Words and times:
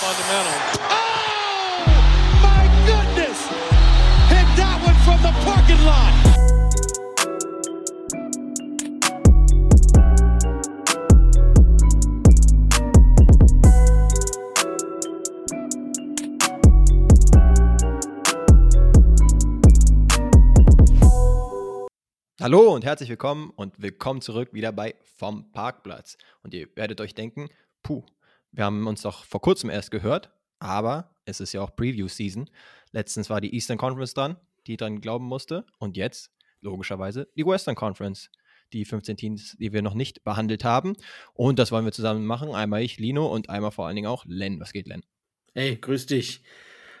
fundamental. 0.00 0.56
Oh, 0.88 1.84
my 2.40 2.64
goodness! 2.88 3.38
Hit 4.32 4.48
that 4.56 4.80
one 4.80 4.96
from 5.04 5.20
the 5.20 5.32
parking 5.44 5.84
lot. 5.84 6.14
Hallo 22.40 22.74
und 22.74 22.86
herzlich 22.86 23.10
willkommen 23.10 23.50
und 23.54 23.82
willkommen 23.82 24.22
zurück 24.22 24.54
wieder 24.54 24.72
bei 24.72 24.94
Vom 25.18 25.52
Parkplatz. 25.52 26.16
Und 26.42 26.54
ihr 26.54 26.68
werdet 26.74 27.02
euch 27.02 27.14
denken, 27.14 27.50
puh, 27.82 28.02
wir 28.52 28.64
haben 28.64 28.86
uns 28.86 29.02
doch 29.02 29.24
vor 29.24 29.40
kurzem 29.40 29.70
erst 29.70 29.90
gehört, 29.90 30.30
aber 30.58 31.14
es 31.24 31.40
ist 31.40 31.52
ja 31.52 31.60
auch 31.62 31.74
Preview-Season. 31.74 32.50
Letztens 32.92 33.30
war 33.30 33.40
die 33.40 33.54
Eastern 33.54 33.78
Conference 33.78 34.14
dran, 34.14 34.36
die 34.66 34.76
dran 34.76 35.00
glauben 35.00 35.24
musste. 35.24 35.64
Und 35.78 35.96
jetzt, 35.96 36.30
logischerweise, 36.60 37.28
die 37.36 37.46
Western 37.46 37.74
Conference. 37.74 38.30
Die 38.72 38.84
15 38.84 39.16
Teams, 39.16 39.56
die 39.58 39.72
wir 39.72 39.82
noch 39.82 39.94
nicht 39.94 40.22
behandelt 40.22 40.62
haben. 40.62 40.94
Und 41.32 41.58
das 41.58 41.72
wollen 41.72 41.84
wir 41.84 41.90
zusammen 41.90 42.24
machen. 42.24 42.54
Einmal 42.54 42.82
ich, 42.82 42.98
Lino, 42.98 43.26
und 43.26 43.50
einmal 43.50 43.72
vor 43.72 43.88
allen 43.88 43.96
Dingen 43.96 44.06
auch 44.06 44.24
Len. 44.26 44.60
Was 44.60 44.72
geht, 44.72 44.86
Len? 44.86 45.04
Hey, 45.54 45.76
grüß 45.76 46.06
dich. 46.06 46.44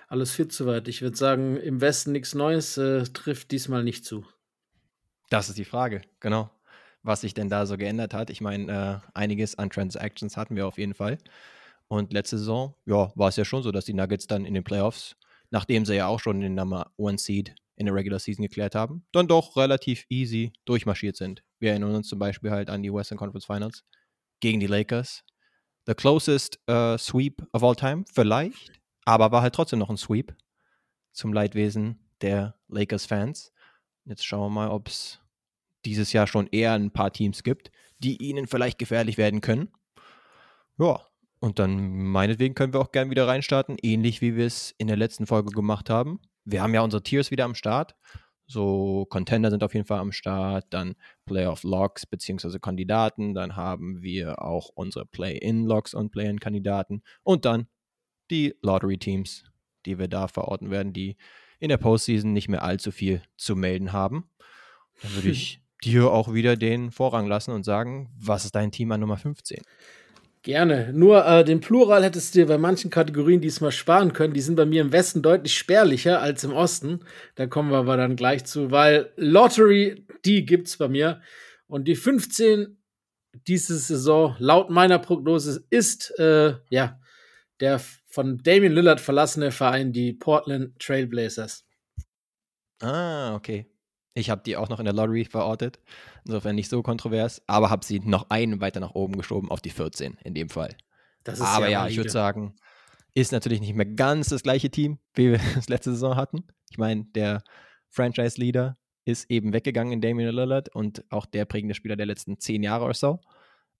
Alles 0.08 0.32
fit 0.32 0.52
soweit. 0.52 0.88
Ich 0.88 1.00
würde 1.00 1.16
sagen, 1.16 1.56
im 1.56 1.80
Westen 1.80 2.10
nichts 2.10 2.34
Neues 2.34 2.76
äh, 2.76 3.04
trifft 3.04 3.52
diesmal 3.52 3.84
nicht 3.84 4.04
zu. 4.04 4.26
Das 5.28 5.48
ist 5.48 5.58
die 5.58 5.64
Frage, 5.64 6.02
genau 6.18 6.50
was 7.02 7.22
sich 7.22 7.34
denn 7.34 7.48
da 7.48 7.66
so 7.66 7.76
geändert 7.76 8.14
hat. 8.14 8.30
Ich 8.30 8.40
meine, 8.40 9.02
äh, 9.04 9.08
einiges 9.14 9.58
an 9.58 9.70
Transactions 9.70 10.36
hatten 10.36 10.56
wir 10.56 10.66
auf 10.66 10.78
jeden 10.78 10.94
Fall. 10.94 11.18
Und 11.88 12.12
letzte 12.12 12.38
Saison, 12.38 12.74
ja, 12.86 13.10
war 13.16 13.28
es 13.28 13.36
ja 13.36 13.44
schon 13.44 13.62
so, 13.62 13.72
dass 13.72 13.84
die 13.84 13.94
Nuggets 13.94 14.26
dann 14.26 14.44
in 14.44 14.54
den 14.54 14.64
Playoffs, 14.64 15.16
nachdem 15.50 15.84
sie 15.84 15.96
ja 15.96 16.06
auch 16.06 16.20
schon 16.20 16.40
den 16.40 16.54
Nummer 16.54 16.92
One 16.96 17.18
Seed 17.18 17.54
in 17.76 17.86
der 17.86 17.94
Regular 17.94 18.18
Season 18.18 18.42
geklärt 18.42 18.74
haben, 18.74 19.04
dann 19.12 19.26
doch 19.26 19.56
relativ 19.56 20.04
easy 20.08 20.52
durchmarschiert 20.66 21.16
sind. 21.16 21.42
Wir 21.58 21.70
erinnern 21.70 21.94
uns 21.94 22.08
zum 22.08 22.18
Beispiel 22.18 22.50
halt 22.50 22.70
an 22.70 22.82
die 22.82 22.92
Western 22.92 23.18
Conference 23.18 23.46
Finals 23.46 23.84
gegen 24.40 24.60
die 24.60 24.66
Lakers. 24.66 25.24
The 25.86 25.94
closest 25.94 26.60
uh, 26.70 26.96
sweep 26.98 27.42
of 27.52 27.64
all 27.64 27.74
time, 27.74 28.04
vielleicht, 28.12 28.72
aber 29.04 29.32
war 29.32 29.42
halt 29.42 29.54
trotzdem 29.54 29.78
noch 29.78 29.90
ein 29.90 29.96
Sweep 29.96 30.36
zum 31.12 31.32
Leidwesen 31.32 31.98
der 32.20 32.54
Lakers-Fans. 32.68 33.52
Jetzt 34.04 34.24
schauen 34.24 34.42
wir 34.42 34.50
mal, 34.50 34.68
ob 34.70 34.88
es 34.88 35.20
dieses 35.84 36.12
Jahr 36.12 36.26
schon 36.26 36.46
eher 36.48 36.72
ein 36.72 36.90
paar 36.90 37.12
Teams 37.12 37.42
gibt, 37.42 37.70
die 37.98 38.16
ihnen 38.22 38.46
vielleicht 38.46 38.78
gefährlich 38.78 39.18
werden 39.18 39.40
können. 39.40 39.68
Ja, 40.78 41.00
und 41.40 41.58
dann 41.58 42.04
meinetwegen 42.04 42.54
können 42.54 42.72
wir 42.72 42.80
auch 42.80 42.92
gern 42.92 43.10
wieder 43.10 43.26
reinstarten, 43.26 43.76
ähnlich 43.82 44.20
wie 44.20 44.36
wir 44.36 44.46
es 44.46 44.74
in 44.78 44.86
der 44.86 44.96
letzten 44.96 45.26
Folge 45.26 45.50
gemacht 45.50 45.88
haben. 45.90 46.20
Wir 46.44 46.62
haben 46.62 46.74
ja 46.74 46.82
unsere 46.82 47.02
Tiers 47.02 47.30
wieder 47.30 47.44
am 47.44 47.54
Start. 47.54 47.94
So, 48.46 49.06
Contender 49.08 49.50
sind 49.50 49.62
auf 49.62 49.74
jeden 49.74 49.86
Fall 49.86 50.00
am 50.00 50.10
Start, 50.10 50.66
dann 50.70 50.96
Playoff 51.24 51.62
Logs 51.62 52.04
bzw. 52.04 52.58
Kandidaten, 52.58 53.32
dann 53.32 53.54
haben 53.54 54.02
wir 54.02 54.42
auch 54.42 54.70
unsere 54.74 55.06
Play-in 55.06 55.64
Logs 55.66 55.94
und 55.94 56.10
Play-in-Kandidaten 56.10 57.02
und 57.22 57.44
dann 57.44 57.68
die 58.30 58.56
Lottery-Teams, 58.60 59.44
die 59.86 59.98
wir 59.98 60.08
da 60.08 60.26
verorten 60.26 60.70
werden, 60.70 60.92
die 60.92 61.16
in 61.60 61.68
der 61.68 61.76
Postseason 61.76 62.32
nicht 62.32 62.48
mehr 62.48 62.64
allzu 62.64 62.90
viel 62.90 63.22
zu 63.36 63.54
melden 63.54 63.92
haben. 63.92 64.28
Dann 65.02 65.14
würde 65.14 65.28
ich 65.30 65.62
dir 65.84 66.10
auch 66.10 66.32
wieder 66.32 66.56
den 66.56 66.90
Vorrang 66.90 67.26
lassen 67.26 67.52
und 67.52 67.64
sagen, 67.64 68.10
was 68.18 68.44
ist 68.44 68.54
dein 68.54 68.72
Team 68.72 68.92
an 68.92 69.00
Nummer 69.00 69.16
15? 69.16 69.62
Gerne. 70.42 70.90
Nur 70.94 71.26
äh, 71.26 71.44
den 71.44 71.60
Plural 71.60 72.02
hättest 72.02 72.34
du 72.34 72.40
dir 72.40 72.46
bei 72.46 72.56
manchen 72.56 72.90
Kategorien 72.90 73.42
diesmal 73.42 73.72
sparen 73.72 74.14
können. 74.14 74.32
Die 74.32 74.40
sind 74.40 74.56
bei 74.56 74.64
mir 74.64 74.80
im 74.80 74.92
Westen 74.92 75.20
deutlich 75.20 75.56
spärlicher 75.56 76.22
als 76.22 76.44
im 76.44 76.54
Osten. 76.54 77.00
Da 77.34 77.46
kommen 77.46 77.70
wir 77.70 77.78
aber 77.78 77.98
dann 77.98 78.16
gleich 78.16 78.44
zu, 78.46 78.70
weil 78.70 79.12
Lottery, 79.16 80.06
die 80.24 80.46
gibt 80.46 80.68
es 80.68 80.78
bei 80.78 80.88
mir. 80.88 81.20
Und 81.66 81.88
die 81.88 81.96
15 81.96 82.78
diese 83.46 83.78
Saison, 83.78 84.34
laut 84.38 84.70
meiner 84.70 84.98
Prognose, 84.98 85.64
ist 85.70 86.18
äh, 86.18 86.54
ja 86.68 87.00
der 87.60 87.80
von 88.06 88.38
Damian 88.38 88.72
Lillard 88.72 89.00
verlassene 89.00 89.52
Verein, 89.52 89.92
die 89.92 90.12
Portland 90.12 90.78
Trailblazers. 90.78 91.64
Ah, 92.80 93.34
okay. 93.34 93.66
Ich 94.14 94.30
habe 94.30 94.42
die 94.44 94.56
auch 94.56 94.68
noch 94.68 94.80
in 94.80 94.84
der 94.84 94.94
Lottery 94.94 95.24
verortet. 95.24 95.78
Insofern 96.24 96.56
nicht 96.56 96.68
so 96.68 96.82
kontrovers, 96.82 97.42
aber 97.46 97.70
habe 97.70 97.84
sie 97.84 98.00
noch 98.00 98.30
einen 98.30 98.60
weiter 98.60 98.80
nach 98.80 98.94
oben 98.94 99.16
geschoben 99.16 99.50
auf 99.50 99.60
die 99.60 99.70
14 99.70 100.18
in 100.24 100.34
dem 100.34 100.48
Fall. 100.48 100.76
aber 101.40 101.68
ja, 101.68 101.86
ich 101.86 101.96
würde 101.96 102.10
sagen, 102.10 102.56
ist 103.14 103.32
natürlich 103.32 103.60
nicht 103.60 103.74
mehr 103.74 103.86
ganz 103.86 104.28
das 104.28 104.42
gleiche 104.42 104.70
Team, 104.70 104.98
wie 105.14 105.32
wir 105.32 105.40
es 105.58 105.68
letzte 105.68 105.92
Saison 105.92 106.16
hatten. 106.16 106.44
Ich 106.70 106.78
meine, 106.78 107.04
der 107.14 107.42
Franchise-Leader 107.88 108.76
ist 109.04 109.30
eben 109.30 109.52
weggegangen 109.52 109.92
in 109.92 110.00
Damian 110.00 110.34
Lillard 110.34 110.68
und 110.74 111.04
auch 111.10 111.26
der 111.26 111.44
prägende 111.44 111.74
Spieler 111.74 111.96
der 111.96 112.06
letzten 112.06 112.38
zehn 112.38 112.62
Jahre 112.62 112.84
oder 112.84 112.94
so. 112.94 113.20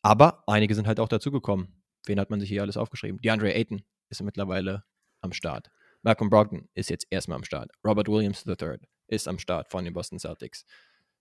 Aber 0.02 0.42
einige 0.46 0.74
sind 0.74 0.86
halt 0.86 0.98
auch 0.98 1.08
dazugekommen. 1.08 1.82
Wen 2.06 2.18
hat 2.18 2.30
man 2.30 2.40
sich 2.40 2.48
hier 2.48 2.62
alles 2.62 2.76
aufgeschrieben? 2.76 3.20
DeAndre 3.20 3.52
Ayton 3.54 3.82
ist 4.08 4.22
mittlerweile 4.22 4.84
am 5.20 5.32
Start. 5.32 5.70
Malcolm 6.02 6.30
Brogdon 6.30 6.68
ist 6.74 6.88
jetzt 6.88 7.06
erstmal 7.10 7.36
am 7.36 7.44
Start. 7.44 7.70
Robert 7.84 8.08
Williams 8.08 8.44
III 8.46 8.78
ist 9.10 9.28
am 9.28 9.38
Start 9.38 9.68
von 9.68 9.84
den 9.84 9.92
Boston 9.92 10.18
Celtics. 10.18 10.64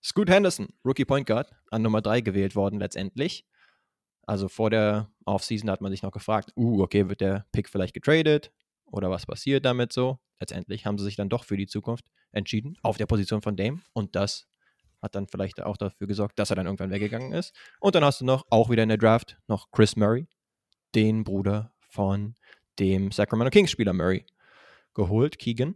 Scoot 0.02 0.30
Henderson, 0.30 0.70
Rookie 0.86 1.06
Point 1.06 1.28
Guard, 1.28 1.52
an 1.72 1.82
Nummer 1.82 2.02
3 2.02 2.22
gewählt 2.22 2.56
worden 2.56 2.80
letztendlich. 2.80 3.46
Also 4.26 4.48
vor 4.48 4.70
der 4.70 5.12
Offseason 5.26 5.70
hat 5.70 5.82
man 5.82 5.92
sich 5.92 6.04
noch 6.04 6.12
gefragt, 6.12 6.54
uh, 6.56 6.82
okay, 6.84 7.10
wird 7.10 7.22
der 7.22 7.46
Pick 7.52 7.68
vielleicht 7.68 7.94
getradet 7.94 8.52
oder 8.86 9.10
was 9.10 9.26
passiert 9.26 9.66
damit 9.66 9.92
so? 9.92 10.20
Letztendlich 10.40 10.86
haben 10.86 10.98
sie 10.98 11.04
sich 11.04 11.16
dann 11.16 11.30
doch 11.30 11.44
für 11.44 11.58
die 11.58 11.68
Zukunft 11.68 12.06
entschieden, 12.32 12.78
auf 12.84 12.98
der 12.98 13.08
Position 13.08 13.42
von 13.42 13.58
Dame 13.58 13.82
und 13.94 14.16
das 14.16 14.48
hat 15.02 15.16
dann 15.16 15.28
vielleicht 15.28 15.62
auch 15.62 15.78
dafür 15.78 16.08
gesorgt, 16.08 16.38
dass 16.40 16.50
er 16.50 16.58
dann 16.58 16.66
irgendwann 16.66 16.92
weggegangen 16.92 17.32
ist. 17.32 17.56
Und 17.80 17.96
dann 17.96 18.04
hast 18.04 18.22
du 18.22 18.26
noch, 18.26 18.46
auch 18.50 18.70
wieder 18.70 18.84
in 18.84 18.90
der 18.90 18.98
Draft, 18.98 19.38
noch 19.48 19.72
Chris 19.72 19.96
Murray, 19.96 20.28
den 20.96 21.24
Bruder 21.24 21.72
von 21.80 22.36
dem 22.80 23.12
Sacramento 23.12 23.50
Kings 23.52 23.72
Spieler 23.72 23.94
Murray, 23.94 24.26
geholt, 24.94 25.40
Keegan. 25.40 25.76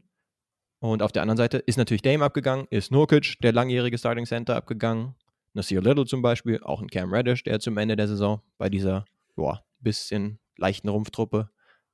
Und 0.84 1.02
auf 1.02 1.14
der 1.14 1.22
anderen 1.22 1.38
Seite 1.38 1.60
ist 1.60 1.78
natürlich 1.78 2.02
Dame 2.02 2.26
abgegangen, 2.26 2.68
ist 2.70 2.92
Nurkic, 2.92 3.40
der 3.42 3.54
langjährige 3.54 3.98
Starting 3.98 4.26
Center, 4.26 4.58
abgegangen. 4.58 5.16
Nasir 5.54 5.82
Little 5.82 6.04
zum 6.04 6.22
Beispiel, 6.22 6.62
auch 6.62 6.82
ein 6.82 6.90
Cam 6.90 7.14
Reddish, 7.14 7.42
der 7.44 7.62
zum 7.62 7.78
Ende 7.78 7.96
der 7.96 8.10
Saison 8.10 8.42
bei 8.58 8.68
dieser, 8.68 9.06
boah, 9.38 9.64
bisschen 9.80 10.40
leichten 10.58 10.90
Rumpftruppe 10.90 11.50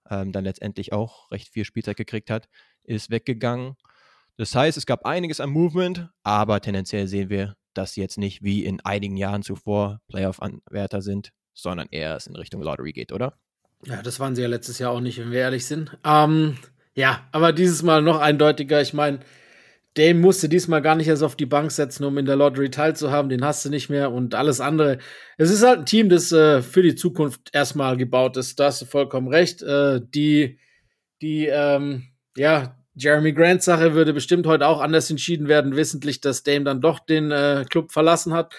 ähm, 0.09 0.31
dann 0.31 0.43
letztendlich 0.43 0.91
auch 0.91 1.29
recht 1.29 1.49
viel 1.49 1.65
Spielzeit 1.65 1.97
gekriegt 1.97 2.31
hat, 2.31 2.49
ist 2.81 3.11
weggegangen. 3.11 3.75
Das 4.37 4.55
heißt, 4.55 4.75
es 4.75 4.87
gab 4.87 5.05
einiges 5.05 5.39
an 5.39 5.51
Movement, 5.51 6.09
aber 6.23 6.59
tendenziell 6.59 7.05
sehen 7.05 7.29
wir, 7.29 7.55
dass 7.75 7.93
sie 7.93 8.01
jetzt 8.01 8.17
nicht 8.17 8.41
wie 8.41 8.65
in 8.65 8.81
einigen 8.81 9.17
Jahren 9.17 9.43
zuvor 9.43 10.01
Playoff-Anwärter 10.07 11.03
sind, 11.03 11.31
sondern 11.53 11.89
eher 11.91 12.15
es 12.15 12.25
in 12.25 12.35
Richtung 12.35 12.63
Lottery 12.63 12.93
geht, 12.93 13.11
oder? 13.11 13.37
Ja, 13.85 14.01
das 14.01 14.19
waren 14.19 14.35
sie 14.35 14.41
ja 14.41 14.47
letztes 14.47 14.79
Jahr 14.79 14.93
auch 14.93 14.99
nicht, 14.99 15.19
wenn 15.19 15.29
wir 15.29 15.41
ehrlich 15.41 15.67
sind. 15.67 15.95
Ähm, 16.03 16.57
ja, 16.99 17.25
aber 17.31 17.53
dieses 17.53 17.81
Mal 17.81 18.01
noch 18.01 18.19
eindeutiger. 18.19 18.81
Ich 18.81 18.93
meine, 18.93 19.21
Dame 19.93 20.19
musste 20.19 20.49
diesmal 20.49 20.81
gar 20.81 20.95
nicht 20.95 21.07
erst 21.07 21.23
auf 21.23 21.37
die 21.37 21.45
Bank 21.45 21.71
setzen, 21.71 22.03
um 22.03 22.17
in 22.17 22.25
der 22.25 22.35
Lottery 22.35 22.69
teilzuhaben. 22.69 23.29
Den 23.29 23.45
hast 23.45 23.63
du 23.63 23.69
nicht 23.69 23.89
mehr 23.89 24.11
und 24.11 24.35
alles 24.35 24.59
andere. 24.59 24.97
Es 25.37 25.49
ist 25.49 25.63
halt 25.65 25.79
ein 25.79 25.85
Team, 25.85 26.09
das 26.09 26.33
äh, 26.33 26.61
für 26.61 26.83
die 26.83 26.95
Zukunft 26.95 27.51
erstmal 27.53 27.95
gebaut 27.95 28.35
ist. 28.35 28.59
Da 28.59 28.65
hast 28.65 28.81
du 28.81 28.85
vollkommen 28.85 29.29
recht. 29.29 29.61
Äh, 29.61 30.01
die, 30.13 30.59
die, 31.21 31.45
ähm, 31.45 32.09
ja, 32.35 32.75
Jeremy 32.95 33.31
Grant 33.31 33.63
Sache 33.63 33.93
würde 33.93 34.11
bestimmt 34.11 34.45
heute 34.45 34.67
auch 34.67 34.81
anders 34.81 35.09
entschieden 35.09 35.47
werden, 35.47 35.77
wissentlich, 35.77 36.19
dass 36.19 36.43
Dame 36.43 36.65
dann 36.65 36.81
doch 36.81 36.99
den 36.99 37.31
äh, 37.31 37.63
Club 37.69 37.93
verlassen 37.93 38.33
hat. 38.33 38.53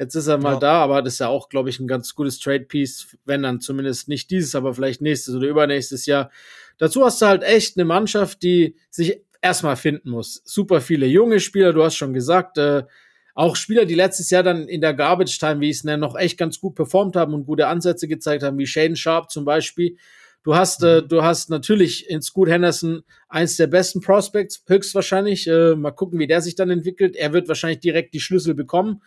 Jetzt 0.00 0.16
ist 0.16 0.26
er 0.26 0.38
mal 0.38 0.54
ja. 0.54 0.58
da, 0.58 0.72
aber 0.82 1.00
das 1.00 1.12
ist 1.12 1.18
ja 1.20 1.28
auch, 1.28 1.48
glaube 1.48 1.70
ich, 1.70 1.78
ein 1.78 1.86
ganz 1.86 2.16
gutes 2.16 2.40
Trade-Piece, 2.40 3.16
wenn 3.24 3.44
dann 3.44 3.60
zumindest 3.60 4.08
nicht 4.08 4.30
dieses, 4.32 4.56
aber 4.56 4.74
vielleicht 4.74 5.00
nächstes 5.00 5.36
oder 5.36 5.46
übernächstes 5.46 6.06
Jahr. 6.06 6.32
Dazu 6.78 7.04
hast 7.04 7.22
du 7.22 7.26
halt 7.26 7.42
echt 7.42 7.76
eine 7.76 7.84
Mannschaft, 7.84 8.42
die 8.42 8.76
sich 8.90 9.20
erstmal 9.40 9.76
finden 9.76 10.10
muss. 10.10 10.42
Super 10.44 10.80
viele 10.80 11.06
junge 11.06 11.40
Spieler, 11.40 11.72
du 11.72 11.84
hast 11.84 11.96
schon 11.96 12.14
gesagt, 12.14 12.58
äh, 12.58 12.84
auch 13.34 13.56
Spieler, 13.56 13.84
die 13.84 13.94
letztes 13.94 14.30
Jahr 14.30 14.42
dann 14.42 14.68
in 14.68 14.80
der 14.80 14.94
Garbage 14.94 15.38
Time, 15.38 15.60
wie 15.60 15.70
ich 15.70 15.78
es 15.78 15.84
nenne, 15.84 15.98
noch 15.98 16.16
echt 16.16 16.38
ganz 16.38 16.60
gut 16.60 16.76
performt 16.76 17.16
haben 17.16 17.34
und 17.34 17.46
gute 17.46 17.66
Ansätze 17.66 18.06
gezeigt 18.06 18.44
haben, 18.44 18.58
wie 18.58 18.66
Shane 18.66 18.96
Sharp 18.96 19.30
zum 19.30 19.44
Beispiel. 19.44 19.96
Du 20.44 20.54
hast, 20.54 20.82
äh, 20.84 21.00
mhm. 21.02 21.08
du 21.08 21.22
hast 21.22 21.50
natürlich 21.50 22.08
in 22.08 22.22
Scoot 22.22 22.48
Henderson 22.48 23.02
eins 23.28 23.56
der 23.56 23.66
besten 23.66 24.00
Prospects, 24.00 24.62
höchstwahrscheinlich. 24.68 25.48
Äh, 25.48 25.74
mal 25.74 25.90
gucken, 25.90 26.18
wie 26.18 26.26
der 26.26 26.42
sich 26.42 26.54
dann 26.54 26.70
entwickelt. 26.70 27.16
Er 27.16 27.32
wird 27.32 27.48
wahrscheinlich 27.48 27.80
direkt 27.80 28.14
die 28.14 28.20
Schlüssel 28.20 28.54
bekommen 28.54 29.02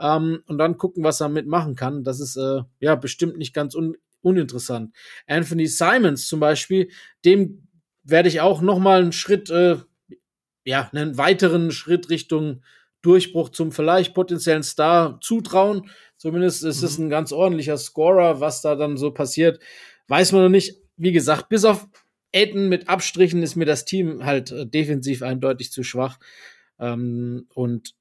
ähm, 0.00 0.42
und 0.46 0.58
dann 0.58 0.78
gucken, 0.78 1.04
was 1.04 1.20
er 1.20 1.28
mitmachen 1.28 1.74
kann. 1.74 2.04
Das 2.04 2.20
ist 2.20 2.36
äh, 2.36 2.62
ja 2.80 2.94
bestimmt 2.94 3.36
nicht 3.36 3.52
ganz 3.52 3.74
un 3.74 3.96
uninteressant. 4.26 4.92
Anthony 5.26 5.66
Simons 5.66 6.26
zum 6.26 6.40
Beispiel, 6.40 6.90
dem 7.24 7.68
werde 8.02 8.28
ich 8.28 8.40
auch 8.40 8.60
noch 8.60 8.78
mal 8.78 9.00
einen 9.00 9.12
Schritt, 9.12 9.50
äh, 9.50 9.76
ja, 10.64 10.90
einen 10.92 11.16
weiteren 11.16 11.70
Schritt 11.70 12.10
Richtung 12.10 12.62
Durchbruch 13.02 13.50
zum 13.50 13.70
vielleicht 13.70 14.14
potenziellen 14.14 14.64
Star 14.64 15.20
zutrauen. 15.20 15.90
Zumindest 16.16 16.64
ist 16.64 16.82
es 16.82 16.98
mhm. 16.98 17.06
ein 17.06 17.10
ganz 17.10 17.32
ordentlicher 17.32 17.78
Scorer. 17.78 18.40
Was 18.40 18.62
da 18.62 18.74
dann 18.74 18.96
so 18.96 19.12
passiert, 19.12 19.60
weiß 20.08 20.32
man 20.32 20.42
noch 20.42 20.48
nicht. 20.48 20.80
wie 20.96 21.12
gesagt, 21.12 21.48
bis 21.48 21.64
auf 21.64 21.86
Aiden 22.34 22.68
mit 22.68 22.88
Abstrichen 22.88 23.42
ist 23.42 23.54
mir 23.54 23.66
das 23.66 23.84
Team 23.84 24.24
halt 24.24 24.50
äh, 24.50 24.66
defensiv 24.66 25.22
eindeutig 25.22 25.70
zu 25.70 25.84
schwach. 25.84 26.18
Ähm, 26.80 27.46
und 27.54 27.94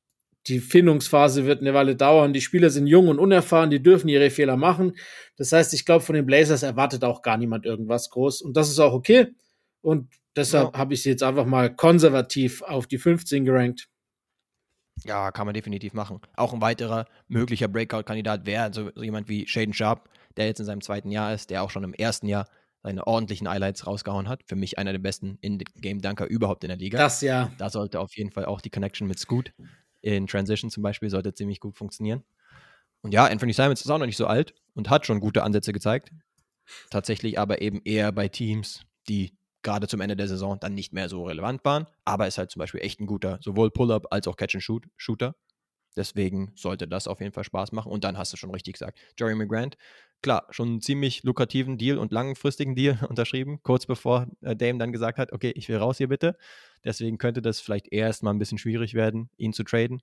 die 0.48 0.60
Findungsphase 0.60 1.46
wird 1.46 1.62
eine 1.62 1.74
Weile 1.74 1.96
dauern. 1.96 2.34
Die 2.34 2.42
Spieler 2.42 2.70
sind 2.70 2.88
jung 2.88 3.08
und 3.08 3.20
unerfahren, 3.20 3.70
die 3.70 3.82
dürfen 3.82 4.08
ihre 4.10 4.30
Fehler 4.30 4.58
machen. 4.58 4.94
Das 5.38 5.52
heißt, 5.52 5.74
ich 5.74 5.86
glaube, 5.86 6.04
von 6.04 6.16
den 6.16 6.26
Blazers 6.26 6.64
erwartet 6.64 7.04
auch 7.04 7.22
gar 7.22 7.38
niemand 7.38 7.66
irgendwas 7.66 8.10
groß. 8.10 8.42
Und 8.42 8.56
das 8.56 8.70
ist 8.70 8.80
auch 8.80 8.94
okay. 8.94 9.34
Und 9.82 10.14
deshalb 10.36 10.74
ja. 10.74 10.80
habe 10.80 10.94
ich 10.94 11.04
sie 11.04 11.10
jetzt 11.10 11.24
einfach 11.24 11.46
mal 11.46 11.76
konservativ 11.76 12.62
auf 12.62 12.88
die 12.88 12.98
15 12.98 13.46
gerankt. 13.46 13.90
Ja, 15.04 15.32
kann 15.32 15.46
man 15.46 15.54
definitiv 15.54 15.94
machen. 15.94 16.22
Auch 16.36 16.54
ein 16.54 16.62
weiterer 16.62 17.06
möglicher 17.28 17.68
Breakout-Kandidat 17.68 18.46
wäre 18.46 18.64
also 18.64 18.92
so 18.96 19.04
jemand 19.04 19.28
wie 19.28 19.48
Shaden 19.48 19.74
Sharp, 19.74 20.10
der 20.38 20.46
jetzt 20.46 20.60
in 20.60 20.66
seinem 20.66 20.82
zweiten 20.82 21.12
Jahr 21.12 21.34
ist, 21.34 21.50
der 21.50 21.64
auch 21.64 21.70
schon 21.70 21.84
im 21.84 21.94
ersten 21.94 22.28
Jahr 22.28 22.48
seine 22.82 23.06
ordentlichen 23.08 23.50
Highlights 23.50 23.88
rausgehauen 23.88 24.30
hat. 24.30 24.44
Für 24.46 24.56
mich 24.56 24.78
einer 24.78 24.92
der 24.92 25.00
besten 25.00 25.38
In-Game-Dunker 25.42 26.28
überhaupt 26.28 26.64
in 26.64 26.68
der 26.70 26.78
Liga. 26.78 27.00
Das 27.00 27.22
ja. 27.22 27.52
Da 27.58 27.70
sollte 27.70 28.00
auf 28.00 28.16
jeden 28.16 28.32
Fall 28.32 28.46
auch 28.46 28.62
die 28.62 28.70
Connection 28.70 29.08
mit 29.08 29.20
Scoot 29.20 29.52
in 30.06 30.28
Transition 30.28 30.70
zum 30.70 30.84
Beispiel 30.84 31.10
sollte 31.10 31.34
ziemlich 31.34 31.60
gut 31.60 31.76
funktionieren. 31.76 32.24
Und 33.02 33.12
ja, 33.12 33.26
Anthony 33.26 33.54
Simons 33.54 33.82
ist 33.82 33.90
auch 33.90 33.98
noch 33.98 34.06
nicht 34.06 34.18
so 34.18 34.28
alt 34.28 34.54
und 34.76 34.90
hat 34.90 35.06
schon 35.08 35.20
gute 35.20 35.42
Ansätze 35.42 35.74
gezeigt. 35.74 36.12
Tatsächlich 36.92 37.40
aber 37.40 37.62
eben 37.62 37.82
eher 37.84 38.12
bei 38.12 38.28
Teams, 38.28 38.82
die 39.08 39.36
gerade 39.64 39.88
zum 39.88 40.02
Ende 40.02 40.16
der 40.16 40.28
Saison 40.28 40.60
dann 40.60 40.76
nicht 40.76 40.94
mehr 40.94 41.10
so 41.10 41.24
relevant 41.24 41.66
waren. 41.66 41.88
Aber 42.04 42.28
ist 42.28 42.38
halt 42.38 42.52
zum 42.52 42.60
Beispiel 42.60 42.82
echt 42.82 43.00
ein 43.00 43.08
guter, 43.08 43.40
sowohl 43.42 43.72
Pull-up 43.72 44.06
als 44.12 44.28
auch 44.28 44.36
Catch-and-Shoot-Shooter. 44.36 45.36
Deswegen 45.98 46.52
sollte 46.56 46.88
das 46.88 47.08
auf 47.08 47.20
jeden 47.20 47.34
Fall 47.34 47.44
Spaß 47.44 47.72
machen. 47.72 47.92
Und 47.92 48.04
dann 48.04 48.18
hast 48.18 48.32
du 48.32 48.38
schon 48.38 48.52
richtig 48.52 48.74
gesagt, 48.74 49.00
Jeremy 49.18 49.48
Grant, 49.48 49.76
klar, 50.26 50.48
schon 50.50 50.68
einen 50.70 50.82
ziemlich 50.82 51.22
lukrativen 51.22 51.78
Deal 51.78 52.00
und 52.00 52.12
langfristigen 52.12 52.74
Deal 52.74 52.98
unterschrieben, 53.10 53.60
kurz 53.62 53.86
bevor 53.86 54.26
äh, 54.42 54.56
Dame 54.56 54.80
dann 54.80 54.92
gesagt 54.92 55.20
hat, 55.20 55.32
okay, 55.32 55.54
ich 55.56 55.70
will 55.70 55.78
raus 55.78 56.00
hier 56.00 56.08
bitte. 56.08 56.36
Deswegen 56.84 57.20
könnte 57.20 57.44
das 57.44 57.60
vielleicht 57.60 57.94
erst 57.94 58.24
mal 58.24 58.32
ein 58.32 58.40
bisschen 58.40 58.58
schwierig 58.58 58.96
werden, 58.96 59.30
ihn 59.38 59.54
zu 59.54 59.64
traden 59.64 60.02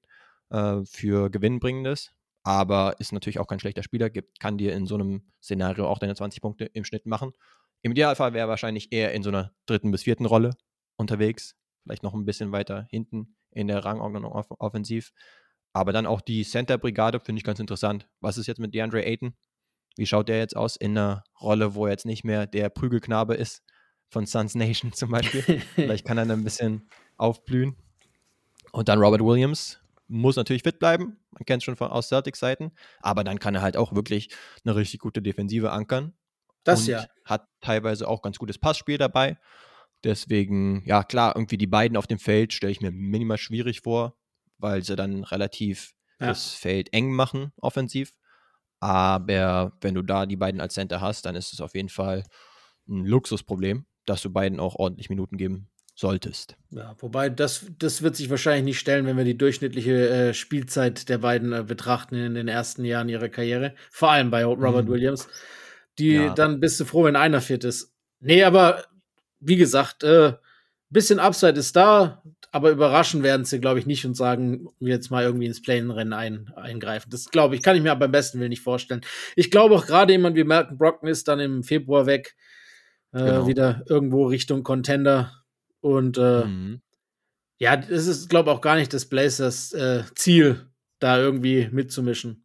äh, 0.50 0.76
für 0.84 1.28
Gewinnbringendes. 1.28 2.12
Aber 2.44 2.94
ist 3.00 3.12
natürlich 3.12 3.40
auch 3.40 3.48
kein 3.48 3.58
schlechter 3.58 3.82
Spieler, 3.82 4.10
gibt, 4.10 4.38
kann 4.38 4.58
dir 4.58 4.74
in 4.74 4.86
so 4.86 4.94
einem 4.94 5.24
Szenario 5.42 5.88
auch 5.88 5.98
deine 5.98 6.14
20 6.14 6.40
Punkte 6.40 6.66
im 6.66 6.84
Schnitt 6.84 7.04
machen. 7.04 7.32
Im 7.82 7.90
Idealfall 7.90 8.32
wäre 8.32 8.46
er 8.46 8.48
wahrscheinlich 8.48 8.92
eher 8.92 9.12
in 9.14 9.24
so 9.24 9.30
einer 9.30 9.52
dritten 9.66 9.90
bis 9.90 10.04
vierten 10.04 10.24
Rolle 10.24 10.54
unterwegs, 10.96 11.56
vielleicht 11.82 12.04
noch 12.04 12.14
ein 12.14 12.24
bisschen 12.24 12.52
weiter 12.52 12.86
hinten 12.90 13.34
in 13.50 13.66
der 13.66 13.84
Rangordnung 13.84 14.30
off 14.30 14.46
offensiv. 14.60 15.12
Aber 15.72 15.92
dann 15.92 16.06
auch 16.06 16.20
die 16.20 16.44
Center-Brigade 16.44 17.18
finde 17.18 17.40
ich 17.40 17.44
ganz 17.44 17.58
interessant. 17.58 18.08
Was 18.20 18.38
ist 18.38 18.46
jetzt 18.46 18.60
mit 18.60 18.72
DeAndre 18.72 19.04
Ayton? 19.04 19.34
Wie 19.96 20.06
schaut 20.06 20.28
der 20.28 20.38
jetzt 20.38 20.56
aus 20.56 20.76
in 20.76 20.96
einer 20.96 21.24
Rolle, 21.40 21.74
wo 21.74 21.86
er 21.86 21.92
jetzt 21.92 22.06
nicht 22.06 22.24
mehr 22.24 22.46
der 22.46 22.68
Prügelknabe 22.68 23.34
ist 23.34 23.62
von 24.08 24.26
Suns 24.26 24.54
Nation 24.56 24.92
zum 24.92 25.10
Beispiel? 25.10 25.42
Vielleicht 25.74 26.06
kann 26.06 26.18
er 26.18 26.26
dann 26.26 26.40
ein 26.40 26.44
bisschen 26.44 26.88
aufblühen. 27.16 27.76
Und 28.72 28.88
dann 28.88 28.98
Robert 28.98 29.20
Williams 29.20 29.80
muss 30.08 30.36
natürlich 30.36 30.62
fit 30.62 30.78
bleiben. 30.78 31.18
Man 31.30 31.44
kennt 31.46 31.62
es 31.62 31.64
schon 31.64 31.76
von 31.76 31.90
aus 31.90 32.08
Celtics 32.08 32.38
Seiten. 32.38 32.72
Aber 33.00 33.24
dann 33.24 33.38
kann 33.38 33.54
er 33.54 33.62
halt 33.62 33.76
auch 33.76 33.94
wirklich 33.94 34.28
eine 34.64 34.76
richtig 34.76 35.00
gute 35.00 35.22
Defensive 35.22 35.70
ankern. 35.70 36.14
Das 36.64 36.86
ja. 36.86 37.06
Hat 37.24 37.48
teilweise 37.60 38.08
auch 38.08 38.22
ganz 38.22 38.38
gutes 38.38 38.58
Passspiel 38.58 38.98
dabei. 38.98 39.38
Deswegen, 40.04 40.82
ja 40.84 41.04
klar, 41.04 41.34
irgendwie 41.36 41.58
die 41.58 41.66
beiden 41.66 41.96
auf 41.96 42.06
dem 42.06 42.18
Feld 42.18 42.52
stelle 42.52 42.72
ich 42.72 42.80
mir 42.80 42.90
minimal 42.90 43.38
schwierig 43.38 43.80
vor 43.80 44.16
weil 44.62 44.82
sie 44.82 44.96
dann 44.96 45.24
relativ 45.24 45.94
ja. 46.20 46.28
das 46.28 46.54
Feld 46.54 46.92
eng 46.94 47.12
machen, 47.12 47.52
offensiv. 47.60 48.14
Aber 48.82 49.72
wenn 49.80 49.94
du 49.94 50.02
da 50.02 50.26
die 50.26 50.34
beiden 50.34 50.60
als 50.60 50.74
Center 50.74 51.00
hast, 51.00 51.24
dann 51.24 51.36
ist 51.36 51.52
es 51.52 51.60
auf 51.60 51.76
jeden 51.76 51.88
Fall 51.88 52.24
ein 52.88 53.06
Luxusproblem, 53.06 53.86
dass 54.06 54.22
du 54.22 54.30
beiden 54.30 54.58
auch 54.58 54.74
ordentlich 54.74 55.08
Minuten 55.08 55.36
geben 55.36 55.68
solltest. 55.94 56.56
Ja, 56.70 56.96
wobei 56.98 57.30
das, 57.30 57.64
das 57.78 58.02
wird 58.02 58.16
sich 58.16 58.28
wahrscheinlich 58.28 58.64
nicht 58.64 58.80
stellen, 58.80 59.06
wenn 59.06 59.16
wir 59.16 59.24
die 59.24 59.38
durchschnittliche 59.38 60.08
äh, 60.08 60.34
Spielzeit 60.34 61.08
der 61.08 61.18
beiden 61.18 61.52
äh, 61.52 61.62
betrachten 61.62 62.16
in 62.16 62.34
den 62.34 62.48
ersten 62.48 62.84
Jahren 62.84 63.08
ihrer 63.08 63.28
Karriere. 63.28 63.76
Vor 63.88 64.10
allem 64.10 64.32
bei 64.32 64.44
Robert 64.44 64.86
mhm. 64.86 64.90
Williams. 64.90 65.28
Die 66.00 66.14
ja. 66.14 66.34
dann 66.34 66.58
bist 66.58 66.80
du 66.80 66.84
froh, 66.84 67.04
wenn 67.04 67.14
einer 67.14 67.40
fit 67.40 67.62
ist. 67.62 67.94
Nee, 68.18 68.42
aber 68.42 68.82
wie 69.38 69.56
gesagt, 69.56 70.02
äh, 70.02 70.32
bisschen 70.92 71.18
Upside 71.18 71.58
ist 71.58 71.76
da. 71.76 72.22
Aber 72.54 72.70
überraschen 72.70 73.22
werden 73.22 73.46
sie, 73.46 73.60
glaube 73.60 73.78
ich, 73.78 73.86
nicht 73.86 74.04
und 74.04 74.14
sagen, 74.14 74.68
jetzt 74.78 75.10
mal 75.10 75.22
irgendwie 75.22 75.46
ins 75.46 75.62
Plane-Rennen 75.62 76.12
ein, 76.12 76.52
eingreifen. 76.54 77.08
Das 77.10 77.30
glaube 77.30 77.54
ich, 77.54 77.62
kann 77.62 77.76
ich 77.76 77.82
mir 77.82 77.92
aber 77.92 78.00
beim 78.00 78.12
besten 78.12 78.40
Willen 78.40 78.50
nicht 78.50 78.62
vorstellen. 78.62 79.00
Ich 79.36 79.50
glaube 79.50 79.74
auch 79.74 79.86
gerade 79.86 80.12
jemand 80.12 80.36
wie 80.36 80.44
Malcolm 80.44 80.76
Brockton 80.76 81.08
ist 81.08 81.28
dann 81.28 81.40
im 81.40 81.62
Februar 81.62 82.04
weg. 82.04 82.36
Äh, 83.12 83.20
genau. 83.20 83.46
Wieder 83.46 83.84
irgendwo 83.88 84.26
Richtung 84.26 84.64
Contender. 84.64 85.32
Und 85.80 86.18
äh, 86.18 86.44
mhm. 86.44 86.82
ja, 87.58 87.74
es 87.74 88.06
ist, 88.06 88.28
glaube 88.28 88.50
ich, 88.50 88.56
auch 88.56 88.60
gar 88.60 88.76
nicht 88.76 88.92
des 88.92 89.08
Blazers 89.08 89.72
äh, 89.72 90.02
Ziel, 90.14 90.66
da 90.98 91.18
irgendwie 91.18 91.68
mitzumischen. 91.72 92.44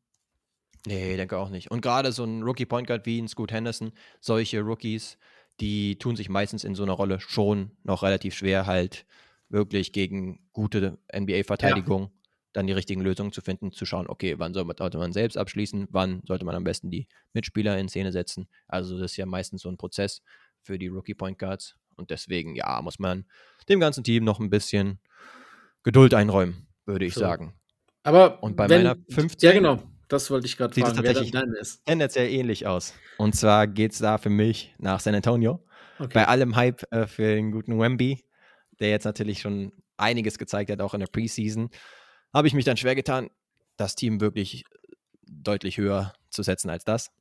Nee, 0.86 1.18
denke 1.18 1.38
auch 1.38 1.50
nicht. 1.50 1.70
Und 1.70 1.82
gerade 1.82 2.14
so 2.14 2.24
ein 2.24 2.44
Rookie 2.44 2.66
Point 2.66 2.88
Guard 2.88 3.06
wie 3.06 3.22
ein 3.22 3.28
Scoot 3.28 3.52
Henderson, 3.52 3.92
solche 4.22 4.62
Rookies, 4.62 5.18
die 5.60 5.98
tun 5.98 6.16
sich 6.16 6.30
meistens 6.30 6.64
in 6.64 6.76
so 6.76 6.84
einer 6.84 6.94
Rolle 6.94 7.20
schon 7.20 7.72
noch 7.84 8.04
relativ 8.04 8.36
schwer, 8.36 8.66
halt 8.66 9.06
wirklich 9.50 9.92
gegen 9.92 10.40
gute 10.54 10.98
NBA-Verteidigung 11.16 12.04
ja. 12.04 12.12
dann 12.54 12.68
die 12.68 12.74
richtigen 12.74 13.02
Lösungen 13.02 13.32
zu 13.32 13.42
finden, 13.42 13.72
zu 13.72 13.86
schauen, 13.86 14.08
okay, 14.08 14.36
wann 14.38 14.54
sollte 14.54 14.98
man 14.98 15.14
selbst 15.14 15.38
abschließen, 15.38 15.88
wann 15.90 16.22
sollte 16.26 16.46
man 16.46 16.56
am 16.56 16.64
besten 16.64 16.92
die 16.92 17.08
Mitspieler 17.34 17.78
in 17.78 17.90
Szene 17.90 18.12
setzen. 18.12 18.48
Also 18.68 19.00
das 19.00 19.12
ist 19.12 19.18
ja 19.18 19.26
meistens 19.26 19.62
so 19.62 19.70
ein 19.70 19.78
Prozess 19.78 20.22
für 20.62 20.78
die 20.78 20.88
Rookie 20.88 21.16
Point 21.16 21.40
Guards 21.40 21.76
und 21.96 22.12
deswegen, 22.12 22.56
ja, 22.56 22.82
muss 22.82 23.00
man 23.00 23.26
dem 23.70 23.80
ganzen 23.80 24.04
Team 24.04 24.24
noch 24.24 24.40
ein 24.40 24.50
bisschen 24.50 25.00
Geduld 25.84 26.14
einräumen, 26.14 26.68
würde 26.86 27.06
ich 27.06 27.14
so. 27.14 27.22
sagen. 27.22 27.54
Aber 28.04 28.42
und 28.44 28.56
bei 28.56 28.70
wenn, 28.70 28.84
meiner 28.84 28.98
15 29.10 29.48
Ja, 29.48 29.54
genau. 29.54 29.84
Das 30.08 30.32
wollte 30.32 30.48
ich 30.48 30.58
gerade 30.58 30.74
fragen, 30.74 30.98
es 30.98 31.04
tatsächlich 31.04 31.32
tendenziell 31.86 32.30
ähnlich 32.30 32.66
aus. 32.66 32.94
Und 33.18 33.36
zwar 33.36 33.68
geht 33.68 33.92
es 33.92 34.00
da 34.00 34.18
für 34.18 34.30
mich 34.30 34.74
nach 34.78 35.00
San 35.00 35.16
Antonio. 35.16 35.64
Okay. 36.00 36.12
Bei 36.14 36.28
allem 36.28 36.56
Hype 36.56 36.84
äh, 36.92 37.08
für 37.08 37.36
den 37.36 37.52
guten 37.52 37.80
Wemby 37.80 38.24
der 38.80 38.90
jetzt 38.90 39.06
natürlich 39.06 39.42
schon 39.42 39.72
einiges 39.98 40.38
gezeigt 40.38 40.72
hat, 40.72 40.82
auch 40.82 40.94
in 40.94 41.00
der 41.00 41.08
Preseason, 41.08 41.70
habe 42.34 42.48
ich 42.48 42.54
mich 42.54 42.66
dann 42.66 42.78
schwer 42.78 42.96
getan, 42.96 43.30
das 43.78 43.96
Team 43.96 44.22
wirklich 44.22 44.64
deutlich 45.24 45.78
höher 45.78 46.14
zu 46.30 46.44
setzen 46.44 46.70
als 46.70 46.84
das, 46.84 47.12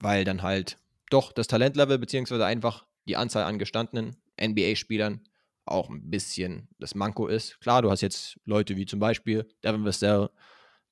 weil 0.00 0.24
dann 0.24 0.42
halt 0.42 0.78
doch 1.10 1.32
das 1.32 1.46
Talentlevel 1.46 1.98
beziehungsweise 1.98 2.46
einfach 2.46 2.86
die 3.06 3.16
Anzahl 3.16 3.44
an 3.44 3.58
gestandenen 3.58 4.16
NBA-Spielern 4.40 5.20
auch 5.66 5.88
ein 5.88 6.10
bisschen 6.10 6.68
das 6.78 6.94
Manko 6.94 7.26
ist. 7.26 7.60
Klar, 7.60 7.82
du 7.82 7.90
hast 7.90 8.00
jetzt 8.00 8.38
Leute 8.44 8.76
wie 8.76 8.86
zum 8.86 8.98
Beispiel 8.98 9.48
Devin 9.62 9.84
Vassell, 9.84 10.30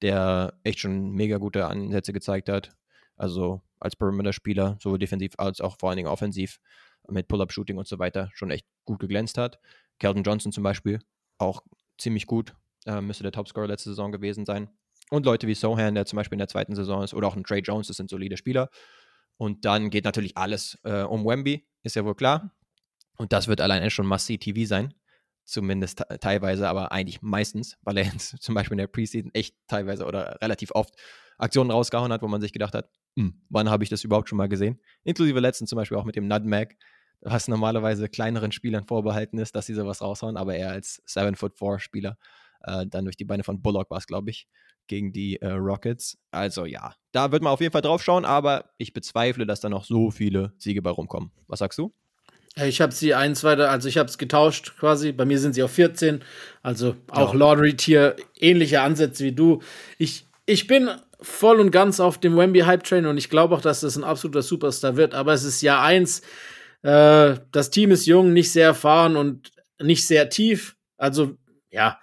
der 0.03 0.59
echt 0.65 0.81
schon 0.81 1.11
mega 1.13 1.39
gute 1.39 1.67
Ansätze 1.67 2.13
gezeigt 2.13 2.49
hat. 2.49 2.73
Also 3.17 3.63
als 3.79 3.97
Perimeter-Spieler, 3.97 4.79
sowohl 4.81 4.99
defensiv 4.99 5.35
als 5.39 5.61
auch 5.61 5.77
vor 5.79 5.89
allen 5.89 5.97
Dingen 5.97 6.09
offensiv 6.09 6.59
mit 7.09 7.29
Pull-Up-Shooting 7.29 7.79
und 7.79 7.87
so 7.87 7.99
weiter 7.99 8.31
schon 8.35 8.51
echt 8.51 8.67
gut 8.85 9.01
geglänzt 9.01 9.39
hat. 9.39 9.59
Kelvin 9.99 10.23
Johnson 10.23 10.53
zum 10.53 10.63
Beispiel, 10.63 11.01
auch 11.39 11.63
ziemlich 11.99 12.27
gut. 12.27 12.55
Äh, 12.87 13.01
müsste 13.01 13.23
der 13.23 13.33
Topscorer 13.33 13.67
letzte 13.67 13.91
Saison 13.91 14.13
gewesen 14.13 14.45
sein. 14.45 14.69
Und 15.11 15.27
Leute 15.27 15.47
wie 15.47 15.55
Sohan, 15.55 15.95
der 15.95 16.07
zum 16.07 16.17
Beispiel 16.17 16.37
in 16.37 16.41
der 16.41 16.49
zweiten 16.49 16.75
Saison 16.75 17.03
ist, 17.03 17.15
oder 17.15 17.29
auch 17.29 17.37
ein 17.37 17.45
Trey 17.45 17.61
Jones, 17.61 17.89
das 17.89 17.97
sind 17.97 18.11
solide 18.11 18.37
Spieler. 18.37 18.71
Und 19.37 19.65
dann 19.65 19.91
geht 19.91 20.05
natürlich 20.05 20.37
alles 20.37 20.79
äh, 20.85 21.03
um 21.03 21.25
Wemby, 21.25 21.67
ist 21.83 21.97
ja 21.97 22.05
wohl 22.05 22.15
klar. 22.15 22.51
Und 23.19 23.33
das 23.33 23.47
wird 23.47 23.61
allein 23.61 23.89
schon 23.91 24.07
Must-See-TV 24.07 24.67
sein. 24.67 24.95
Zumindest 25.45 26.03
teilweise, 26.21 26.69
aber 26.69 26.93
eigentlich 26.93 27.21
meistens, 27.21 27.77
weil 27.83 27.99
er 27.99 28.05
jetzt 28.13 28.43
zum 28.43 28.55
Beispiel 28.55 28.75
in 28.75 28.79
der 28.79 28.87
Preseason 28.87 29.31
echt 29.35 29.57
teilweise 29.67 30.07
oder 30.07 30.39
relativ 30.41 30.71
oft 30.73 30.95
Aktionen 31.39 31.71
rausgehauen 31.71 32.13
hat, 32.13 32.23
wo 32.23 32.29
man 32.29 32.41
sich 32.41 32.53
gedacht 32.53 32.75
hat, 32.75 32.89
hm, 33.17 33.43
wann 33.49 33.69
habe 33.69 33.85
ich 33.85 33.91
das 33.91 34.05
überhaupt 34.05 34.29
schon 34.29 34.39
mal 34.39 34.49
gesehen? 34.49 34.81
Inklusive 35.05 35.41
letzten 35.41 35.67
zum 35.67 35.77
Beispiel 35.77 35.99
auch 35.99 36.05
mit 36.05 36.17
dem 36.17 36.29
Nutmeg, 36.29 36.77
was 37.21 37.49
normalerweise 37.49 38.09
kleineren 38.09 38.53
Spielern 38.53 38.87
vorbehalten 38.87 39.39
ist, 39.39 39.55
dass 39.55 39.67
sie 39.67 39.75
sowas 39.75 40.01
raushauen, 40.03 40.37
aber 40.37 40.57
er 40.57 40.71
als 40.71 41.03
7-Foot-4-Spieler 41.07 42.17
äh, 42.63 42.87
dann 42.87 43.05
durch 43.05 43.17
die 43.17 43.25
Beine 43.25 43.45
von 43.45 43.61
Bullock 43.61 43.91
war 43.91 43.99
es, 43.99 44.07
glaube 44.07 44.31
ich, 44.31 44.49
gegen 44.87 45.13
die 45.13 45.41
äh, 45.41 45.53
Rockets. 45.53 46.19
Also 46.31 46.65
ja, 46.65 46.95
da 47.13 47.33
wird 47.33 47.43
man 47.43 47.53
auf 47.53 47.61
jeden 47.61 47.73
Fall 47.73 47.83
drauf 47.83 48.03
schauen, 48.03 48.25
aber 48.25 48.71
ich 48.79 48.93
bezweifle, 48.93 49.47
dass 49.47 49.61
da 49.61 49.69
noch 49.69 49.85
so 49.85 50.11
viele 50.11 50.53
Siege 50.59 50.83
bei 50.83 50.91
rumkommen. 50.91 51.33
Was 51.47 51.61
sagst 51.61 51.79
du? 51.79 51.95
Ich 52.57 52.83
habe 52.83 52.93
sie 52.93 53.15
eins 53.15 53.45
weiter, 53.45 53.71
also 53.71 53.89
ich 53.89 53.97
habe 53.97 54.11
es 54.11 54.19
getauscht 54.19 54.75
quasi. 54.79 55.13
Bei 55.13 55.25
mir 55.25 55.39
sind 55.39 55.55
sie 55.55 55.63
auf 55.63 55.73
14, 55.73 56.23
also 56.63 56.97
auch 57.09 57.33
ja. 57.33 57.39
Lottery-Tier, 57.39 58.17
ähnliche 58.39 58.83
Ansätze 58.83 59.25
wie 59.25 59.33
du. 59.33 59.63
Ich, 59.97 60.27
ich 60.45 60.67
bin 60.67 60.91
voll 61.23 61.61
und 61.61 61.71
ganz 61.71 61.99
auf 61.99 62.19
dem 62.19 62.37
Wemby 62.37 62.61
Hype 62.61 62.85
Train 62.85 63.07
und 63.07 63.17
ich 63.17 63.31
glaube 63.31 63.55
auch, 63.55 63.63
dass 63.63 63.81
das 63.81 63.97
ein 63.97 64.05
absoluter 64.05 64.43
Superstar 64.43 64.97
wird. 64.97 65.15
Aber 65.15 65.33
es 65.33 65.45
ist 65.45 65.63
Jahr 65.63 65.83
eins. 65.83 66.21
Äh, 66.83 67.37
das 67.53 67.71
Team 67.71 67.91
ist 67.91 68.07
jung, 68.07 68.35
nicht 68.35 68.53
sehr 68.53 68.67
erfahren 68.67 69.17
und 69.17 69.51
nicht 69.81 70.07
sehr 70.07 70.29
tief. 70.29 70.77
Also, 70.99 71.37
ja, 71.71 71.99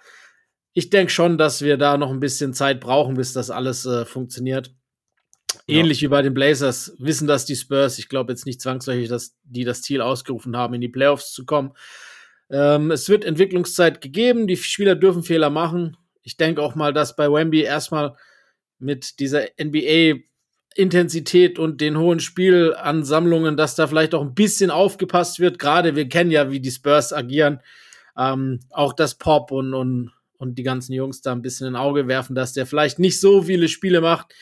ich 0.72 0.90
denke 0.90 1.12
schon, 1.12 1.38
dass 1.38 1.62
wir 1.62 1.76
da 1.76 1.96
noch 1.96 2.10
ein 2.10 2.20
bisschen 2.20 2.54
Zeit 2.54 2.80
brauchen, 2.80 3.14
bis 3.14 3.32
das 3.32 3.50
alles 3.50 3.86
äh, 3.86 4.04
funktioniert. 4.04 4.72
Ähnlich 5.70 6.00
ja. 6.00 6.06
wie 6.06 6.10
bei 6.10 6.22
den 6.22 6.34
Blazers, 6.34 6.94
wissen 6.98 7.26
das 7.26 7.44
die 7.44 7.56
Spurs. 7.56 7.98
Ich 7.98 8.08
glaube 8.08 8.32
jetzt 8.32 8.46
nicht 8.46 8.60
zwangsläufig, 8.60 9.08
dass 9.08 9.36
die 9.44 9.64
das 9.64 9.82
Ziel 9.82 10.00
ausgerufen 10.00 10.56
haben, 10.56 10.74
in 10.74 10.80
die 10.80 10.88
Playoffs 10.88 11.32
zu 11.32 11.44
kommen. 11.44 11.72
Ähm, 12.50 12.90
es 12.90 13.08
wird 13.08 13.24
Entwicklungszeit 13.24 14.00
gegeben, 14.00 14.46
die 14.46 14.56
Spieler 14.56 14.96
dürfen 14.96 15.22
Fehler 15.22 15.50
machen. 15.50 15.96
Ich 16.22 16.36
denke 16.36 16.62
auch 16.62 16.74
mal, 16.74 16.92
dass 16.92 17.16
bei 17.16 17.30
Wemby 17.30 17.62
erstmal 17.62 18.16
mit 18.78 19.20
dieser 19.20 19.46
NBA 19.60 20.20
Intensität 20.74 21.58
und 21.58 21.80
den 21.80 21.98
hohen 21.98 22.20
Spielansammlungen, 22.20 23.56
dass 23.56 23.74
da 23.74 23.86
vielleicht 23.86 24.14
auch 24.14 24.22
ein 24.22 24.34
bisschen 24.34 24.70
aufgepasst 24.70 25.40
wird. 25.40 25.58
Gerade 25.58 25.96
wir 25.96 26.08
kennen 26.08 26.30
ja, 26.30 26.50
wie 26.50 26.60
die 26.60 26.70
Spurs 26.70 27.12
agieren. 27.12 27.60
Ähm, 28.16 28.60
auch 28.70 28.92
das 28.92 29.16
Pop 29.16 29.50
und, 29.50 29.74
und, 29.74 30.12
und 30.38 30.58
die 30.58 30.62
ganzen 30.62 30.92
Jungs 30.92 31.22
da 31.22 31.32
ein 31.32 31.42
bisschen 31.42 31.68
ein 31.68 31.76
Auge 31.76 32.06
werfen, 32.06 32.34
dass 32.34 32.52
der 32.52 32.66
vielleicht 32.66 32.98
nicht 32.98 33.20
so 33.20 33.42
viele 33.42 33.68
Spiele 33.68 34.00
macht, 34.00 34.32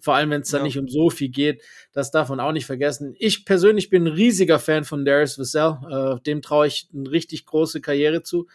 vor 0.00 0.14
allem 0.14 0.30
wenn 0.30 0.42
es 0.42 0.50
da 0.50 0.58
ja. 0.58 0.64
nicht 0.64 0.78
um 0.78 0.88
so 0.88 1.10
viel 1.10 1.30
geht. 1.30 1.62
Das 1.92 2.10
darf 2.10 2.28
man 2.28 2.40
auch 2.40 2.52
nicht 2.52 2.66
vergessen. 2.66 3.14
Ich 3.18 3.44
persönlich 3.44 3.90
bin 3.90 4.04
ein 4.04 4.12
riesiger 4.12 4.58
Fan 4.58 4.84
von 4.84 5.04
Darius 5.04 5.38
Vassell. 5.38 5.78
Äh, 5.90 6.20
dem 6.22 6.42
traue 6.42 6.66
ich 6.66 6.88
eine 6.94 7.10
richtig 7.10 7.46
große 7.46 7.80
Karriere 7.80 8.22
zu. 8.22 8.46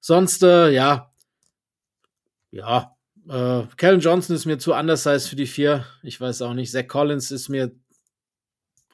Sonst, 0.00 0.42
äh, 0.42 0.70
ja, 0.70 1.12
ja, 2.50 2.96
äh, 3.28 3.62
Kellen 3.76 4.00
Johnson 4.00 4.34
ist 4.34 4.46
mir 4.46 4.58
zu 4.58 4.74
undersized 4.74 5.28
für 5.28 5.36
die 5.36 5.46
vier. 5.46 5.86
Ich 6.02 6.20
weiß 6.20 6.42
auch 6.42 6.54
nicht. 6.54 6.70
Zach 6.70 6.86
Collins 6.86 7.30
ist 7.30 7.48
mir 7.48 7.72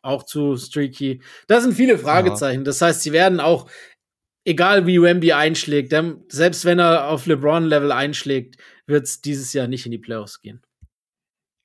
auch 0.02 0.23
zu 0.25 0.56
streaky. 0.56 1.21
Da 1.49 1.61
sind 1.61 1.75
viele 1.75 1.99
Fragezeichen. 1.99 2.61
Ja. 2.61 2.64
Das 2.64 2.80
heißt, 2.80 3.02
sie 3.02 3.12
werden 3.12 3.40
auch, 3.40 3.68
egal 4.45 4.87
wie 4.87 5.02
Wemby 5.02 5.33
einschlägt, 5.33 5.92
selbst 6.28 6.64
wenn 6.64 6.78
er 6.78 7.09
auf 7.09 7.26
LeBron-Level 7.26 7.92
einschlägt, 7.92 8.56
wird 8.87 9.04
es 9.04 9.21
dieses 9.21 9.52
Jahr 9.52 9.66
nicht 9.66 9.85
in 9.87 9.92
die 9.92 9.99
Playoffs 9.99 10.40
gehen. 10.40 10.62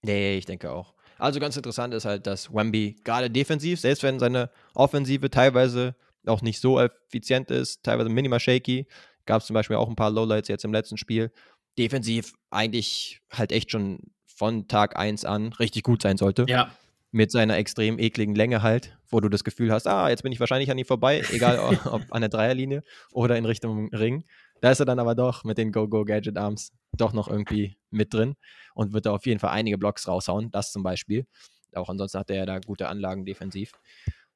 Nee, 0.02 0.38
ich 0.38 0.46
denke 0.46 0.72
auch. 0.72 0.94
Also 1.18 1.40
ganz 1.40 1.56
interessant 1.56 1.94
ist 1.94 2.06
halt, 2.06 2.26
dass 2.26 2.52
Wemby 2.52 2.96
gerade 3.04 3.30
defensiv, 3.30 3.80
selbst 3.80 4.02
wenn 4.02 4.20
seine 4.20 4.50
Offensive 4.74 5.30
teilweise 5.30 5.96
auch 6.26 6.42
nicht 6.42 6.60
so 6.60 6.80
effizient 6.80 7.52
ist, 7.52 7.84
teilweise 7.84 8.10
minimal 8.10 8.40
shaky, 8.40 8.88
gab 9.26 9.42
es 9.42 9.48
zum 9.48 9.54
Beispiel 9.54 9.76
auch 9.78 9.88
ein 9.88 9.96
paar 9.96 10.10
Lowlights 10.10 10.48
jetzt 10.48 10.66
im 10.66 10.74
letzten 10.74 10.98
Spiel, 10.98 11.32
defensiv 11.78 12.34
eigentlich 12.50 13.22
halt 13.32 13.52
echt 13.52 13.72
schon 13.72 14.00
von 14.26 14.68
Tag 14.68 14.98
1 14.98 15.26
an 15.26 15.54
richtig 15.54 15.84
gut 15.84 16.02
sein 16.02 16.18
sollte. 16.18 16.46
Ja. 16.48 16.72
Mit 17.12 17.30
seiner 17.30 17.58
extrem 17.58 18.00
ekligen 18.00 18.36
Länge 18.36 18.64
halt, 18.64 18.98
wo 19.10 19.20
du 19.20 19.30
das 19.30 19.44
Gefühl 19.44 19.72
hast, 19.72 19.86
ah, 19.86 20.10
jetzt 20.10 20.24
bin 20.24 20.32
ich 20.32 20.40
wahrscheinlich 20.40 20.72
an 20.72 20.78
ihm 20.78 20.86
vorbei, 20.86 21.22
egal 21.32 21.60
ob, 21.60 21.86
ob 21.94 22.02
an 22.10 22.22
der 22.22 22.30
Dreierlinie 22.30 22.84
oder 23.12 23.38
in 23.38 23.46
Richtung 23.46 23.90
Ring. 23.94 24.24
Da 24.62 24.72
ist 24.72 24.80
er 24.80 24.86
dann 24.86 25.00
aber 25.00 25.16
doch 25.16 25.44
mit 25.44 25.58
den 25.58 25.72
Go-Go-Gadget-Arms 25.72 26.72
doch 26.94 27.14
noch 27.14 27.28
irgendwie 27.28 27.78
mit 27.90 28.14
drin 28.14 28.36
und 28.74 28.94
wird 28.94 29.06
da 29.06 29.12
auf 29.12 29.26
jeden 29.26 29.40
Fall 29.40 29.50
einige 29.52 29.78
Blocks 29.78 30.08
raushauen. 30.08 30.52
Das 30.52 30.72
zum 30.72 30.84
Beispiel. 30.84 31.26
Auch 31.74 31.90
ansonsten 31.90 32.20
hat 32.20 32.30
er 32.30 32.38
ja 32.38 32.46
da 32.46 32.60
gute 32.60 32.88
Anlagen 32.88 33.26
defensiv. 33.26 33.74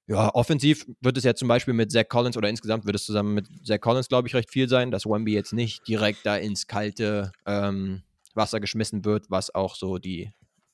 Ja, 0.07 0.33
offensiv 0.35 0.85
wird 1.01 1.17
es 1.17 1.23
ja 1.23 1.33
zum 1.33 1.47
Beispiel 1.47 1.73
mit 1.73 1.91
Zach 1.91 2.07
Collins 2.07 2.37
oder 2.37 2.49
insgesamt 2.49 2.85
wird 2.85 2.95
es 2.95 3.05
zusammen 3.05 3.33
mit 3.33 3.47
Zach 3.65 3.79
Collins, 3.79 4.07
glaube 4.07 4.27
ich, 4.27 4.35
recht 4.35 4.51
viel 4.51 4.69
sein, 4.69 4.91
dass 4.91 5.05
Wemby 5.05 5.33
jetzt 5.33 5.53
nicht 5.53 5.87
direkt 5.87 6.25
da 6.25 6.37
ins 6.37 6.67
kalte 6.67 7.31
ähm, 7.45 8.03
Wasser 8.35 8.59
geschmissen 8.59 9.03
wird, 9.03 9.31
was 9.31 9.53
auch 9.53 9.75
so 9.75 9.97
die 9.97 10.31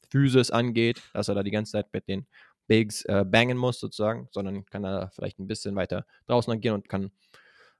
Physis 0.10 0.52
angeht, 0.52 1.02
dass 1.14 1.30
er 1.30 1.36
da 1.36 1.44
die 1.44 1.52
ganze 1.52 1.72
Zeit 1.74 1.88
mit 1.94 2.08
den 2.08 2.28
Bigs 2.68 3.06
äh, 3.06 3.24
bangen 3.26 3.58
muss 3.58 3.80
sozusagen, 3.80 4.28
sondern 4.32 4.66
kann 4.66 4.84
da 4.84 5.10
vielleicht 5.14 5.40
ein 5.40 5.48
bisschen 5.48 5.76
weiter 5.76 6.06
draußen 6.28 6.52
agieren 6.52 6.76
und 6.76 6.90
kann 6.90 7.12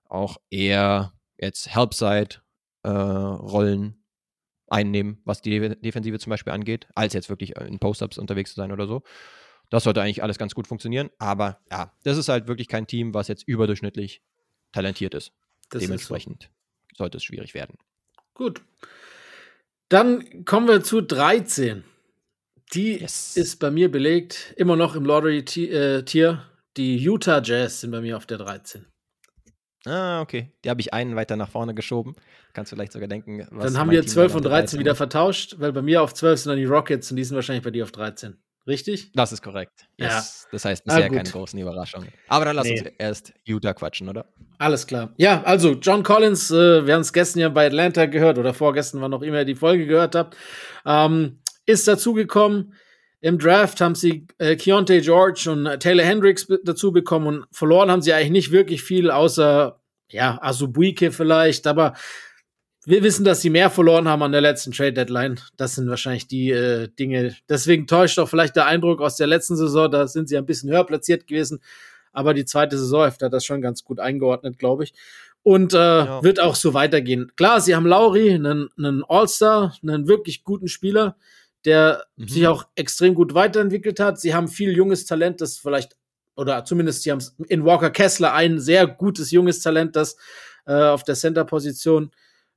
auch 0.06 0.38
eher 0.50 1.14
jetzt 1.42 1.76
Helpside-Rollen 1.76 3.90
äh, 3.90 3.94
einnehmen, 4.72 5.22
was 5.26 5.42
die 5.42 5.60
Defensive 5.60 6.18
zum 6.20 6.30
Beispiel 6.30 6.54
angeht, 6.54 6.88
als 6.96 7.14
jetzt 7.14 7.30
wirklich 7.30 7.56
in 7.58 7.80
Post-Ups 7.80 8.18
unterwegs 8.18 8.52
zu 8.52 8.56
sein 8.56 8.72
oder 8.72 8.88
so. 8.88 9.04
Das 9.70 9.84
sollte 9.84 10.02
eigentlich 10.02 10.24
alles 10.24 10.38
ganz 10.38 10.56
gut 10.56 10.68
funktionieren. 10.68 11.10
Aber 11.18 11.60
ja, 11.70 11.94
das 12.04 12.18
ist 12.18 12.30
halt 12.30 12.48
wirklich 12.48 12.68
kein 12.68 12.88
Team, 12.88 13.14
was 13.14 13.28
jetzt 13.28 13.48
überdurchschnittlich 13.48 14.22
talentiert 14.72 15.14
ist. 15.14 15.34
Das 15.70 15.82
Dementsprechend 15.82 16.44
ist 16.44 16.52
so. 16.92 17.04
sollte 17.04 17.18
es 17.18 17.24
schwierig 17.24 17.54
werden. 17.54 17.78
Gut. 18.34 18.62
Dann 19.90 20.46
kommen 20.46 20.68
wir 20.68 20.84
zu 20.84 21.02
13. 21.02 21.84
Die 22.74 23.00
yes. 23.00 23.36
ist 23.36 23.60
bei 23.60 23.72
mir 23.72 23.92
belegt, 23.92 24.54
immer 24.56 24.78
noch 24.78 24.96
im 24.96 25.06
Lottery-Tier. 25.06 26.30
Äh, 26.30 26.38
die 26.78 26.98
Utah 26.98 27.42
Jazz 27.42 27.82
sind 27.82 27.92
bei 27.92 28.00
mir 28.00 28.16
auf 28.16 28.26
der 28.26 28.38
13. 28.38 28.86
Ah, 29.86 30.22
okay. 30.22 30.52
Die 30.64 30.70
habe 30.70 30.80
ich 30.82 30.94
einen 30.94 31.16
weiter 31.16 31.36
nach 31.36 31.50
vorne 31.50 31.74
geschoben. 31.74 32.16
Kannst 32.54 32.72
du 32.72 32.76
vielleicht 32.76 32.92
sogar 32.92 33.08
denken, 33.08 33.48
was. 33.52 33.66
Dann 33.66 33.80
haben 33.80 33.92
wir 33.92 34.06
12 34.06 34.36
und 34.36 34.46
13 34.46 34.80
wieder 34.80 34.96
vertauscht, 34.96 35.56
weil 35.58 35.72
bei 35.72 35.82
mir 35.82 36.04
auf 36.04 36.14
12 36.14 36.40
sind 36.42 36.50
dann 36.52 36.58
die 36.58 36.66
Rockets 36.66 37.10
und 37.10 37.18
die 37.18 37.24
sind 37.24 37.36
wahrscheinlich 37.36 37.64
bei 37.64 37.72
dir 37.72 37.84
auf 37.84 37.92
13. 37.92 38.38
Richtig? 38.68 39.12
Das 39.14 39.32
ist 39.32 39.42
korrekt. 39.42 39.88
Yes. 39.98 40.44
Ja. 40.44 40.50
Das 40.52 40.66
heißt 40.66 40.84
bisher 40.86 41.06
ah, 41.06 41.10
keine 41.10 41.30
großen 41.30 41.60
Überraschungen. 41.60 42.10
Aber 42.28 42.46
dann 42.46 42.56
lass 42.56 42.68
nee. 42.68 42.80
uns 42.80 42.92
erst 43.00 43.34
Utah 43.44 43.74
quatschen, 43.74 44.08
oder? 44.08 44.26
Alles 44.60 44.86
klar. 44.86 45.14
Ja, 45.18 45.42
also 45.44 45.72
John 45.74 46.04
Collins, 46.04 46.52
äh, 46.52 46.86
wir 46.86 46.94
haben 46.94 47.02
es 47.02 47.12
gestern 47.12 47.40
ja 47.40 47.50
bei 47.50 47.66
Atlanta 47.66 48.06
gehört 48.06 48.38
oder 48.38 48.54
vorgestern, 48.54 49.02
wann 49.02 49.14
auch 49.16 49.24
immer 49.24 49.40
ihr 49.40 49.46
die 49.46 49.56
Folge 49.56 49.88
gehört 49.88 50.14
habt, 50.14 50.38
ähm, 50.86 51.40
ist 51.66 51.88
dazugekommen. 51.88 52.76
Im 53.22 53.38
Draft 53.38 53.80
haben 53.82 53.96
sie 53.96 54.28
äh, 54.40 54.56
Keontae 54.56 55.02
George 55.02 55.50
und 55.50 55.80
Taylor 55.80 56.04
Hendricks 56.04 56.48
dazu 56.64 56.92
bekommen 56.92 57.28
und 57.28 57.46
verloren 57.52 57.92
haben 57.92 58.02
sie 58.02 58.14
eigentlich 58.14 58.32
nicht 58.32 58.52
wirklich 58.52 58.84
viel, 58.84 59.12
außer 59.12 59.80
ja, 60.10 60.40
Asubuike 60.42 61.12
vielleicht, 61.12 61.68
aber 61.68 61.94
wir 62.86 63.04
wissen, 63.04 63.24
dass 63.24 63.42
sie 63.42 63.52
mehr 63.52 63.70
verloren 63.70 64.08
haben 64.08 64.24
an 64.24 64.32
der 64.32 64.42
letzten 64.42 64.72
Trade 64.72 64.94
Deadline. 64.94 65.40
Das 65.56 65.76
sind 65.76 65.88
wahrscheinlich 65.88 66.28
die 66.28 66.50
äh, 66.50 66.88
Dinge. 66.88 67.36
Deswegen 67.48 67.86
täuscht 67.86 68.18
auch 68.18 68.28
vielleicht 68.28 68.56
der 68.56 68.66
Eindruck 68.66 69.02
aus 69.02 69.18
der 69.18 69.28
letzten 69.28 69.56
Saison. 69.56 69.92
Da 69.92 70.08
sind 70.08 70.28
sie 70.28 70.38
ein 70.38 70.48
bisschen 70.48 70.72
höher 70.72 70.84
platziert 70.84 71.28
gewesen. 71.28 71.62
Aber 72.12 72.34
die 72.34 72.46
zweite 72.46 72.78
Saison 72.78 73.06
hat 73.06 73.22
das 73.22 73.46
schon 73.46 73.62
ganz 73.62 73.84
gut 73.84 74.00
eingeordnet, 74.00 74.58
glaube 74.58 74.84
ich. 74.84 74.94
Und 75.44 75.74
äh, 75.74 75.78
ja. 75.78 76.24
wird 76.24 76.40
auch 76.40 76.56
so 76.56 76.74
weitergehen. 76.74 77.32
Klar, 77.36 77.62
sie 77.62 77.76
haben 77.76 77.86
Lauri, 77.86 78.32
einen, 78.32 78.70
einen 78.78 79.04
All-Star, 79.08 79.76
einen 79.84 80.08
wirklich 80.08 80.44
guten 80.44 80.68
Spieler, 80.68 81.16
der 81.66 82.06
mhm. 82.16 82.28
sich 82.28 82.48
auch 82.48 82.66
extrem 82.76 83.16
gut 83.16 83.34
weiterentwickelt 83.34 84.00
hat. 84.00 84.20
Sie 84.20 84.34
haben 84.34 84.48
viel 84.48 84.76
junges 84.76 85.06
Talent, 85.06 85.42
das 85.42 85.58
vielleicht, 85.58 85.98
oder 86.36 86.66
zumindest 86.66 87.04
sie 87.04 87.12
haben 87.12 87.24
in 87.48 87.66
Walker 87.66 87.92
Kessler 87.92 88.34
ein 88.34 88.60
sehr 88.60 88.88
gutes 88.88 89.32
junges 89.32 89.62
Talent, 89.62 89.96
das 89.96 90.18
äh, 90.66 90.74
auf 90.74 91.04
der 91.04 91.16
Center-Position 91.16 92.12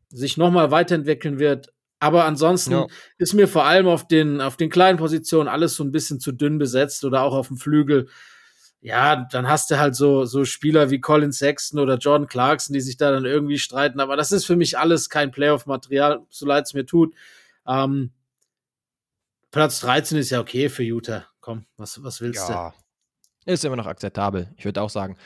sich 0.08 0.36
nochmal 0.36 0.70
weiterentwickeln 0.70 1.38
wird. 1.38 1.72
Aber 2.00 2.24
ansonsten 2.24 2.72
ja. 2.72 2.86
ist 3.18 3.34
mir 3.34 3.48
vor 3.48 3.64
allem 3.64 3.86
auf 3.86 4.06
den, 4.06 4.40
auf 4.40 4.56
den 4.56 4.70
kleinen 4.70 4.98
Positionen 4.98 5.48
alles 5.48 5.74
so 5.74 5.84
ein 5.84 5.92
bisschen 5.92 6.20
zu 6.20 6.32
dünn 6.32 6.58
besetzt 6.58 7.04
oder 7.04 7.22
auch 7.22 7.34
auf 7.34 7.48
dem 7.48 7.56
Flügel. 7.56 8.08
Ja, 8.80 9.26
dann 9.32 9.48
hast 9.48 9.70
du 9.70 9.78
halt 9.78 9.94
so, 9.94 10.26
so 10.26 10.44
Spieler 10.44 10.90
wie 10.90 11.00
Colin 11.00 11.32
Sexton 11.32 11.80
oder 11.80 11.96
Jordan 11.96 12.28
Clarkson, 12.28 12.74
die 12.74 12.82
sich 12.82 12.98
da 12.98 13.10
dann 13.10 13.24
irgendwie 13.24 13.58
streiten. 13.58 14.00
Aber 14.00 14.16
das 14.16 14.32
ist 14.32 14.44
für 14.44 14.56
mich 14.56 14.78
alles 14.78 15.08
kein 15.08 15.30
Playoff-Material, 15.30 16.20
so 16.28 16.44
leid 16.44 16.66
es 16.66 16.74
mir 16.74 16.84
tut. 16.84 17.14
Ähm, 17.66 18.10
Platz 19.54 19.78
13 19.80 20.18
ist 20.18 20.30
ja 20.30 20.40
okay 20.40 20.68
für 20.68 20.82
Utah. 20.82 21.26
Komm, 21.40 21.64
was, 21.76 22.02
was 22.02 22.20
willst 22.20 22.48
ja. 22.48 22.74
du? 23.46 23.52
Ist 23.52 23.64
immer 23.64 23.76
noch 23.76 23.86
akzeptabel. 23.86 24.52
Ich 24.56 24.64
würde 24.64 24.82
auch 24.82 24.90
sagen, 24.90 25.16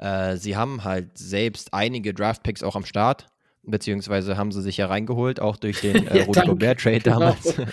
äh, 0.00 0.36
sie 0.36 0.56
haben 0.56 0.82
halt 0.82 1.16
selbst 1.16 1.72
einige 1.72 2.12
Draft-Picks 2.12 2.64
auch 2.64 2.74
am 2.74 2.84
Start 2.84 3.28
beziehungsweise 3.62 4.36
haben 4.36 4.50
sie 4.50 4.62
sich 4.62 4.76
ja 4.76 4.86
reingeholt, 4.86 5.38
auch 5.38 5.56
durch 5.56 5.80
den 5.82 6.06
äh, 6.08 6.22
Rudy 6.22 6.40
Gobert-Trade 6.40 7.00
genau. 7.00 7.18
damals. 7.20 7.54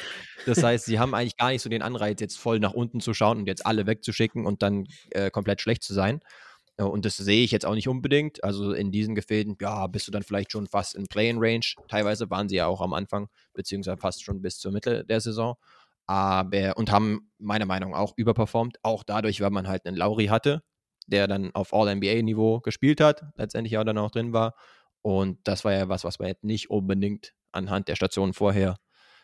Das 0.46 0.62
heißt, 0.62 0.84
sie 0.84 1.00
haben 1.00 1.16
eigentlich 1.16 1.38
gar 1.38 1.52
nicht 1.52 1.62
so 1.62 1.70
den 1.70 1.82
Anreiz, 1.82 2.20
jetzt 2.20 2.38
voll 2.38 2.60
nach 2.60 2.74
unten 2.74 3.00
zu 3.00 3.14
schauen 3.14 3.38
und 3.38 3.46
jetzt 3.48 3.66
alle 3.66 3.88
wegzuschicken 3.88 4.46
und 4.46 4.62
dann 4.62 4.88
äh, 5.12 5.32
komplett 5.32 5.62
schlecht 5.62 5.84
zu 5.84 5.94
sein. 5.94 6.20
Und 6.76 7.06
das 7.06 7.16
sehe 7.16 7.46
ich 7.46 7.52
jetzt 7.52 7.66
auch 7.66 7.76
nicht 7.76 7.88
unbedingt. 7.88 8.44
Also 8.44 8.74
in 8.74 8.92
diesen 8.92 9.16
Gefilden, 9.16 9.56
ja, 9.62 9.88
bist 9.88 10.06
du 10.08 10.12
dann 10.12 10.24
vielleicht 10.24 10.52
schon 10.52 10.68
fast 10.68 10.96
in 10.96 11.06
Play-in-Range. 11.08 11.66
Teilweise 11.88 12.30
waren 12.30 12.50
sie 12.50 12.58
ja 12.58 12.68
auch 12.68 12.82
am 12.82 12.92
Anfang, 12.92 13.30
beziehungsweise 13.54 13.96
fast 13.96 14.22
schon 14.22 14.42
bis 14.42 14.58
zur 14.58 14.74
Mitte 14.74 15.06
der 15.06 15.22
Saison. 15.22 15.56
Aber 16.06 16.78
und 16.78 16.92
haben 16.92 17.32
meiner 17.38 17.66
Meinung 17.66 17.92
nach 17.92 18.00
auch 18.00 18.14
überperformt. 18.18 18.78
Auch 18.84 19.04
dadurch, 19.04 19.42
weil 19.42 19.52
man 19.52 19.68
halt 19.68 19.86
einen 19.86 19.98
Lauri 19.98 20.28
hatte, 20.28 20.64
der 21.08 21.28
dann 21.28 21.54
auf 21.54 21.74
All-NBA-Niveau 21.74 22.60
gespielt 22.60 23.02
hat, 23.02 23.24
letztendlich 23.36 23.78
auch 23.78 23.84
dann 23.84 23.98
auch 23.98 24.12
drin 24.12 24.34
war 24.34 24.56
und 25.04 25.40
das 25.44 25.66
war 25.66 25.74
ja 25.74 25.90
was, 25.90 26.04
was 26.04 26.18
man 26.18 26.30
jetzt 26.30 26.44
nicht 26.44 26.70
unbedingt 26.70 27.36
anhand 27.52 27.90
der 27.90 27.96
Stationen 27.96 28.34
vorher 28.34 28.78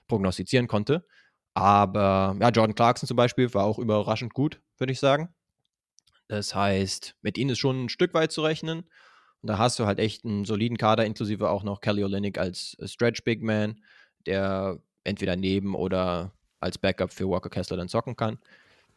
prognostizieren 0.08 0.68
konnte. 0.68 1.06
Aber 1.54 2.36
ja, 2.40 2.50
Jordan 2.50 2.76
Clarkson 2.76 3.08
zum 3.08 3.18
Beispiel 3.18 3.52
war 3.54 3.64
auch 3.64 3.80
überraschend 3.80 4.34
gut, 4.34 4.62
würde 4.78 4.92
ich 4.92 5.00
sagen. 5.00 5.34
Das 6.28 6.54
heißt, 6.54 7.16
mit 7.22 7.38
ihnen 7.38 7.52
ist 7.52 7.60
schon 7.60 7.86
ein 7.86 7.90
Stück 7.90 8.14
weit 8.14 8.32
zu 8.32 8.44
rechnen. 8.44 8.90
Und 9.42 9.48
da 9.48 9.58
hast 9.58 9.80
du 9.80 9.86
halt 9.86 10.00
echt 10.00 10.26
einen 10.26 10.44
soliden 10.44 10.78
Kader, 10.78 11.06
inklusive 11.06 11.50
auch 11.50 11.64
noch 11.64 11.80
Kelly 11.80 12.04
Olynyk 12.04 12.38
als 12.38 12.76
Stretch 12.84 13.24
Big 13.24 13.42
Man, 13.42 13.82
der 14.26 14.80
entweder 15.06 15.38
neben 15.38 15.76
oder 15.76 16.34
als 16.60 16.78
Backup 16.78 17.14
für 17.14 17.30
Walker 17.30 17.50
Kessler 17.50 17.78
dann 17.78 17.90
zocken 17.90 18.16
kann. 18.16 18.40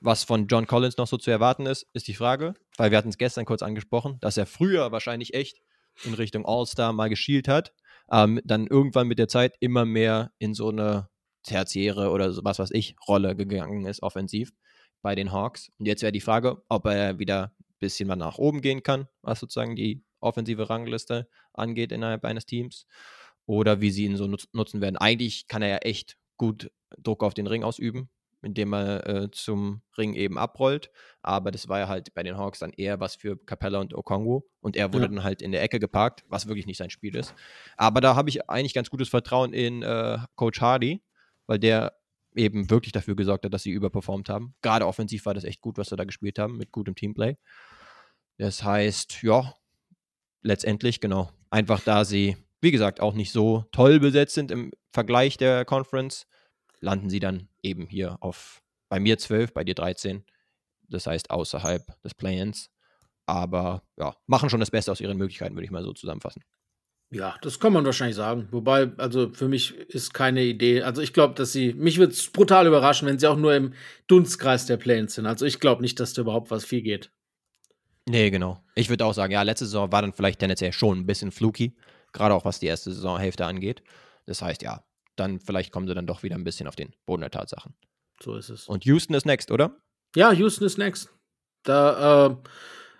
Was 0.00 0.24
von 0.24 0.48
John 0.48 0.66
Collins 0.66 0.96
noch 0.96 1.06
so 1.06 1.16
zu 1.16 1.30
erwarten 1.30 1.66
ist, 1.66 1.86
ist 1.92 2.08
die 2.08 2.14
Frage, 2.14 2.54
weil 2.76 2.90
wir 2.90 2.98
hatten 2.98 3.10
es 3.10 3.18
gestern 3.18 3.44
kurz 3.44 3.62
angesprochen, 3.62 4.18
dass 4.20 4.36
er 4.36 4.46
früher 4.46 4.90
wahrscheinlich 4.90 5.34
echt 5.34 5.60
in 6.04 6.14
Richtung 6.14 6.44
All-Star 6.44 6.92
mal 6.92 7.08
geschielt 7.08 7.46
hat, 7.46 7.72
ähm, 8.10 8.40
dann 8.44 8.66
irgendwann 8.66 9.06
mit 9.06 9.18
der 9.18 9.28
Zeit 9.28 9.54
immer 9.60 9.84
mehr 9.84 10.32
in 10.38 10.54
so 10.54 10.70
eine 10.70 11.08
tertiäre 11.44 12.10
oder 12.10 12.32
so, 12.32 12.44
was 12.44 12.58
weiß 12.58 12.70
ich, 12.72 12.96
Rolle 13.06 13.36
gegangen 13.36 13.86
ist, 13.86 14.02
offensiv 14.02 14.52
bei 15.02 15.14
den 15.14 15.32
Hawks. 15.32 15.70
Und 15.78 15.86
jetzt 15.86 16.02
wäre 16.02 16.12
die 16.12 16.20
Frage, 16.20 16.62
ob 16.68 16.86
er 16.86 17.18
wieder 17.18 17.52
ein 17.58 17.78
bisschen 17.78 18.08
mal 18.08 18.16
nach 18.16 18.38
oben 18.38 18.60
gehen 18.60 18.82
kann, 18.82 19.08
was 19.22 19.40
sozusagen 19.40 19.76
die 19.76 20.02
offensive 20.20 20.70
Rangliste 20.70 21.28
angeht 21.52 21.92
innerhalb 21.92 22.24
eines 22.24 22.46
Teams. 22.46 22.86
Oder 23.46 23.80
wie 23.80 23.90
sie 23.90 24.04
ihn 24.04 24.16
so 24.16 24.28
nutzen 24.52 24.80
werden. 24.80 24.96
Eigentlich 24.96 25.48
kann 25.48 25.62
er 25.62 25.68
ja 25.68 25.76
echt 25.78 26.16
gut 26.36 26.70
Druck 26.98 27.22
auf 27.22 27.34
den 27.34 27.46
Ring 27.46 27.64
ausüben 27.64 28.08
indem 28.42 28.74
er 28.74 29.06
äh, 29.06 29.30
zum 29.30 29.82
Ring 29.96 30.14
eben 30.14 30.36
abrollt. 30.36 30.90
Aber 31.22 31.50
das 31.50 31.68
war 31.68 31.78
ja 31.78 31.88
halt 31.88 32.12
bei 32.14 32.22
den 32.22 32.36
Hawks 32.36 32.58
dann 32.58 32.72
eher 32.72 33.00
was 33.00 33.14
für 33.14 33.36
Capella 33.36 33.80
und 33.80 33.94
Okongo. 33.94 34.48
Und 34.60 34.76
er 34.76 34.92
wurde 34.92 35.04
ja. 35.04 35.08
dann 35.08 35.22
halt 35.22 35.40
in 35.40 35.52
der 35.52 35.62
Ecke 35.62 35.78
geparkt, 35.78 36.24
was 36.28 36.48
wirklich 36.48 36.66
nicht 36.66 36.76
sein 36.76 36.90
Spiel 36.90 37.14
ist. 37.14 37.34
Aber 37.76 38.00
da 38.00 38.16
habe 38.16 38.28
ich 38.28 38.50
eigentlich 38.50 38.74
ganz 38.74 38.90
gutes 38.90 39.08
Vertrauen 39.08 39.52
in 39.52 39.82
äh, 39.82 40.18
Coach 40.34 40.60
Hardy, 40.60 41.02
weil 41.46 41.58
der 41.58 41.96
eben 42.34 42.68
wirklich 42.68 42.92
dafür 42.92 43.14
gesorgt 43.14 43.44
hat, 43.44 43.54
dass 43.54 43.62
sie 43.62 43.70
überperformt 43.70 44.28
haben. 44.28 44.54
Gerade 44.62 44.86
offensiv 44.86 45.24
war 45.26 45.34
das 45.34 45.44
echt 45.44 45.60
gut, 45.60 45.78
was 45.78 45.88
sie 45.88 45.96
da 45.96 46.04
gespielt 46.04 46.38
haben, 46.38 46.56
mit 46.56 46.72
gutem 46.72 46.94
Teamplay. 46.94 47.36
Das 48.38 48.64
heißt, 48.64 49.22
ja, 49.22 49.54
letztendlich, 50.40 51.00
genau, 51.00 51.30
einfach 51.50 51.80
da 51.80 52.04
sie, 52.04 52.36
wie 52.60 52.70
gesagt, 52.72 53.00
auch 53.00 53.14
nicht 53.14 53.30
so 53.30 53.66
toll 53.70 54.00
besetzt 54.00 54.34
sind 54.34 54.50
im 54.50 54.72
Vergleich 54.92 55.36
der 55.36 55.64
Conference, 55.64 56.26
landen 56.82 57.08
sie 57.08 57.20
dann 57.20 57.48
eben 57.62 57.86
hier 57.86 58.18
auf 58.20 58.62
bei 58.90 59.00
mir 59.00 59.16
12, 59.16 59.54
bei 59.54 59.64
dir 59.64 59.74
13. 59.74 60.24
Das 60.88 61.06
heißt 61.06 61.30
außerhalb 61.30 62.02
des 62.02 62.14
Play-ins. 62.14 62.68
Aber 63.24 63.82
ja, 63.96 64.14
machen 64.26 64.50
schon 64.50 64.60
das 64.60 64.70
Beste 64.70 64.92
aus 64.92 65.00
ihren 65.00 65.16
Möglichkeiten, 65.16 65.54
würde 65.54 65.64
ich 65.64 65.70
mal 65.70 65.82
so 65.82 65.94
zusammenfassen. 65.94 66.42
Ja, 67.10 67.36
das 67.42 67.60
kann 67.60 67.72
man 67.72 67.84
wahrscheinlich 67.84 68.16
sagen. 68.16 68.48
Wobei, 68.50 68.90
also 68.96 69.32
für 69.32 69.48
mich 69.48 69.74
ist 69.74 70.12
keine 70.12 70.42
Idee. 70.42 70.82
Also 70.82 71.02
ich 71.02 71.12
glaube, 71.12 71.34
dass 71.34 71.52
sie, 71.52 71.74
mich 71.74 71.98
würde 71.98 72.12
es 72.12 72.30
brutal 72.30 72.66
überraschen, 72.66 73.06
wenn 73.06 73.18
sie 73.18 73.26
auch 73.26 73.36
nur 73.36 73.54
im 73.54 73.74
Dunstkreis 74.06 74.66
der 74.66 74.78
Play-ins 74.78 75.14
sind. 75.14 75.26
Also 75.26 75.46
ich 75.46 75.60
glaube 75.60 75.82
nicht, 75.82 76.00
dass 76.00 76.14
da 76.14 76.22
überhaupt 76.22 76.50
was 76.50 76.64
viel 76.64 76.82
geht. 76.82 77.10
Nee, 78.08 78.30
genau. 78.30 78.62
Ich 78.74 78.88
würde 78.88 79.04
auch 79.04 79.14
sagen, 79.14 79.32
ja, 79.32 79.42
letzte 79.42 79.66
Saison 79.66 79.92
war 79.92 80.02
dann 80.02 80.12
vielleicht 80.12 80.40
tendenziell 80.40 80.72
schon 80.72 81.00
ein 81.00 81.06
bisschen 81.06 81.30
fluky, 81.30 81.76
gerade 82.12 82.34
auch 82.34 82.44
was 82.44 82.58
die 82.58 82.66
erste 82.66 82.90
Saisonhälfte 82.90 83.46
angeht. 83.46 83.82
Das 84.26 84.42
heißt, 84.42 84.62
ja, 84.62 84.82
dann 85.16 85.40
vielleicht 85.40 85.72
kommen 85.72 85.86
sie 85.86 85.94
dann 85.94 86.06
doch 86.06 86.22
wieder 86.22 86.36
ein 86.36 86.44
bisschen 86.44 86.66
auf 86.66 86.76
den 86.76 86.94
Boden 87.06 87.20
der 87.20 87.30
Tatsachen. 87.30 87.74
So 88.22 88.36
ist 88.36 88.50
es. 88.50 88.68
Und 88.68 88.84
Houston 88.84 89.14
ist 89.14 89.26
next, 89.26 89.50
oder? 89.50 89.76
Ja, 90.14 90.32
Houston 90.32 90.64
ist 90.64 90.78
next. 90.78 91.10
Da 91.64 92.38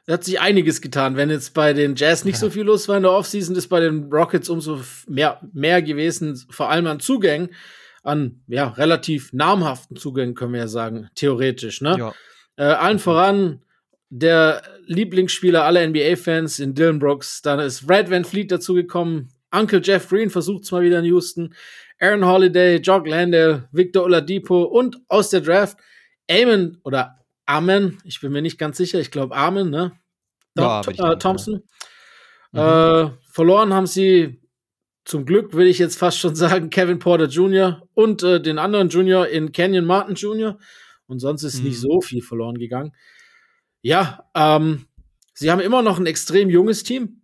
äh, 0.06 0.12
hat 0.12 0.24
sich 0.24 0.40
einiges 0.40 0.80
getan. 0.80 1.16
Wenn 1.16 1.30
jetzt 1.30 1.54
bei 1.54 1.72
den 1.72 1.94
Jazz 1.94 2.24
nicht 2.24 2.38
so 2.38 2.50
viel 2.50 2.64
los 2.64 2.88
war 2.88 2.96
in 2.96 3.02
der 3.02 3.12
Offseason, 3.12 3.56
ist 3.56 3.68
bei 3.68 3.80
den 3.80 4.12
Rockets 4.12 4.48
umso 4.48 4.80
mehr, 5.06 5.40
mehr 5.52 5.82
gewesen, 5.82 6.36
vor 6.50 6.70
allem 6.70 6.86
an 6.86 7.00
Zugängen, 7.00 7.54
an 8.02 8.42
ja, 8.48 8.68
relativ 8.68 9.32
namhaften 9.32 9.96
Zugängen, 9.96 10.34
können 10.34 10.52
wir 10.52 10.60
ja 10.60 10.68
sagen, 10.68 11.08
theoretisch. 11.14 11.80
Ne? 11.80 11.96
Ja. 11.98 12.14
Äh, 12.56 12.74
allen 12.74 12.98
voran 12.98 13.62
der 14.14 14.62
Lieblingsspieler 14.86 15.64
aller 15.64 15.86
NBA-Fans 15.86 16.58
in 16.58 16.74
Dylan 16.74 16.98
Brooks. 16.98 17.40
Dann 17.40 17.60
ist 17.60 17.88
Red 17.88 18.10
Van 18.10 18.24
Fleet 18.24 18.50
dazugekommen. 18.50 19.32
Uncle 19.50 19.80
Jeff 19.82 20.08
Green 20.08 20.28
versucht 20.28 20.64
es 20.64 20.70
mal 20.70 20.82
wieder 20.82 20.98
in 20.98 21.06
Houston. 21.06 21.54
Aaron 22.02 22.26
Holiday, 22.26 22.78
Jock 22.78 23.06
Landale, 23.06 23.68
Victor 23.70 24.02
Oladipo 24.02 24.64
und 24.64 25.00
aus 25.08 25.30
der 25.30 25.40
Draft 25.40 25.78
Amon 26.28 26.78
oder 26.82 27.18
Amen, 27.46 27.98
ich 28.04 28.20
bin 28.20 28.32
mir 28.32 28.42
nicht 28.42 28.58
ganz 28.58 28.76
sicher, 28.76 28.98
ich 28.98 29.10
glaube 29.10 29.36
Amen, 29.36 29.70
ne? 29.70 29.92
Ja, 30.56 30.80
äh, 30.80 31.18
Thompson. 31.18 31.62
Mhm. 32.50 32.58
Äh, 32.58 33.10
verloren 33.30 33.72
haben 33.72 33.86
sie 33.86 34.40
zum 35.04 35.24
Glück, 35.24 35.54
will 35.54 35.68
ich 35.68 35.78
jetzt 35.78 35.96
fast 35.96 36.18
schon 36.18 36.34
sagen, 36.34 36.70
Kevin 36.70 36.98
Porter 36.98 37.26
Jr. 37.26 37.88
und 37.94 38.22
äh, 38.24 38.40
den 38.40 38.58
anderen 38.58 38.88
Junior 38.88 39.28
in 39.28 39.52
Canyon 39.52 39.84
Martin 39.84 40.16
Jr. 40.16 40.58
Und 41.06 41.20
sonst 41.20 41.44
ist 41.44 41.58
mhm. 41.58 41.68
nicht 41.68 41.80
so 41.80 42.00
viel 42.00 42.22
verloren 42.22 42.58
gegangen. 42.58 42.92
Ja, 43.80 44.28
ähm, 44.34 44.86
sie 45.34 45.50
haben 45.52 45.60
immer 45.60 45.82
noch 45.82 45.98
ein 45.98 46.06
extrem 46.06 46.50
junges 46.50 46.82
Team 46.82 47.21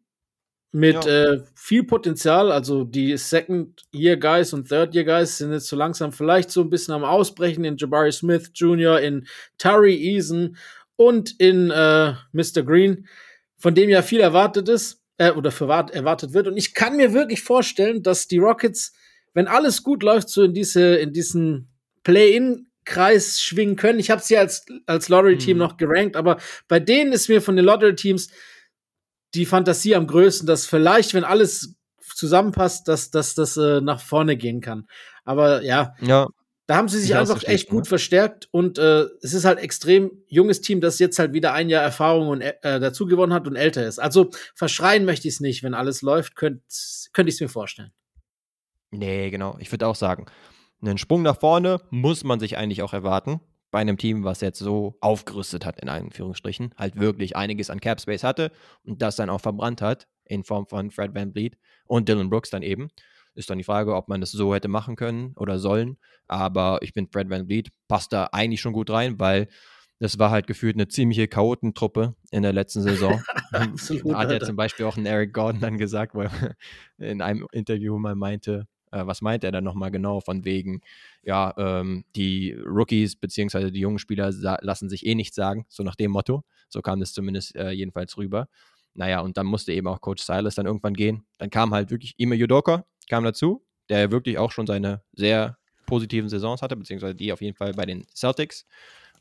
mit 0.73 1.05
ja. 1.07 1.33
äh, 1.33 1.43
viel 1.55 1.85
Potenzial. 1.85 2.53
Also 2.53 2.85
die 2.85 3.17
Second-Year-Guys 3.17 4.53
und 4.53 4.69
Third-Year-Guys 4.69 5.39
sind 5.39 5.53
jetzt 5.53 5.69
so 5.69 5.77
langsam 5.77 6.13
vielleicht 6.13 6.51
so 6.51 6.61
ein 6.61 6.71
bisschen 6.71 6.95
am 6.95 7.05
Ausbrechen 7.05 7.65
in 7.65 7.77
Jabari 7.77 8.13
Smith 8.13 8.51
Jr., 8.55 9.01
in 9.01 9.27
Tari 9.57 9.95
Eason 9.95 10.57
und 10.97 11.39
in 11.41 11.71
äh, 11.71 12.15
Mr. 12.33 12.63
Green, 12.65 13.07
von 13.57 13.75
dem 13.75 13.89
ja 13.89 14.03
viel 14.03 14.21
erwartet 14.21 14.69
ist 14.69 15.03
äh, 15.17 15.31
oder 15.31 15.51
erwartet 15.51 16.35
wird. 16.35 16.49
Und 16.49 16.57
ich 16.57 16.75
kann 16.75 16.97
mir 16.97 17.13
wirklich 17.15 17.43
vorstellen, 17.43 18.03
dass 18.03 18.29
die 18.29 18.39
Rockets, 18.39 18.93
wenn 19.33 19.49
alles 19.49 19.83
gut 19.83 20.03
läuft, 20.03 20.29
so 20.29 20.43
in 20.43 20.55
diese 20.55 20.97
in 20.97 21.13
diesen 21.13 21.69
Play-in 22.05 22.67
Kreis 22.85 23.41
schwingen 23.41 23.77
können. 23.77 24.01
Ich 24.01 24.11
habe 24.11 24.23
sie 24.23 24.37
als 24.37 24.67
als 24.87 25.09
Lottery-Team 25.09 25.57
mhm. 25.57 25.63
noch 25.63 25.77
gerankt, 25.77 26.17
aber 26.17 26.39
bei 26.69 26.81
denen 26.81 27.13
ist 27.13 27.29
mir 27.29 27.41
von 27.41 27.57
den 27.57 27.65
Lottery-Teams 27.65 28.31
die 29.35 29.47
Fantasie 29.47 29.95
am 29.95 30.07
größten, 30.07 30.47
dass 30.47 30.67
vielleicht, 30.67 31.15
wenn 31.15 31.25
alles 31.25 31.75
zusammenpasst, 32.15 32.89
dass, 32.89 33.11
dass 33.11 33.35
das 33.35 33.57
äh, 33.57 33.81
nach 33.81 34.01
vorne 34.01 34.37
gehen 34.37 34.61
kann. 34.61 34.87
Aber 35.25 35.63
ja, 35.63 35.95
ja. 36.01 36.27
da 36.67 36.77
haben 36.77 36.89
sie 36.89 36.99
sich 36.99 37.15
einfach 37.15 37.45
echt 37.45 37.69
gut 37.69 37.85
ne? 37.85 37.89
verstärkt 37.89 38.49
und 38.51 38.79
äh, 38.79 39.05
es 39.23 39.35
ist 39.35 39.45
halt 39.45 39.59
extrem 39.59 40.11
junges 40.27 40.61
Team, 40.61 40.81
das 40.81 40.99
jetzt 40.99 41.19
halt 41.19 41.33
wieder 41.33 41.53
ein 41.53 41.69
Jahr 41.69 41.83
Erfahrung 41.83 42.29
und, 42.29 42.41
äh, 42.41 42.55
dazu 42.63 43.07
gewonnen 43.07 43.33
hat 43.33 43.47
und 43.47 43.57
älter 43.57 43.87
ist. 43.87 43.99
Also 43.99 44.31
verschreien 44.55 45.05
möchte 45.05 45.29
ich 45.29 45.35
es 45.35 45.41
nicht, 45.41 45.63
wenn 45.63 45.75
alles 45.75 46.03
läuft, 46.03 46.35
könnte 46.35 46.63
könnt 47.13 47.29
ich 47.29 47.35
es 47.35 47.41
mir 47.41 47.49
vorstellen. 47.49 47.93
Nee, 48.91 49.31
genau. 49.31 49.57
Ich 49.61 49.71
würde 49.71 49.87
auch 49.87 49.97
sagen, 49.97 50.27
einen 50.81 50.99
Sprung 50.99 51.23
nach 51.23 51.39
vorne 51.39 51.81
muss 51.91 52.25
man 52.25 52.41
sich 52.41 52.57
eigentlich 52.57 52.83
auch 52.83 52.95
erwarten 52.95 53.41
bei 53.71 53.81
einem 53.81 53.99
Team, 53.99 54.25
was 54.25 54.41
jetzt 54.41 54.59
so 54.59 54.97
aufgerüstet 55.01 55.67
hat, 55.67 55.81
in 55.81 55.89
Anführungsstrichen, 55.89 56.75
halt 56.77 56.99
wirklich 56.99 57.37
einiges 57.37 57.71
an 57.71 57.81
Cap 57.81 58.01
Space 58.01 58.25
hatte 58.25 58.51
und 58.85 59.03
das 59.03 59.17
dann 59.17 59.31
auch 59.31 59.41
verbrannt 59.41 59.83
hat, 59.83 60.09
in 60.25 60.45
Form 60.45 60.67
von 60.67 60.91
Fred 60.91 61.15
Van 61.15 61.33
Vliet 61.33 61.59
und 61.87 62.09
Dylan 62.09 62.31
Brooks 62.31 62.51
dann 62.51 62.63
eben. 62.63 62.89
Ist 63.35 63.51
dann 63.51 63.59
die 63.59 63.65
Frage, 63.65 63.95
ob 63.95 64.09
man 64.09 64.21
das 64.21 64.33
so 64.33 64.55
hätte 64.55 64.69
machen 64.69 64.97
können 64.97 65.33
oder 65.37 65.59
sollen. 65.59 65.99
Aber 66.27 66.79
ich 66.83 66.93
finde, 66.93 67.11
Fred 67.13 67.31
Van 67.31 67.47
Vliet 67.47 67.71
passt 67.87 68.13
da 68.13 68.29
eigentlich 68.33 68.61
schon 68.61 68.73
gut 68.73 68.91
rein, 68.91 69.21
weil 69.21 69.49
das 70.01 70.19
war 70.19 70.31
halt 70.31 70.47
gefühlt 70.47 70.77
eine 70.77 70.89
ziemliche 70.89 71.29
Chaotentruppe 71.29 72.15
in 72.31 72.43
der 72.43 72.53
letzten 72.53 72.83
Saison. 72.83 73.23
Absolut, 73.53 74.15
hat 74.15 74.31
ja 74.31 74.41
zum 74.41 74.57
Beispiel 74.57 74.87
auch 74.87 74.97
ein 74.97 75.07
Eric 75.07 75.33
Gordon 75.33 75.61
dann 75.61 75.79
gesagt, 75.79 76.15
wo 76.15 76.23
er 76.23 76.31
in 76.99 77.21
einem 77.21 77.47
Interview 77.53 77.99
mal 77.99 78.15
meinte, 78.15 78.67
äh, 78.93 79.07
was 79.07 79.23
meint 79.23 79.45
er 79.45 79.53
dann 79.53 79.65
nochmal 79.65 79.91
genau 79.91 80.21
von 80.21 80.45
wegen, 80.45 80.81
ja, 81.23 81.55
ähm, 81.57 82.05
die 82.17 82.53
Rookies 82.53 83.17
beziehungsweise 83.17 83.73
die 83.73 83.81
jungen 83.81 83.99
Spieler 83.99 84.31
lassen 84.61 84.89
sich 84.89 85.07
eh 85.07 85.15
nichts 85.15 85.37
sagen, 85.37 85.67
so 85.69 85.83
nach 85.83 85.97
dem 85.97 86.11
Motto. 86.11 86.45
So 86.69 86.83
kam 86.83 87.01
es 87.03 87.13
zumindest 87.13 87.57
äh, 87.57 87.71
jedenfalls 87.71 88.17
rüber. 88.17 88.49
Naja, 88.95 89.21
und 89.21 89.37
dann 89.37 89.47
musste 89.47 89.73
eben 89.73 89.87
auch 89.87 90.01
Coach 90.01 90.23
Silas 90.23 90.57
dann 90.57 90.67
irgendwann 90.67 90.95
gehen. 90.95 91.25
Dann 91.39 91.51
kam 91.51 91.73
halt 91.73 91.91
wirklich 91.91 92.15
Ime 92.17 92.35
Yudoka, 92.35 92.85
kam 93.09 93.25
dazu, 93.25 93.65
der 93.89 94.11
wirklich 94.11 94.39
auch 94.39 94.51
schon 94.51 94.67
seine 94.67 95.03
sehr 95.13 95.59
positiven 95.87 96.29
Saisons 96.29 96.63
hatte, 96.63 96.77
beziehungsweise 96.77 97.15
die 97.15 97.33
auf 97.33 97.41
jeden 97.41 97.57
Fall 97.57 97.73
bei 97.73 97.87
den 97.87 98.07
Celtics 98.15 98.67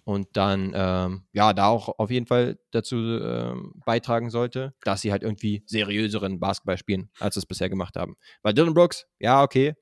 und 0.08 0.30
dann 0.38 0.72
ähm, 0.74 1.24
ja 1.34 1.52
da 1.52 1.68
auch 1.68 2.00
auf 2.00 2.10
jeden 2.10 2.28
Fall 2.28 2.58
dazu 2.72 2.96
ähm, 2.96 3.74
beitragen 3.86 4.30
sollte, 4.30 4.74
dass 4.84 5.02
sie 5.02 5.12
halt 5.12 5.22
irgendwie 5.22 5.64
seriöseren 5.66 6.40
Basketball 6.40 6.78
spielen, 6.78 7.10
als 7.20 7.34
sie 7.34 7.42
es 7.42 7.46
bisher 7.46 7.68
gemacht 7.68 7.98
haben. 7.98 8.16
Weil 8.42 8.54
Dylan 8.54 8.74
Brooks, 8.74 9.06
ja, 9.20 9.44
okay, 9.44 9.74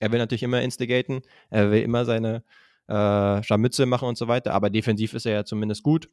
er 0.00 0.10
will 0.10 0.18
natürlich 0.18 0.42
immer 0.42 0.62
instigaten, 0.62 1.20
er 1.50 1.70
will 1.70 1.82
immer 1.82 2.06
seine 2.06 2.44
äh, 2.88 3.42
Scharmütze 3.42 3.84
machen 3.84 4.08
und 4.08 4.16
so 4.16 4.26
weiter, 4.26 4.54
aber 4.54 4.70
defensiv 4.70 5.12
ist 5.12 5.26
er 5.26 5.32
ja 5.32 5.44
zumindest 5.44 5.82
gut. 5.82 6.08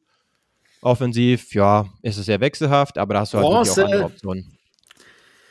Offensiv, 0.82 1.54
ja, 1.54 1.88
ist 2.02 2.18
es 2.18 2.26
sehr 2.26 2.40
wechselhaft, 2.40 2.98
aber 2.98 3.14
da 3.14 3.20
hast 3.20 3.32
du 3.32 3.38
halt 3.38 3.46
auch 3.46 3.78
andere 3.84 4.04
Optionen. 4.04 4.58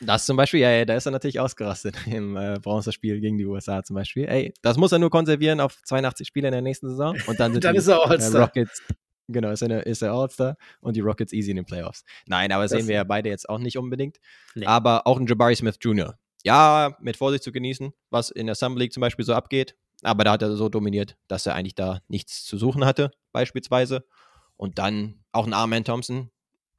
Das 0.04 0.26
zum 0.26 0.36
Beispiel, 0.36 0.60
ja, 0.60 0.70
ja, 0.70 0.84
da 0.84 0.96
ist 0.96 1.06
er 1.06 1.12
natürlich 1.12 1.40
ausgerastet 1.40 1.96
im 2.06 2.36
äh, 2.36 2.58
Bronzespiel 2.60 3.20
gegen 3.20 3.38
die 3.38 3.46
USA 3.46 3.82
zum 3.82 3.94
Beispiel. 3.94 4.26
Ey, 4.26 4.52
das 4.62 4.76
muss 4.76 4.92
er 4.92 4.98
nur 4.98 5.10
konservieren 5.10 5.60
auf 5.60 5.80
82 5.82 6.26
Spiele 6.26 6.48
in 6.48 6.52
der 6.52 6.62
nächsten 6.62 6.88
Saison 6.88 7.16
und 7.26 7.40
dann 7.40 7.52
sind 7.52 7.64
dann 7.64 7.74
die, 7.74 7.78
ist 7.78 7.88
er 7.88 8.04
All-Star. 8.04 8.40
Äh, 8.40 8.44
Rockets, 8.44 8.82
genau, 9.28 9.50
ist 9.50 9.62
er, 9.62 9.86
ist 9.86 10.02
er 10.02 10.12
All-Star 10.12 10.56
und 10.80 10.96
die 10.96 11.00
Rockets 11.00 11.32
easy 11.32 11.50
in 11.50 11.56
den 11.56 11.64
Playoffs. 11.64 12.04
Nein, 12.26 12.52
aber 12.52 12.64
das 12.64 12.72
sehen 12.72 12.88
wir 12.88 12.96
ja 12.96 13.04
beide 13.04 13.28
jetzt 13.28 13.48
auch 13.48 13.58
nicht 13.58 13.78
unbedingt. 13.78 14.18
Nee. 14.54 14.66
Aber 14.66 15.06
auch 15.06 15.18
ein 15.18 15.26
Jabari 15.26 15.54
Smith 15.54 15.78
Jr. 15.80 16.18
Ja, 16.44 16.96
mit 17.00 17.16
Vorsicht 17.16 17.44
zu 17.44 17.52
genießen, 17.52 17.92
was 18.10 18.30
in 18.30 18.46
der 18.46 18.56
Summer 18.56 18.78
League 18.78 18.92
zum 18.92 19.00
Beispiel 19.00 19.24
so 19.24 19.34
abgeht. 19.34 19.76
Aber 20.02 20.24
da 20.24 20.32
hat 20.32 20.42
er 20.42 20.56
so 20.56 20.68
dominiert, 20.68 21.16
dass 21.28 21.46
er 21.46 21.54
eigentlich 21.54 21.76
da 21.76 22.00
nichts 22.08 22.44
zu 22.44 22.58
suchen 22.58 22.84
hatte, 22.84 23.12
beispielsweise. 23.30 24.04
Und 24.56 24.78
dann 24.78 25.22
auch 25.30 25.46
ein 25.46 25.54
Arman 25.54 25.84
Thompson, 25.84 26.30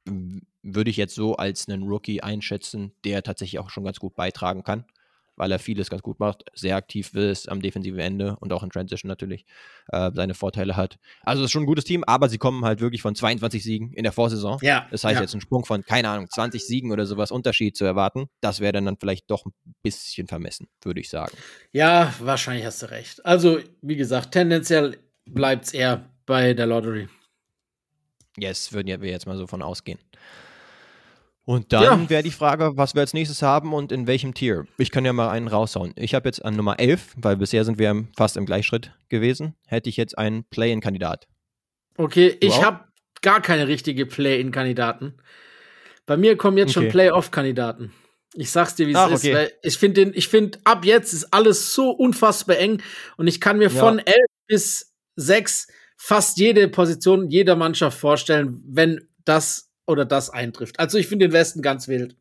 würde 0.06 0.90
ich 0.90 0.96
jetzt 0.96 1.14
so 1.14 1.36
als 1.36 1.68
einen 1.68 1.84
Rookie 1.84 2.22
einschätzen, 2.22 2.92
der 3.04 3.22
tatsächlich 3.22 3.58
auch 3.58 3.70
schon 3.70 3.84
ganz 3.84 3.98
gut 3.98 4.14
beitragen 4.14 4.62
kann. 4.64 4.84
weil 5.36 5.50
er 5.50 5.58
vieles 5.58 5.90
ganz 5.90 6.02
gut 6.02 6.20
macht, 6.20 6.44
sehr 6.54 6.76
aktiv 6.76 7.12
ist 7.14 7.48
am 7.48 7.60
defensiven 7.60 7.98
Ende 7.98 8.36
und 8.38 8.52
auch 8.52 8.62
in 8.62 8.70
Transition 8.70 9.08
natürlich 9.08 9.44
äh, 9.88 10.10
seine 10.14 10.34
Vorteile 10.34 10.76
hat. 10.76 10.98
Also 11.22 11.42
es 11.42 11.46
ist 11.46 11.52
schon 11.52 11.64
ein 11.64 11.66
gutes 11.66 11.84
Team, 11.84 12.04
aber 12.04 12.28
sie 12.28 12.38
kommen 12.38 12.64
halt 12.64 12.80
wirklich 12.80 13.02
von 13.02 13.14
22 13.14 13.62
Siegen 13.62 13.92
in 13.92 14.04
der 14.04 14.12
Vorsaison. 14.12 14.58
Ja. 14.62 14.86
Das 14.90 15.04
heißt, 15.04 15.16
ja. 15.16 15.22
jetzt 15.22 15.34
ein 15.34 15.40
Sprung 15.40 15.64
von, 15.64 15.84
keine 15.84 16.08
Ahnung, 16.08 16.28
20 16.30 16.64
Siegen 16.64 16.92
oder 16.92 17.06
sowas 17.06 17.30
Unterschied 17.30 17.76
zu 17.76 17.84
erwarten, 17.84 18.28
das 18.40 18.60
wäre 18.60 18.72
dann, 18.72 18.84
dann 18.84 18.96
vielleicht 18.98 19.30
doch 19.30 19.44
ein 19.46 19.52
bisschen 19.82 20.28
vermessen, 20.28 20.68
würde 20.82 21.00
ich 21.00 21.10
sagen. 21.10 21.36
Ja, 21.72 22.14
wahrscheinlich 22.20 22.64
hast 22.64 22.82
du 22.82 22.90
recht. 22.90 23.24
Also, 23.26 23.58
wie 23.82 23.96
gesagt, 23.96 24.32
tendenziell 24.32 24.98
bleibt 25.26 25.64
es 25.64 25.74
eher 25.74 26.08
bei 26.26 26.54
der 26.54 26.66
Lottery. 26.66 27.08
Yes, 28.36 28.72
würden 28.72 29.00
wir 29.00 29.10
jetzt 29.10 29.26
mal 29.26 29.36
so 29.36 29.46
von 29.46 29.62
ausgehen. 29.62 29.98
Und 31.46 31.72
dann 31.74 32.02
ja. 32.02 32.10
wäre 32.10 32.22
die 32.22 32.30
Frage, 32.30 32.72
was 32.76 32.94
wir 32.94 33.02
als 33.02 33.12
nächstes 33.12 33.42
haben 33.42 33.74
und 33.74 33.92
in 33.92 34.06
welchem 34.06 34.32
Tier. 34.32 34.66
Ich 34.78 34.90
kann 34.90 35.04
ja 35.04 35.12
mal 35.12 35.28
einen 35.28 35.46
raushauen. 35.46 35.92
Ich 35.96 36.14
habe 36.14 36.26
jetzt 36.26 36.42
an 36.42 36.56
Nummer 36.56 36.80
11, 36.80 37.16
weil 37.16 37.36
bisher 37.36 37.64
sind 37.64 37.78
wir 37.78 38.06
fast 38.16 38.38
im 38.38 38.46
Gleichschritt 38.46 38.92
gewesen, 39.10 39.54
hätte 39.66 39.90
ich 39.90 39.98
jetzt 39.98 40.16
einen 40.16 40.44
Play-in-Kandidat. 40.44 41.28
Okay, 41.98 42.30
du 42.40 42.46
ich 42.46 42.62
habe 42.62 42.84
gar 43.20 43.42
keine 43.42 43.68
richtige 43.68 44.06
Play-in-Kandidaten. 44.06 45.14
Bei 46.06 46.16
mir 46.16 46.36
kommen 46.36 46.56
jetzt 46.56 46.76
okay. 46.76 46.86
schon 46.86 46.88
Play-off-Kandidaten. 46.88 47.92
Ich 48.34 48.50
sag's 48.50 48.74
dir, 48.74 48.88
wie 48.88 48.92
es 48.92 49.10
ist. 49.10 49.24
Okay. 49.24 49.50
ich 49.62 49.78
finde, 49.78 50.02
ich 50.14 50.28
finde, 50.28 50.58
ab 50.64 50.84
jetzt 50.84 51.12
ist 51.12 51.32
alles 51.32 51.72
so 51.72 51.90
unfassbar 51.90 52.58
eng 52.58 52.82
und 53.16 53.26
ich 53.26 53.40
kann 53.40 53.58
mir 53.58 53.68
ja. 53.68 53.80
von 53.80 53.98
11 53.98 54.16
bis 54.46 54.94
6 55.16 55.68
fast 55.96 56.38
jede 56.38 56.68
Position 56.68 57.30
jeder 57.30 57.56
Mannschaft 57.56 57.98
vorstellen, 57.98 58.62
wenn 58.66 59.08
das 59.24 59.70
oder 59.86 60.04
das 60.04 60.30
eintrifft. 60.30 60.78
Also 60.78 60.98
ich 60.98 61.06
finde 61.06 61.28
den 61.28 61.32
Westen 61.32 61.62
ganz 61.62 61.88
wild. 61.88 62.16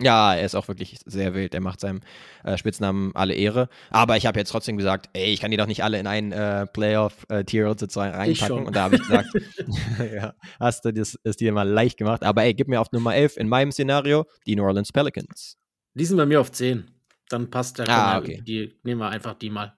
Ja, 0.00 0.34
er 0.34 0.46
ist 0.46 0.54
auch 0.54 0.68
wirklich 0.68 1.00
sehr 1.06 1.34
wild. 1.34 1.54
Er 1.54 1.60
macht 1.60 1.80
seinem 1.80 2.02
äh, 2.44 2.56
Spitznamen 2.56 3.10
alle 3.14 3.34
Ehre. 3.34 3.68
Aber 3.90 4.16
ich 4.16 4.26
habe 4.26 4.38
jetzt 4.38 4.50
trotzdem 4.50 4.76
gesagt, 4.76 5.10
ey, 5.12 5.32
ich 5.32 5.40
kann 5.40 5.50
die 5.50 5.56
doch 5.56 5.66
nicht 5.66 5.82
alle 5.82 5.98
in 5.98 6.06
einen 6.06 6.30
äh, 6.30 6.66
Playoff-Tier 6.66 7.68
sozusagen 7.70 8.14
reinpacken. 8.14 8.64
Und 8.64 8.76
da 8.76 8.84
habe 8.84 8.94
ich 8.94 9.02
gesagt, 9.02 9.28
ja, 10.14 10.34
hast 10.60 10.84
du 10.84 10.92
das, 10.92 11.18
es 11.24 11.36
dir 11.36 11.52
mal 11.52 11.68
leicht 11.68 11.98
gemacht. 11.98 12.22
Aber 12.22 12.44
ey, 12.44 12.54
gib 12.54 12.68
mir 12.68 12.80
auf 12.80 12.92
Nummer 12.92 13.14
11 13.14 13.38
in 13.38 13.48
meinem 13.48 13.72
Szenario 13.72 14.24
die 14.46 14.54
New 14.54 14.62
Orleans 14.62 14.92
Pelicans. 14.92 15.56
Die 15.94 16.04
sind 16.04 16.16
bei 16.16 16.26
mir 16.26 16.40
auf 16.40 16.52
10. 16.52 16.88
Dann 17.28 17.50
passt 17.50 17.78
der. 17.78 17.88
Ah, 17.88 18.18
okay. 18.18 18.40
Die 18.46 18.78
nehmen 18.84 19.00
wir 19.00 19.08
einfach 19.08 19.34
die 19.34 19.50
mal. 19.50 19.74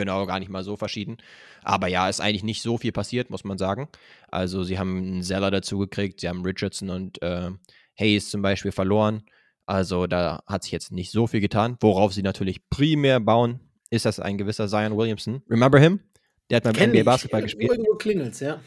Genau, 0.00 0.24
gar 0.24 0.38
nicht 0.38 0.48
mal 0.48 0.64
so 0.64 0.78
verschieden. 0.78 1.18
Aber 1.62 1.86
ja, 1.86 2.08
ist 2.08 2.22
eigentlich 2.22 2.42
nicht 2.42 2.62
so 2.62 2.78
viel 2.78 2.90
passiert, 2.90 3.28
muss 3.28 3.44
man 3.44 3.58
sagen. 3.58 3.86
Also 4.28 4.62
sie 4.62 4.78
haben 4.78 4.96
einen 4.96 5.22
Seller 5.22 5.50
dazu 5.50 5.76
gekriegt, 5.76 6.20
sie 6.20 6.28
haben 6.30 6.42
Richardson 6.42 6.88
und 6.88 7.20
äh, 7.20 7.50
Hayes 7.98 8.30
zum 8.30 8.40
Beispiel 8.40 8.72
verloren. 8.72 9.24
Also 9.66 10.06
da 10.06 10.42
hat 10.46 10.62
sich 10.62 10.72
jetzt 10.72 10.90
nicht 10.90 11.10
so 11.10 11.26
viel 11.26 11.42
getan. 11.42 11.76
Worauf 11.80 12.14
sie 12.14 12.22
natürlich 12.22 12.66
primär 12.70 13.20
bauen, 13.20 13.60
ist 13.90 14.06
das 14.06 14.20
ein 14.20 14.38
gewisser 14.38 14.68
Zion 14.68 14.96
Williamson. 14.96 15.42
Remember 15.50 15.78
him? 15.78 16.00
Der 16.48 16.56
hat 16.56 16.64
beim 16.64 16.72
Kenn 16.72 16.92
NBA 16.92 17.02
Basketball 17.02 17.42
gespielt. 17.42 17.70
Irgendwo 17.70 17.94
klingelt's, 17.96 18.40
ja. 18.40 18.58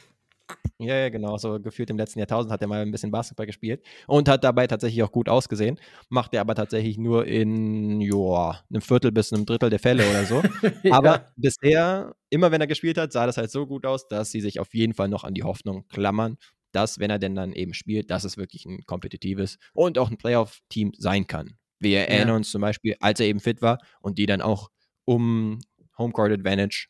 Ja, 0.80 0.96
ja, 0.96 1.10
genau. 1.10 1.38
So 1.38 1.60
gefühlt 1.60 1.90
im 1.90 1.98
letzten 1.98 2.20
Jahrtausend 2.20 2.52
hat 2.52 2.62
er 2.62 2.68
mal 2.68 2.82
ein 2.82 2.92
bisschen 2.92 3.12
Basketball 3.12 3.46
gespielt 3.46 3.86
und 4.08 4.28
hat 4.28 4.44
dabei 4.44 4.68
tatsächlich 4.68 5.04
auch 5.04 5.12
gut 5.12 5.30
ausgesehen. 5.30 5.80
Macht 6.10 6.34
er 6.34 6.42
aber 6.42 6.56
tatsächlich 6.56 6.98
nur 6.98 7.26
in 7.26 8.02
joa, 8.02 8.60
einem 8.70 8.82
Viertel 8.82 9.12
bis 9.12 9.32
einem 9.32 9.46
Drittel 9.46 9.70
der 9.70 9.80
Fälle 9.80 10.10
oder 10.10 10.26
so. 10.26 10.42
ja. 10.84 10.94
Aber 10.94 11.32
bisher, 11.36 12.16
immer 12.30 12.52
wenn 12.52 12.62
er 12.62 12.68
gespielt 12.68 12.98
hat, 12.98 13.14
sah 13.14 13.26
das 13.26 13.38
halt 13.38 13.52
so 13.52 13.66
gut 13.66 13.86
aus, 13.86 14.08
dass 14.08 14.32
sie 14.32 14.42
sich 14.42 14.60
auf 14.60 14.74
jeden 14.74 14.94
Fall 14.94 15.08
noch 15.08 15.24
an 15.24 15.34
die 15.34 15.44
Hoffnung 15.44 15.88
klammern, 15.88 16.38
dass, 16.72 17.00
wenn 17.00 17.10
er 17.10 17.20
denn 17.20 17.36
dann 17.36 17.54
eben 17.54 17.74
spielt, 17.74 18.12
dass 18.12 18.24
es 18.24 18.38
wirklich 18.38 18.66
ein 18.66 18.84
kompetitives 18.86 19.58
und 19.74 19.98
auch 19.98 20.10
ein 20.10 20.18
Playoff-Team 20.18 20.92
sein 20.98 21.28
kann. 21.28 21.58
Wir 21.80 22.08
erinnern 22.08 22.30
ja. 22.30 22.36
uns 22.36 22.52
zum 22.52 22.62
Beispiel, 22.62 22.96
als 23.00 23.20
er 23.20 23.28
eben 23.28 23.40
fit 23.40 23.62
war 23.62 23.80
und 24.02 24.18
die 24.18 24.26
dann 24.26 24.42
auch 24.42 24.70
um 25.06 25.60
Homecourt 25.98 26.32
Advantage 26.32 26.88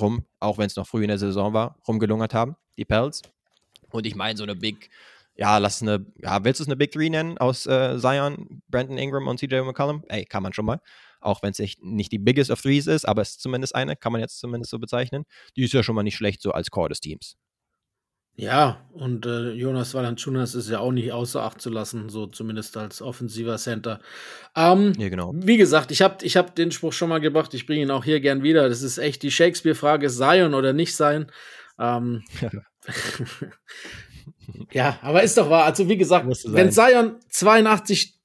rum, 0.00 0.24
auch 0.40 0.58
wenn 0.58 0.66
es 0.66 0.76
noch 0.76 0.86
früh 0.86 1.02
in 1.02 1.08
der 1.08 1.18
Saison 1.18 1.52
war, 1.52 1.78
rumgelungert 1.86 2.32
haben, 2.34 2.56
die 2.76 2.84
Pels. 2.84 3.22
Und 3.90 4.06
ich 4.06 4.14
meine, 4.14 4.36
so 4.36 4.42
eine 4.42 4.56
Big, 4.56 4.90
ja, 5.36 5.58
lass 5.58 5.82
eine, 5.82 6.06
ja, 6.22 6.44
willst 6.44 6.60
du 6.60 6.64
es 6.64 6.68
eine 6.68 6.76
Big 6.76 6.92
Three 6.92 7.10
nennen 7.10 7.38
aus 7.38 7.66
äh, 7.66 7.98
Zion, 7.98 8.62
Brandon 8.68 8.98
Ingram 8.98 9.28
und 9.28 9.38
CJ 9.38 9.60
McCollum? 9.62 10.04
Ey, 10.08 10.24
kann 10.24 10.42
man 10.42 10.52
schon 10.52 10.66
mal. 10.66 10.80
Auch 11.20 11.42
wenn 11.42 11.50
es 11.50 11.58
nicht 11.80 12.12
die 12.12 12.18
biggest 12.18 12.50
of 12.50 12.60
threes 12.60 12.86
ist, 12.86 13.08
aber 13.08 13.22
es 13.22 13.30
ist 13.30 13.40
zumindest 13.40 13.74
eine, 13.74 13.96
kann 13.96 14.12
man 14.12 14.20
jetzt 14.20 14.38
zumindest 14.38 14.70
so 14.70 14.78
bezeichnen. 14.78 15.24
Die 15.56 15.64
ist 15.64 15.72
ja 15.72 15.82
schon 15.82 15.94
mal 15.94 16.02
nicht 16.02 16.16
schlecht 16.16 16.42
so 16.42 16.52
als 16.52 16.70
Core 16.70 16.90
des 16.90 17.00
Teams. 17.00 17.36
Ja, 18.38 18.86
und 18.92 19.24
äh, 19.24 19.52
Jonas 19.52 19.94
Valanciunas 19.94 20.54
ist 20.54 20.68
ja 20.68 20.80
auch 20.80 20.92
nicht 20.92 21.10
außer 21.10 21.42
Acht 21.42 21.62
zu 21.62 21.70
lassen, 21.70 22.10
so 22.10 22.26
zumindest 22.26 22.76
als 22.76 23.00
offensiver 23.00 23.56
Center. 23.56 23.98
Ähm, 24.54 24.92
ja, 24.98 25.08
genau. 25.08 25.32
Wie 25.34 25.56
gesagt, 25.56 25.90
ich 25.90 26.02
habe 26.02 26.22
ich 26.22 26.36
hab 26.36 26.54
den 26.54 26.70
Spruch 26.70 26.92
schon 26.92 27.08
mal 27.08 27.20
gebracht, 27.20 27.54
ich 27.54 27.66
bringe 27.66 27.82
ihn 27.82 27.90
auch 27.90 28.04
hier 28.04 28.20
gern 28.20 28.42
wieder. 28.42 28.68
Das 28.68 28.82
ist 28.82 28.98
echt 28.98 29.22
die 29.22 29.30
Shakespeare-Frage, 29.30 30.10
Zion 30.10 30.52
oder 30.52 30.74
nicht 30.74 30.94
sein. 30.94 31.32
Ähm, 31.78 32.24
ja, 34.72 34.98
aber 35.02 35.22
ist 35.22 35.36
doch 35.36 35.50
wahr. 35.50 35.64
Also 35.64 35.88
wie 35.88 35.96
gesagt, 35.96 36.26
wenn 36.46 36.72
Zion 36.72 37.16
82 37.28 38.20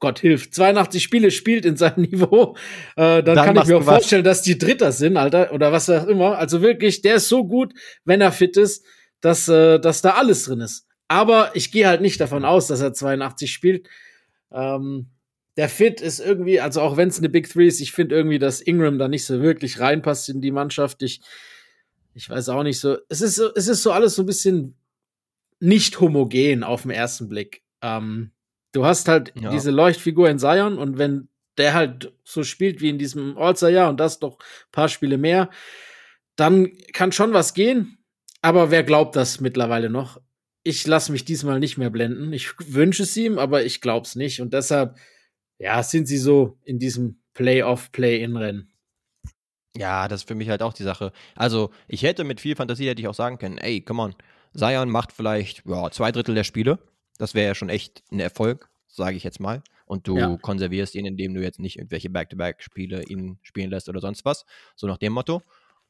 Gott 0.00 0.18
hilft, 0.18 0.54
82 0.54 1.02
Spiele 1.02 1.30
spielt 1.30 1.64
in 1.64 1.76
seinem 1.76 2.02
Niveau, 2.10 2.56
äh, 2.96 3.22
dann, 3.22 3.24
dann, 3.24 3.46
kann 3.46 3.56
ich 3.56 3.66
mir 3.66 3.78
auch 3.78 3.84
vorstellen, 3.84 4.24
dass 4.24 4.42
die 4.42 4.58
Dritter 4.58 4.92
sind, 4.92 5.16
Alter, 5.16 5.52
oder 5.52 5.72
was 5.72 5.88
auch 5.88 6.06
immer. 6.06 6.36
Also 6.36 6.62
wirklich, 6.62 7.02
der 7.02 7.16
ist 7.16 7.28
so 7.28 7.46
gut, 7.46 7.72
wenn 8.04 8.20
er 8.20 8.32
fit 8.32 8.56
ist 8.56 8.84
dass, 9.24 9.48
äh, 9.48 9.80
dass 9.80 10.02
da 10.02 10.10
alles 10.10 10.44
drin 10.44 10.60
ist. 10.60 10.86
Aber 11.08 11.52
ich 11.54 11.72
gehe 11.72 11.86
halt 11.86 12.00
nicht 12.00 12.20
davon 12.20 12.44
aus, 12.44 12.66
dass 12.66 12.80
er 12.80 12.92
82 12.92 13.52
spielt. 13.52 13.88
Ähm, 14.52 15.10
der 15.56 15.68
Fit 15.68 16.00
ist 16.00 16.18
irgendwie, 16.18 16.60
also 16.60 16.80
auch 16.80 16.96
wenn 16.96 17.08
es 17.08 17.18
eine 17.18 17.28
Big 17.28 17.48
Three 17.48 17.68
ist, 17.68 17.80
ich 17.80 17.92
finde 17.92 18.16
irgendwie, 18.16 18.38
dass 18.38 18.60
Ingram 18.60 18.98
da 18.98 19.08
nicht 19.08 19.24
so 19.24 19.40
wirklich 19.40 19.80
reinpasst 19.80 20.28
in 20.28 20.40
die 20.40 20.50
Mannschaft. 20.50 21.02
Ich, 21.02 21.20
ich 22.14 22.30
weiß 22.30 22.48
auch 22.48 22.62
nicht 22.62 22.80
so. 22.80 22.96
Es 23.08 23.20
ist 23.20 23.36
so, 23.36 23.52
es 23.54 23.68
ist 23.68 23.82
so 23.82 23.92
alles 23.92 24.14
so 24.14 24.22
ein 24.22 24.26
bisschen 24.26 24.76
nicht 25.60 26.00
homogen 26.00 26.62
auf 26.62 26.82
den 26.82 26.92
ersten 26.92 27.28
Blick. 27.28 27.62
Ähm, 27.82 28.32
du 28.72 28.84
hast 28.84 29.08
halt 29.08 29.32
ja. 29.40 29.50
diese 29.50 29.70
Leuchtfigur 29.70 30.28
in 30.28 30.38
Zion 30.38 30.78
und 30.78 30.98
wenn 30.98 31.28
der 31.58 31.74
halt 31.74 32.12
so 32.24 32.42
spielt 32.42 32.80
wie 32.80 32.88
in 32.88 32.98
diesem 32.98 33.36
All-Star-Jahr 33.38 33.88
und 33.88 34.00
das 34.00 34.18
doch 34.18 34.38
ein 34.38 34.72
paar 34.72 34.88
Spiele 34.88 35.18
mehr, 35.18 35.50
dann 36.36 36.72
kann 36.92 37.12
schon 37.12 37.32
was 37.32 37.54
gehen. 37.54 37.98
Aber 38.42 38.70
wer 38.70 38.82
glaubt 38.82 39.16
das 39.16 39.40
mittlerweile 39.40 39.90
noch? 39.90 40.20
Ich 40.64 40.86
lasse 40.86 41.12
mich 41.12 41.24
diesmal 41.24 41.60
nicht 41.60 41.78
mehr 41.78 41.90
blenden. 41.90 42.32
Ich 42.32 42.52
wünsche 42.58 43.04
es 43.04 43.16
ihm, 43.16 43.38
aber 43.38 43.64
ich 43.64 43.80
glaube 43.80 44.06
es 44.06 44.16
nicht. 44.16 44.40
Und 44.40 44.52
deshalb, 44.52 44.96
ja, 45.58 45.82
sind 45.82 46.06
sie 46.06 46.18
so 46.18 46.58
in 46.64 46.78
diesem 46.78 47.20
Playoff, 47.34 47.92
Play-in-Rennen. 47.92 48.73
Ja, 49.76 50.06
das 50.08 50.22
ist 50.22 50.28
für 50.28 50.34
mich 50.34 50.48
halt 50.48 50.62
auch 50.62 50.72
die 50.72 50.84
Sache. 50.84 51.12
Also, 51.34 51.70
ich 51.88 52.02
hätte 52.02 52.24
mit 52.24 52.40
viel 52.40 52.54
Fantasie 52.54 52.88
hätte 52.88 53.00
ich 53.00 53.08
auch 53.08 53.14
sagen 53.14 53.38
können, 53.38 53.58
ey, 53.58 53.80
come 53.80 54.02
on, 54.02 54.14
Zion 54.56 54.90
macht 54.90 55.12
vielleicht 55.12 55.66
ja, 55.66 55.90
zwei 55.90 56.12
Drittel 56.12 56.34
der 56.34 56.44
Spiele. 56.44 56.78
Das 57.18 57.34
wäre 57.34 57.48
ja 57.48 57.54
schon 57.54 57.68
echt 57.68 58.02
ein 58.10 58.20
Erfolg, 58.20 58.68
sage 58.86 59.16
ich 59.16 59.24
jetzt 59.24 59.40
mal. 59.40 59.62
Und 59.86 60.08
du 60.08 60.16
ja. 60.16 60.36
konservierst 60.38 60.94
ihn, 60.94 61.06
indem 61.06 61.34
du 61.34 61.42
jetzt 61.42 61.58
nicht 61.58 61.76
irgendwelche 61.76 62.08
Back-to-Back-Spiele 62.08 63.04
ihn 63.04 63.38
spielen 63.42 63.70
lässt 63.70 63.88
oder 63.88 64.00
sonst 64.00 64.24
was. 64.24 64.46
So 64.76 64.86
nach 64.86 64.98
dem 64.98 65.12
Motto. 65.12 65.42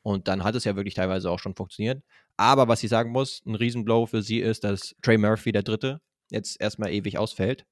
Und 0.02 0.28
dann 0.28 0.44
hat 0.44 0.54
es 0.54 0.64
ja 0.64 0.76
wirklich 0.76 0.94
teilweise 0.94 1.30
auch 1.30 1.38
schon 1.38 1.54
funktioniert. 1.54 2.02
Aber 2.36 2.68
was 2.68 2.82
ich 2.82 2.90
sagen 2.90 3.12
muss, 3.12 3.42
ein 3.46 3.54
Riesenblow 3.54 4.06
für 4.06 4.22
sie 4.22 4.40
ist, 4.40 4.64
dass 4.64 4.94
Trey 5.02 5.16
Murphy, 5.16 5.52
der 5.52 5.62
Dritte, 5.62 6.00
jetzt 6.30 6.60
erstmal 6.60 6.92
ewig 6.92 7.18
ausfällt 7.18 7.64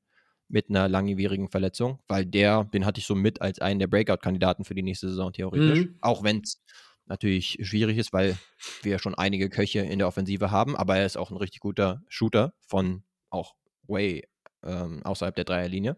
mit 0.52 0.68
einer 0.68 0.88
langwierigen 0.88 1.48
Verletzung, 1.48 1.98
weil 2.08 2.26
der, 2.26 2.64
den 2.64 2.84
hatte 2.84 3.00
ich 3.00 3.06
so 3.06 3.14
mit 3.14 3.40
als 3.40 3.58
einen 3.58 3.80
der 3.80 3.86
Breakout-Kandidaten 3.86 4.64
für 4.64 4.74
die 4.74 4.82
nächste 4.82 5.08
Saison 5.08 5.32
theoretisch. 5.32 5.86
Mhm. 5.86 5.96
Auch 6.02 6.22
wenn 6.22 6.42
es 6.42 6.62
natürlich 7.06 7.58
schwierig 7.62 7.96
ist, 7.96 8.12
weil 8.12 8.36
wir 8.82 8.98
schon 8.98 9.14
einige 9.14 9.48
Köche 9.48 9.80
in 9.80 9.98
der 9.98 10.08
Offensive 10.08 10.50
haben, 10.50 10.76
aber 10.76 10.98
er 10.98 11.06
ist 11.06 11.16
auch 11.16 11.30
ein 11.30 11.38
richtig 11.38 11.60
guter 11.60 12.02
Shooter 12.08 12.52
von 12.66 13.02
auch 13.30 13.54
way 13.88 14.28
ähm, 14.62 15.02
außerhalb 15.04 15.34
der 15.34 15.44
Dreierlinie. 15.44 15.96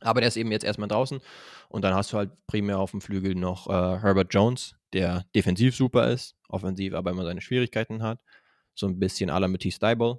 Aber 0.00 0.20
der 0.20 0.28
ist 0.28 0.36
eben 0.36 0.50
jetzt 0.50 0.64
erstmal 0.64 0.88
draußen 0.88 1.20
und 1.68 1.82
dann 1.82 1.94
hast 1.94 2.12
du 2.12 2.16
halt 2.16 2.30
primär 2.46 2.78
auf 2.78 2.90
dem 2.90 3.02
Flügel 3.02 3.34
noch 3.34 3.68
äh, 3.68 4.00
Herbert 4.00 4.32
Jones, 4.32 4.76
der 4.94 5.24
defensiv 5.34 5.76
super 5.76 6.10
ist, 6.10 6.36
offensiv 6.48 6.94
aber 6.94 7.10
immer 7.10 7.24
seine 7.24 7.42
Schwierigkeiten 7.42 8.02
hat. 8.02 8.18
So 8.74 8.86
ein 8.86 8.98
bisschen 8.98 9.30
à 9.30 9.38
la 9.38 9.46
Matisse 9.46 9.76
Steibel. 9.76 10.16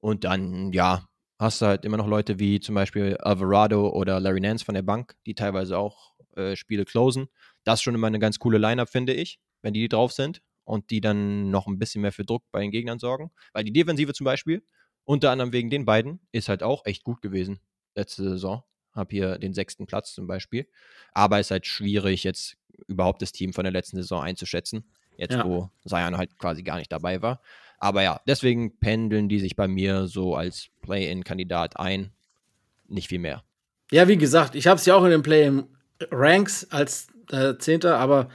Und 0.00 0.24
dann, 0.24 0.72
ja, 0.72 1.07
hast 1.38 1.62
du 1.62 1.66
halt 1.66 1.84
immer 1.84 1.96
noch 1.96 2.06
Leute 2.06 2.38
wie 2.38 2.60
zum 2.60 2.74
Beispiel 2.74 3.16
Alvarado 3.18 3.88
oder 3.90 4.20
Larry 4.20 4.40
Nance 4.40 4.64
von 4.64 4.74
der 4.74 4.82
Bank, 4.82 5.16
die 5.26 5.34
teilweise 5.34 5.78
auch 5.78 6.14
äh, 6.36 6.56
Spiele 6.56 6.84
closen. 6.84 7.28
Das 7.64 7.78
ist 7.80 7.82
schon 7.82 7.94
immer 7.94 8.06
eine 8.08 8.18
ganz 8.18 8.38
coole 8.38 8.58
Lineup, 8.58 8.88
finde 8.88 9.14
ich, 9.14 9.38
wenn 9.62 9.74
die 9.74 9.88
drauf 9.88 10.12
sind 10.12 10.42
und 10.64 10.90
die 10.90 11.00
dann 11.00 11.50
noch 11.50 11.66
ein 11.66 11.78
bisschen 11.78 12.02
mehr 12.02 12.12
für 12.12 12.24
Druck 12.24 12.44
bei 12.50 12.60
den 12.60 12.70
Gegnern 12.70 12.98
sorgen. 12.98 13.30
Weil 13.52 13.64
die 13.64 13.72
Defensive 13.72 14.12
zum 14.12 14.24
Beispiel, 14.24 14.64
unter 15.04 15.30
anderem 15.30 15.52
wegen 15.52 15.70
den 15.70 15.84
beiden, 15.84 16.20
ist 16.32 16.48
halt 16.48 16.62
auch 16.62 16.84
echt 16.84 17.04
gut 17.04 17.22
gewesen 17.22 17.60
letzte 17.94 18.22
Saison. 18.22 18.62
Hab 18.92 19.10
hier 19.10 19.38
den 19.38 19.54
sechsten 19.54 19.86
Platz 19.86 20.12
zum 20.14 20.26
Beispiel. 20.26 20.68
Aber 21.12 21.38
es 21.38 21.48
ist 21.48 21.50
halt 21.50 21.66
schwierig, 21.66 22.24
jetzt 22.24 22.56
überhaupt 22.86 23.22
das 23.22 23.32
Team 23.32 23.52
von 23.52 23.64
der 23.64 23.72
letzten 23.72 23.96
Saison 23.96 24.22
einzuschätzen. 24.22 24.84
Jetzt, 25.16 25.34
ja. 25.34 25.44
wo 25.44 25.70
Zion 25.84 26.16
halt 26.16 26.38
quasi 26.38 26.62
gar 26.62 26.78
nicht 26.78 26.92
dabei 26.92 27.22
war. 27.22 27.40
Aber 27.78 28.02
ja, 28.02 28.20
deswegen 28.26 28.78
pendeln 28.78 29.28
die 29.28 29.38
sich 29.38 29.56
bei 29.56 29.68
mir 29.68 30.06
so 30.08 30.34
als 30.34 30.68
Play-In-Kandidat 30.82 31.78
ein. 31.78 32.10
Nicht 32.88 33.08
viel 33.08 33.20
mehr. 33.20 33.44
Ja, 33.90 34.08
wie 34.08 34.18
gesagt, 34.18 34.54
ich 34.54 34.66
habe 34.66 34.78
es 34.78 34.86
ja 34.86 34.94
auch 34.94 35.04
in 35.04 35.10
den 35.10 35.22
Play 35.22 35.62
Ranks 36.10 36.66
als 36.70 37.08
äh, 37.30 37.56
Zehnter, 37.58 37.98
aber 37.98 38.28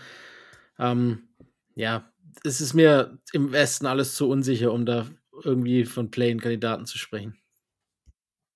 ähm, 0.79 1.27
ja, 1.75 2.12
es 2.43 2.62
ist 2.62 2.73
mir 2.73 3.17
im 3.32 3.51
Westen 3.51 3.86
alles 3.86 4.15
zu 4.15 4.29
unsicher, 4.29 4.71
um 4.71 4.86
da 4.86 5.08
irgendwie 5.43 5.86
von 5.86 6.12
Play-Kandidaten 6.12 6.86
zu 6.86 6.97
sprechen. 6.97 7.38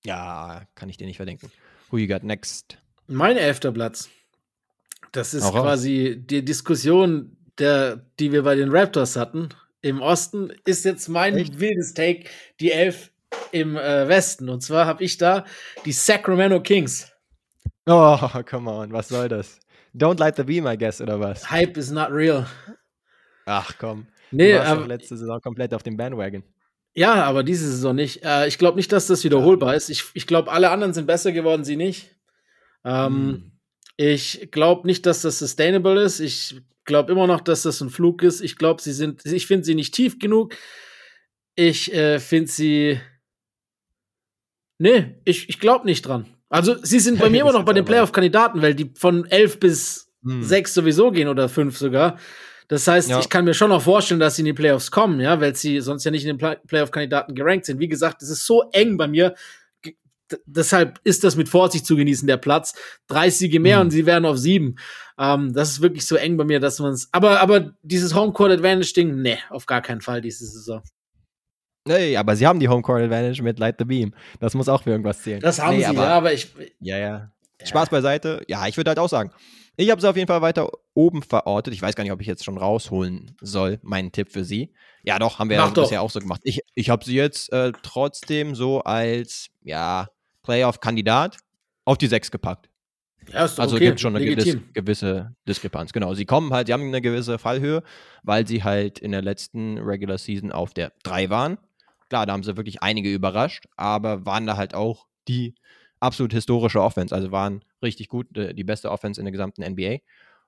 Ja, 0.04 0.62
kann 0.74 0.88
ich 0.88 0.96
dir 0.96 1.06
nicht 1.06 1.16
verdenken. 1.16 1.50
Who 1.90 1.98
you 1.98 2.06
got 2.06 2.22
next? 2.22 2.78
Mein 3.06 3.36
elfter 3.36 3.72
Platz. 3.72 4.08
Das 5.12 5.32
ist 5.34 5.50
quasi 5.50 6.22
die 6.22 6.44
Diskussion, 6.44 7.36
der, 7.58 8.04
die 8.20 8.30
wir 8.30 8.42
bei 8.42 8.54
den 8.54 8.70
Raptors 8.70 9.16
hatten. 9.16 9.48
Im 9.80 10.00
Osten 10.00 10.52
ist 10.64 10.84
jetzt 10.84 11.08
mein 11.08 11.36
Echt? 11.36 11.60
wildes 11.60 11.94
Take 11.94 12.24
die 12.60 12.72
Elf 12.72 13.10
im 13.52 13.76
äh, 13.76 14.08
Westen. 14.08 14.48
Und 14.48 14.62
zwar 14.62 14.86
habe 14.86 15.04
ich 15.04 15.18
da 15.18 15.44
die 15.84 15.92
Sacramento 15.92 16.60
Kings. 16.60 17.12
Oh, 17.86 18.18
come 18.48 18.70
on, 18.70 18.92
was 18.92 19.08
soll 19.08 19.28
das? 19.28 19.60
Don't 19.94 20.18
light 20.18 20.36
the 20.36 20.42
beam, 20.42 20.66
I 20.66 20.76
guess, 20.76 21.00
oder 21.00 21.18
was? 21.18 21.50
Hype 21.50 21.76
is 21.76 21.90
not 21.90 22.10
real. 22.10 22.46
Ach 23.46 23.72
komm. 23.78 24.06
Nee, 24.30 24.52
du 24.52 24.58
warst 24.58 24.70
aber, 24.70 24.86
letzte 24.86 25.16
Saison 25.16 25.40
komplett 25.40 25.72
auf 25.72 25.82
dem 25.82 25.96
Bandwagon. 25.96 26.42
Ja, 26.94 27.24
aber 27.24 27.42
diese 27.42 27.70
Saison 27.70 27.94
nicht. 27.94 28.22
Äh, 28.24 28.46
ich 28.48 28.58
glaube 28.58 28.76
nicht, 28.76 28.92
dass 28.92 29.06
das 29.06 29.24
wiederholbar 29.24 29.74
ist. 29.74 29.88
Ich, 29.88 30.04
ich 30.14 30.26
glaube, 30.26 30.50
alle 30.50 30.70
anderen 30.70 30.92
sind 30.92 31.06
besser 31.06 31.32
geworden, 31.32 31.64
sie 31.64 31.76
nicht. 31.76 32.14
Ähm, 32.84 33.06
hm. 33.06 33.52
Ich 33.96 34.50
glaube 34.50 34.86
nicht, 34.86 35.06
dass 35.06 35.22
das 35.22 35.38
sustainable 35.38 36.02
ist. 36.02 36.20
Ich 36.20 36.60
glaube 36.88 37.12
immer 37.12 37.28
noch, 37.28 37.40
dass 37.40 37.62
das 37.62 37.80
ein 37.80 37.90
Flug 37.90 38.24
ist. 38.24 38.40
Ich 38.40 38.56
glaube, 38.56 38.82
sie 38.82 38.92
sind, 38.92 39.24
ich 39.24 39.46
finde 39.46 39.64
sie 39.64 39.76
nicht 39.76 39.94
tief 39.94 40.18
genug. 40.18 40.56
Ich 41.54 41.92
äh, 41.94 42.18
finde 42.18 42.50
sie. 42.50 43.00
Nee, 44.78 45.20
ich, 45.24 45.48
ich 45.48 45.60
glaube 45.60 45.86
nicht 45.86 46.02
dran. 46.02 46.26
Also, 46.48 46.76
sie 46.82 46.98
sind 46.98 47.20
bei 47.20 47.30
mir 47.30 47.42
immer 47.42 47.52
noch 47.52 47.64
bei 47.64 47.72
den 47.72 47.84
Playoff-Kandidaten, 47.84 48.62
weil 48.62 48.74
die 48.74 48.90
von 48.96 49.26
elf 49.26 49.60
bis 49.60 50.10
hm. 50.24 50.42
sechs 50.42 50.74
sowieso 50.74 51.12
gehen 51.12 51.28
oder 51.28 51.48
fünf 51.48 51.78
sogar. 51.78 52.18
Das 52.68 52.86
heißt, 52.86 53.08
ja. 53.08 53.20
ich 53.20 53.28
kann 53.28 53.44
mir 53.44 53.54
schon 53.54 53.70
noch 53.70 53.82
vorstellen, 53.82 54.20
dass 54.20 54.36
sie 54.36 54.42
in 54.42 54.46
die 54.46 54.52
Playoffs 54.52 54.90
kommen, 54.90 55.20
ja, 55.20 55.40
weil 55.40 55.54
sie 55.54 55.80
sonst 55.80 56.04
ja 56.04 56.10
nicht 56.10 56.26
in 56.26 56.36
den 56.36 56.58
Playoff-Kandidaten 56.66 57.34
gerankt 57.34 57.64
sind. 57.64 57.80
Wie 57.80 57.88
gesagt, 57.88 58.22
es 58.22 58.28
ist 58.28 58.44
so 58.44 58.64
eng 58.72 58.98
bei 58.98 59.08
mir, 59.08 59.34
deshalb 60.46 61.00
ist 61.04 61.24
das 61.24 61.36
mit 61.36 61.48
Vorsicht 61.48 61.86
zu 61.86 61.96
genießen, 61.96 62.26
der 62.26 62.36
Platz. 62.36 62.74
Drei 63.06 63.30
Siege 63.30 63.60
mehr 63.60 63.78
mhm. 63.78 63.82
und 63.82 63.90
sie 63.90 64.06
wären 64.06 64.24
auf 64.24 64.38
sieben. 64.38 64.76
Ähm, 65.18 65.52
das 65.52 65.70
ist 65.70 65.82
wirklich 65.82 66.06
so 66.06 66.16
eng 66.16 66.36
bei 66.36 66.44
mir, 66.44 66.60
dass 66.60 66.78
man 66.78 66.92
es. 66.92 67.08
Aber, 67.12 67.40
aber 67.40 67.72
dieses 67.82 68.14
Homecourt 68.14 68.52
Advantage-Ding, 68.52 69.20
nee, 69.20 69.38
auf 69.50 69.66
gar 69.66 69.82
keinen 69.82 70.00
Fall 70.00 70.20
diese 70.20 70.46
Saison. 70.46 70.82
Nee, 71.86 72.16
aber 72.16 72.36
sie 72.36 72.46
haben 72.46 72.60
die 72.60 72.68
Homecourt 72.68 73.02
Advantage 73.02 73.42
mit 73.42 73.58
Light 73.58 73.76
the 73.78 73.84
Beam. 73.84 74.14
Das 74.40 74.54
muss 74.54 74.68
auch 74.68 74.82
für 74.82 74.90
irgendwas 74.90 75.22
zählen. 75.22 75.40
Das 75.40 75.60
haben 75.60 75.76
nee, 75.76 75.82
sie, 75.82 75.86
aber, 75.86 76.04
ja, 76.04 76.16
aber 76.16 76.32
ich. 76.32 76.52
Ja, 76.80 76.98
ja. 76.98 77.32
Spaß 77.64 77.88
beiseite. 77.88 78.42
Ja, 78.46 78.66
ich 78.68 78.76
würde 78.76 78.90
halt 78.90 78.98
auch 78.98 79.08
sagen. 79.08 79.32
Ich 79.80 79.90
habe 79.90 80.00
sie 80.00 80.08
auf 80.08 80.16
jeden 80.16 80.26
Fall 80.26 80.42
weiter 80.42 80.70
oben 80.94 81.22
verortet. 81.22 81.72
Ich 81.72 81.80
weiß 81.80 81.94
gar 81.94 82.02
nicht, 82.02 82.12
ob 82.12 82.20
ich 82.20 82.26
jetzt 82.26 82.44
schon 82.44 82.58
rausholen 82.58 83.36
soll, 83.40 83.78
meinen 83.82 84.10
Tipp 84.10 84.30
für 84.30 84.44
sie. 84.44 84.74
Ja, 85.04 85.18
doch, 85.20 85.38
haben 85.38 85.50
wir 85.50 85.56
ja 85.56 85.68
bisher 85.68 86.02
auch 86.02 86.10
so 86.10 86.18
gemacht. 86.18 86.40
Ich, 86.42 86.60
ich 86.74 86.90
habe 86.90 87.04
sie 87.04 87.14
jetzt 87.14 87.52
äh, 87.52 87.72
trotzdem 87.82 88.56
so 88.56 88.80
als, 88.80 89.50
ja, 89.62 90.08
Playoff-Kandidat 90.48 91.36
auf 91.84 91.98
die 91.98 92.06
6 92.06 92.30
gepackt. 92.30 92.70
Ja, 93.30 93.44
ist 93.44 93.60
also 93.60 93.76
okay. 93.76 93.88
gibt 93.88 94.00
schon 94.00 94.16
eine 94.16 94.24
gewisse, 94.24 94.62
gewisse 94.72 95.36
Diskrepanz. 95.46 95.92
Genau, 95.92 96.14
sie 96.14 96.24
kommen 96.24 96.54
halt, 96.54 96.68
sie 96.68 96.72
haben 96.72 96.84
eine 96.84 97.02
gewisse 97.02 97.38
Fallhöhe, 97.38 97.82
weil 98.22 98.46
sie 98.46 98.64
halt 98.64 98.98
in 98.98 99.12
der 99.12 99.20
letzten 99.20 99.76
Regular 99.76 100.16
Season 100.16 100.50
auf 100.50 100.72
der 100.72 100.92
3 101.02 101.28
waren. 101.28 101.58
Klar, 102.08 102.24
da 102.24 102.32
haben 102.32 102.42
sie 102.42 102.56
wirklich 102.56 102.82
einige 102.82 103.12
überrascht, 103.12 103.66
aber 103.76 104.24
waren 104.24 104.46
da 104.46 104.56
halt 104.56 104.74
auch 104.74 105.06
die 105.28 105.54
absolut 106.00 106.32
historische 106.32 106.80
Offense. 106.80 107.14
Also 107.14 107.30
waren 107.30 107.62
richtig 107.82 108.08
gut, 108.08 108.34
äh, 108.38 108.54
die 108.54 108.64
beste 108.64 108.90
Offense 108.90 109.20
in 109.20 109.26
der 109.26 109.32
gesamten 109.32 109.62
NBA. 109.62 109.98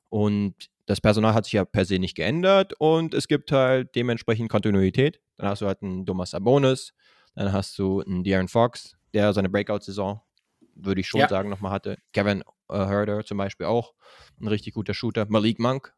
Und 0.09 0.55
das 0.87 1.03
Personal 1.03 1.35
hat 1.35 1.45
sich 1.45 1.53
ja 1.53 1.67
per 1.67 1.85
se 1.85 1.99
nicht 1.99 2.15
geändert 2.15 2.73
und 2.79 3.13
es 3.13 3.29
gibt 3.29 3.53
halt 3.53 3.95
dementsprechend 3.95 4.49
Kontinuität. 4.49 5.21
Dann 5.37 5.49
hast 5.49 5.61
du 5.61 5.67
halt 5.67 5.83
einen 5.83 6.07
Thomas 6.07 6.31
Sabonis, 6.31 6.95
dann 7.35 7.53
hast 7.53 7.79
du 7.79 8.01
einen 8.01 8.25
De'Aaron 8.25 8.49
Fox, 8.49 8.97
der 9.15 9.33
seine 9.33 9.49
Breakout-Saison, 9.49 10.21
würde 10.75 11.01
ich 11.01 11.09
schon 11.09 11.21
ja. 11.21 11.29
sagen, 11.29 11.51
nochmal 11.51 11.73
hatte. 11.73 11.99
Kevin 12.13 12.43
uh, 12.71 12.87
Herder 12.87 13.25
zum 13.25 13.39
Beispiel 13.39 13.67
auch, 13.67 13.95
ein 14.41 14.49
richtig 14.49 14.75
guter 14.75 14.95
Shooter. 14.95 15.27
Malik 15.29 15.59
Monk, 15.59 15.95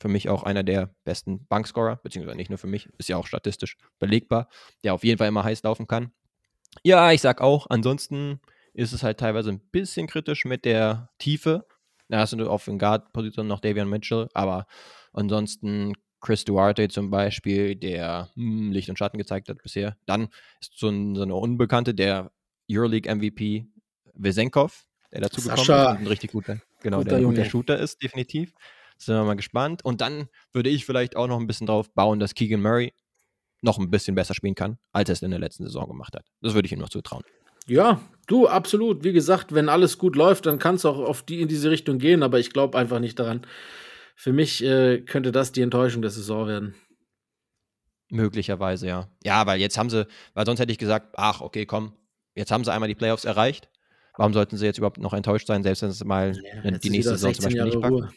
für 0.00 0.08
mich 0.08 0.28
auch 0.28 0.42
einer 0.42 0.62
der 0.62 0.94
besten 1.04 1.46
Bankscorer, 1.46 1.96
beziehungsweise 1.96 2.36
nicht 2.36 2.50
nur 2.50 2.58
für 2.58 2.66
mich, 2.66 2.88
ist 2.98 3.08
ja 3.08 3.16
auch 3.16 3.26
statistisch 3.26 3.76
belegbar, 3.98 4.48
der 4.84 4.94
auf 4.94 5.04
jeden 5.04 5.18
Fall 5.18 5.28
immer 5.28 5.44
heiß 5.44 5.62
laufen 5.62 5.86
kann. 5.86 6.12
Ja, 6.84 7.12
ich 7.12 7.20
sag 7.20 7.40
auch, 7.40 7.66
ansonsten 7.70 8.40
ist 8.72 8.92
es 8.92 9.02
halt 9.02 9.18
teilweise 9.18 9.50
ein 9.50 9.60
bisschen 9.70 10.06
kritisch 10.06 10.44
mit 10.44 10.64
der 10.64 11.10
Tiefe. 11.18 11.66
Da 12.08 12.20
hast 12.20 12.32
du 12.32 12.48
auf 12.48 12.64
den 12.64 12.78
Guard-Position 12.78 13.46
noch 13.46 13.60
Davian 13.60 13.88
Mitchell, 13.88 14.28
aber 14.34 14.66
ansonsten 15.12 15.94
Chris 16.20 16.44
Duarte 16.44 16.88
zum 16.88 17.10
Beispiel, 17.10 17.76
der 17.76 18.30
hm, 18.34 18.72
Licht 18.72 18.88
und 18.88 18.98
Schatten 18.98 19.18
gezeigt 19.18 19.48
hat 19.48 19.62
bisher. 19.62 19.96
Dann 20.06 20.28
ist 20.60 20.78
so, 20.78 20.88
ein, 20.88 21.14
so 21.14 21.22
eine 21.22 21.34
Unbekannte, 21.34 21.94
der 21.94 22.30
Euroleague 22.70 23.12
MVP 23.12 23.66
Vesenkov, 24.14 24.86
der 25.12 25.22
dazu 25.22 25.40
gekommen 25.40 25.60
ist, 25.60 25.70
ein 25.70 26.06
richtig 26.06 26.32
guter, 26.32 26.60
genau, 26.82 26.98
guter 26.98 27.10
der 27.10 27.18
ein 27.18 27.24
guter 27.24 27.44
Shooter 27.44 27.78
ist, 27.78 28.02
definitiv. 28.02 28.52
Sind 28.98 29.14
wir 29.14 29.24
mal 29.24 29.36
gespannt. 29.36 29.84
Und 29.84 30.00
dann 30.00 30.28
würde 30.52 30.70
ich 30.70 30.84
vielleicht 30.84 31.14
auch 31.14 31.28
noch 31.28 31.38
ein 31.38 31.46
bisschen 31.46 31.68
drauf 31.68 31.92
bauen, 31.94 32.18
dass 32.18 32.34
Keegan 32.34 32.60
Murray 32.60 32.92
noch 33.62 33.78
ein 33.78 33.90
bisschen 33.90 34.14
besser 34.14 34.34
spielen 34.34 34.56
kann, 34.56 34.78
als 34.92 35.08
er 35.08 35.12
es 35.14 35.22
in 35.22 35.30
der 35.30 35.40
letzten 35.40 35.64
Saison 35.64 35.88
gemacht 35.88 36.14
hat. 36.14 36.26
Das 36.40 36.54
würde 36.54 36.66
ich 36.66 36.72
ihm 36.72 36.80
noch 36.80 36.88
zutrauen. 36.88 37.24
Ja, 37.66 38.00
du, 38.26 38.48
absolut. 38.48 39.04
Wie 39.04 39.12
gesagt, 39.12 39.54
wenn 39.54 39.68
alles 39.68 39.98
gut 39.98 40.16
läuft, 40.16 40.46
dann 40.46 40.58
kann 40.58 40.76
es 40.76 40.84
auch 40.84 40.98
auf 40.98 41.22
die, 41.22 41.40
in 41.40 41.48
diese 41.48 41.70
Richtung 41.70 41.98
gehen, 41.98 42.22
aber 42.22 42.38
ich 42.38 42.52
glaube 42.52 42.78
einfach 42.78 42.98
nicht 42.98 43.18
daran. 43.18 43.46
Für 44.16 44.32
mich 44.32 44.64
äh, 44.64 45.00
könnte 45.02 45.32
das 45.32 45.52
die 45.52 45.62
Enttäuschung 45.62 46.02
der 46.02 46.10
Saison 46.10 46.48
werden. 46.48 46.74
Möglicherweise, 48.10 48.88
ja. 48.88 49.08
Ja, 49.22 49.46
weil 49.46 49.60
jetzt 49.60 49.76
haben 49.76 49.90
sie, 49.90 50.06
weil 50.34 50.46
sonst 50.46 50.60
hätte 50.60 50.72
ich 50.72 50.78
gesagt, 50.78 51.14
ach, 51.16 51.40
okay, 51.40 51.66
komm, 51.66 51.92
jetzt 52.38 52.50
haben 52.50 52.64
sie 52.64 52.72
einmal 52.72 52.88
die 52.88 52.94
Playoffs 52.94 53.24
erreicht. 53.24 53.68
Warum 54.16 54.32
sollten 54.32 54.56
sie 54.56 54.64
jetzt 54.64 54.78
überhaupt 54.78 54.98
noch 54.98 55.12
enttäuscht 55.12 55.46
sein, 55.46 55.62
selbst 55.62 55.82
wenn 55.82 55.92
sie 55.92 56.04
mal 56.04 56.34
ja, 56.64 56.70
die 56.70 56.90
nächste 56.90 57.16
Saison 57.16 57.34
zum 57.34 57.44
Beispiel 57.44 57.64
nicht 57.64 57.80
packen? 57.80 58.08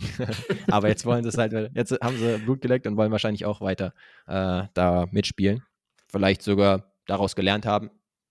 Aber 0.68 0.88
jetzt 0.88 1.04
wollen 1.06 1.22
sie 1.22 1.28
es 1.28 1.38
halt, 1.38 1.52
jetzt 1.74 1.92
haben 2.00 2.16
sie 2.16 2.38
Blut 2.38 2.60
geleckt 2.60 2.86
und 2.86 2.96
wollen 2.96 3.12
wahrscheinlich 3.12 3.44
auch 3.44 3.60
weiter 3.60 3.94
äh, 4.26 4.64
da 4.74 5.06
mitspielen. 5.10 5.62
Vielleicht 6.08 6.42
sogar 6.42 6.92
daraus 7.06 7.36
gelernt 7.36 7.66
haben, 7.66 7.90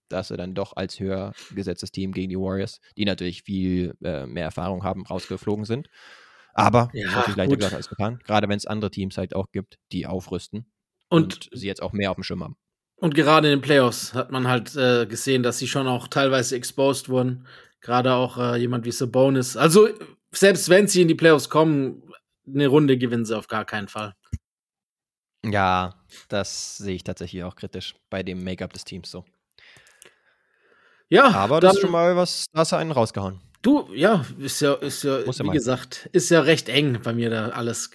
dass 0.09 0.29
sie 0.29 0.37
dann 0.37 0.53
doch 0.55 0.75
als 0.75 0.99
höher 0.99 1.33
gesetztes 1.53 1.91
Team 1.91 2.11
gegen 2.11 2.29
die 2.29 2.37
Warriors, 2.37 2.79
die 2.97 3.05
natürlich 3.05 3.43
viel 3.43 3.95
äh, 4.03 4.25
mehr 4.25 4.45
Erfahrung 4.45 4.83
haben, 4.83 5.05
rausgeflogen 5.05 5.65
sind. 5.65 5.89
Aber 6.53 6.89
ja, 6.93 7.11
natürlich 7.11 7.35
leichter 7.35 7.55
gesagt 7.55 7.73
als 7.75 7.89
getan, 7.89 8.19
gerade 8.25 8.49
wenn 8.49 8.57
es 8.57 8.65
andere 8.65 8.89
Teams 8.89 9.17
halt 9.17 9.35
auch 9.35 9.51
gibt, 9.51 9.77
die 9.91 10.07
aufrüsten 10.07 10.71
und, 11.09 11.23
und, 11.23 11.49
sie 11.53 11.67
jetzt 11.67 11.83
auch 11.83 11.93
mehr 11.93 12.09
auf 12.09 12.15
dem 12.15 12.23
Schirm 12.23 12.43
haben. 12.43 12.57
Und 12.99 13.13
gerade 13.13 13.47
in 13.47 13.59
den 13.59 13.61
Playoffs 13.61 14.13
hat 14.13 14.31
man 14.31 14.47
halt 14.47 14.75
äh, 14.75 15.05
gesehen, 15.05 15.43
dass 15.43 15.59
sie 15.59 15.67
schon 15.67 15.87
auch 15.87 16.07
teilweise 16.07 16.55
exposed 16.55 17.09
wurden. 17.09 17.45
Gerade 17.79 18.13
auch 18.13 18.37
äh, 18.37 18.57
jemand 18.57 18.85
wie 18.85 18.91
Sabonis. 18.91 19.55
Also, 19.55 19.89
selbst 20.31 20.67
wenn 20.69 20.87
sie 20.87 21.03
in 21.03 21.07
die 21.07 21.15
Playoffs 21.15 21.49
kommen, 21.49 22.01
eine 22.47 22.67
Runde 22.67 22.97
gewinnen 22.97 23.25
sie 23.25 23.37
auf 23.37 23.47
gar 23.47 23.65
keinen 23.65 23.87
Fall. 23.87 24.15
Ja, 25.45 26.03
das 26.27 26.77
sehe 26.77 26.95
ich 26.95 27.03
tatsächlich 27.03 27.43
auch 27.43 27.55
kritisch 27.55 27.95
bei 28.09 28.23
dem 28.23 28.43
Make-up 28.43 28.73
des 28.73 28.83
Teams 28.83 29.11
so. 29.11 29.25
Ja, 31.09 31.29
aber 31.29 31.59
das 31.59 31.75
ist 31.75 31.81
schon 31.81 31.91
mal 31.91 32.15
was, 32.15 32.45
da 32.51 32.59
hast 32.59 32.71
du 32.71 32.75
einen 32.75 32.91
rausgehauen. 32.91 33.39
Du, 33.61 33.89
ja, 33.93 34.25
ist 34.39 34.59
ja, 34.61 34.73
ist 34.73 35.03
ja, 35.03 35.19
Muss 35.25 35.39
wie 35.39 35.49
gesagt, 35.49 36.09
ist 36.11 36.29
ja 36.29 36.41
recht 36.41 36.69
eng 36.69 36.99
bei 37.03 37.13
mir 37.13 37.29
da 37.29 37.49
alles 37.49 37.91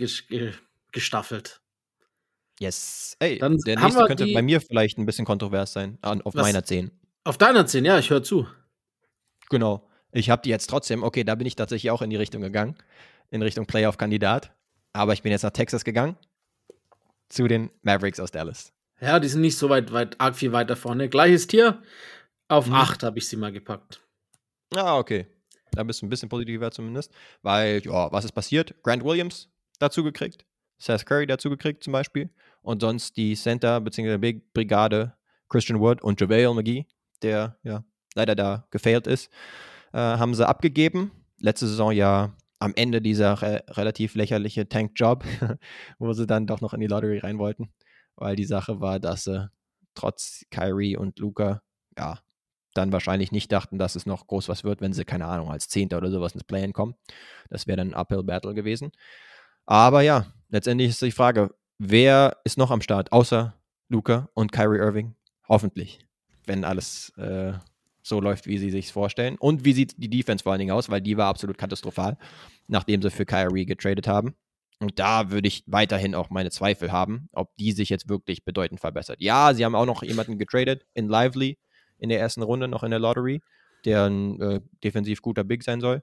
gestaffelt. 0.93 1.62
Yes. 2.61 3.17
Ey, 3.19 3.39
Dann 3.39 3.59
der 3.59 3.79
nächste 3.79 4.05
könnte 4.05 4.27
bei 4.33 4.43
mir 4.43 4.61
vielleicht 4.61 4.99
ein 4.99 5.07
bisschen 5.07 5.25
kontrovers 5.25 5.73
sein, 5.73 5.99
auf 6.03 6.35
was? 6.35 6.43
meiner 6.43 6.65
10. 6.65 6.91
Auf 7.25 7.39
deiner 7.39 7.67
10, 7.67 7.85
ja, 7.85 7.99
ich 7.99 8.11
höre 8.11 8.23
zu. 8.23 8.47
Genau. 9.51 9.89
Ich 10.13 10.29
habe 10.29 10.43
die 10.43 10.51
jetzt 10.51 10.69
trotzdem, 10.69 11.03
okay, 11.03 11.25
da 11.25 11.35
bin 11.35 11.47
ich 11.47 11.57
tatsächlich 11.57 11.91
auch 11.91 12.03
in 12.03 12.11
die 12.11 12.17
Richtung 12.17 12.43
gegangen, 12.43 12.77
in 13.31 13.43
Richtung 13.43 13.67
Playoff-Kandidat. 13.67 14.53
Aber 14.93 15.13
ich 15.15 15.23
bin 15.23 15.33
jetzt 15.33 15.43
nach 15.43 15.51
Texas 15.51 15.85
gegangen, 15.85 16.17
zu 17.29 17.49
den 17.49 17.71
Mavericks 17.83 18.21
aus 18.21 18.31
Dallas. 18.31 18.73
Ja, 19.01 19.19
die 19.19 19.29
sind 19.29 19.41
nicht 19.41 19.57
so 19.57 19.69
weit, 19.69 19.93
weit 19.93 20.21
arg 20.21 20.37
viel 20.37 20.53
weiter 20.53 20.77
vorne. 20.77 21.09
Gleiches 21.09 21.47
Tier, 21.47 21.83
auf 22.49 22.67
mhm. 22.67 22.75
8 22.75 23.03
habe 23.03 23.19
ich 23.19 23.27
sie 23.27 23.37
mal 23.37 23.53
gepackt. 23.53 24.01
Ah, 24.75 24.99
okay. 24.99 25.27
Da 25.71 25.83
bist 25.83 26.03
du 26.03 26.07
ein 26.07 26.11
bisschen 26.11 26.29
positiver 26.29 26.71
zumindest. 26.71 27.13
Weil, 27.41 27.83
ja, 27.85 28.13
was 28.13 28.27
ist 28.27 28.33
passiert? 28.33 28.75
Grant 28.83 29.05
Williams 29.05 29.49
dazu 29.79 30.05
gekriegt, 30.05 30.45
Seth 30.83 31.07
Curry 31.07 31.27
dazu 31.27 31.49
gekriegt 31.49 31.85
zum 31.85 31.93
Beispiel. 31.93 32.31
Und 32.61 32.81
sonst 32.81 33.17
die 33.17 33.35
Center 33.35 33.81
bzw. 33.81 34.19
Big 34.19 34.53
Brigade 34.53 35.15
Christian 35.49 35.81
Wood 35.81 36.03
und 36.03 36.21
JaVale 36.21 36.55
McGee, 36.55 36.87
der 37.23 37.57
ja 37.63 37.85
leider 38.15 38.35
da 38.35 38.67
gefailt 38.71 39.07
ist, 39.07 39.31
äh, 39.93 39.99
haben 39.99 40.35
sie 40.35 40.47
abgegeben. 40.47 41.13
Letzte 41.39 41.69
Saison 41.69 41.93
ja 41.93 42.35
am 42.59 42.73
Ende 42.75 43.01
dieser 43.01 43.43
re 43.43 43.65
relativ 43.69 44.15
lächerliche 44.15 44.69
Tank-Job, 44.69 45.25
wo 45.99 46.13
sie 46.13 46.27
dann 46.27 46.47
doch 46.47 46.61
noch 46.61 46.75
in 46.75 46.81
die 46.81 46.87
Lottery 46.87 47.19
rein 47.19 47.39
wollten. 47.39 47.73
Weil 48.17 48.37
die 48.37 48.45
Sache 48.45 48.81
war, 48.81 48.99
dass 48.99 49.25
sie 49.25 49.51
trotz 49.95 50.45
Kyrie 50.51 50.97
und 50.97 51.19
Luca 51.19 51.63
ja 51.97 52.19
dann 52.75 52.93
wahrscheinlich 52.93 53.33
nicht 53.33 53.53
dachten, 53.53 53.79
dass 53.79 53.97
es 53.97 54.07
noch 54.07 54.27
groß 54.27 54.49
was 54.49 54.65
wird, 54.65 54.81
wenn 54.81 54.93
sie, 54.93 55.05
keine 55.05 55.27
Ahnung, 55.27 55.51
als 55.51 55.69
Zehnter 55.69 55.99
oder 55.99 56.11
sowas 56.11 56.33
ins 56.33 56.45
Play-In 56.45 56.73
kommen. 56.73 56.95
Das 57.51 57.67
wäre 57.67 57.77
dann 57.77 57.89
ein 57.89 57.95
Uphill-Battle 57.95 58.55
gewesen. 58.55 58.93
Aber 59.67 60.01
ja, 60.01 60.27
letztendlich 60.53 60.91
ist 60.91 61.03
die 61.03 61.11
Frage, 61.11 61.53
wer 61.79 62.37
ist 62.45 62.59
noch 62.59 62.71
am 62.71 62.83
Start, 62.83 63.11
außer 63.11 63.55
Luca 63.89 64.29
und 64.35 64.53
Kyrie 64.53 64.79
Irving? 64.79 65.17
Hoffentlich, 65.49 65.99
wenn 66.47 66.65
alles 66.65 67.11
äh, 67.17 67.55
so 68.03 68.21
läuft, 68.21 68.47
wie 68.47 68.59
sie 68.59 68.71
sich 68.71 68.93
vorstellen. 68.93 69.37
Und 69.39 69.65
wie 69.65 69.73
sieht 69.73 69.95
die 69.97 70.09
Defense 70.09 70.45
vor 70.45 70.53
allen 70.53 70.61
Dingen 70.61 70.73
aus, 70.73 70.89
weil 70.89 71.01
die 71.01 71.17
war 71.17 71.27
absolut 71.27 71.59
katastrophal, 71.59 72.17
nachdem 72.69 73.03
sie 73.03 73.11
für 73.11 73.27
Kyrie 73.27 73.67
getradet 73.67 74.07
haben. 74.07 74.35
Und 74.79 74.99
da 74.99 75.31
würde 75.31 75.49
ich 75.49 75.65
weiterhin 75.67 76.15
auch 76.15 76.31
meine 76.31 76.51
Zweifel 76.51 76.91
haben, 76.91 77.29
ob 77.33 77.57
die 77.57 77.73
sich 77.73 77.89
jetzt 77.89 78.09
wirklich 78.09 78.45
bedeutend 78.45 78.81
verbessert. 78.81 79.21
Ja, 79.21 79.55
sie 79.55 79.65
haben 79.65 79.75
auch 79.75 79.87
noch 79.87 80.03
jemanden 80.03 80.39
getradet 80.39 80.87
in 80.95 81.09
Lively 81.09 81.59
in 81.99 82.09
der 82.09 82.19
ersten 82.19 82.43
Runde, 82.43 82.67
noch 82.67 82.83
in 82.83 82.91
der 82.91 82.99
Lottery, 82.99 83.41
der 83.85 84.07
ein 84.07 84.41
äh, 84.41 84.61
defensiv 84.83 85.23
guter 85.23 85.45
Big 85.45 85.63
sein 85.63 85.81
soll. 85.81 86.03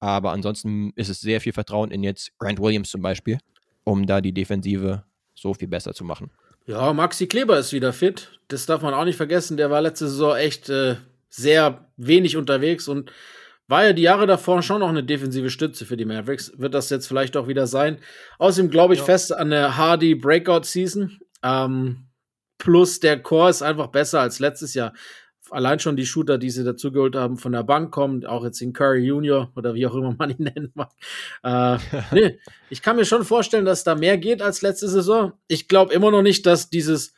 Aber 0.00 0.32
ansonsten 0.32 0.92
ist 0.94 1.10
es 1.10 1.20
sehr 1.20 1.40
viel 1.40 1.52
Vertrauen 1.52 1.90
in 1.90 2.02
jetzt 2.02 2.32
Grant 2.38 2.60
Williams 2.60 2.90
zum 2.90 3.02
Beispiel, 3.02 3.38
um 3.88 4.06
da 4.06 4.20
die 4.20 4.32
Defensive 4.32 5.04
so 5.34 5.54
viel 5.54 5.68
besser 5.68 5.94
zu 5.94 6.04
machen. 6.04 6.30
Ja, 6.66 6.92
Maxi 6.92 7.26
Kleber 7.26 7.58
ist 7.58 7.72
wieder 7.72 7.92
fit. 7.92 8.38
Das 8.48 8.66
darf 8.66 8.82
man 8.82 8.92
auch 8.92 9.04
nicht 9.04 9.16
vergessen. 9.16 9.56
Der 9.56 9.70
war 9.70 9.80
letzte 9.80 10.08
Saison 10.08 10.36
echt 10.36 10.68
äh, 10.68 10.96
sehr 11.30 11.90
wenig 11.96 12.36
unterwegs 12.36 12.88
und 12.88 13.10
war 13.66 13.84
ja 13.84 13.92
die 13.94 14.02
Jahre 14.02 14.26
davor 14.26 14.62
schon 14.62 14.80
noch 14.80 14.88
eine 14.88 15.04
defensive 15.04 15.48
Stütze 15.48 15.86
für 15.86 15.96
die 15.96 16.04
Mavericks. 16.04 16.52
Wird 16.56 16.74
das 16.74 16.90
jetzt 16.90 17.06
vielleicht 17.06 17.36
auch 17.36 17.48
wieder 17.48 17.66
sein. 17.66 17.98
Außerdem 18.38 18.70
glaube 18.70 18.94
ich 18.94 19.00
ja. 19.00 19.06
fest 19.06 19.34
an 19.34 19.50
der 19.50 19.76
Hardy 19.76 20.14
Breakout 20.14 20.64
Season. 20.64 21.18
Ähm, 21.42 22.08
plus 22.58 23.00
der 23.00 23.22
Core 23.22 23.50
ist 23.50 23.62
einfach 23.62 23.88
besser 23.88 24.20
als 24.20 24.38
letztes 24.38 24.74
Jahr. 24.74 24.92
Allein 25.50 25.78
schon 25.78 25.96
die 25.96 26.06
Shooter, 26.06 26.38
die 26.38 26.50
sie 26.50 26.64
dazugeholt 26.64 27.16
haben, 27.16 27.38
von 27.38 27.52
der 27.52 27.62
Bank 27.62 27.92
kommen, 27.92 28.24
auch 28.26 28.44
jetzt 28.44 28.60
in 28.60 28.72
Curry 28.72 29.04
Junior 29.04 29.52
oder 29.56 29.74
wie 29.74 29.86
auch 29.86 29.94
immer 29.94 30.14
man 30.18 30.30
ihn 30.30 30.36
nennen 30.54 30.72
mag. 30.74 30.90
Äh, 31.42 31.78
nee, 32.12 32.38
ich 32.70 32.82
kann 32.82 32.96
mir 32.96 33.04
schon 33.04 33.24
vorstellen, 33.24 33.64
dass 33.64 33.84
da 33.84 33.94
mehr 33.94 34.18
geht 34.18 34.42
als 34.42 34.62
letzte 34.62 34.88
Saison. 34.88 35.32
Ich 35.46 35.68
glaube 35.68 35.92
immer 35.92 36.10
noch 36.10 36.22
nicht, 36.22 36.46
dass 36.46 36.70
dieses 36.70 37.14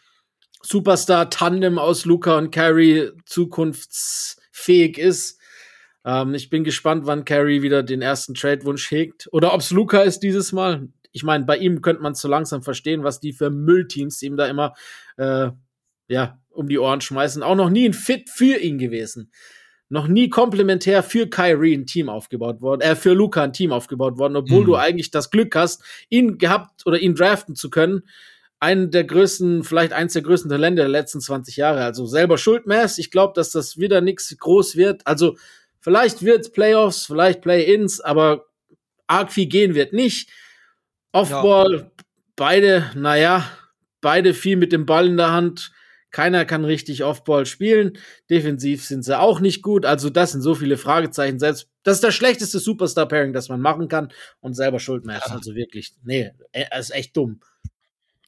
Superstar-Tandem 0.63 1.79
aus 1.79 2.05
Luca 2.05 2.37
und 2.37 2.51
Kyrie 2.51 3.11
zukunftsfähig 3.25 4.99
ist. 4.99 5.41
Ähm, 6.05 6.35
ich 6.35 6.51
bin 6.51 6.65
gespannt, 6.65 7.07
wann 7.07 7.25
Carey 7.25 7.63
wieder 7.63 7.83
den 7.83 8.03
ersten 8.03 8.35
Trade-Wunsch 8.35 8.91
hegt. 8.91 9.29
Oder 9.33 9.55
ob 9.55 9.61
es 9.61 9.71
Luca 9.71 10.03
ist 10.03 10.21
dieses 10.21 10.53
Mal. 10.53 10.89
Ich 11.13 11.25
meine, 11.25 11.45
bei 11.45 11.57
ihm 11.57 11.83
könnte 11.83 12.03
man 12.03 12.15
so 12.15 12.29
langsam 12.29 12.63
verstehen, 12.63 13.03
was 13.03 13.21
die 13.21 13.33
für 13.33 13.51
Müllteams 13.51 14.23
ihm 14.23 14.37
da 14.37 14.47
immer 14.47 14.75
äh, 15.17 15.51
ja, 16.11 16.40
um 16.51 16.69
die 16.69 16.79
Ohren 16.79 17.01
schmeißen. 17.01 17.43
Auch 17.43 17.55
noch 17.55 17.71
nie 17.71 17.89
ein 17.89 17.93
Fit 17.93 18.31
für 18.31 18.59
ihn 18.59 18.79
gewesen. 18.79 19.31
Noch 19.89 20.07
nie 20.07 20.29
komplementär 20.29 21.03
für 21.03 21.29
Kyrie 21.29 21.75
ein 21.75 21.87
Team 21.87 22.09
aufgebaut 22.09 22.61
worden, 22.61 22.81
äh, 22.81 22.95
für 22.95 23.13
Luca 23.13 23.43
ein 23.43 23.53
Team 23.53 23.73
aufgebaut 23.73 24.19
worden, 24.19 24.37
obwohl 24.37 24.63
mhm. 24.63 24.67
du 24.67 24.77
eigentlich 24.77 25.11
das 25.11 25.31
Glück 25.31 25.57
hast, 25.57 25.83
ihn 26.09 26.39
gehabt 26.39 26.87
oder 26.87 26.99
ihn 27.01 27.15
draften 27.15 27.57
zu 27.57 27.71
können. 27.71 28.03
Einen 28.61 28.91
der 28.91 29.05
größten, 29.05 29.65
vielleicht 29.65 29.93
eins 29.93 30.13
der 30.13 30.23
größten 30.23 30.51
Talente 30.51 30.83
der 30.83 30.89
letzten 30.89 31.21
20 31.21 31.57
Jahre. 31.57 31.83
Also 31.83 32.07
selber 32.07 32.39
Schuldmess. 32.39 32.99
Ich 32.99 33.11
glaube, 33.11 33.33
dass 33.35 33.51
das 33.51 33.79
wieder 33.79 34.01
nichts 34.01 34.37
groß 34.39 34.77
wird. 34.77 35.07
Also 35.07 35.37
Vielleicht 35.81 36.23
wird 36.23 36.41
es 36.41 36.53
Playoffs, 36.53 37.07
vielleicht 37.07 37.41
Play-Ins, 37.41 38.01
aber 38.01 38.47
arg 39.07 39.33
viel 39.33 39.47
gehen 39.47 39.75
wird 39.75 39.93
nicht. 39.93 40.31
Offball, 41.13 41.73
ja. 41.73 42.05
beide, 42.37 42.91
naja, 42.95 43.51
beide 44.01 44.35
viel 44.35 44.57
mit 44.57 44.73
dem 44.73 44.87
Ball 44.87 45.07
in 45.07 45.17
der 45.17 45.33
Hand. 45.33 45.73
Keiner 46.11 46.45
kann 46.45 46.65
richtig 46.65 47.05
Offball 47.05 47.47
spielen. 47.47 47.99
Defensiv 48.29 48.85
sind 48.85 49.05
sie 49.05 49.19
auch 49.19 49.41
nicht 49.41 49.63
gut. 49.63 49.87
Also, 49.87 50.11
das 50.11 50.33
sind 50.33 50.43
so 50.43 50.55
viele 50.55 50.77
Fragezeichen. 50.77 51.39
Selbst 51.39 51.71
das 51.83 51.97
ist 51.97 52.05
das 52.05 52.15
schlechteste 52.15 52.59
Superstar-Pairing, 52.59 53.33
das 53.33 53.49
man 53.49 53.61
machen 53.61 53.89
kann. 53.89 54.13
Und 54.41 54.55
selber 54.55 54.81
schuld 54.81 55.05
mehr. 55.05 55.23
Ja. 55.25 55.33
Also 55.33 55.55
wirklich, 55.55 55.95
nee, 56.03 56.31
es 56.53 56.91
ist 56.91 56.95
echt 56.95 57.17
dumm. 57.17 57.41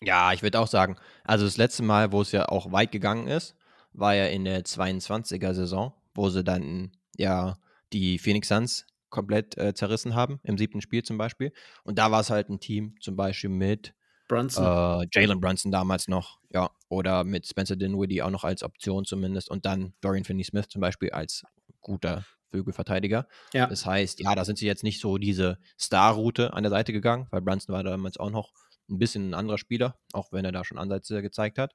Ja, 0.01 0.33
ich 0.33 0.43
würde 0.43 0.59
auch 0.59 0.67
sagen, 0.67 0.97
also 1.25 1.45
das 1.45 1.57
letzte 1.57 1.83
Mal, 1.83 2.13
wo 2.13 2.23
es 2.23 2.33
ja 2.33 2.49
auch 2.49 2.73
weit 2.73 2.91
gegangen 2.91 3.29
ist, 3.29 3.55
war 3.93 4.15
ja 4.15 4.27
in 4.27 4.45
der 4.45 4.65
22er-Saison, 4.65 5.93
wo 6.15 6.29
sie 6.29 6.43
dann 6.43 6.93
ja 7.17 7.59
die 7.93 8.19
Phoenix 8.19 8.49
Suns 8.49 8.87
komplett 9.11 9.57
äh, 9.59 9.75
zerrissen 9.75 10.15
haben, 10.15 10.41
im 10.43 10.57
siebten 10.57 10.81
Spiel 10.81 11.03
zum 11.03 11.19
Beispiel. 11.19 11.53
Und 11.85 11.99
da 11.99 12.11
war 12.11 12.21
es 12.21 12.31
halt 12.31 12.49
ein 12.49 12.59
Team 12.59 12.97
zum 13.01 13.15
Beispiel 13.15 13.51
mit 13.51 13.95
Brunson. 14.33 14.65
Äh, 14.65 15.07
Jalen 15.13 15.41
Brunson 15.41 15.71
damals 15.71 16.09
noch, 16.09 16.39
ja, 16.51 16.71
oder 16.89 17.25
mit 17.25 17.47
Spencer 17.47 17.77
Dinwiddie 17.77 18.23
auch 18.23 18.31
noch 18.31 18.45
als 18.45 18.63
Option 18.63 19.05
zumindest 19.05 19.51
und 19.51 19.67
dann 19.67 19.93
Dorian 20.01 20.25
Finney-Smith 20.25 20.69
zum 20.69 20.81
Beispiel 20.81 21.11
als 21.11 21.45
guter 21.83 22.25
Flügelverteidiger. 22.51 23.27
Ja. 23.53 23.67
Das 23.67 23.85
heißt, 23.85 24.21
ja, 24.21 24.35
da 24.35 24.45
sind 24.45 24.59
sie 24.59 24.67
jetzt 24.67 24.85
nicht 24.85 25.01
so 25.01 25.19
diese 25.19 25.59
Star-Route 25.79 26.55
an 26.55 26.63
der 26.63 26.71
Seite 26.71 26.93
gegangen, 26.93 27.27
weil 27.31 27.43
Brunson 27.43 27.75
war 27.75 27.83
damals 27.83 28.17
auch 28.17 28.31
noch 28.31 28.53
ein 28.89 28.99
bisschen 28.99 29.31
ein 29.31 29.35
anderer 29.35 29.59
Spieler, 29.59 29.99
auch 30.13 30.33
wenn 30.33 30.45
er 30.45 30.53
da 30.53 30.65
schon 30.65 30.79
Ansätze 30.79 31.21
gezeigt 31.23 31.59
hat. 31.59 31.75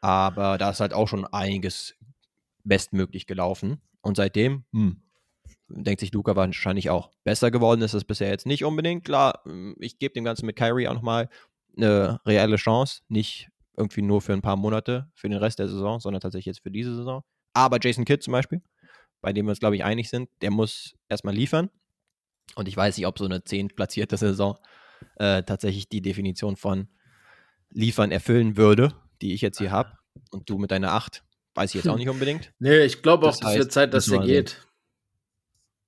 Aber 0.00 0.58
da 0.58 0.70
ist 0.70 0.80
halt 0.80 0.94
auch 0.94 1.08
schon 1.08 1.24
einiges 1.26 1.94
bestmöglich 2.64 3.26
gelaufen. 3.26 3.80
Und 4.00 4.16
seitdem, 4.16 4.64
hm, 4.72 5.02
denkt 5.68 6.00
sich 6.00 6.12
Luca 6.12 6.36
wahrscheinlich 6.36 6.90
auch. 6.90 7.10
Besser 7.24 7.50
geworden 7.50 7.82
ist 7.82 7.94
es 7.94 8.04
bisher 8.04 8.28
jetzt 8.28 8.46
nicht 8.46 8.64
unbedingt. 8.64 9.04
Klar, 9.04 9.40
hm, 9.44 9.76
ich 9.78 9.98
gebe 9.98 10.14
dem 10.14 10.24
Ganzen 10.24 10.46
mit 10.46 10.56
Kyrie 10.56 10.88
auch 10.88 10.94
nochmal 10.94 11.28
eine 11.76 12.20
reelle 12.26 12.56
Chance. 12.56 13.02
Nicht 13.08 13.48
irgendwie 13.76 14.02
nur 14.02 14.20
für 14.20 14.32
ein 14.32 14.42
paar 14.42 14.56
Monate, 14.56 15.10
für 15.14 15.28
den 15.28 15.38
Rest 15.38 15.58
der 15.58 15.68
Saison, 15.68 16.00
sondern 16.00 16.20
tatsächlich 16.20 16.46
jetzt 16.46 16.62
für 16.62 16.70
diese 16.70 16.94
Saison. 16.94 17.22
Aber 17.54 17.78
Jason 17.80 18.04
Kidd 18.04 18.22
zum 18.22 18.32
Beispiel, 18.32 18.62
bei 19.20 19.32
dem 19.32 19.46
wir 19.46 19.50
uns, 19.50 19.60
glaube 19.60 19.76
ich, 19.76 19.84
einig 19.84 20.10
sind, 20.10 20.28
der 20.40 20.50
muss 20.50 20.94
erstmal 21.08 21.34
liefern. 21.34 21.70
Und 22.54 22.68
ich 22.68 22.76
weiß 22.76 22.96
nicht, 22.96 23.06
ob 23.06 23.18
so 23.18 23.24
eine 23.24 23.44
10 23.44 23.68
platzierte 23.68 24.16
Saison 24.16 24.58
äh, 25.16 25.42
tatsächlich 25.42 25.88
die 25.88 26.02
Definition 26.02 26.56
von 26.56 26.88
liefern 27.70 28.12
erfüllen 28.12 28.56
würde, 28.56 28.92
die 29.22 29.32
ich 29.32 29.40
jetzt 29.40 29.58
hier 29.58 29.70
habe. 29.70 29.96
Und 30.30 30.50
du 30.50 30.58
mit 30.58 30.70
deiner 30.70 30.92
8 30.92 31.24
Weiß 31.54 31.70
ich 31.70 31.84
jetzt 31.84 31.88
auch 31.88 31.96
nicht 31.96 32.08
unbedingt. 32.08 32.52
Nee, 32.58 32.84
ich 32.84 33.02
glaube 33.02 33.26
auch, 33.28 33.34
es 33.34 33.42
wird 33.42 33.72
Zeit, 33.72 33.92
dass 33.92 34.08
er 34.08 34.20
geht. 34.20 34.66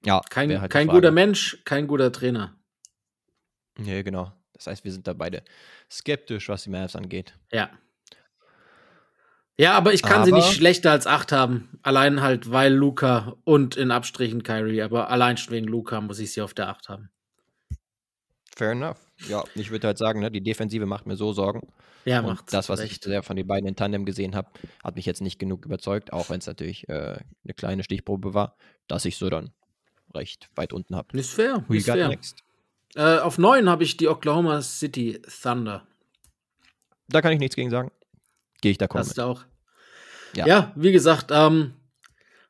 Ja, 0.05 0.21
kein, 0.29 0.61
halt 0.61 0.71
kein 0.71 0.89
guter 0.89 1.11
Mensch, 1.11 1.63
kein 1.65 1.87
guter 1.87 2.13
Trainer. 2.13 2.59
Nee, 3.79 4.03
genau. 4.03 4.33
Das 4.55 4.67
heißt, 4.67 4.85
wir 4.85 4.93
sind 4.93 5.07
da 5.07 5.13
beide 5.13 5.43
skeptisch, 5.91 6.49
was 6.49 6.65
die 6.65 6.71
Mavs 6.71 6.97
angeht. 6.97 7.35
Ja. 7.53 7.71
Ja, 9.57 9.75
aber 9.75 9.93
ich 9.93 10.03
kann 10.03 10.23
aber, 10.23 10.25
sie 10.25 10.33
nicht 10.33 10.53
schlechter 10.53 10.91
als 10.91 11.07
8 11.07 11.31
haben. 11.31 11.79
Allein 11.83 12.23
halt, 12.23 12.51
weil 12.51 12.73
Luca 12.73 13.37
und 13.45 13.77
in 13.77 13.91
Abstrichen 13.93 14.43
Kyrie. 14.43 14.83
Aber 14.83 15.11
allein 15.11 15.37
wegen 15.49 15.67
Luca 15.67 16.01
muss 16.01 16.19
ich 16.19 16.33
sie 16.33 16.41
auf 16.41 16.55
der 16.55 16.69
8 16.69 16.89
haben. 16.89 17.11
Fair 18.57 18.73
enough. 18.73 18.99
Ja, 19.29 19.45
ich 19.55 19.71
würde 19.71 19.89
halt 19.89 19.99
sagen, 19.99 20.21
ne, 20.21 20.31
die 20.31 20.41
Defensive 20.41 20.87
macht 20.87 21.07
mir 21.07 21.17
so 21.17 21.33
Sorgen. 21.33 21.69
Ja, 22.05 22.21
und 22.21 22.27
macht 22.27 22.53
das, 22.53 22.69
was 22.69 22.81
recht. 22.81 22.93
ich 22.93 23.03
sehr 23.03 23.23
von 23.23 23.37
den 23.37 23.47
beiden 23.47 23.67
in 23.67 23.77
Tandem 23.77 24.05
gesehen 24.05 24.35
habe, 24.35 24.51
hat 24.83 24.97
mich 24.97 25.07
jetzt 25.07 25.23
nicht 25.23 25.39
genug 25.39 25.65
überzeugt, 25.65 26.13
auch 26.13 26.29
wenn 26.31 26.39
es 26.39 26.47
natürlich 26.47 26.89
äh, 26.89 27.17
eine 27.45 27.55
kleine 27.57 27.83
Stichprobe 27.83 28.35
war, 28.35 28.57
dass 28.89 29.05
ich 29.05 29.17
so 29.17 29.31
dann 29.31 29.53
recht 30.15 30.51
weit 30.55 30.73
unten 30.73 30.97
habe. 30.97 31.17
Ist 31.17 31.33
fair. 31.33 31.65
Who 31.67 31.75
ist 31.75 31.87
fair. 31.87 32.09
Next? 32.09 32.45
Äh, 32.95 33.19
auf 33.19 33.39
9 33.39 33.69
habe 33.69 33.85
ich 33.85 33.97
die 33.97 34.09
Oklahoma 34.09 34.63
City 34.63 35.21
Thunder. 35.43 35.87
Da 37.09 37.21
kann 37.21 37.33
ich 37.33 37.39
nichts 37.39 37.57
gegen 37.57 37.71
sagen. 37.71 37.91
Gehe 38.61 38.73
ich 38.73 38.79
da 38.79 38.87
kommen. 38.87 39.05
Hast 39.05 39.19
du 39.19 39.23
auch. 39.23 39.45
Ja. 40.35 40.47
ja, 40.47 40.73
wie 40.75 40.93
gesagt, 40.93 41.31
ähm, 41.31 41.75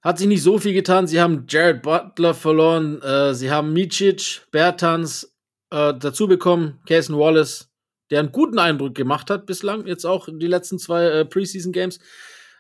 hat 0.03 0.19
sich 0.19 0.27
nicht 0.27 0.43
so 0.43 0.59
viel 0.59 0.73
getan. 0.73 1.07
Sie 1.07 1.21
haben 1.21 1.47
Jared 1.49 1.83
Butler 1.83 2.35
verloren, 2.35 3.01
äh, 3.03 3.35
sie 3.35 3.51
haben 3.51 3.73
Micic, 3.73 4.43
Bertans, 4.51 5.35
äh, 5.71 5.95
dazu 5.99 6.29
bekommen, 6.29 6.81
Cason 6.87 7.19
Wallace, 7.19 7.71
der 8.11 8.21
einen 8.21 8.33
guten 8.33 8.59
Eindruck 8.59 8.95
gemacht 8.95 9.31
hat 9.31 9.47
bislang, 9.47 9.87
jetzt 9.87 10.05
auch 10.05 10.29
die 10.31 10.47
letzten 10.47 10.79
zwei 10.79 11.05
äh, 11.07 11.25
Preseason-Games 11.25 11.99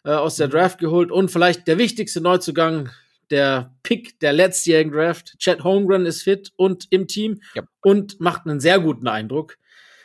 äh, 0.05 0.11
aus 0.11 0.37
der 0.37 0.49
mhm. 0.49 0.53
Draft 0.53 0.79
geholt 0.79 1.13
und 1.13 1.31
vielleicht 1.31 1.69
der 1.69 1.79
wichtigste 1.79 2.21
Neuzugang, 2.21 2.91
der 3.35 3.75
Pick 3.83 4.21
der 4.21 4.33
letztjährigen 4.33 4.93
Draft. 4.93 5.37
Chad 5.39 5.65
Holmgren 5.65 6.07
ist 6.07 6.23
fit 6.23 6.53
und 6.57 6.87
im 6.91 7.09
Team 7.09 7.41
ja. 7.55 7.63
und 7.83 8.21
macht 8.21 8.47
einen 8.47 8.61
sehr 8.61 8.79
guten 8.79 9.09
Eindruck. 9.09 9.59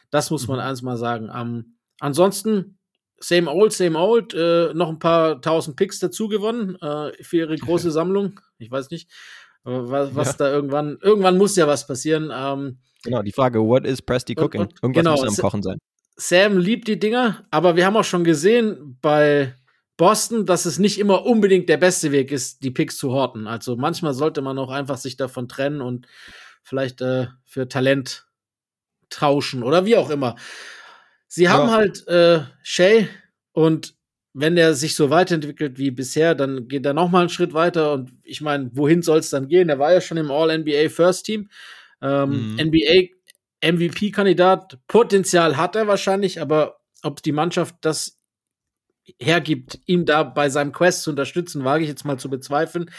Das 0.10 0.32
muss 0.32 0.48
man 0.48 0.58
mhm. 0.58 0.64
eins 0.64 0.82
mal 0.82 0.98
sagen. 0.98 1.30
Ähm, 1.34 1.78
ansonsten, 2.00 2.80
same 3.20 3.52
old, 3.52 3.72
same 3.72 3.98
old. 3.98 4.34
Äh, 4.34 4.74
noch 4.74 4.90
ein 4.90 5.00
paar 5.00 5.42
tausend 5.42 5.78
Picks 5.78 6.00
dazu 6.00 6.28
gewonnen 6.28 6.76
äh, 6.82 7.12
für 7.24 7.38
ihre 7.38 7.56
große 7.56 7.92
Sammlung. 7.92 8.40
Ich 8.58 8.72
weiß 8.72 8.90
nicht, 8.90 9.12
was, 9.64 10.16
was 10.16 10.28
ja. 10.30 10.36
da 10.40 10.52
irgendwann, 10.52 10.98
irgendwann 11.02 11.38
muss 11.38 11.56
ja 11.56 11.68
was 11.68 11.86
passieren. 11.86 12.32
Ähm, 12.34 12.80
Genau, 13.04 13.22
die 13.22 13.32
Frage, 13.32 13.60
what 13.60 13.86
is 13.86 14.02
Presti 14.02 14.36
cooking? 14.36 14.62
Und, 14.62 14.84
und, 14.84 14.96
Irgendwas 14.96 15.04
genau, 15.04 15.26
muss 15.26 15.40
am 15.40 15.42
Kochen 15.42 15.64
sein. 15.64 15.78
Sam 16.18 16.58
liebt 16.58 16.88
die 16.88 17.00
Dinger, 17.00 17.46
aber 17.50 17.78
wir 17.78 17.86
haben 17.86 17.96
auch 17.96 18.04
schon 18.04 18.26
gesehen 18.26 18.98
bei 19.02 19.56
Boston, 20.00 20.46
dass 20.46 20.66
es 20.66 20.80
nicht 20.80 20.98
immer 20.98 21.26
unbedingt 21.26 21.68
der 21.68 21.76
beste 21.76 22.14
Weg 22.14 22.32
ist, 22.32 22.64
die 22.64 22.72
Picks 22.72 22.98
zu 22.98 23.12
horten. 23.12 23.48
Also 23.48 23.76
manchmal 23.76 24.14
sollte 24.14 24.42
man 24.42 24.58
auch 24.58 24.70
einfach 24.70 24.98
sich 24.98 25.18
davon 25.18 25.50
trennen 25.50 25.82
und 25.82 26.08
vielleicht 26.64 27.02
äh, 27.02 27.28
für 27.44 27.68
Talent 27.68 28.26
tauschen 29.10 29.62
oder 29.62 29.84
wie 29.84 29.98
auch 29.98 30.10
immer. 30.10 30.38
Sie 31.28 31.44
ja. 31.44 31.52
haben 31.52 31.72
halt 31.72 32.08
äh, 32.08 32.44
Shay 32.64 33.10
und 33.52 33.94
wenn 34.34 34.56
er 34.56 34.74
sich 34.74 34.96
so 34.96 35.10
weiterentwickelt 35.10 35.78
wie 35.78 35.92
bisher, 35.92 36.34
dann 36.34 36.70
geht 36.70 36.86
er 36.86 36.94
noch 36.94 37.10
mal 37.12 37.20
einen 37.20 37.30
Schritt 37.30 37.54
weiter. 37.54 37.92
Und 37.92 38.14
ich 38.24 38.40
meine, 38.40 38.70
wohin 38.74 39.02
soll 39.02 39.20
es 39.20 39.32
dann 39.32 39.50
gehen? 39.50 39.68
Er 39.68 39.80
war 39.80 39.92
ja 39.92 40.00
schon 40.00 40.16
im 40.16 40.32
All-NBA 40.32 40.88
First 40.88 41.26
Team. 41.26 41.50
Ähm, 42.02 42.54
mhm. 42.54 42.68
NBA 42.68 43.10
MVP-Kandidat. 43.62 44.80
Potenzial 44.88 45.58
hat 45.58 45.76
er 45.76 45.88
wahrscheinlich, 45.88 46.40
aber 46.40 46.80
ob 47.04 47.22
die 47.22 47.34
Mannschaft 47.34 47.76
das 47.82 48.19
hergibt, 49.20 49.80
ihn 49.86 50.06
da 50.06 50.24
bei 50.24 50.50
seinem 50.50 50.72
Quest 50.72 51.04
zu 51.04 51.12
unterstützen, 51.12 51.64
wage 51.64 51.84
ich 51.84 51.90
jetzt 51.90 52.06
mal 52.06 52.18
zu 52.18 52.30
bezweifeln. 52.30 52.90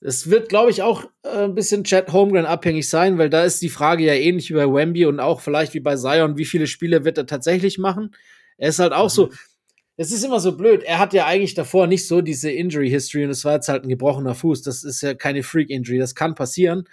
Es 0.00 0.30
wird, 0.30 0.48
glaube 0.48 0.70
ich, 0.70 0.82
auch 0.82 1.04
äh, 1.22 1.44
ein 1.44 1.54
bisschen 1.54 1.84
Chad 1.84 2.12
Holmgren 2.12 2.46
abhängig 2.46 2.88
sein, 2.88 3.18
weil 3.18 3.30
da 3.30 3.44
ist 3.44 3.62
die 3.62 3.68
Frage 3.68 4.04
ja 4.04 4.12
ähnlich 4.12 4.50
wie 4.50 4.54
bei 4.54 4.66
Wemby 4.66 5.06
und 5.06 5.20
auch 5.20 5.40
vielleicht 5.40 5.74
wie 5.74 5.80
bei 5.80 5.96
Zion, 5.96 6.36
wie 6.36 6.44
viele 6.44 6.66
Spiele 6.66 7.04
wird 7.04 7.18
er 7.18 7.26
tatsächlich 7.26 7.78
machen? 7.78 8.14
Er 8.58 8.68
ist 8.68 8.78
halt 8.78 8.92
auch 8.92 9.04
mhm. 9.04 9.10
so, 9.10 9.30
es 9.96 10.12
ist 10.12 10.24
immer 10.24 10.40
so 10.40 10.56
blöd. 10.56 10.82
Er 10.82 10.98
hat 10.98 11.14
ja 11.14 11.26
eigentlich 11.26 11.54
davor 11.54 11.86
nicht 11.86 12.06
so 12.06 12.20
diese 12.20 12.50
Injury 12.50 12.90
History 12.90 13.24
und 13.24 13.30
es 13.30 13.44
war 13.44 13.54
jetzt 13.54 13.68
halt 13.68 13.84
ein 13.84 13.88
gebrochener 13.88 14.34
Fuß. 14.34 14.62
Das 14.62 14.84
ist 14.84 15.00
ja 15.00 15.14
keine 15.14 15.42
Freak 15.42 15.70
Injury, 15.70 15.98
das 15.98 16.14
kann 16.14 16.34
passieren. 16.34 16.86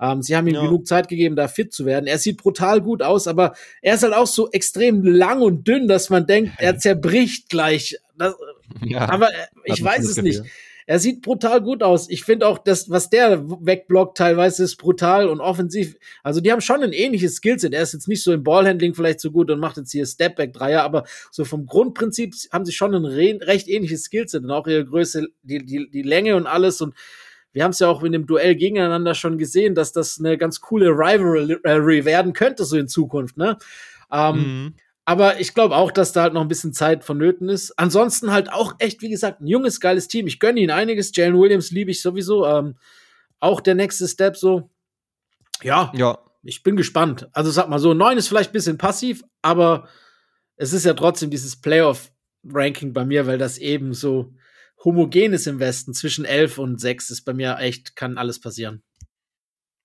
Ähm, 0.00 0.22
sie 0.22 0.36
haben 0.36 0.46
ihm 0.46 0.54
ja. 0.54 0.62
genug 0.62 0.86
Zeit 0.86 1.08
gegeben, 1.08 1.36
da 1.36 1.48
fit 1.48 1.72
zu 1.72 1.84
werden. 1.84 2.06
Er 2.06 2.18
sieht 2.18 2.38
brutal 2.38 2.80
gut 2.80 3.02
aus, 3.02 3.26
aber 3.26 3.54
er 3.82 3.94
ist 3.94 4.02
halt 4.02 4.14
auch 4.14 4.26
so 4.26 4.50
extrem 4.50 5.04
lang 5.04 5.42
und 5.42 5.66
dünn, 5.68 5.88
dass 5.88 6.10
man 6.10 6.26
denkt, 6.26 6.52
er 6.58 6.78
zerbricht 6.78 7.48
gleich. 7.48 7.98
Das, 8.16 8.34
ja, 8.82 9.08
aber 9.08 9.28
ich 9.64 9.82
weiß 9.82 10.04
es 10.08 10.22
nicht. 10.22 10.42
Er 10.86 10.98
sieht 10.98 11.22
brutal 11.22 11.60
gut 11.60 11.84
aus. 11.84 12.10
Ich 12.10 12.24
finde 12.24 12.48
auch, 12.48 12.58
das, 12.58 12.90
was 12.90 13.10
der 13.10 13.48
wegblockt 13.48 14.18
teilweise, 14.18 14.64
ist 14.64 14.74
brutal 14.74 15.28
und 15.28 15.40
offensiv. 15.40 15.94
Also 16.24 16.40
die 16.40 16.50
haben 16.50 16.60
schon 16.60 16.82
ein 16.82 16.92
ähnliches 16.92 17.36
Skillset. 17.36 17.72
Er 17.72 17.82
ist 17.82 17.92
jetzt 17.92 18.08
nicht 18.08 18.24
so 18.24 18.32
im 18.32 18.42
Ballhandling 18.42 18.94
vielleicht 18.94 19.20
so 19.20 19.30
gut 19.30 19.52
und 19.52 19.60
macht 19.60 19.76
jetzt 19.76 19.92
hier 19.92 20.04
Stepback-Dreier, 20.04 20.82
aber 20.82 21.04
so 21.30 21.44
vom 21.44 21.66
Grundprinzip 21.66 22.34
haben 22.50 22.64
sie 22.64 22.72
schon 22.72 22.92
ein 22.92 23.04
recht 23.04 23.68
ähnliches 23.68 24.02
Skillset 24.02 24.42
und 24.42 24.50
auch 24.50 24.66
ihre 24.66 24.84
Größe, 24.84 25.28
die, 25.44 25.64
die, 25.64 25.88
die 25.88 26.02
Länge 26.02 26.34
und 26.34 26.48
alles 26.48 26.80
und 26.80 26.94
wir 27.52 27.64
haben 27.64 27.72
es 27.72 27.78
ja 27.78 27.88
auch 27.88 28.02
in 28.02 28.12
dem 28.12 28.26
Duell 28.26 28.54
gegeneinander 28.54 29.14
schon 29.14 29.38
gesehen, 29.38 29.74
dass 29.74 29.92
das 29.92 30.18
eine 30.18 30.38
ganz 30.38 30.60
coole 30.60 30.90
Rivalry 30.90 32.04
werden 32.04 32.32
könnte, 32.32 32.64
so 32.64 32.76
in 32.76 32.88
Zukunft, 32.88 33.36
ne? 33.36 33.58
Ähm, 34.12 34.36
mhm. 34.36 34.74
Aber 35.04 35.40
ich 35.40 35.54
glaube 35.54 35.74
auch, 35.74 35.90
dass 35.90 36.12
da 36.12 36.22
halt 36.22 36.34
noch 36.34 36.42
ein 36.42 36.48
bisschen 36.48 36.72
Zeit 36.72 37.02
vonnöten 37.02 37.48
ist. 37.48 37.76
Ansonsten 37.78 38.30
halt 38.30 38.52
auch 38.52 38.74
echt, 38.78 39.02
wie 39.02 39.08
gesagt, 39.08 39.40
ein 39.40 39.46
junges, 39.48 39.80
geiles 39.80 40.06
Team. 40.06 40.28
Ich 40.28 40.38
gönne 40.38 40.60
ihnen 40.60 40.70
einiges. 40.70 41.14
Jalen 41.16 41.36
Williams 41.36 41.72
liebe 41.72 41.90
ich 41.90 42.00
sowieso. 42.00 42.46
Ähm, 42.46 42.76
auch 43.40 43.60
der 43.60 43.74
nächste 43.74 44.06
Step 44.06 44.36
so. 44.36 44.70
Ja, 45.62 45.90
ja, 45.96 46.18
ich 46.42 46.62
bin 46.62 46.76
gespannt. 46.76 47.28
Also 47.32 47.50
sag 47.50 47.68
mal 47.68 47.78
so, 47.78 47.92
neun 47.92 48.18
ist 48.18 48.28
vielleicht 48.28 48.50
ein 48.50 48.54
bisschen 48.54 48.78
passiv, 48.78 49.24
aber 49.42 49.88
es 50.56 50.72
ist 50.72 50.84
ja 50.84 50.94
trotzdem 50.94 51.30
dieses 51.30 51.60
Playoff-Ranking 51.60 52.92
bei 52.92 53.04
mir, 53.04 53.26
weil 53.26 53.38
das 53.38 53.58
eben 53.58 53.94
so 53.94 54.32
homogen 54.84 55.32
ist 55.32 55.46
im 55.46 55.60
Westen. 55.60 55.94
Zwischen 55.94 56.24
elf 56.24 56.58
und 56.58 56.80
sechs 56.80 57.10
ist 57.10 57.24
bei 57.24 57.32
mir 57.32 57.58
echt, 57.58 57.96
kann 57.96 58.18
alles 58.18 58.40
passieren. 58.40 58.82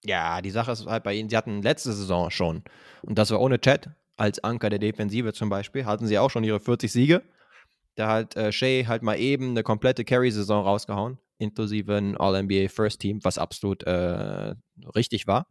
Ja, 0.03 0.41
die 0.41 0.51
Sache 0.51 0.71
ist 0.71 0.85
halt 0.85 1.03
bei 1.03 1.15
ihnen, 1.15 1.29
sie 1.29 1.37
hatten 1.37 1.61
letzte 1.61 1.91
Saison 1.91 2.29
schon, 2.29 2.63
und 3.01 3.17
das 3.17 3.31
war 3.31 3.41
ohne 3.41 3.59
Chat, 3.59 3.89
als 4.17 4.43
Anker 4.43 4.69
der 4.69 4.79
Defensive 4.79 5.33
zum 5.33 5.49
Beispiel, 5.49 5.85
hatten 5.85 6.07
sie 6.07 6.19
auch 6.19 6.29
schon 6.29 6.43
ihre 6.43 6.59
40 6.59 6.91
Siege. 6.91 7.23
Da 7.95 8.09
hat 8.09 8.35
äh, 8.35 8.51
Shea 8.51 8.85
halt 8.87 9.03
mal 9.03 9.17
eben 9.19 9.51
eine 9.51 9.63
komplette 9.63 10.05
Carry-Saison 10.05 10.63
rausgehauen, 10.63 11.17
inklusive 11.37 11.95
ein 11.95 12.17
All-NBA 12.17 12.69
First 12.69 13.01
Team, 13.01 13.23
was 13.23 13.37
absolut 13.37 13.83
äh, 13.83 14.53
richtig 14.95 15.27
war. 15.27 15.47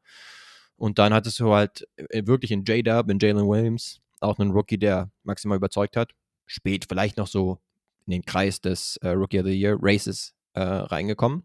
Und 0.76 0.98
dann 0.98 1.12
hattest 1.14 1.40
du 1.40 1.52
halt 1.52 1.86
äh, 1.96 2.26
wirklich 2.26 2.50
in 2.50 2.64
J-Dub, 2.64 3.10
in 3.10 3.18
Jalen 3.18 3.48
Williams, 3.48 4.00
auch 4.20 4.38
einen 4.38 4.52
Rookie, 4.52 4.78
der 4.78 5.10
maximal 5.22 5.56
überzeugt 5.56 5.96
hat. 5.96 6.12
Spät 6.46 6.86
vielleicht 6.88 7.16
noch 7.16 7.26
so 7.26 7.58
in 8.06 8.12
den 8.12 8.24
Kreis 8.24 8.60
des 8.60 8.96
äh, 8.98 9.08
Rookie 9.08 9.40
of 9.40 9.46
the 9.46 9.52
Year 9.52 9.76
Races 9.80 10.34
äh, 10.54 10.62
reingekommen. 10.62 11.44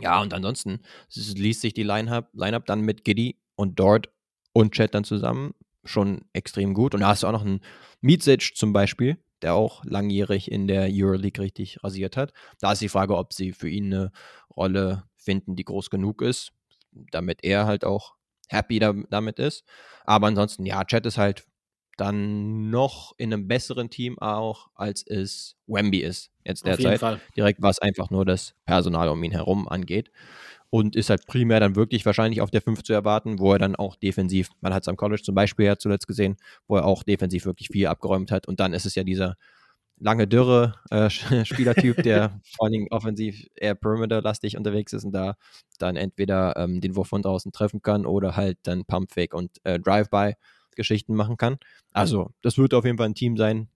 Ja, 0.00 0.20
und 0.20 0.34
ansonsten 0.34 0.80
liest 1.14 1.62
sich 1.62 1.72
die 1.72 1.82
Line-Up 1.82 2.30
Line 2.34 2.60
dann 2.66 2.82
mit 2.82 3.04
Giddy 3.04 3.38
und 3.54 3.78
Dort 3.78 4.10
und 4.52 4.72
Chat 4.72 4.94
dann 4.94 5.04
zusammen 5.04 5.54
schon 5.84 6.24
extrem 6.32 6.74
gut. 6.74 6.94
Und 6.94 7.00
da 7.00 7.08
hast 7.08 7.22
du 7.22 7.28
auch 7.28 7.32
noch 7.32 7.44
einen 7.44 7.60
Mietsic 8.00 8.56
zum 8.56 8.72
Beispiel, 8.72 9.18
der 9.42 9.54
auch 9.54 9.84
langjährig 9.84 10.50
in 10.50 10.66
der 10.66 10.88
Euroleague 10.90 11.42
richtig 11.42 11.82
rasiert 11.82 12.16
hat. 12.16 12.32
Da 12.60 12.72
ist 12.72 12.82
die 12.82 12.88
Frage, 12.88 13.16
ob 13.16 13.32
sie 13.32 13.52
für 13.52 13.68
ihn 13.68 13.92
eine 13.92 14.12
Rolle 14.54 15.04
finden, 15.16 15.56
die 15.56 15.64
groß 15.64 15.90
genug 15.90 16.22
ist, 16.22 16.52
damit 17.10 17.44
er 17.44 17.66
halt 17.66 17.84
auch 17.84 18.14
happy 18.48 18.78
da, 18.78 18.94
damit 19.10 19.38
ist. 19.38 19.64
Aber 20.04 20.26
ansonsten, 20.26 20.66
ja, 20.66 20.84
Chat 20.84 21.06
ist 21.06 21.18
halt 21.18 21.46
dann 21.96 22.70
noch 22.70 23.14
in 23.18 23.32
einem 23.32 23.48
besseren 23.48 23.90
Team 23.90 24.18
auch, 24.18 24.68
als 24.74 25.06
es 25.06 25.56
Wemby 25.66 26.00
ist 26.00 26.30
jetzt 26.44 26.66
derzeit. 26.66 27.20
Direkt 27.36 27.62
was 27.62 27.78
einfach 27.78 28.10
nur 28.10 28.24
das 28.24 28.54
Personal 28.64 29.08
um 29.08 29.22
ihn 29.22 29.32
herum 29.32 29.68
angeht. 29.68 30.10
Und 30.68 30.96
ist 30.96 31.10
halt 31.10 31.26
primär 31.26 31.60
dann 31.60 31.76
wirklich 31.76 32.04
wahrscheinlich 32.04 32.40
auf 32.40 32.50
der 32.50 32.60
5 32.60 32.82
zu 32.82 32.92
erwarten, 32.92 33.38
wo 33.38 33.52
er 33.52 33.58
dann 33.58 33.76
auch 33.76 33.94
defensiv, 33.96 34.50
man 34.60 34.74
hat 34.74 34.82
es 34.82 34.88
am 34.88 34.96
College 34.96 35.22
zum 35.22 35.34
Beispiel 35.34 35.64
ja 35.66 35.76
zuletzt 35.76 36.08
gesehen, 36.08 36.36
wo 36.66 36.76
er 36.76 36.84
auch 36.84 37.02
defensiv 37.04 37.46
wirklich 37.46 37.68
viel 37.68 37.86
abgeräumt 37.86 38.32
hat. 38.32 38.48
Und 38.48 38.58
dann 38.58 38.72
ist 38.72 38.84
es 38.84 38.94
ja 38.96 39.04
dieser 39.04 39.36
lange 39.98 40.26
dürre 40.26 40.74
äh, 40.90 41.08
Spielertyp, 41.44 42.02
der 42.02 42.40
vor 42.56 42.66
allen 42.66 42.72
Dingen 42.72 42.88
offensiv 42.90 43.46
eher 43.54 43.74
Perimeter-lastig 43.74 44.56
unterwegs 44.56 44.92
ist 44.92 45.04
und 45.04 45.12
da 45.12 45.36
dann 45.78 45.96
entweder 45.96 46.56
ähm, 46.56 46.80
den 46.80 46.96
Wurf 46.96 47.08
von 47.08 47.22
draußen 47.22 47.52
treffen 47.52 47.80
kann 47.80 48.04
oder 48.04 48.36
halt 48.36 48.58
dann 48.64 48.84
Pumpfake 48.84 49.34
und 49.34 49.64
äh, 49.64 49.78
Drive-by-Geschichten 50.76 51.14
machen 51.14 51.36
kann. 51.36 51.58
Also 51.92 52.30
das 52.42 52.58
wird 52.58 52.74
auf 52.74 52.84
jeden 52.84 52.98
Fall 52.98 53.08
ein 53.08 53.14
Team 53.14 53.36
sein, 53.36 53.68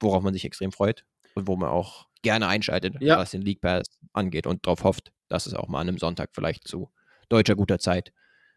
worauf 0.00 0.22
man 0.22 0.34
sich 0.34 0.44
extrem 0.44 0.72
freut 0.72 1.04
und 1.34 1.48
wo 1.48 1.56
man 1.56 1.70
auch 1.70 2.06
gerne 2.22 2.48
einschaltet, 2.48 2.96
ja. 3.00 3.18
was 3.18 3.30
den 3.30 3.42
League 3.42 3.60
Pass 3.60 3.86
angeht 4.12 4.46
und 4.46 4.66
darauf 4.66 4.84
hofft, 4.84 5.12
dass 5.28 5.46
es 5.46 5.54
auch 5.54 5.68
mal 5.68 5.80
an 5.80 5.88
einem 5.88 5.98
Sonntag 5.98 6.30
vielleicht 6.32 6.66
zu 6.66 6.90
deutscher 7.28 7.54
guter 7.54 7.78
Zeit 7.78 8.12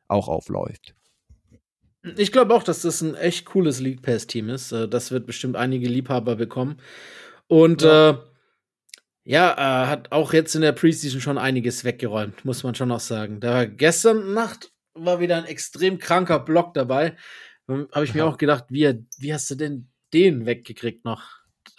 auch 0.07 0.27
aufläuft. 0.27 0.95
Ich 2.17 2.31
glaube 2.31 2.55
auch, 2.55 2.63
dass 2.63 2.81
das 2.81 3.01
ein 3.01 3.13
echt 3.13 3.45
cooles 3.45 3.79
League 3.79 4.01
Pass-Team 4.01 4.49
ist. 4.49 4.71
Äh, 4.71 4.87
das 4.87 5.11
wird 5.11 5.27
bestimmt 5.27 5.55
einige 5.55 5.87
Liebhaber 5.87 6.35
bekommen. 6.35 6.77
Und 7.47 7.83
ja, 7.83 8.09
äh, 8.09 8.17
ja 9.23 9.53
äh, 9.53 9.87
hat 9.87 10.11
auch 10.11 10.33
jetzt 10.33 10.55
in 10.55 10.61
der 10.61 10.71
Preseason 10.71 11.21
schon 11.21 11.37
einiges 11.37 11.83
weggeräumt, 11.83 12.43
muss 12.43 12.63
man 12.63 12.73
schon 12.73 12.91
auch 12.91 12.99
sagen. 12.99 13.39
Da 13.39 13.65
gestern 13.65 14.33
Nacht 14.33 14.71
war 14.93 15.19
wieder 15.19 15.37
ein 15.37 15.45
extrem 15.45 15.99
kranker 15.99 16.39
Block 16.39 16.73
dabei. 16.73 17.15
Habe 17.67 18.03
ich 18.03 18.13
mir 18.13 18.25
auch 18.25 18.37
gedacht, 18.37 18.65
wie, 18.69 19.05
wie 19.17 19.33
hast 19.33 19.49
du 19.49 19.55
denn 19.55 19.89
den 20.13 20.45
weggekriegt 20.45 21.05
noch? 21.05 21.23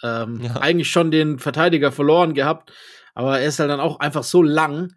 Ähm, 0.01 0.41
ja. 0.41 0.55
Eigentlich 0.57 0.89
schon 0.89 1.11
den 1.11 1.39
Verteidiger 1.39 1.91
verloren 1.91 2.33
gehabt, 2.33 2.71
aber 3.13 3.39
er 3.39 3.47
ist 3.47 3.59
halt 3.59 3.69
dann 3.69 3.79
auch 3.79 3.99
einfach 3.99 4.23
so 4.23 4.41
lang, 4.41 4.93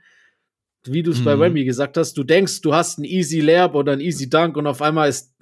wie 0.85 1.03
du 1.03 1.11
es 1.11 1.21
mhm. 1.21 1.25
bei 1.25 1.39
Wemby 1.39 1.65
gesagt 1.65 1.97
hast. 1.97 2.17
Du 2.17 2.25
denkst, 2.25 2.61
du 2.63 2.75
hast 2.75 2.99
einen 2.99 3.05
easy 3.05 3.41
Layup 3.41 3.75
oder 3.75 3.93
einen 3.93 4.01
easy 4.01 4.31
Dunk 4.31 4.57
und 4.57 4.67
auf 4.67 4.83
einmal 4.83 5.09
ist, 5.09 5.35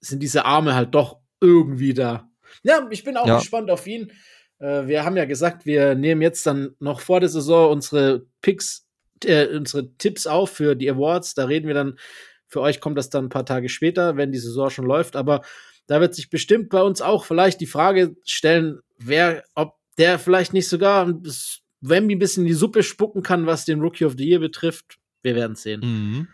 sind 0.00 0.22
diese 0.22 0.44
Arme 0.44 0.74
halt 0.74 0.94
doch 0.94 1.18
irgendwie 1.40 1.94
da. 1.94 2.28
Ja, 2.62 2.86
ich 2.90 3.04
bin 3.04 3.16
auch 3.16 3.26
ja. 3.26 3.38
gespannt 3.38 3.70
auf 3.70 3.86
ihn. 3.86 4.12
Äh, 4.58 4.86
wir 4.86 5.04
haben 5.04 5.16
ja 5.16 5.24
gesagt, 5.24 5.66
wir 5.66 5.94
nehmen 5.94 6.22
jetzt 6.22 6.46
dann 6.46 6.74
noch 6.78 7.00
vor 7.00 7.20
der 7.20 7.28
Saison 7.28 7.70
unsere 7.70 8.26
Picks, 8.40 8.86
äh, 9.24 9.46
unsere 9.56 9.94
Tipps 9.96 10.26
auf 10.26 10.50
für 10.50 10.74
die 10.74 10.90
Awards. 10.90 11.34
Da 11.34 11.44
reden 11.44 11.66
wir 11.66 11.74
dann, 11.74 11.98
für 12.54 12.60
euch 12.60 12.80
kommt 12.80 12.96
das 12.96 13.10
dann 13.10 13.26
ein 13.26 13.30
paar 13.30 13.44
Tage 13.44 13.68
später, 13.68 14.16
wenn 14.16 14.30
die 14.30 14.38
Saison 14.38 14.70
schon 14.70 14.86
läuft. 14.86 15.16
Aber 15.16 15.42
da 15.88 16.00
wird 16.00 16.14
sich 16.14 16.30
bestimmt 16.30 16.68
bei 16.68 16.80
uns 16.80 17.02
auch 17.02 17.24
vielleicht 17.24 17.60
die 17.60 17.66
Frage 17.66 18.14
stellen, 18.24 18.78
wer, 18.96 19.42
ob 19.56 19.74
der 19.98 20.20
vielleicht 20.20 20.52
nicht 20.52 20.68
sogar 20.68 21.12
Wemby 21.80 22.14
ein 22.14 22.18
bisschen 22.20 22.44
in 22.44 22.48
die 22.48 22.54
Suppe 22.54 22.84
spucken 22.84 23.24
kann, 23.24 23.46
was 23.46 23.64
den 23.64 23.80
Rookie 23.80 24.04
of 24.04 24.14
the 24.16 24.24
Year 24.24 24.38
betrifft. 24.38 24.98
Wir 25.22 25.34
werden 25.34 25.56
sehen. 25.56 25.80
Mhm. 25.80 26.28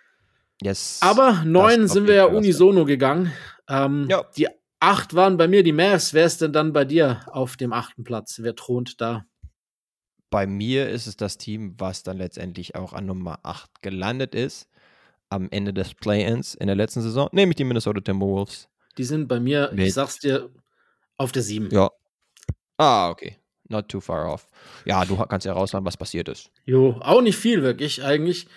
Yes. 0.60 0.98
Aber 1.00 1.42
neun 1.46 1.88
sind 1.88 2.06
wir 2.06 2.16
ja 2.16 2.24
unisono 2.26 2.84
gegangen. 2.84 3.32
Ähm, 3.66 4.06
ja. 4.10 4.22
Die 4.36 4.48
acht 4.78 5.14
waren 5.14 5.38
bei 5.38 5.48
mir 5.48 5.62
die 5.62 5.72
Mavs. 5.72 6.12
Wer 6.12 6.26
ist 6.26 6.42
denn 6.42 6.52
dann 6.52 6.74
bei 6.74 6.84
dir 6.84 7.22
auf 7.28 7.56
dem 7.56 7.72
achten 7.72 8.04
Platz? 8.04 8.40
Wer 8.42 8.54
thront 8.54 9.00
da? 9.00 9.24
Bei 10.28 10.46
mir 10.46 10.90
ist 10.90 11.06
es 11.06 11.16
das 11.16 11.38
Team, 11.38 11.76
was 11.78 12.02
dann 12.02 12.18
letztendlich 12.18 12.74
auch 12.74 12.92
an 12.92 13.06
Nummer 13.06 13.40
8 13.42 13.80
gelandet 13.80 14.34
ist. 14.34 14.68
Am 15.30 15.48
Ende 15.50 15.72
des 15.72 15.94
Play-Ins 15.94 16.54
in 16.54 16.66
der 16.66 16.76
letzten 16.76 17.02
Saison, 17.02 17.28
nämlich 17.32 17.56
die 17.56 17.64
Minnesota 17.64 18.00
Timberwolves. 18.00 18.68
Die 18.98 19.04
sind 19.04 19.28
bei 19.28 19.40
mir, 19.40 19.70
Mit 19.72 19.86
ich 19.86 19.94
sag's 19.94 20.18
dir, 20.18 20.50
auf 21.16 21.32
der 21.32 21.42
7. 21.42 21.70
Ja. 21.70 21.90
Ah, 22.76 23.10
okay. 23.10 23.36
Not 23.68 23.88
too 23.88 24.00
far 24.00 24.32
off. 24.32 24.48
Ja, 24.84 25.04
du 25.04 25.16
kannst 25.16 25.46
ja 25.46 25.52
raushauen, 25.52 25.84
was 25.84 25.96
passiert 25.96 26.28
ist. 26.28 26.50
Jo, 26.64 26.98
auch 27.00 27.22
nicht 27.22 27.36
viel 27.36 27.62
wirklich 27.62 28.02
eigentlich. 28.02 28.48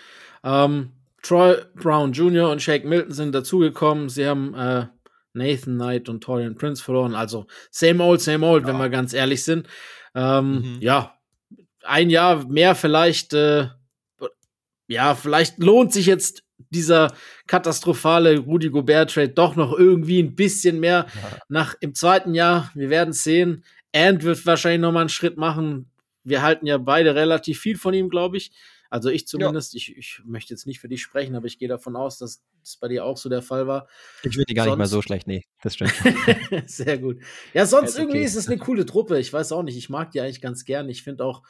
Ähm, 0.43 0.91
Troy 1.21 1.57
Brown 1.75 2.13
Jr. 2.13 2.49
und 2.49 2.61
Shake 2.61 2.85
Milton 2.85 3.13
sind 3.13 3.33
dazugekommen. 3.33 4.09
Sie 4.09 4.27
haben 4.27 4.55
äh, 4.55 4.87
Nathan 5.33 5.75
Knight 5.75 6.09
und 6.09 6.21
Torian 6.21 6.55
Prince 6.55 6.83
verloren. 6.83 7.15
Also 7.15 7.45
same 7.69 8.03
old, 8.03 8.21
same 8.21 8.45
old, 8.45 8.63
ja. 8.63 8.69
wenn 8.69 8.77
wir 8.77 8.89
ganz 8.89 9.13
ehrlich 9.13 9.43
sind. 9.43 9.67
Ähm, 10.15 10.75
mhm. 10.75 10.77
Ja, 10.81 11.17
ein 11.83 12.09
Jahr 12.09 12.47
mehr 12.47 12.75
vielleicht. 12.75 13.33
Äh, 13.33 13.69
ja, 14.87 15.15
vielleicht 15.15 15.59
lohnt 15.59 15.93
sich 15.93 16.05
jetzt 16.07 16.42
dieser 16.73 17.13
katastrophale 17.47 18.39
Rudy 18.39 18.69
Gobert 18.69 19.13
Trade 19.13 19.29
doch 19.29 19.55
noch 19.55 19.77
irgendwie 19.77 20.21
ein 20.21 20.35
bisschen 20.35 20.79
mehr 20.79 21.07
ja. 21.13 21.37
nach 21.47 21.75
im 21.79 21.95
zweiten 21.95 22.33
Jahr. 22.33 22.71
Wir 22.75 22.89
werden 22.89 23.13
sehen. 23.13 23.63
Ant 23.95 24.23
wird 24.23 24.45
wahrscheinlich 24.45 24.81
nochmal 24.81 25.03
einen 25.03 25.09
Schritt 25.09 25.37
machen. 25.37 25.89
Wir 26.23 26.41
halten 26.41 26.65
ja 26.65 26.77
beide 26.77 27.15
relativ 27.15 27.59
viel 27.59 27.77
von 27.77 27.93
ihm, 27.93 28.09
glaube 28.09 28.37
ich. 28.37 28.51
Also 28.93 29.09
ich 29.09 29.27
zumindest, 29.27 29.73
ja. 29.73 29.77
ich, 29.77 29.97
ich 29.97 30.21
möchte 30.23 30.53
jetzt 30.53 30.67
nicht 30.67 30.79
für 30.79 30.87
dich 30.87 31.01
sprechen, 31.01 31.35
aber 31.35 31.47
ich 31.47 31.57
gehe 31.57 31.67
davon 31.67 31.95
aus, 31.95 32.19
dass 32.19 32.43
das 32.61 32.77
bei 32.77 32.87
dir 32.87 33.03
auch 33.05 33.17
so 33.17 33.27
der 33.27 33.41
Fall 33.41 33.65
war. 33.65 33.87
Ich 34.21 34.35
würde 34.35 34.45
die 34.45 34.53
gar 34.53 34.65
sonst, 34.65 34.73
nicht 34.73 34.77
mal 34.77 34.87
so 34.87 35.01
schlecht, 35.01 35.25
nee, 35.25 35.43
das 35.63 35.73
stimmt. 35.73 35.93
Sehr 36.67 36.99
gut. 36.99 37.19
Ja, 37.55 37.65
sonst 37.65 37.91
ist 37.91 37.97
irgendwie 37.97 38.19
okay. 38.19 38.25
ist 38.25 38.35
es 38.35 38.47
eine 38.47 38.59
coole 38.59 38.85
Truppe. 38.85 39.17
Ich 39.17 39.33
weiß 39.33 39.51
auch 39.51 39.63
nicht, 39.63 39.77
ich 39.77 39.89
mag 39.89 40.11
die 40.11 40.21
eigentlich 40.21 40.41
ganz 40.41 40.63
gern. 40.63 40.89
Ich 40.89 41.01
finde 41.01 41.25
auch 41.25 41.41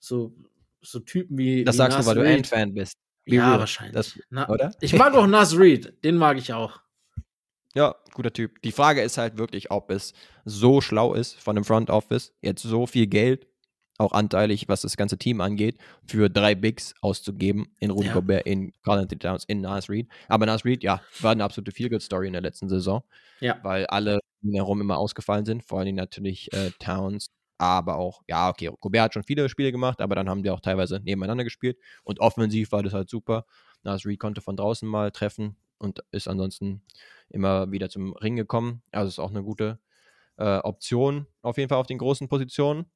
so, 0.00 0.34
so 0.80 0.98
Typen 0.98 1.38
wie. 1.38 1.62
Das 1.62 1.76
wie 1.76 1.78
sagst 1.78 1.98
Nas 1.98 2.04
du, 2.04 2.10
weil 2.10 2.18
Reed. 2.18 2.30
du 2.30 2.36
Ant-Fan 2.38 2.74
bist. 2.74 2.94
Wie 3.24 3.36
ja, 3.36 3.48
real. 3.48 3.60
wahrscheinlich. 3.60 3.94
Das, 3.94 4.18
Na, 4.30 4.48
oder? 4.48 4.72
Ich 4.80 4.94
mag 4.94 5.14
auch 5.14 5.26
Nas 5.26 5.56
Reed, 5.56 6.04
den 6.04 6.16
mag 6.16 6.38
ich 6.38 6.52
auch. 6.52 6.80
Ja, 7.74 7.94
guter 8.12 8.32
Typ. 8.32 8.60
Die 8.62 8.72
Frage 8.72 9.02
ist 9.02 9.16
halt 9.16 9.38
wirklich, 9.38 9.70
ob 9.70 9.90
es 9.90 10.12
so 10.44 10.80
schlau 10.80 11.14
ist 11.14 11.40
von 11.40 11.54
dem 11.54 11.64
Front 11.64 11.88
Office, 11.88 12.34
jetzt 12.42 12.62
so 12.62 12.86
viel 12.86 13.06
Geld 13.06 13.46
auch 13.98 14.12
anteilig, 14.12 14.68
was 14.68 14.82
das 14.82 14.96
ganze 14.96 15.16
Team 15.16 15.40
angeht, 15.40 15.78
für 16.04 16.28
drei 16.28 16.54
Bigs 16.54 16.94
auszugeben 17.00 17.74
in 17.78 17.90
Rudy 17.90 18.08
ja. 18.08 18.14
Gobert, 18.14 18.46
in 18.46 18.72
Carl 18.82 19.06
Towns, 19.06 19.44
in 19.44 19.60
Nas 19.60 19.88
Reed. 19.88 20.08
Aber 20.28 20.46
Nas 20.46 20.64
Reed, 20.64 20.82
ja, 20.82 21.00
war 21.20 21.32
eine 21.32 21.44
absolute 21.44 21.72
Feel-Good-Story 21.72 22.26
in 22.26 22.32
der 22.32 22.42
letzten 22.42 22.68
Saison. 22.68 23.02
Ja. 23.40 23.58
Weil 23.62 23.86
alle 23.86 24.20
herum 24.42 24.80
immer 24.80 24.98
ausgefallen 24.98 25.44
sind, 25.44 25.64
vor 25.64 25.80
allem 25.80 25.94
natürlich 25.94 26.52
äh, 26.52 26.70
Towns, 26.78 27.30
aber 27.62 27.96
auch, 27.96 28.22
ja, 28.28 28.48
okay, 28.48 28.70
Gobert 28.80 29.04
hat 29.04 29.14
schon 29.14 29.22
viele 29.22 29.48
Spiele 29.48 29.72
gemacht, 29.72 30.00
aber 30.00 30.14
dann 30.14 30.28
haben 30.28 30.42
die 30.42 30.50
auch 30.50 30.60
teilweise 30.60 31.00
nebeneinander 31.00 31.44
gespielt 31.44 31.78
und 32.02 32.20
offensiv 32.20 32.72
war 32.72 32.82
das 32.82 32.92
halt 32.92 33.08
super. 33.08 33.46
Nas 33.84 34.04
Reed 34.04 34.18
konnte 34.18 34.40
von 34.40 34.56
draußen 34.56 34.88
mal 34.88 35.10
treffen 35.10 35.56
und 35.78 36.04
ist 36.10 36.28
ansonsten 36.28 36.82
immer 37.28 37.70
wieder 37.70 37.88
zum 37.88 38.14
Ring 38.14 38.36
gekommen. 38.36 38.82
Also 38.90 39.08
ist 39.08 39.18
auch 39.18 39.30
eine 39.30 39.42
gute 39.42 39.78
äh, 40.36 40.58
Option 40.58 41.26
auf 41.42 41.56
jeden 41.56 41.68
Fall 41.68 41.78
auf 41.78 41.86
den 41.86 41.98
großen 41.98 42.28
Positionen. 42.28 42.86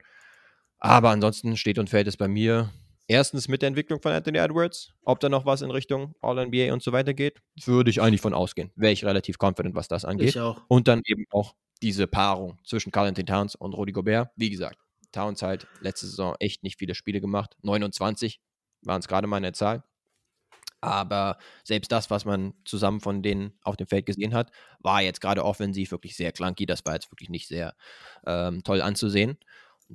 Aber 0.79 1.11
ansonsten 1.11 1.57
steht 1.57 1.79
und 1.79 1.89
fällt 1.89 2.07
es 2.07 2.17
bei 2.17 2.29
mir 2.29 2.71
erstens 3.09 3.49
mit 3.49 3.63
der 3.63 3.69
Entwicklung 3.69 4.01
von 4.03 4.13
Anthony 4.13 4.39
Edwards. 4.39 4.93
Ob 5.05 5.21
da 5.21 5.29
noch 5.29 5.47
was 5.47 5.63
in 5.63 5.71
Richtung 5.71 6.15
All-NBA 6.21 6.73
und 6.73 6.83
so 6.83 6.93
weiter 6.93 7.15
geht, 7.15 7.41
würde 7.65 7.91
ich 7.91 8.01
eigentlich 8.01 8.21
von 8.21 8.35
ausgehen. 8.35 8.73
Wäre 8.77 8.93
ich 8.93 9.05
relativ 9.05 9.37
confident, 9.41 9.75
was 9.75 9.89
das 9.89 10.05
angeht. 10.05 10.31
Ich 10.31 10.41
auch. 10.41 10.63
Und 10.69 10.89
dann 10.89 11.03
eben 11.07 11.25
auch 11.31 11.55
diese 11.83 12.07
Paarung 12.07 12.59
zwischen 12.65 12.91
Carl 12.93 13.09
Anthony 13.09 13.27
Towns 13.27 13.55
und 13.55 13.75
Rudy 13.75 13.93
Gobert. 13.93 14.31
Wie 14.37 14.51
gesagt, 14.51 14.79
Towns 15.13 15.43
halt 15.43 15.67
letzte 15.81 16.07
Saison 16.07 16.35
echt 16.41 16.63
nicht 16.63 16.79
viele 16.79 16.95
Spiele 16.95 17.21
gemacht. 17.21 17.57
29 17.63 18.41
waren 18.83 19.01
es 19.01 19.09
gerade 19.09 19.27
mal 19.27 19.37
eine 19.37 19.53
Zahl. 19.53 19.85
Aber 20.81 21.39
selbst 21.65 21.91
das, 21.91 22.11
was 22.11 22.25
man 22.25 22.55
zusammen 22.65 23.01
von 23.01 23.23
denen 23.23 23.59
auf 23.63 23.77
dem 23.77 23.87
Feld 23.87 24.07
gesehen 24.07 24.35
hat, 24.35 24.51
war 24.81 25.03
jetzt 25.03 25.21
gerade 25.21 25.45
offensiv 25.45 25.91
wirklich 25.91 26.17
sehr 26.17 26.33
clunky. 26.33 26.67
Das 26.67 26.85
war 26.85 26.95
jetzt 26.95 27.11
wirklich 27.11 27.31
nicht 27.31 27.49
sehr 27.49 27.75
ähm, 28.27 28.63
toll 28.63 28.83
anzusehen 28.83 29.39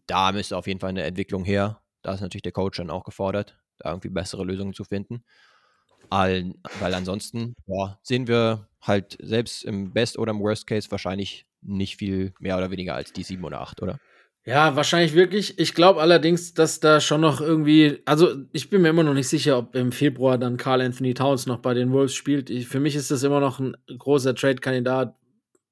da 0.07 0.32
müsste 0.32 0.57
auf 0.57 0.67
jeden 0.67 0.79
Fall 0.79 0.89
eine 0.89 1.03
Entwicklung 1.03 1.43
her. 1.43 1.82
Da 2.01 2.13
ist 2.13 2.21
natürlich 2.21 2.43
der 2.43 2.51
Coach 2.51 2.77
dann 2.77 2.89
auch 2.89 3.03
gefordert, 3.03 3.59
da 3.77 3.89
irgendwie 3.89 4.09
bessere 4.09 4.43
Lösungen 4.43 4.73
zu 4.73 4.84
finden. 4.84 5.23
All, 6.12 6.53
weil 6.80 6.93
ansonsten 6.93 7.55
boah, 7.66 7.97
sehen 8.03 8.28
wir 8.28 8.68
halt 8.82 9.18
selbst 9.22 9.64
im 9.64 9.93
Best 9.93 10.20
oder 10.20 10.32
im 10.32 10.41
Worst 10.41 10.68
Case 10.68 10.91
wahrscheinlich 10.91 11.45
nicht 11.62 11.97
viel 11.97 12.34
mehr 12.39 12.57
oder 12.57 12.70
weniger 12.70 12.95
als 12.95 13.14
die 13.14 13.24
sieben 13.24 13.45
oder 13.45 13.62
acht, 13.62 13.82
oder? 13.82 13.97
Ja, 14.43 14.76
wahrscheinlich 14.76 15.14
wirklich. 15.14 15.59
Ich 15.59 15.76
glaube 15.76 16.01
allerdings, 16.01 16.53
dass 16.53 16.80
da 16.80 16.99
schon 16.99 17.22
noch 17.22 17.41
irgendwie, 17.41 18.01
also 18.05 18.36
ich 18.51 18.70
bin 18.70 18.82
mir 18.82 18.89
immer 18.89 19.03
noch 19.03 19.14
nicht 19.14 19.30
sicher, 19.30 19.57
ob 19.57 19.76
im 19.76 19.91
Februar 19.91 20.38
dann 20.39 20.57
Carl 20.57 20.82
Anthony 20.82 21.14
Towns 21.14 21.45
noch 21.45 21.59
bei 21.59 21.76
den 21.76 21.91
Wolves 21.91 22.16
spielt. 22.16 22.49
Ich, 22.49 22.68
für 22.68 22.80
mich 22.80 22.95
ist 22.95 23.12
das 23.12 23.22
immer 23.24 23.39
noch 23.39 23.59
ein 23.59 23.78
großer 23.95 24.34
Trade-Kandidat, 24.34 25.16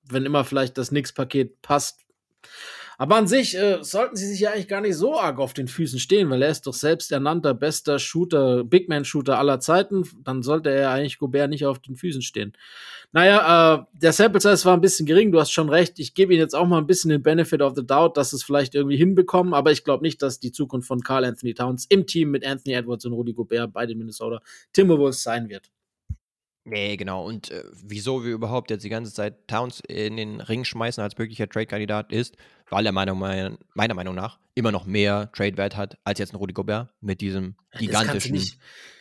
wenn 0.07 0.25
immer 0.25 0.45
vielleicht 0.45 0.77
das 0.77 0.91
Nix-Paket 0.91 1.61
passt. 1.63 2.01
Aber 3.01 3.15
an 3.15 3.27
sich 3.27 3.57
äh, 3.57 3.81
sollten 3.81 4.17
sie 4.17 4.27
sich 4.27 4.41
ja 4.41 4.51
eigentlich 4.51 4.67
gar 4.67 4.81
nicht 4.81 4.97
so 4.97 5.17
arg 5.17 5.39
auf 5.39 5.53
den 5.53 5.69
Füßen 5.69 5.99
stehen, 5.99 6.29
weil 6.29 6.41
er 6.41 6.49
ist 6.49 6.67
doch 6.67 6.73
selbst 6.73 7.13
ernannter 7.13 7.53
bester 7.53 7.97
Shooter, 7.97 8.65
Big 8.65 8.89
Man 8.89 9.05
Shooter 9.05 9.39
aller 9.39 9.61
Zeiten. 9.61 10.03
Dann 10.25 10.43
sollte 10.43 10.69
er 10.69 10.91
eigentlich 10.91 11.17
Gobert 11.17 11.49
nicht 11.49 11.65
auf 11.65 11.79
den 11.79 11.95
Füßen 11.95 12.21
stehen. 12.21 12.51
Naja, 13.13 13.75
äh, 13.75 13.83
der 13.93 14.11
Sample 14.11 14.41
Size 14.41 14.65
war 14.65 14.73
ein 14.73 14.81
bisschen 14.81 15.05
gering, 15.05 15.31
du 15.31 15.39
hast 15.39 15.51
schon 15.51 15.69
recht. 15.69 15.97
Ich 15.97 16.13
gebe 16.13 16.33
ihm 16.33 16.39
jetzt 16.39 16.53
auch 16.53 16.67
mal 16.67 16.77
ein 16.77 16.87
bisschen 16.87 17.09
den 17.09 17.23
Benefit 17.23 17.61
of 17.61 17.71
the 17.73 17.87
Doubt, 17.87 18.17
dass 18.17 18.33
es 18.33 18.43
vielleicht 18.43 18.75
irgendwie 18.75 18.97
hinbekommen, 18.97 19.53
aber 19.53 19.71
ich 19.71 19.85
glaube 19.85 20.03
nicht, 20.03 20.21
dass 20.21 20.41
die 20.41 20.51
Zukunft 20.51 20.89
von 20.89 20.99
Carl 20.99 21.23
Anthony 21.23 21.53
Towns 21.53 21.85
im 21.87 22.05
Team 22.05 22.31
mit 22.31 22.45
Anthony 22.45 22.75
Edwards 22.75 23.05
und 23.05 23.13
Rudy 23.13 23.31
Gobert 23.31 23.71
bei 23.71 23.85
den 23.85 23.97
Minnesota 23.97 24.41
Timberwolves 24.73 25.23
sein 25.23 25.47
wird. 25.47 25.71
Nee, 26.69 26.97
genau. 26.97 27.25
Und 27.25 27.49
äh, 27.51 27.63
wieso 27.83 28.23
wir 28.23 28.31
überhaupt 28.31 28.69
jetzt 28.69 28.83
die 28.83 28.89
ganze 28.89 29.13
Zeit 29.13 29.47
Towns 29.47 29.81
in 29.87 30.17
den 30.17 30.41
Ring 30.41 30.63
schmeißen 30.63 31.03
als 31.03 31.17
möglicher 31.17 31.49
Trade-Kandidat 31.49 32.11
ist, 32.11 32.37
weil 32.69 32.85
er 32.85 32.91
meiner, 32.91 33.15
meiner 33.15 33.93
Meinung 33.93 34.15
nach 34.15 34.39
immer 34.55 34.71
noch 34.71 34.85
mehr 34.85 35.31
Trade-Wert 35.33 35.75
hat 35.75 35.97
als 36.03 36.19
jetzt 36.19 36.33
ein 36.33 36.37
Rudi 36.37 36.53
Gobert 36.53 36.89
mit 37.01 37.21
diesem 37.21 37.55
gigantischen 37.77 38.39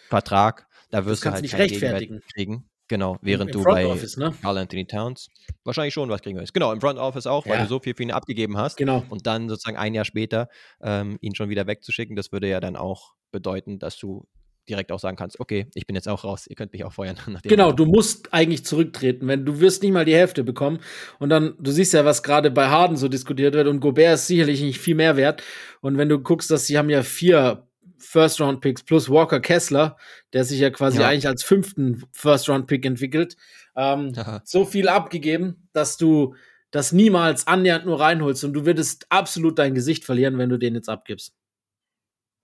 Vertrag. 0.09 0.67
Da 0.91 1.05
wirst 1.05 1.25
du 1.25 1.31
halt 1.31 1.43
nicht 1.43 1.57
rechtfertigen. 1.57 2.23
kriegen. 2.35 2.69
Genau, 2.89 3.19
während 3.21 3.51
Im, 3.51 3.59
im 3.59 3.65
du 3.65 3.69
bei 3.69 3.87
Office, 3.87 4.17
ne? 4.17 4.35
Carl 4.41 4.57
Anthony 4.57 4.87
Towns 4.87 5.29
wahrscheinlich 5.63 5.93
schon 5.93 6.09
was 6.09 6.23
kriegen 6.23 6.39
wirst. 6.39 6.55
Genau, 6.55 6.73
im 6.73 6.81
Front 6.81 6.99
Office 6.99 7.27
auch, 7.27 7.45
ja. 7.45 7.53
weil 7.53 7.63
du 7.63 7.69
so 7.69 7.81
viel 7.81 7.95
für 7.95 8.03
ihn 8.03 8.11
abgegeben 8.11 8.57
hast. 8.57 8.79
Genau. 8.79 9.05
Und 9.11 9.27
dann 9.27 9.51
sozusagen 9.51 9.77
ein 9.77 9.93
Jahr 9.93 10.07
später 10.07 10.49
ähm, 10.81 11.19
ihn 11.21 11.35
schon 11.35 11.51
wieder 11.51 11.67
wegzuschicken, 11.67 12.17
das 12.17 12.33
würde 12.33 12.49
ja 12.49 12.61
dann 12.61 12.77
auch 12.77 13.13
bedeuten, 13.31 13.79
dass 13.79 13.99
du 13.99 14.27
direkt 14.69 14.93
auch 14.93 14.99
sagen 14.99 15.17
kannst, 15.17 15.41
okay, 15.41 15.67
ich 15.75 15.87
bin 15.87 15.97
jetzt 15.97 16.09
auch 16.09 16.25
raus, 16.25 16.47
ihr 16.47 16.57
könnt 16.57 16.73
mich 16.73 16.85
auch 16.85 16.93
feuern. 16.93 17.17
Genau, 17.45 17.73
du 17.73 17.87
musst 17.87 18.33
eigentlich 18.35 18.65
zurücktreten, 18.65 19.27
wenn 19.29 19.45
du 19.45 19.61
wirst 19.61 19.83
nicht 19.83 19.93
mal 19.93 20.05
die 20.05 20.15
Hälfte 20.15 20.45
bekommen 20.45 20.81
und 21.19 21.31
dann, 21.31 21.55
du 21.59 21.71
siehst 21.71 21.95
ja, 21.95 22.05
was 22.05 22.23
gerade 22.23 22.51
bei 22.51 22.69
Harden 22.69 22.97
so 22.97 23.09
diskutiert 23.09 23.55
wird 23.55 23.69
und 23.69 23.81
Gobert 23.81 24.15
ist 24.15 24.27
sicherlich 24.27 24.61
nicht 24.61 24.79
viel 24.79 24.95
mehr 24.95 25.17
wert 25.17 25.43
und 25.81 25.99
wenn 25.99 26.09
du 26.09 26.19
guckst, 26.19 26.51
dass 26.51 26.67
sie 26.67 26.77
haben 26.77 26.91
ja 26.91 27.03
vier 27.03 27.69
First-Round-Picks 27.99 28.85
plus 28.85 29.11
Walker 29.11 29.41
Kessler, 29.41 29.97
der 30.33 30.45
sich 30.45 30.61
ja 30.61 30.71
quasi 30.71 31.01
ja. 31.01 31.09
eigentlich 31.09 31.29
als 31.29 31.43
fünften 31.43 32.05
First-Round-Pick 32.13 32.85
entwickelt, 32.87 33.37
ähm, 33.77 34.13
so 34.45 34.65
viel 34.65 34.89
abgegeben, 34.89 35.69
dass 35.73 35.97
du 35.97 36.35
das 36.71 36.93
niemals 36.93 37.47
annähernd 37.47 37.87
nur 37.87 38.01
reinholst 38.01 38.45
und 38.45 38.53
du 38.53 38.67
würdest 38.67 39.07
absolut 39.09 39.59
dein 39.59 39.75
Gesicht 39.75 40.05
verlieren, 40.05 40.39
wenn 40.39 40.51
du 40.51 40.59
den 40.59 40.75
jetzt 40.75 40.89
abgibst. 40.89 41.35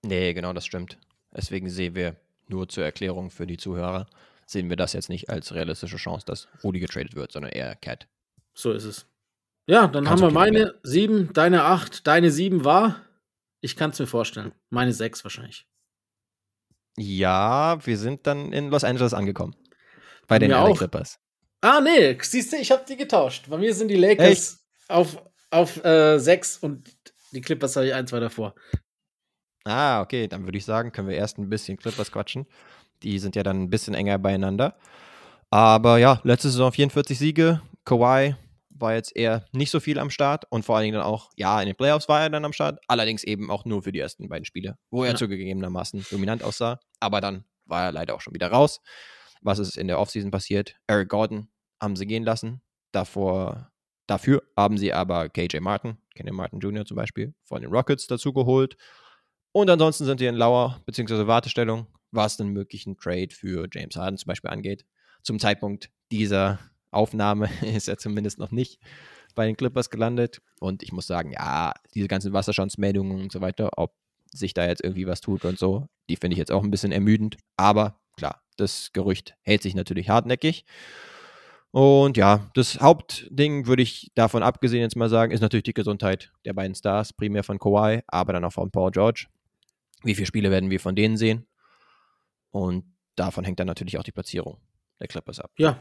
Nee, 0.03 0.33
genau, 0.33 0.53
das 0.53 0.65
stimmt. 0.65 0.99
Deswegen 1.35 1.69
sehen 1.69 1.95
wir 1.95 2.15
nur 2.47 2.69
zur 2.69 2.85
Erklärung 2.85 3.29
für 3.29 3.47
die 3.47 3.57
Zuhörer, 3.57 4.07
sehen 4.45 4.69
wir 4.69 4.77
das 4.77 4.93
jetzt 4.93 5.09
nicht 5.09 5.29
als 5.29 5.53
realistische 5.53 5.97
Chance, 5.97 6.25
dass 6.25 6.47
Rudi 6.63 6.79
getradet 6.79 7.15
wird, 7.15 7.31
sondern 7.31 7.51
eher 7.51 7.75
Cat. 7.75 8.07
So 8.53 8.71
ist 8.71 8.85
es. 8.85 9.05
Ja, 9.67 9.87
dann 9.87 10.05
Kannst 10.05 10.23
haben 10.23 10.29
wir 10.29 10.33
meine 10.33 10.59
werden. 10.59 10.79
sieben, 10.83 11.33
deine 11.33 11.63
acht, 11.63 12.05
deine 12.05 12.29
sieben 12.31 12.63
war. 12.63 13.01
Ich 13.61 13.75
kann 13.75 13.89
es 13.89 13.99
mir 13.99 14.07
vorstellen. 14.07 14.53
Meine 14.69 14.93
sechs 14.93 15.23
wahrscheinlich. 15.23 15.65
Ja, 16.97 17.83
wir 17.85 17.97
sind 17.97 18.27
dann 18.27 18.53
in 18.53 18.69
Los 18.69 18.83
Angeles 18.83 19.13
angekommen. 19.13 19.55
Bei 20.27 20.39
den 20.39 20.51
LA 20.51 20.73
Clippers. 20.73 21.19
Ah, 21.61 21.81
nee, 21.81 22.17
siehst 22.21 22.53
du, 22.53 22.57
ich 22.57 22.71
habe 22.71 22.85
die 22.87 22.95
getauscht. 22.95 23.49
Bei 23.49 23.57
mir 23.57 23.73
sind 23.73 23.87
die 23.87 23.95
Lakers 23.95 24.27
Echt? 24.27 24.59
auf, 24.87 25.21
auf 25.49 25.83
äh, 25.83 26.19
sechs 26.19 26.57
und 26.57 26.87
die 27.31 27.41
Clippers 27.41 27.75
habe 27.75 27.87
ich 27.87 27.93
ein, 27.93 28.07
zwei 28.07 28.19
davor. 28.19 28.55
Ah, 29.65 30.01
okay, 30.01 30.27
dann 30.27 30.45
würde 30.45 30.59
ich 30.59 30.65
sagen, 30.65 30.91
können 30.91 31.07
wir 31.07 31.17
erst 31.17 31.39
ein 31.39 31.49
bisschen 31.49 31.77
Clippers 31.77 32.11
quatschen. 32.11 32.45
Die 33.01 33.17
sind 33.17 33.35
ja 33.35 33.41
dann 33.41 33.63
ein 33.63 33.69
bisschen 33.69 33.95
enger 33.95 34.19
beieinander. 34.19 34.75
Aber 35.49 35.97
ja, 35.97 36.21
letzte 36.23 36.49
Saison 36.49 36.71
44 36.71 37.17
Siege. 37.17 37.61
Kawhi 37.83 38.35
war 38.69 38.93
jetzt 38.93 39.15
eher 39.15 39.45
nicht 39.53 39.71
so 39.71 39.79
viel 39.79 39.97
am 39.97 40.11
Start 40.11 40.45
und 40.49 40.65
vor 40.65 40.75
allen 40.75 40.83
Dingen 40.83 40.95
dann 40.95 41.05
auch, 41.05 41.31
ja, 41.35 41.59
in 41.61 41.67
den 41.67 41.75
Playoffs 41.75 42.07
war 42.07 42.21
er 42.21 42.29
dann 42.29 42.45
am 42.45 42.53
Start, 42.53 42.79
allerdings 42.87 43.23
eben 43.23 43.49
auch 43.49 43.65
nur 43.65 43.81
für 43.81 43.91
die 43.91 43.99
ersten 43.99 44.27
beiden 44.27 44.45
Spiele, 44.45 44.77
wo 44.91 45.03
er 45.03 45.11
ja. 45.11 45.15
zugegebenermaßen 45.15 46.05
dominant 46.11 46.43
aussah. 46.43 46.79
Aber 46.99 47.21
dann 47.21 47.45
war 47.65 47.85
er 47.85 47.91
leider 47.91 48.13
auch 48.13 48.21
schon 48.21 48.33
wieder 48.33 48.51
raus. 48.51 48.81
Was 49.41 49.59
ist 49.59 49.77
in 49.77 49.87
der 49.87 49.99
Offseason 49.99 50.29
passiert? 50.29 50.75
Eric 50.87 51.09
Gordon 51.09 51.47
haben 51.81 51.95
sie 51.95 52.05
gehen 52.05 52.23
lassen. 52.23 52.61
Davor, 52.91 53.71
dafür 54.07 54.43
haben 54.55 54.77
sie 54.77 54.93
aber 54.93 55.29
KJ 55.29 55.59
Martin, 55.59 55.97
Kenny 56.13 56.31
Martin 56.31 56.59
Jr. 56.59 56.85
zum 56.85 56.97
Beispiel, 56.97 57.33
von 57.43 57.61
den 57.61 57.71
Rockets 57.71 58.07
dazu 58.07 58.31
geholt 58.33 58.77
und 59.55 59.69
ansonsten 59.69 60.03
sind 60.03 60.19
wir 60.19 60.27
in 60.27 60.35
Lauer 60.35 60.81
bzw. 60.85 61.27
Wartestellung, 61.27 61.87
was 62.11 62.35
den 62.35 62.49
möglichen 62.49 62.97
Trade 62.97 63.29
für 63.31 63.69
James 63.71 63.95
Harden 63.95 64.17
zum 64.17 64.27
Beispiel 64.27 64.49
angeht. 64.49 64.85
Zum 65.23 65.39
Zeitpunkt 65.39 65.89
dieser 66.11 66.59
Aufnahme 66.91 67.49
ist 67.61 67.87
er 67.87 67.97
zumindest 67.97 68.37
noch 68.37 68.51
nicht 68.51 68.81
bei 69.33 69.45
den 69.45 69.55
Clippers 69.55 69.89
gelandet. 69.89 70.41
Und 70.59 70.83
ich 70.83 70.91
muss 70.91 71.07
sagen, 71.07 71.31
ja, 71.31 71.71
diese 71.93 72.09
ganzen 72.09 72.33
Wasserstandsmeldungen 72.33 73.21
und 73.21 73.31
so 73.31 73.39
weiter, 73.39 73.69
ob 73.77 73.95
sich 74.29 74.53
da 74.53 74.67
jetzt 74.67 74.83
irgendwie 74.83 75.07
was 75.07 75.21
tut 75.21 75.45
und 75.45 75.57
so, 75.57 75.87
die 76.09 76.17
finde 76.17 76.33
ich 76.33 76.39
jetzt 76.39 76.51
auch 76.51 76.61
ein 76.65 76.71
bisschen 76.71 76.91
ermüdend. 76.91 77.37
Aber 77.55 78.01
klar, 78.17 78.41
das 78.57 78.91
Gerücht 78.91 79.35
hält 79.43 79.61
sich 79.61 79.73
natürlich 79.73 80.09
hartnäckig. 80.09 80.65
Und 81.71 82.17
ja, 82.17 82.51
das 82.55 82.81
Hauptding 82.81 83.67
würde 83.67 83.83
ich 83.83 84.11
davon 84.15 84.43
abgesehen 84.43 84.81
jetzt 84.81 84.97
mal 84.97 85.07
sagen, 85.07 85.31
ist 85.31 85.39
natürlich 85.39 85.63
die 85.63 85.73
Gesundheit 85.73 86.33
der 86.43 86.53
beiden 86.53 86.75
Stars, 86.75 87.13
primär 87.13 87.45
von 87.45 87.57
Kawhi, 87.57 88.01
aber 88.07 88.33
dann 88.33 88.43
auch 88.43 88.51
von 88.51 88.69
Paul 88.69 88.91
George. 88.91 89.27
Wie 90.05 90.15
viele 90.15 90.27
Spiele 90.27 90.51
werden 90.51 90.69
wir 90.69 90.79
von 90.79 90.95
denen 90.95 91.17
sehen? 91.17 91.45
Und 92.51 92.85
davon 93.15 93.43
hängt 93.43 93.59
dann 93.59 93.67
natürlich 93.67 93.97
auch 93.97 94.03
die 94.03 94.11
Platzierung 94.11 94.61
der 94.99 95.07
Clippers 95.07 95.39
ab. 95.39 95.51
Ja, 95.57 95.79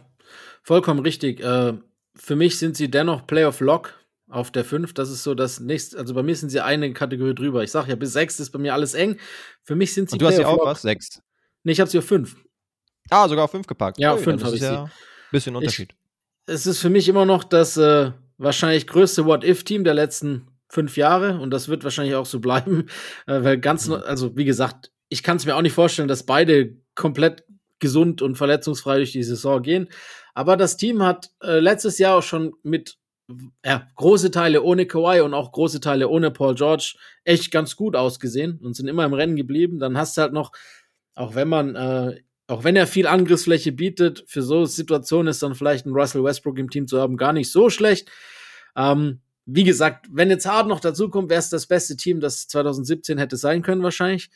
vollkommen 0.63 1.01
richtig. 1.01 1.41
Äh, 1.41 1.75
für 2.17 2.35
mich 2.35 2.59
sind 2.59 2.77
sie 2.77 2.91
dennoch 2.91 3.27
Playoff 3.27 3.61
Lock. 3.61 3.95
auf 4.29 4.51
der 4.51 4.65
5. 4.65 4.95
Das 4.95 5.11
ist 5.11 5.23
so 5.23 5.35
das 5.35 5.61
nächste. 5.61 5.99
Also 5.99 6.15
bei 6.15 6.23
mir 6.23 6.35
sind 6.35 6.49
sie 6.49 6.61
eine 6.61 6.93
Kategorie 6.93 7.35
drüber. 7.35 7.63
Ich 7.63 7.71
sage 7.71 7.91
ja, 7.91 7.97
bis 7.97 8.15
6 8.15 8.41
ist 8.41 8.51
bei 8.51 8.59
mir 8.59 8.73
alles 8.73 8.95
eng. 8.95 9.19
Für 9.63 9.77
mich 9.77 9.93
sind 9.93 10.09
sie. 10.09 10.15
Und 10.15 10.23
du 10.23 10.27
hast 10.27 10.37
sie 10.37 10.45
auch 10.45 10.65
was? 10.65 10.83
6? 10.83 11.23
Nee, 11.63 11.73
ich 11.73 11.81
habe 11.81 11.91
sie 11.91 11.99
auf 11.99 12.07
5. 12.07 12.35
Ah, 13.11 13.29
sogar 13.29 13.45
auf 13.45 13.51
5 13.51 13.67
gepackt. 13.67 13.99
Ja, 13.99 14.15
auf 14.15 14.23
5 14.23 14.43
habe 14.43 14.57
ich 14.57 14.63
ja 14.63 14.87
sie. 14.87 14.93
Bisschen 15.31 15.55
Unterschied. 15.55 15.93
Ich, 15.93 16.55
es 16.55 16.67
ist 16.67 16.81
für 16.81 16.91
mich 16.91 17.09
immer 17.09 17.27
noch 17.27 17.45
das 17.45 17.77
äh, 17.77 18.13
wahrscheinlich 18.39 18.87
größte 18.87 19.27
What-If-Team 19.27 19.85
der 19.85 19.95
letzten 19.95 20.49
fünf 20.75 20.97
Jahre 20.97 21.41
und 21.41 21.51
das 21.51 21.69
wird 21.69 21.85
wahrscheinlich 21.85 22.17
auch 22.17 22.27
so 22.27 22.41
bleiben, 22.41 22.87
äh, 23.27 23.43
weil 23.43 23.59
ganz, 23.59 23.89
mhm. 23.89 23.95
also 23.95 24.37
wie 24.37 24.45
gesagt, 24.45 24.91
ich 25.09 25.23
kann 25.23 25.37
es 25.37 25.47
mir 25.47 25.57
auch 25.57 25.63
nicht 25.63 25.73
vorstellen, 25.73 26.09
dass 26.09 26.27
beide 26.27 26.77
komplett 26.95 27.45
gesund 27.79 28.23
und 28.23 28.37
verletzungsfrei 28.37 28.97
durch 28.97 29.13
die 29.13 29.23
Saison 29.23 29.63
gehen. 29.63 29.89
Aber 30.35 30.57
das 30.57 30.77
Team 30.77 31.03
hat 31.03 31.31
äh, 31.43 31.61
letztes 31.61 31.99
Jahr 31.99 32.17
auch 32.17 32.23
schon 32.23 32.55
mit 32.63 32.99
ja, 33.65 33.87
große 33.95 34.31
Teile 34.31 34.63
ohne 34.63 34.87
Kawhi 34.87 35.21
und 35.21 35.33
auch 35.33 35.53
große 35.53 35.81
Teile 35.81 36.09
ohne 36.09 36.31
Paul 36.31 36.55
George 36.55 36.95
echt 37.25 37.51
ganz 37.51 37.77
gut 37.77 37.97
ausgesehen 37.97 38.59
und 38.63 38.75
sind 38.75 38.89
immer 38.89 39.05
im 39.05 39.15
Rennen 39.15 39.37
geblieben. 39.37 39.79
Dann 39.79 39.97
hast 39.97 40.17
du 40.17 40.23
halt 40.23 40.33
noch, 40.33 40.53
auch 41.15 41.35
wenn 41.35 41.49
man, 41.49 41.75
äh, 41.75 42.21
auch 42.49 42.65
wenn 42.65 42.77
er 42.77 42.87
viel 42.87 43.07
Angriffsfläche 43.07 43.73
bietet, 43.73 44.25
für 44.27 44.43
so 44.43 44.65
Situationen 44.67 45.29
ist 45.29 45.43
dann 45.43 45.55
vielleicht 45.55 45.87
ein 45.87 45.95
Russell 45.95 46.25
Westbrook 46.25 46.59
im 46.59 46.69
Team 46.71 46.87
zu 46.87 47.01
haben 47.01 47.17
gar 47.17 47.33
nicht 47.33 47.51
so 47.51 47.71
schlecht. 47.71 48.11
Ähm, 48.77 49.21
wie 49.47 49.65
gesagt, 49.65 50.07
wenn 50.11 50.31
jetzt 50.31 50.47
Hard 50.47 50.69
noch 50.69 50.81
dazukommt, 50.81 51.31
wäre 51.31 51.41
es 51.41 51.51
das 51.51 51.67
beste 51.67 51.97
Team, 51.97 52.21
das 52.21 52.49
2017 52.49 53.19
hätte 53.19 53.37
sein 53.37 53.63
können 53.63 53.83
wahrscheinlich. 53.83 54.31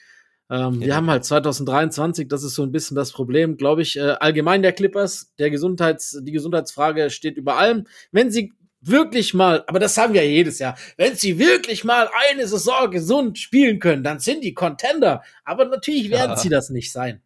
Ähm, 0.50 0.80
ja. 0.80 0.86
Wir 0.86 0.96
haben 0.96 1.10
halt 1.10 1.24
2023, 1.24 2.28
das 2.28 2.42
ist 2.42 2.54
so 2.54 2.62
ein 2.62 2.72
bisschen 2.72 2.94
das 2.94 3.12
Problem, 3.12 3.56
glaube 3.56 3.82
ich, 3.82 3.96
äh, 3.96 4.16
allgemein 4.20 4.62
der 4.62 4.72
Clippers. 4.72 5.32
Der 5.38 5.50
Gesundheits, 5.50 6.18
die 6.22 6.32
Gesundheitsfrage 6.32 7.10
steht 7.10 7.36
über 7.36 7.56
allem. 7.58 7.86
Wenn 8.12 8.30
sie 8.30 8.52
wirklich 8.80 9.34
mal, 9.34 9.64
aber 9.66 9.78
das 9.78 9.94
sagen 9.94 10.14
wir 10.14 10.22
ja 10.22 10.30
jedes 10.30 10.58
Jahr, 10.58 10.76
wenn 10.96 11.14
sie 11.14 11.38
wirklich 11.38 11.84
mal 11.84 12.08
eine 12.30 12.46
Saison 12.46 12.90
gesund 12.90 13.38
spielen 13.38 13.78
können, 13.78 14.04
dann 14.04 14.20
sind 14.20 14.42
die 14.42 14.54
Contender. 14.54 15.22
Aber 15.44 15.64
natürlich 15.66 16.10
werden 16.10 16.32
ja. 16.32 16.36
sie 16.36 16.48
das 16.48 16.70
nicht 16.70 16.92
sein. 16.92 17.20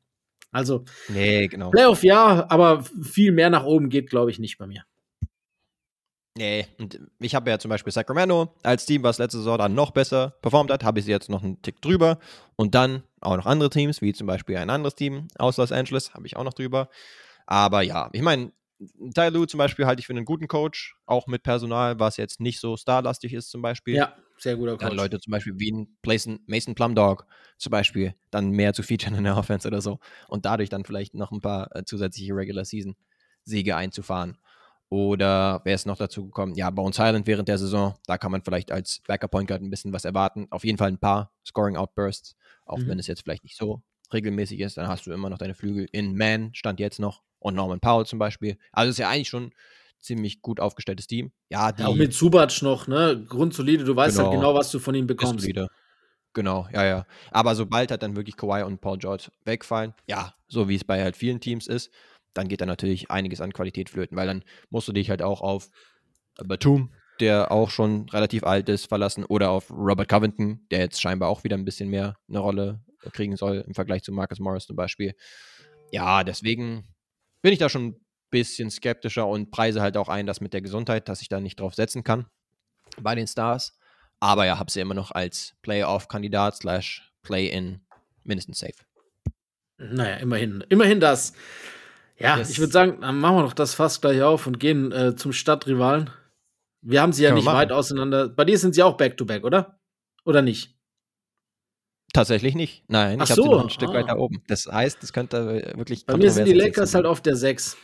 Also, 0.51 0.85
nee, 1.09 1.49
genau. 1.49 1.71
Playoff 1.71 2.03
ja, 2.05 2.47
aber 2.51 2.85
viel 3.03 3.33
mehr 3.33 3.51
nach 3.51 3.65
oben 3.65 3.89
geht, 3.89 4.11
glaube 4.11 4.31
ich, 4.31 4.39
nicht 4.39 4.59
bei 4.59 4.67
mir. 4.67 4.85
Nee, 6.37 6.67
und 6.79 6.99
ich 7.19 7.35
habe 7.35 7.51
ja 7.51 7.59
zum 7.59 7.69
Beispiel 7.69 7.93
Sacramento 7.93 8.55
als 8.63 8.87
Team, 8.87 9.03
was 9.03 9.19
letzte 9.19 9.39
Saison 9.39 9.59
dann 9.59 9.75
noch 9.75 9.91
besser 9.91 10.31
performt 10.41 10.71
hat, 10.71 10.83
habe 10.83 10.99
ich 10.99 11.05
sie 11.05 11.11
jetzt 11.11 11.29
noch 11.29 11.43
einen 11.43 11.61
Tick 11.61 11.83
drüber. 11.83 12.19
Und 12.57 12.75
dann 12.75 13.03
auch 13.21 13.37
noch 13.37 13.45
andere 13.45 13.69
Teams, 13.69 14.01
wie 14.01 14.15
zum 14.15 14.27
Beispiel 14.27 14.57
ein 14.57 14.71
anderes 14.71 14.95
Team 14.95 15.29
aus 15.37 15.59
Los 15.59 15.73
Angeles, 15.73 16.15
habe 16.15 16.27
ich 16.27 16.37
auch 16.37 16.45
noch 16.45 16.55
drüber. 16.55 16.89
Aber 17.47 17.83
ja, 17.83 18.09
ich 18.13 18.23
meine, 18.23 18.53
Ty 19.15 19.29
Lue 19.29 19.47
zum 19.47 19.59
Beispiel 19.59 19.87
halte 19.87 20.01
ich 20.01 20.07
für 20.07 20.15
einen 20.15 20.25
guten 20.25 20.49
Coach, 20.49 20.97
auch 21.07 21.27
mit 21.27 21.43
Personal, 21.43 22.01
was 22.01 22.17
jetzt 22.17 22.41
nicht 22.41 22.61
so 22.61 22.77
starlastig 22.77 23.35
ist 23.35 23.51
zum 23.51 23.61
Beispiel. 23.61 23.97
Ja, 23.97 24.17
sehr 24.39 24.57
guter 24.57 24.73
Coach. 24.73 24.89
Dann 24.89 24.97
Leute 24.97 25.21
zum 25.21 25.31
Beispiel 25.31 25.59
wie 25.59 25.73
ein 25.73 25.97
Mason 26.47 26.75
Plumdog 26.75 27.27
zum 27.59 27.71
Beispiel, 27.71 28.15
dann 28.31 28.51
mehr 28.51 28.73
zu 28.73 28.83
featuren 28.83 29.15
in 29.15 29.25
der 29.25 29.37
Offense 29.37 29.69
oder 29.69 29.81
so 29.81 29.99
und 30.29 30.47
dadurch 30.47 30.69
dann 30.69 30.85
vielleicht 30.85 31.15
noch 31.15 31.31
ein 31.31 31.41
paar 31.41 31.75
äh, 31.77 31.85
zusätzliche 31.85 32.35
Regular 32.35 32.65
Season 32.65 32.97
Siege 33.45 33.77
einzufahren. 33.77 34.39
Oder 34.93 35.63
wer 35.65 35.75
ist 35.75 35.87
noch 35.87 35.97
dazu 35.97 36.27
gekommen? 36.27 36.55
Ja, 36.55 36.69
Bones 36.69 36.99
Highland 36.99 37.27
während 37.27 37.49
der 37.49 37.57
Saison. 37.57 37.95
Da 38.05 38.19
kann 38.19 38.31
man 38.31 38.43
vielleicht 38.43 38.71
als 38.71 39.01
Backup 39.07 39.31
Point 39.31 39.49
Guard 39.49 39.63
ein 39.63 39.71
bisschen 39.71 39.91
was 39.95 40.05
erwarten. 40.05 40.49
Auf 40.51 40.67
jeden 40.67 40.77
Fall 40.77 40.89
ein 40.89 40.99
paar 40.99 41.33
Scoring 41.47 41.79
Outbursts, 41.79 42.37
auch 42.67 42.77
mhm. 42.77 42.89
wenn 42.89 42.99
es 42.99 43.07
jetzt 43.07 43.23
vielleicht 43.23 43.43
nicht 43.43 43.57
so 43.57 43.81
regelmäßig 44.13 44.61
ist. 44.61 44.77
Dann 44.77 44.89
hast 44.89 45.07
du 45.07 45.13
immer 45.13 45.31
noch 45.31 45.39
deine 45.39 45.55
Flügel 45.55 45.89
in 45.93 46.15
Man, 46.15 46.51
stand 46.53 46.79
jetzt 46.79 47.01
noch. 47.01 47.23
Und 47.39 47.55
Norman 47.55 47.81
Powell 47.81 48.05
zum 48.05 48.19
Beispiel. 48.19 48.59
Also 48.71 48.91
ist 48.91 48.99
ja 48.99 49.09
eigentlich 49.09 49.31
schon 49.31 49.45
ein 49.45 49.53
ziemlich 49.99 50.43
gut 50.43 50.61
aufgestelltes 50.61 51.07
Team. 51.07 51.33
Ja, 51.49 51.73
die, 51.73 51.81
ja, 51.81 51.89
auch 51.89 51.97
mit 51.97 52.13
Subac 52.13 52.61
noch, 52.61 52.87
ne? 52.87 53.25
Grundsolide, 53.27 53.85
du 53.85 53.97
weißt 53.97 54.19
halt 54.19 54.27
genau, 54.27 54.31
halt 54.33 54.41
genau, 54.43 54.55
was 54.55 54.71
du 54.73 54.79
von 54.79 54.95
ihm 54.95 55.07
bekommst. 55.07 55.41
Solide. 55.41 55.69
Genau, 56.35 56.69
ja, 56.71 56.85
ja. 56.85 57.07
Aber 57.31 57.55
sobald 57.55 57.91
halt 57.91 58.03
dann 58.03 58.15
wirklich 58.15 58.37
Kawhi 58.37 58.63
und 58.63 58.83
Paul 58.83 58.99
George 58.99 59.31
wegfallen, 59.47 59.95
ja, 60.07 60.35
so 60.49 60.69
wie 60.69 60.75
es 60.75 60.85
bei 60.85 61.03
halt 61.03 61.17
vielen 61.17 61.41
Teams 61.41 61.67
ist, 61.67 61.91
dann 62.35 62.49
geht 62.49 62.61
da 62.61 62.67
natürlich 62.67 63.11
einiges 63.11 63.41
an 63.41 63.53
Qualität 63.53 63.91
flöten, 63.91 64.17
weil 64.17 64.27
dann 64.27 64.45
musst 64.71 64.89
du 64.89 64.93
dich 64.93 65.11
halt 65.11 65.23
auch 65.23 65.41
auf 65.41 65.71
Batum, 66.37 66.93
der 67.21 67.53
auch 67.53 67.71
schon 67.71 68.09
relativ 68.09 68.45
alt 68.45 68.69
ist, 68.69 68.87
verlassen 68.87 69.25
oder 69.25 69.51
auf 69.51 69.71
Robert 69.71 70.09
Covington, 70.09 70.67
der 70.71 70.81
jetzt 70.81 71.01
scheinbar 71.01 71.29
auch 71.29 71.45
wieder 71.45 71.57
ein 71.57 71.65
bisschen 71.65 71.89
mehr 71.89 72.17
eine 72.29 72.39
Rolle 72.39 72.81
kriegen 73.13 73.37
soll 73.37 73.65
im 73.67 73.75
Vergleich 73.75 74.03
zu 74.03 74.13
Marcus 74.13 74.39
Morris 74.39 74.67
zum 74.67 74.77
Beispiel. 74.77 75.15
Ja, 75.91 76.25
deswegen 76.25 76.89
bin 77.43 77.53
ich 77.53 77.59
da 77.59 77.69
schon 77.69 77.89
ein 77.89 78.07
bisschen 78.31 78.71
skeptischer 78.71 79.27
und 79.27 79.51
preise 79.51 79.83
halt 79.83 79.97
auch 79.97 80.09
ein, 80.09 80.27
dass 80.27 80.41
mit 80.41 80.53
der 80.53 80.63
Gesundheit, 80.63 81.09
dass 81.09 81.21
ich 81.21 81.29
da 81.29 81.41
nicht 81.41 81.61
drauf 81.61 81.75
setzen 81.75 82.05
kann 82.05 82.27
bei 83.01 83.15
den 83.15 83.27
Stars. 83.27 83.79
Aber 84.21 84.47
ja, 84.47 84.59
habe 84.59 84.71
sie 84.71 84.81
immer 84.81 84.95
noch 84.95 85.11
als 85.11 85.55
Playoff-Kandidat 85.63 86.57
slash 86.57 87.13
Play-in 87.23 87.81
mindestens 88.25 88.61
safe. 88.61 88.75
Naja, 89.79 90.17
immerhin, 90.17 90.65
immerhin 90.69 91.01
das. 91.01 91.33
Ja, 92.23 92.39
yes. 92.39 92.51
ich 92.51 92.61
würde 92.61 92.73
sagen, 92.73 93.01
dann 93.01 93.19
machen 93.19 93.37
wir 93.37 93.43
doch 93.43 93.53
das 93.53 93.75
fast 93.75 94.01
gleich 94.01 94.23
auf 94.23 94.47
und 94.47 94.61
gehen 94.61 94.93
äh, 94.93 95.17
zum 95.17 95.33
Stadtrivalen. 95.33 96.11
Wir 96.81 97.03
haben 97.03 97.13
sie 97.13 97.25
ja 97.25 97.31
Kann 97.31 97.39
nicht 97.39 97.47
weit 97.47 97.73
auseinander. 97.73 98.29
Bei 98.29 98.45
dir 98.45 98.59
sind 98.59 98.75
sie 98.75 98.83
auch 98.83 98.97
Back-to-Back, 98.97 99.43
-back, 99.43 99.47
oder? 99.47 99.81
Oder 100.25 100.41
nicht? 100.41 100.77
Tatsächlich 102.13 102.55
nicht. 102.55 102.85
Nein, 102.89 103.21
Ach 103.21 103.25
ich 103.25 103.31
habe 103.31 103.43
so, 103.43 103.49
sie 103.49 103.55
noch 103.55 103.65
ein 103.65 103.71
Stück 103.71 103.89
ah. 103.91 103.95
weiter 103.95 104.19
oben. 104.19 104.43
Das 104.47 104.67
heißt, 104.67 105.03
das 105.03 105.13
könnte 105.13 105.73
wirklich. 105.75 106.07
Bei 106.07 106.17
mir 106.17 106.31
sind 106.31 106.47
die 106.47 106.53
Lakers 106.53 106.95
halt 106.95 107.07
auf 107.07 107.21
der 107.21 107.35
6. 107.35 107.77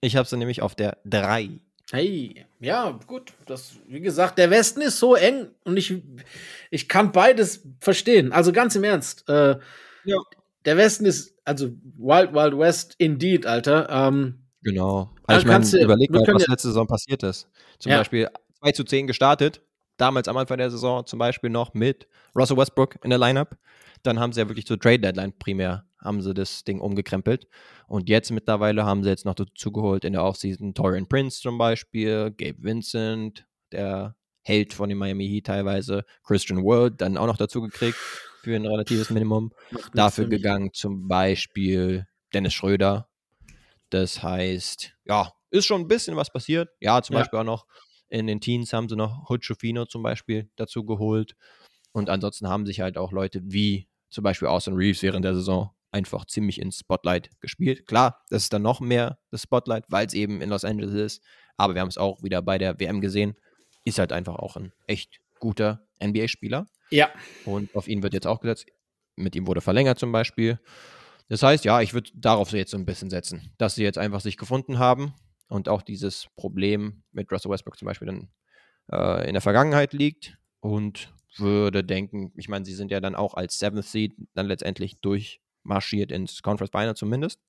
Ich 0.00 0.16
habe 0.16 0.28
sie 0.28 0.36
nämlich 0.36 0.62
auf 0.62 0.76
der 0.76 0.98
3. 1.06 1.50
Hey, 1.90 2.46
ja, 2.60 2.98
gut. 3.06 3.32
Das, 3.46 3.72
wie 3.88 4.00
gesagt, 4.00 4.38
der 4.38 4.50
Westen 4.50 4.80
ist 4.80 4.98
so 4.98 5.16
eng 5.16 5.48
und 5.64 5.76
ich, 5.76 5.92
ich 6.70 6.88
kann 6.88 7.10
beides 7.10 7.66
verstehen. 7.80 8.32
Also 8.32 8.52
ganz 8.52 8.76
im 8.76 8.84
Ernst. 8.84 9.28
Äh, 9.28 9.58
ja. 10.04 10.18
Der 10.64 10.76
Westen 10.76 11.06
ist 11.06 11.34
also 11.44 11.70
Wild 11.96 12.32
Wild 12.32 12.58
West 12.58 12.94
indeed, 12.98 13.46
Alter. 13.46 13.88
Ähm, 13.90 14.46
genau. 14.62 15.10
Also 15.26 15.40
ich 15.40 15.46
meine, 15.46 15.84
überleg 15.84 16.10
mal, 16.10 16.22
was 16.26 16.46
letzte 16.46 16.68
Saison 16.68 16.86
passiert 16.86 17.22
ist. 17.22 17.48
Zum 17.78 17.92
ja. 17.92 17.98
Beispiel 17.98 18.28
2 18.60 18.72
zu 18.72 18.84
10 18.84 19.06
gestartet, 19.06 19.62
damals 19.96 20.28
am 20.28 20.36
Anfang 20.36 20.58
der 20.58 20.70
Saison 20.70 21.06
zum 21.06 21.18
Beispiel 21.18 21.50
noch 21.50 21.74
mit 21.74 22.08
Russell 22.36 22.56
Westbrook 22.56 22.96
in 23.02 23.10
der 23.10 23.18
Lineup. 23.18 23.56
Dann 24.02 24.18
haben 24.18 24.32
sie 24.32 24.40
ja 24.40 24.48
wirklich 24.48 24.66
zur 24.66 24.78
Trade 24.78 25.00
Deadline 25.00 25.32
primär 25.38 25.84
haben 26.02 26.22
sie 26.22 26.34
das 26.34 26.64
Ding 26.64 26.80
umgekrempelt. 26.80 27.46
Und 27.86 28.08
jetzt 28.08 28.30
mittlerweile 28.30 28.84
haben 28.84 29.02
sie 29.02 29.10
jetzt 29.10 29.24
noch 29.24 29.34
dazu 29.34 29.72
geholt 29.72 30.04
in 30.04 30.12
der 30.12 30.24
Offseason 30.24 30.74
Torian 30.74 31.08
Prince 31.08 31.40
zum 31.40 31.58
Beispiel, 31.58 32.32
Gabe 32.36 32.62
Vincent, 32.62 33.46
der 33.72 34.16
Held 34.42 34.72
von 34.72 34.88
den 34.88 34.98
Miami 34.98 35.28
Heat 35.28 35.46
teilweise, 35.46 36.04
Christian 36.24 36.64
World 36.64 37.00
dann 37.00 37.16
auch 37.16 37.26
noch 37.26 37.36
dazu 37.36 37.60
gekriegt 37.60 37.98
für 38.42 38.56
ein 38.56 38.66
relatives 38.66 39.10
Minimum. 39.10 39.52
Dafür 39.94 40.26
gegangen 40.26 40.72
zum 40.72 41.08
Beispiel 41.08 42.06
Dennis 42.32 42.54
Schröder. 42.54 43.08
Das 43.90 44.22
heißt, 44.22 44.94
ja, 45.04 45.32
ist 45.50 45.66
schon 45.66 45.82
ein 45.82 45.88
bisschen 45.88 46.16
was 46.16 46.32
passiert. 46.32 46.70
Ja, 46.80 47.02
zum 47.02 47.14
ja. 47.14 47.20
Beispiel 47.20 47.38
auch 47.40 47.44
noch 47.44 47.66
in 48.08 48.26
den 48.26 48.40
Teens 48.40 48.72
haben 48.72 48.88
sie 48.88 48.96
noch 48.96 49.28
Hutschofino 49.28 49.86
zum 49.86 50.02
Beispiel 50.02 50.50
dazu 50.56 50.84
geholt. 50.84 51.36
Und 51.92 52.10
ansonsten 52.10 52.48
haben 52.48 52.66
sich 52.66 52.80
halt 52.80 52.98
auch 52.98 53.12
Leute 53.12 53.40
wie 53.44 53.88
zum 54.10 54.24
Beispiel 54.24 54.48
Austin 54.48 54.74
Reeves 54.74 55.02
während 55.02 55.24
der 55.24 55.34
Saison 55.34 55.70
einfach 55.92 56.24
ziemlich 56.26 56.60
ins 56.60 56.78
Spotlight 56.78 57.30
gespielt. 57.40 57.86
Klar, 57.86 58.24
das 58.30 58.44
ist 58.44 58.52
dann 58.52 58.62
noch 58.62 58.80
mehr 58.80 59.18
das 59.30 59.42
Spotlight, 59.42 59.84
weil 59.88 60.06
es 60.06 60.14
eben 60.14 60.40
in 60.40 60.50
Los 60.50 60.64
Angeles 60.64 60.94
ist. 60.94 61.22
Aber 61.56 61.74
wir 61.74 61.80
haben 61.80 61.88
es 61.88 61.98
auch 61.98 62.22
wieder 62.22 62.42
bei 62.42 62.58
der 62.58 62.78
WM 62.78 63.00
gesehen. 63.00 63.36
Ist 63.84 63.98
halt 63.98 64.12
einfach 64.12 64.36
auch 64.36 64.56
ein 64.56 64.72
echt 64.86 65.20
guter 65.38 65.86
NBA-Spieler. 66.02 66.66
Ja. 66.90 67.10
Und 67.44 67.74
auf 67.74 67.88
ihn 67.88 68.02
wird 68.02 68.14
jetzt 68.14 68.26
auch 68.26 68.40
gesetzt. 68.40 68.66
Mit 69.16 69.36
ihm 69.36 69.46
wurde 69.46 69.60
verlängert 69.60 69.98
zum 69.98 70.12
Beispiel. 70.12 70.58
Das 71.28 71.42
heißt, 71.42 71.64
ja, 71.64 71.80
ich 71.80 71.94
würde 71.94 72.10
darauf 72.14 72.50
jetzt 72.52 72.72
so 72.72 72.76
ein 72.76 72.86
bisschen 72.86 73.10
setzen, 73.10 73.52
dass 73.58 73.76
sie 73.76 73.84
jetzt 73.84 73.98
einfach 73.98 74.20
sich 74.20 74.36
gefunden 74.36 74.78
haben 74.78 75.14
und 75.48 75.68
auch 75.68 75.82
dieses 75.82 76.26
Problem 76.36 77.04
mit 77.12 77.30
Russell 77.30 77.50
Westbrook 77.50 77.78
zum 77.78 77.86
Beispiel 77.86 78.06
dann 78.06 78.28
äh, 78.90 79.26
in 79.28 79.34
der 79.34 79.40
Vergangenheit 79.40 79.92
liegt 79.92 80.38
und 80.60 81.12
würde 81.36 81.84
denken, 81.84 82.32
ich 82.36 82.48
meine, 82.48 82.64
sie 82.64 82.74
sind 82.74 82.90
ja 82.90 83.00
dann 83.00 83.14
auch 83.14 83.34
als 83.34 83.58
Seventh 83.58 83.84
Seed 83.86 84.14
dann 84.34 84.46
letztendlich 84.46 85.00
durchmarschiert 85.00 86.10
ins 86.10 86.42
Conference 86.42 86.72
Final 86.72 86.96
zumindest, 86.96 87.40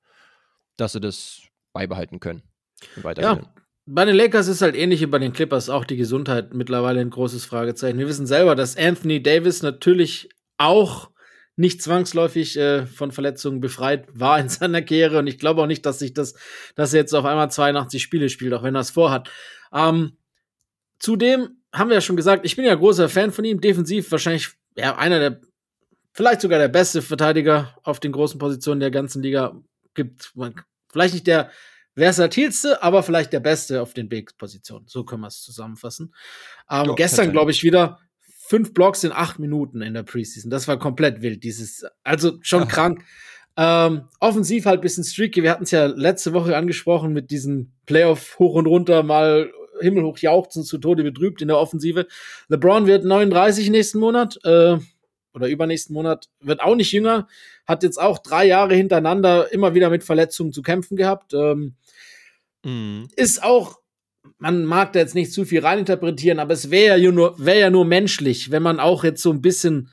dass 0.78 0.92
sie 0.94 1.00
das 1.00 1.42
beibehalten 1.74 2.20
können. 2.20 2.44
Ja, 3.46 3.54
bei 3.94 4.06
den 4.06 4.16
Lakers 4.16 4.48
ist 4.48 4.62
halt 4.62 4.76
ähnlich 4.76 5.02
wie 5.02 5.08
bei 5.08 5.20
den 5.20 5.34
Clippers 5.34 5.70
auch 5.70 5.84
die 5.84 5.98
Gesundheit 5.98 6.54
mittlerweile 6.54 7.02
ein 7.02 7.10
großes 7.10 7.44
Fragezeichen. 7.44 8.00
Wir 8.00 8.08
wissen 8.08 8.26
selber, 8.26 8.56
dass 8.56 8.78
Anthony 8.78 9.22
Davis 9.22 9.64
natürlich 9.64 10.30
auch 10.58 11.10
nicht 11.58 11.82
zwangsläufig 11.82 12.58
äh, 12.58 12.86
von 12.86 13.12
Verletzungen 13.12 13.60
befreit 13.60 14.08
war 14.14 14.40
in 14.40 14.48
seiner 14.50 14.82
Karriere 14.82 15.20
und 15.20 15.28
ich 15.28 15.38
glaube 15.38 15.62
auch 15.62 15.68
nicht, 15.68 15.86
dass 15.86 16.00
sich 16.00 16.14
das, 16.14 16.36
dass 16.76 16.94
er 16.94 17.02
jetzt 17.02 17.14
auf 17.14 17.26
einmal 17.26 17.52
82 17.52 18.02
Spiele 18.02 18.30
spielt, 18.30 18.54
auch 18.54 18.64
wenn 18.64 18.76
er 18.76 18.82
es 18.82 18.92
vorhat. 18.92 19.30
Ähm, 19.74 20.14
zudem 20.98 21.58
haben 21.74 21.90
wir 21.90 21.96
ja 21.96 22.02
schon 22.02 22.16
gesagt, 22.16 22.46
ich 22.46 22.56
bin 22.56 22.64
ja 22.64 22.76
großer 22.76 23.10
Fan 23.10 23.32
von 23.32 23.44
ihm, 23.44 23.60
defensiv 23.60 24.10
wahrscheinlich 24.10 24.52
ja, 24.78 24.96
einer 24.96 25.20
der, 25.20 25.42
vielleicht 26.14 26.40
sogar 26.40 26.60
der 26.60 26.70
beste 26.70 27.02
Verteidiger 27.02 27.78
auf 27.84 28.00
den 28.00 28.14
großen 28.14 28.40
Positionen 28.40 28.80
der 28.80 28.92
ganzen 28.92 29.22
Liga. 29.22 29.62
Gibt, 29.94 30.32
vielleicht 30.90 31.14
nicht 31.14 31.28
der 31.28 31.52
versatilste, 31.96 32.82
aber 32.82 33.04
vielleicht 33.04 33.34
der 33.34 33.40
beste 33.40 33.82
auf 33.82 33.94
den 33.94 34.10
Big-Positionen. 34.10 34.88
So 34.88 35.04
können 35.04 35.22
wir 35.22 35.28
es 35.28 35.42
zusammenfassen. 35.42 36.14
Ähm, 36.70 36.86
jo, 36.86 36.96
gestern, 36.96 37.32
glaube 37.32 37.52
ich, 37.52 37.64
wieder 37.64 38.00
fünf 38.52 38.74
Blocks 38.74 39.04
in 39.04 39.12
acht 39.12 39.40
Minuten 39.40 39.82
in 39.82 39.94
der 39.94 40.04
Preseason. 40.04 40.50
Das 40.50 40.68
war 40.68 40.78
komplett 40.80 41.22
wild. 41.22 41.44
Dieses, 41.44 41.86
also 42.04 42.38
schon 42.42 42.68
krank. 42.68 43.06
Ähm, 43.58 44.04
offensiv 44.20 44.66
halt 44.66 44.82
bisschen 44.82 45.04
streaky. 45.04 45.44
Wir 45.44 45.52
hatten 45.52 45.64
es 45.64 45.72
ja 45.72 45.86
letzte 45.86 46.34
Woche 46.34 46.56
angesprochen 46.56 47.14
mit 47.14 47.32
diesen 47.32 47.74
Playoff 47.86 48.40
hoch 48.40 48.56
und 48.56 48.66
runter, 48.66 49.04
mal 49.04 49.52
himmelhoch 49.82 50.18
jauchzen, 50.20 50.64
zu 50.64 50.78
Tode 50.78 51.04
betrübt 51.04 51.42
in 51.42 51.50
der 51.50 51.58
Offensive. 51.58 52.08
LeBron 52.48 52.88
wird 52.88 53.04
39 53.04 53.70
nächsten 53.70 54.00
Monat. 54.00 54.40
Äh, 54.44 54.78
oder 55.34 55.48
übernächsten 55.48 55.94
Monat, 55.94 56.28
wird 56.42 56.62
auch 56.62 56.76
nicht 56.76 56.92
jünger, 56.92 57.28
hat 57.66 57.84
jetzt 57.84 58.00
auch 58.00 58.20
drei 58.20 58.46
Jahre 58.46 58.76
hintereinander 58.76 59.52
immer 59.52 59.74
wieder 59.74 59.90
mit 59.90 60.04
Verletzungen 60.04 60.52
zu 60.52 60.62
kämpfen 60.62 60.98
gehabt. 60.98 61.34
Ähm, 61.34 61.76
mhm. 62.64 63.08
Ist 63.16 63.44
auch, 63.44 63.80
man 64.38 64.66
mag 64.66 64.94
da 64.94 65.00
jetzt 65.00 65.16
nicht 65.16 65.32
zu 65.34 65.46
viel 65.46 65.62
reininterpretieren, 65.62 66.40
aber 66.40 66.54
es 66.54 66.70
wäre 66.70 66.98
ja 66.98 67.12
nur, 67.12 67.38
wäre 67.40 67.60
ja 67.60 67.70
nur 67.70 67.86
menschlich, 67.86 68.52
wenn 68.52 68.64
man 68.64 68.80
auch 68.80 69.04
jetzt 69.04 69.22
so 69.22 69.32
ein 69.32 69.42
bisschen 69.42 69.90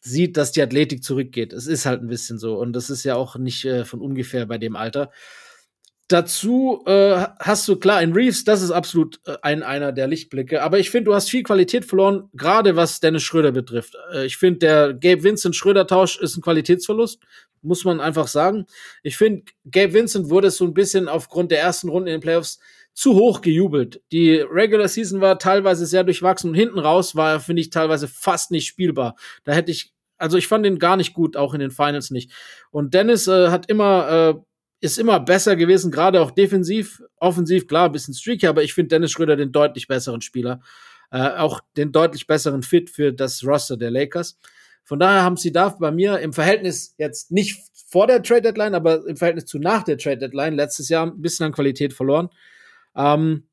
sieht, 0.00 0.36
dass 0.36 0.52
die 0.52 0.62
Athletik 0.62 1.02
zurückgeht. 1.02 1.52
Es 1.52 1.66
ist 1.66 1.84
halt 1.84 2.00
ein 2.00 2.08
bisschen 2.08 2.38
so 2.38 2.58
und 2.58 2.72
das 2.72 2.90
ist 2.90 3.04
ja 3.04 3.16
auch 3.16 3.36
nicht 3.36 3.64
äh, 3.64 3.84
von 3.84 4.00
ungefähr 4.00 4.46
bei 4.46 4.58
dem 4.58 4.76
Alter. 4.76 5.10
Dazu 6.08 6.84
äh, 6.86 7.26
hast 7.40 7.66
du 7.66 7.76
klar 7.76 8.00
in 8.00 8.12
Reeves, 8.12 8.44
das 8.44 8.62
ist 8.62 8.70
absolut 8.70 9.18
äh, 9.26 9.36
ein 9.42 9.64
einer 9.64 9.90
der 9.90 10.06
Lichtblicke. 10.06 10.62
Aber 10.62 10.78
ich 10.78 10.90
finde, 10.90 11.06
du 11.06 11.14
hast 11.14 11.28
viel 11.28 11.42
Qualität 11.42 11.84
verloren, 11.84 12.30
gerade 12.32 12.76
was 12.76 13.00
Dennis 13.00 13.24
Schröder 13.24 13.50
betrifft. 13.50 13.96
Äh, 14.12 14.26
ich 14.26 14.36
finde, 14.36 14.60
der 14.60 14.94
Gabe 14.94 15.24
Vincent 15.24 15.56
Schröder 15.56 15.86
Tausch 15.86 16.20
ist 16.20 16.36
ein 16.36 16.42
Qualitätsverlust, 16.42 17.20
muss 17.62 17.84
man 17.84 18.00
einfach 18.00 18.28
sagen. 18.28 18.66
Ich 19.02 19.16
finde, 19.16 19.46
Gabe 19.68 19.94
Vincent 19.94 20.30
wurde 20.30 20.52
so 20.52 20.64
ein 20.64 20.74
bisschen 20.74 21.08
aufgrund 21.08 21.50
der 21.50 21.60
ersten 21.60 21.88
Runde 21.88 22.12
in 22.12 22.18
den 22.18 22.22
Playoffs 22.22 22.60
zu 22.96 23.14
hoch 23.14 23.40
gejubelt. 23.40 24.00
Die 24.12 24.36
Regular 24.36 24.86
Season 24.86 25.20
war 25.20 25.40
teilweise 25.40 25.86
sehr 25.86 26.04
durchwachsen 26.04 26.50
und 26.50 26.56
hinten 26.56 26.78
raus 26.78 27.16
war 27.16 27.32
er, 27.32 27.40
finde 27.40 27.62
ich, 27.62 27.70
teilweise 27.70 28.06
fast 28.06 28.52
nicht 28.52 28.66
spielbar. 28.66 29.16
Da 29.42 29.52
hätte 29.52 29.72
ich, 29.72 29.92
also 30.18 30.38
ich 30.38 30.46
fand 30.46 30.64
ihn 30.64 30.78
gar 30.78 30.96
nicht 30.96 31.14
gut, 31.14 31.36
auch 31.36 31.52
in 31.52 31.60
den 31.60 31.72
Finals 31.72 32.10
nicht. 32.10 32.30
Und 32.70 32.94
Dennis 32.94 33.26
äh, 33.26 33.48
hat 33.48 33.68
immer 33.68 34.08
äh, 34.08 34.40
ist 34.80 34.98
immer 34.98 35.20
besser 35.20 35.56
gewesen, 35.56 35.90
gerade 35.90 36.20
auch 36.20 36.30
defensiv, 36.30 37.02
offensiv, 37.18 37.66
klar, 37.66 37.86
ein 37.86 37.92
bisschen 37.92 38.14
streaky, 38.14 38.46
aber 38.46 38.62
ich 38.62 38.74
finde 38.74 38.88
Dennis 38.88 39.12
Schröder 39.12 39.36
den 39.36 39.52
deutlich 39.52 39.88
besseren 39.88 40.20
Spieler. 40.20 40.60
Äh, 41.10 41.30
auch 41.30 41.60
den 41.76 41.92
deutlich 41.92 42.26
besseren 42.26 42.62
Fit 42.62 42.90
für 42.90 43.12
das 43.12 43.44
Roster 43.44 43.76
der 43.76 43.90
Lakers. 43.90 44.38
Von 44.84 44.98
daher 44.98 45.22
haben 45.22 45.36
sie 45.36 45.52
da 45.52 45.70
bei 45.70 45.90
mir 45.90 46.18
im 46.18 46.32
Verhältnis 46.32 46.94
jetzt 46.98 47.30
nicht 47.30 47.58
vor 47.88 48.06
der 48.06 48.22
Trade 48.22 48.42
Deadline, 48.42 48.74
aber 48.74 49.06
im 49.06 49.16
Verhältnis 49.16 49.46
zu 49.46 49.58
nach 49.58 49.82
der 49.82 49.98
Trade 49.98 50.18
Deadline 50.18 50.54
letztes 50.54 50.88
Jahr 50.88 51.06
ein 51.06 51.22
bisschen 51.22 51.46
an 51.46 51.52
Qualität 51.52 51.92
verloren. 51.92 52.28
Ähm, 52.94 53.44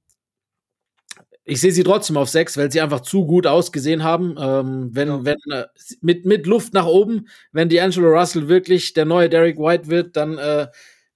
ich 1.45 1.59
sehe 1.59 1.71
sie 1.71 1.83
trotzdem 1.83 2.17
auf 2.17 2.29
sechs, 2.29 2.55
weil 2.57 2.71
sie 2.71 2.81
einfach 2.81 3.01
zu 3.01 3.25
gut 3.25 3.45
ausgesehen 3.45 4.03
haben. 4.03 4.35
Ähm, 4.39 4.89
wenn, 4.93 5.07
ja. 5.09 5.25
wenn 5.25 5.37
äh, 5.51 5.65
mit, 6.01 6.25
mit 6.25 6.47
Luft 6.47 6.73
nach 6.73 6.85
oben, 6.85 7.27
wenn 7.51 7.69
die 7.69 7.81
Angelo 7.81 8.09
Russell 8.09 8.47
wirklich 8.47 8.93
der 8.93 9.05
neue 9.05 9.29
Derek 9.29 9.57
White 9.57 9.89
wird, 9.89 10.15
dann 10.15 10.37
äh, 10.37 10.67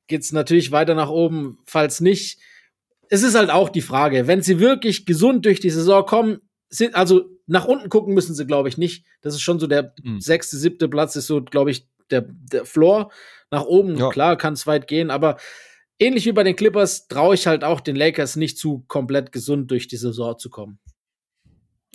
geht 0.07 0.21
es 0.21 0.31
natürlich 0.31 0.71
weiter 0.71 0.95
nach 0.95 1.09
oben. 1.09 1.59
Falls 1.65 2.01
nicht, 2.01 2.39
es 3.09 3.23
ist 3.23 3.35
halt 3.35 3.49
auch 3.49 3.69
die 3.69 3.81
Frage, 3.81 4.27
wenn 4.27 4.41
sie 4.41 4.59
wirklich 4.59 5.05
gesund 5.05 5.45
durch 5.45 5.59
die 5.59 5.69
Saison 5.69 6.05
kommen, 6.05 6.39
sind, 6.69 6.95
also 6.95 7.29
nach 7.45 7.65
unten 7.65 7.89
gucken 7.89 8.13
müssen 8.13 8.35
sie, 8.35 8.45
glaube 8.45 8.69
ich, 8.69 8.77
nicht. 8.77 9.05
Das 9.21 9.33
ist 9.33 9.41
schon 9.41 9.59
so 9.59 9.67
der 9.67 9.93
mhm. 10.03 10.19
sechste, 10.19 10.57
siebte 10.57 10.89
Platz, 10.89 11.15
ist 11.15 11.27
so, 11.27 11.41
glaube 11.41 11.71
ich, 11.71 11.87
der, 12.09 12.25
der 12.27 12.65
Floor. 12.65 13.11
Nach 13.49 13.63
oben, 13.63 13.97
ja. 13.97 14.09
klar, 14.09 14.37
kann 14.37 14.53
es 14.53 14.67
weit 14.67 14.87
gehen, 14.87 15.09
aber 15.09 15.37
ähnlich 15.99 16.25
wie 16.25 16.33
bei 16.33 16.43
den 16.43 16.55
Clippers 16.55 17.07
traue 17.07 17.35
ich 17.35 17.47
halt 17.47 17.63
auch 17.63 17.79
den 17.79 17.95
Lakers 17.95 18.35
nicht 18.35 18.57
zu, 18.57 18.83
komplett 18.87 19.31
gesund 19.31 19.71
durch 19.71 19.87
die 19.87 19.95
Saison 19.95 20.37
zu 20.37 20.49
kommen. 20.49 20.79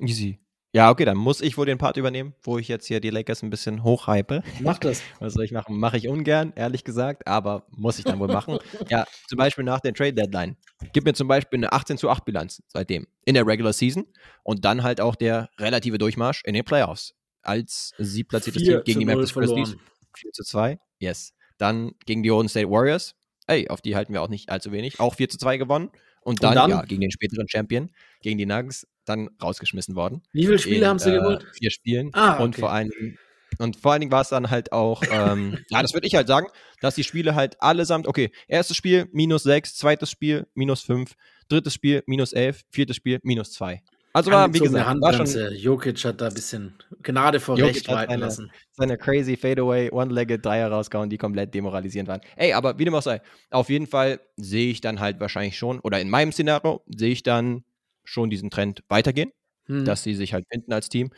Easy. 0.00 0.40
Ja, 0.74 0.90
okay, 0.90 1.04
dann 1.04 1.18
muss 1.18 1.42
ich 1.42 1.58
wohl 1.58 1.66
den 1.66 1.76
Part 1.76 1.98
übernehmen, 1.98 2.34
wo 2.42 2.56
ich 2.56 2.66
jetzt 2.66 2.86
hier 2.86 2.98
die 3.00 3.10
Lakers 3.10 3.42
ein 3.42 3.50
bisschen 3.50 3.84
hochhype. 3.84 4.42
Mach 4.60 4.78
das. 4.78 5.02
Was 5.20 5.34
soll 5.34 5.44
ich 5.44 5.52
machen? 5.52 5.78
Mache 5.78 5.98
ich 5.98 6.08
ungern, 6.08 6.54
ehrlich 6.56 6.82
gesagt, 6.82 7.26
aber 7.26 7.66
muss 7.70 7.98
ich 7.98 8.06
dann 8.06 8.18
wohl 8.18 8.28
machen. 8.28 8.58
ja, 8.88 9.04
zum 9.28 9.36
Beispiel 9.36 9.64
nach 9.64 9.80
der 9.80 9.92
Trade 9.92 10.14
Deadline. 10.14 10.56
Gib 10.94 11.04
mir 11.04 11.12
zum 11.12 11.28
Beispiel 11.28 11.58
eine 11.58 11.72
18 11.72 11.98
zu 11.98 12.08
8 12.08 12.24
Bilanz 12.24 12.62
seitdem 12.68 13.06
in 13.26 13.34
der 13.34 13.46
Regular 13.46 13.74
Season 13.74 14.06
und 14.44 14.64
dann 14.64 14.82
halt 14.82 15.02
auch 15.02 15.14
der 15.14 15.50
relative 15.58 15.98
Durchmarsch 15.98 16.42
in 16.46 16.54
den 16.54 16.64
Playoffs. 16.64 17.14
Als 17.42 17.92
siebplatziertes 17.98 18.62
Team 18.62 18.80
gegen 18.82 19.00
die 19.00 19.06
Memphis 19.06 19.34
Grizzlies. 19.34 19.76
4 20.16 20.32
zu 20.32 20.42
2, 20.42 20.78
yes. 20.98 21.34
Dann 21.58 21.92
gegen 22.06 22.22
die 22.22 22.30
Golden 22.30 22.48
State 22.48 22.70
Warriors. 22.70 23.14
Ey, 23.46 23.68
auf 23.68 23.82
die 23.82 23.94
halten 23.94 24.14
wir 24.14 24.22
auch 24.22 24.28
nicht 24.28 24.48
allzu 24.48 24.72
wenig. 24.72 25.00
Auch 25.00 25.16
4 25.16 25.28
zu 25.28 25.36
2 25.36 25.58
gewonnen. 25.58 25.90
Und 26.22 26.42
dann, 26.42 26.50
und 26.50 26.56
dann, 26.56 26.70
ja, 26.70 26.82
gegen 26.82 27.00
den 27.00 27.10
späteren 27.10 27.48
Champion, 27.48 27.90
gegen 28.22 28.38
die 28.38 28.46
Nuggets, 28.46 28.86
dann 29.04 29.30
rausgeschmissen 29.42 29.94
worden. 29.94 30.22
Wie 30.32 30.46
viele 30.46 30.58
Spiele 30.58 30.78
in, 30.78 30.86
haben 30.86 30.98
sie 30.98 31.10
äh, 31.10 31.18
geholt? 31.18 31.46
Vier 31.54 31.70
Spielen. 31.70 32.10
Ah, 32.12 32.34
okay. 32.34 32.42
Und 32.42 32.56
vor 32.56 32.72
allen 32.72 32.90
Dingen 32.90 33.18
und 33.58 33.76
vor 33.76 33.92
allen 33.92 34.00
Dingen 34.00 34.12
war 34.12 34.22
es 34.22 34.28
dann 34.28 34.50
halt 34.50 34.72
auch, 34.72 35.02
ähm, 35.10 35.58
ja, 35.70 35.82
das 35.82 35.94
würde 35.94 36.06
ich 36.06 36.14
halt 36.14 36.28
sagen, 36.28 36.46
dass 36.80 36.94
die 36.94 37.04
Spiele 37.04 37.34
halt 37.34 37.60
allesamt, 37.60 38.06
okay, 38.06 38.30
erstes 38.48 38.76
Spiel 38.76 39.08
minus 39.12 39.42
sechs, 39.42 39.76
zweites 39.76 40.10
Spiel 40.10 40.46
minus 40.54 40.82
fünf, 40.82 41.14
drittes 41.48 41.74
Spiel 41.74 42.02
minus 42.06 42.32
elf, 42.32 42.62
viertes 42.70 42.96
Spiel 42.96 43.20
minus 43.22 43.52
zwei. 43.52 43.82
Also 44.14 44.30
war, 44.30 44.52
wie 44.52 44.58
gesagt, 44.58 45.00
war 45.00 45.12
schon, 45.14 45.54
Jokic 45.54 46.04
hat 46.04 46.20
da 46.20 46.28
ein 46.28 46.34
bisschen 46.34 46.74
Gnade 47.02 47.40
vor 47.40 47.56
Jokic 47.56 47.76
Recht 47.76 47.88
walten 47.88 48.20
lassen. 48.20 48.52
Seine 48.72 48.98
crazy 48.98 49.38
Fadeaway, 49.38 49.90
One-Legged 49.90 50.44
Dreier 50.44 50.70
rausgehauen, 50.70 51.08
die 51.08 51.16
komplett 51.16 51.54
demoralisierend 51.54 52.10
waren. 52.10 52.20
Ey, 52.36 52.52
aber 52.52 52.78
wie 52.78 52.84
dem 52.84 52.94
auch 52.94 53.02
sei, 53.02 53.22
auf 53.50 53.70
jeden 53.70 53.86
Fall 53.86 54.20
sehe 54.36 54.70
ich 54.70 54.82
dann 54.82 55.00
halt 55.00 55.18
wahrscheinlich 55.18 55.56
schon, 55.56 55.80
oder 55.80 55.98
in 55.98 56.10
meinem 56.10 56.30
Szenario 56.30 56.82
sehe 56.94 57.10
ich 57.10 57.22
dann 57.22 57.64
schon 58.04 58.30
diesen 58.30 58.50
Trend 58.50 58.82
weitergehen, 58.88 59.32
hm. 59.66 59.84
dass 59.84 60.02
sie 60.02 60.14
sich 60.14 60.32
halt 60.32 60.46
finden 60.50 60.72
als 60.72 60.88
Team. 60.88 61.10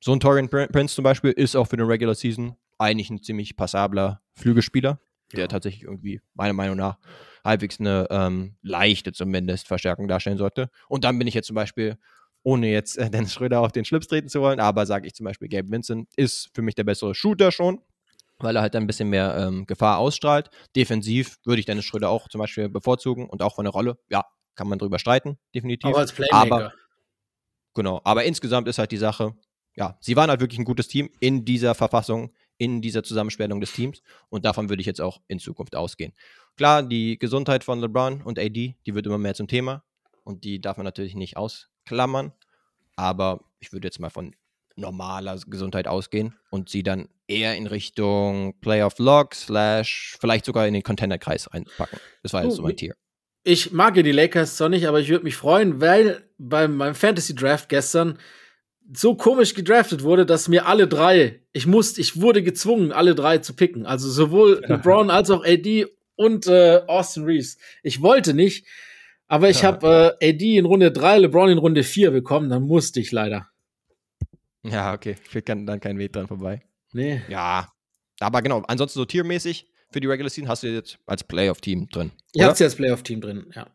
So 0.00 0.12
ein 0.12 0.20
Torian 0.20 0.48
Prince 0.48 0.94
zum 0.94 1.02
Beispiel 1.02 1.32
ist 1.32 1.56
auch 1.56 1.66
für 1.66 1.76
den 1.76 1.86
Regular 1.86 2.14
Season 2.14 2.56
eigentlich 2.78 3.10
ein 3.10 3.22
ziemlich 3.22 3.56
passabler 3.56 4.22
Flügelspieler, 4.34 5.00
der 5.32 5.40
ja. 5.40 5.48
tatsächlich 5.48 5.82
irgendwie, 5.82 6.20
meiner 6.34 6.52
Meinung 6.52 6.76
nach, 6.76 6.98
halbwegs 7.44 7.80
eine 7.80 8.06
ähm, 8.10 8.54
leichte 8.62 9.12
zumindest 9.12 9.66
Verstärkung 9.66 10.06
darstellen 10.06 10.38
sollte. 10.38 10.70
Und 10.88 11.04
dann 11.04 11.18
bin 11.18 11.26
ich 11.26 11.34
jetzt 11.34 11.46
zum 11.46 11.56
Beispiel, 11.56 11.98
ohne 12.42 12.70
jetzt 12.70 12.96
äh, 12.98 13.10
Dennis 13.10 13.32
Schröder 13.32 13.60
auf 13.60 13.72
den 13.72 13.84
Schlips 13.84 14.06
treten 14.06 14.28
zu 14.28 14.40
wollen, 14.40 14.60
aber 14.60 14.86
sage 14.86 15.06
ich 15.06 15.14
zum 15.14 15.24
Beispiel, 15.24 15.48
Gabe 15.48 15.70
Vincent 15.70 16.08
ist 16.16 16.50
für 16.54 16.62
mich 16.62 16.76
der 16.76 16.84
bessere 16.84 17.14
Shooter 17.14 17.50
schon, 17.50 17.80
weil 18.38 18.54
er 18.54 18.62
halt 18.62 18.76
ein 18.76 18.86
bisschen 18.86 19.08
mehr 19.08 19.36
ähm, 19.36 19.66
Gefahr 19.66 19.98
ausstrahlt. 19.98 20.50
Defensiv 20.76 21.38
würde 21.44 21.58
ich 21.60 21.66
Dennis 21.66 21.84
Schröder 21.86 22.10
auch 22.10 22.28
zum 22.28 22.38
Beispiel 22.38 22.68
bevorzugen 22.68 23.28
und 23.28 23.42
auch 23.42 23.56
von 23.56 23.64
der 23.64 23.72
Rolle, 23.72 23.98
ja, 24.08 24.24
kann 24.58 24.68
man 24.68 24.78
drüber 24.80 24.98
streiten, 24.98 25.38
definitiv. 25.54 25.88
Aber 25.88 25.98
als 25.98 26.12
Playmaker. 26.12 26.52
Aber, 26.52 26.72
genau, 27.74 28.00
aber 28.02 28.24
insgesamt 28.24 28.66
ist 28.66 28.78
halt 28.78 28.90
die 28.90 28.96
Sache, 28.96 29.34
ja, 29.76 29.96
sie 30.00 30.16
waren 30.16 30.28
halt 30.28 30.40
wirklich 30.40 30.58
ein 30.58 30.64
gutes 30.64 30.88
Team 30.88 31.08
in 31.20 31.44
dieser 31.44 31.76
Verfassung, 31.76 32.34
in 32.58 32.82
dieser 32.82 33.04
Zusammenstellung 33.04 33.60
des 33.60 33.72
Teams 33.72 34.02
und 34.30 34.44
davon 34.44 34.68
würde 34.68 34.80
ich 34.80 34.86
jetzt 34.86 35.00
auch 35.00 35.20
in 35.28 35.38
Zukunft 35.38 35.76
ausgehen. 35.76 36.12
Klar, 36.56 36.82
die 36.82 37.20
Gesundheit 37.20 37.62
von 37.62 37.78
LeBron 37.78 38.20
und 38.22 38.36
AD, 38.36 38.74
die 38.84 38.94
wird 38.94 39.06
immer 39.06 39.16
mehr 39.16 39.34
zum 39.34 39.46
Thema 39.46 39.84
und 40.24 40.42
die 40.42 40.60
darf 40.60 40.76
man 40.76 40.84
natürlich 40.84 41.14
nicht 41.14 41.36
ausklammern, 41.36 42.32
aber 42.96 43.44
ich 43.60 43.72
würde 43.72 43.86
jetzt 43.86 44.00
mal 44.00 44.10
von 44.10 44.34
normaler 44.74 45.38
Gesundheit 45.46 45.86
ausgehen 45.86 46.34
und 46.50 46.68
sie 46.68 46.82
dann 46.82 47.08
eher 47.28 47.56
in 47.56 47.68
Richtung 47.68 48.58
Playoff 48.60 48.98
Log 48.98 49.36
slash 49.36 50.16
vielleicht 50.20 50.46
sogar 50.46 50.66
in 50.66 50.74
den 50.74 50.82
Contender-Kreis 50.82 51.54
reinpacken. 51.54 52.00
Das 52.24 52.32
war 52.32 52.42
jetzt 52.42 52.56
so 52.56 52.62
mein 52.62 52.76
Tier 52.76 52.96
ich 53.48 53.72
mag 53.72 53.96
ja 53.96 54.02
die 54.02 54.12
Lakers 54.12 54.56
zwar 54.56 54.68
nicht, 54.68 54.86
aber 54.86 55.00
ich 55.00 55.08
würde 55.08 55.24
mich 55.24 55.36
freuen, 55.36 55.80
weil 55.80 56.22
beim, 56.36 56.76
beim 56.76 56.94
Fantasy 56.94 57.34
Draft 57.34 57.68
gestern 57.68 58.18
so 58.92 59.16
komisch 59.16 59.54
gedraftet 59.54 60.02
wurde, 60.02 60.26
dass 60.26 60.48
mir 60.48 60.66
alle 60.66 60.86
drei, 60.86 61.40
ich 61.52 61.66
musste, 61.66 62.00
ich 62.00 62.20
wurde 62.20 62.42
gezwungen, 62.42 62.92
alle 62.92 63.14
drei 63.14 63.38
zu 63.38 63.54
picken. 63.54 63.86
Also 63.86 64.10
sowohl 64.10 64.62
LeBron 64.66 65.10
als 65.10 65.30
auch 65.30 65.44
AD 65.44 65.86
und 66.16 66.46
äh, 66.46 66.82
Austin 66.86 67.24
Reeves. 67.24 67.58
Ich 67.82 68.02
wollte 68.02 68.34
nicht, 68.34 68.66
aber 69.26 69.48
ich 69.48 69.62
ja. 69.62 69.68
habe 69.68 70.16
äh, 70.20 70.30
AD 70.30 70.58
in 70.58 70.66
Runde 70.66 70.92
3, 70.92 71.18
LeBron 71.20 71.50
in 71.50 71.58
Runde 71.58 71.84
4 71.84 72.10
bekommen, 72.10 72.50
dann 72.50 72.62
musste 72.62 73.00
ich 73.00 73.12
leider. 73.12 73.48
Ja, 74.62 74.92
okay. 74.92 75.16
Führt 75.22 75.48
dann 75.48 75.80
kein 75.80 75.98
Weg 75.98 76.12
dran 76.12 76.26
vorbei. 76.26 76.62
Nee. 76.92 77.22
Ja. 77.28 77.68
Aber 78.20 78.42
genau, 78.42 78.62
ansonsten 78.66 78.98
so 78.98 79.04
tiermäßig 79.04 79.67
für 79.90 80.00
die 80.00 80.06
Regular 80.06 80.30
Season 80.30 80.48
hast 80.48 80.62
du 80.62 80.68
jetzt 80.68 80.98
als 81.06 81.24
Playoff-Team 81.24 81.88
drin. 81.88 82.12
Ihr 82.34 82.46
habt 82.46 82.56
sie 82.56 82.64
als 82.64 82.76
Playoff-Team 82.76 83.20
drin, 83.20 83.50
ja. 83.54 83.66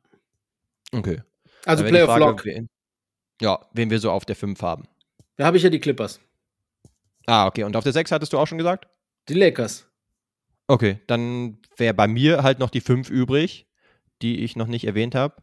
Okay. 0.92 1.22
Also 1.66 1.84
Playoff-Lock. 1.84 2.46
Ja, 3.42 3.60
wen 3.74 3.90
wir 3.90 4.00
so 4.00 4.12
auf 4.12 4.26
der 4.26 4.36
5 4.36 4.62
haben. 4.62 4.88
Da 5.38 5.46
habe 5.46 5.58
ich 5.58 5.64
ja 5.64 5.70
die 5.70 5.80
Clippers. 5.80 6.20
Ah, 7.26 7.48
okay. 7.48 7.64
Und 7.64 7.76
auf 7.76 7.84
der 7.84 7.94
6 7.94 8.12
hattest 8.12 8.34
du 8.34 8.38
auch 8.38 8.48
schon 8.48 8.58
gesagt? 8.58 8.88
Die 9.28 9.34
Lakers. 9.34 9.88
Okay, 10.68 11.00
dann 11.08 11.58
wäre 11.78 11.94
bei 11.94 12.08
mir 12.08 12.44
halt 12.44 12.60
noch 12.60 12.70
die 12.70 12.82
5 12.82 13.10
übrig, 13.10 13.68
die 14.22 14.44
ich 14.44 14.56
noch 14.56 14.68
nicht 14.68 14.86
erwähnt 14.86 15.16
habe. 15.16 15.42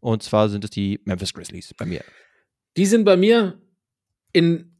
Und 0.00 0.22
zwar 0.22 0.48
sind 0.48 0.64
es 0.64 0.70
die 0.70 1.00
Memphis 1.04 1.32
Grizzlies 1.32 1.72
bei 1.74 1.86
mir. 1.86 2.04
Die 2.76 2.86
sind 2.86 3.04
bei 3.04 3.16
mir 3.16 3.60
in 4.32 4.76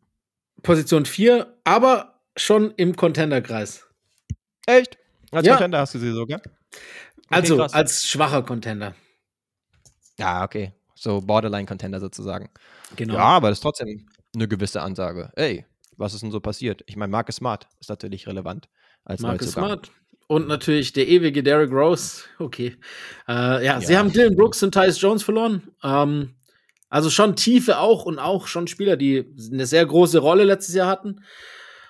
Position 0.63 1.07
4, 1.07 1.61
aber 1.65 2.21
schon 2.37 2.73
im 2.77 2.95
Contender-Kreis. 2.95 3.87
Echt? 4.67 4.99
Als 5.35 5.47
ja. 5.47 5.55
Contender 5.55 5.79
hast 5.79 5.95
du 5.95 5.99
sie 5.99 6.13
sogar? 6.13 6.41
also 7.29 7.57
krass. 7.57 7.73
als 7.73 8.07
schwacher 8.07 8.43
Contender. 8.43 8.95
Ja, 10.19 10.45
okay. 10.45 10.73
So 10.95 11.21
Borderline-Contender 11.21 12.01
sozusagen. 12.01 12.51
Genau. 12.97 13.15
Ja, 13.15 13.25
aber 13.25 13.49
das 13.49 13.59
ist 13.59 13.63
trotzdem 13.63 14.07
eine 14.35 14.49
gewisse 14.49 14.81
Ansage. 14.81 15.33
Ey, 15.35 15.67
was 15.97 16.15
ist 16.15 16.23
denn 16.23 16.31
so 16.31 16.41
passiert? 16.41 16.83
Ich 16.87 16.97
meine, 16.97 17.11
Marcus 17.11 17.37
Smart 17.37 17.69
ist 17.81 17.91
natürlich 17.91 18.27
relevant 18.27 18.69
als 19.05 19.21
Marcus 19.21 19.53
Smart. 19.53 19.91
Und 20.27 20.49
natürlich 20.49 20.93
der 20.93 21.07
ewige 21.07 21.43
Derrick 21.43 21.71
Rose. 21.71 22.23
Okay. 22.39 22.77
Äh, 23.29 23.33
ja, 23.33 23.61
ja, 23.61 23.81
sie 23.81 23.97
haben 23.97 24.11
Dylan 24.13 24.37
Brooks 24.37 24.63
und 24.63 24.73
Tyus 24.73 25.01
Jones 25.01 25.23
verloren. 25.23 25.69
Ähm, 25.83 26.35
also 26.89 27.11
schon 27.11 27.37
Tiefe 27.37 27.79
auch 27.79 28.05
und 28.05 28.19
auch 28.19 28.47
schon 28.47 28.67
Spieler, 28.67 28.97
die 28.97 29.35
eine 29.53 29.67
sehr 29.67 29.85
große 29.85 30.19
Rolle 30.19 30.45
letztes 30.45 30.75
Jahr 30.75 30.89
hatten. 30.89 31.21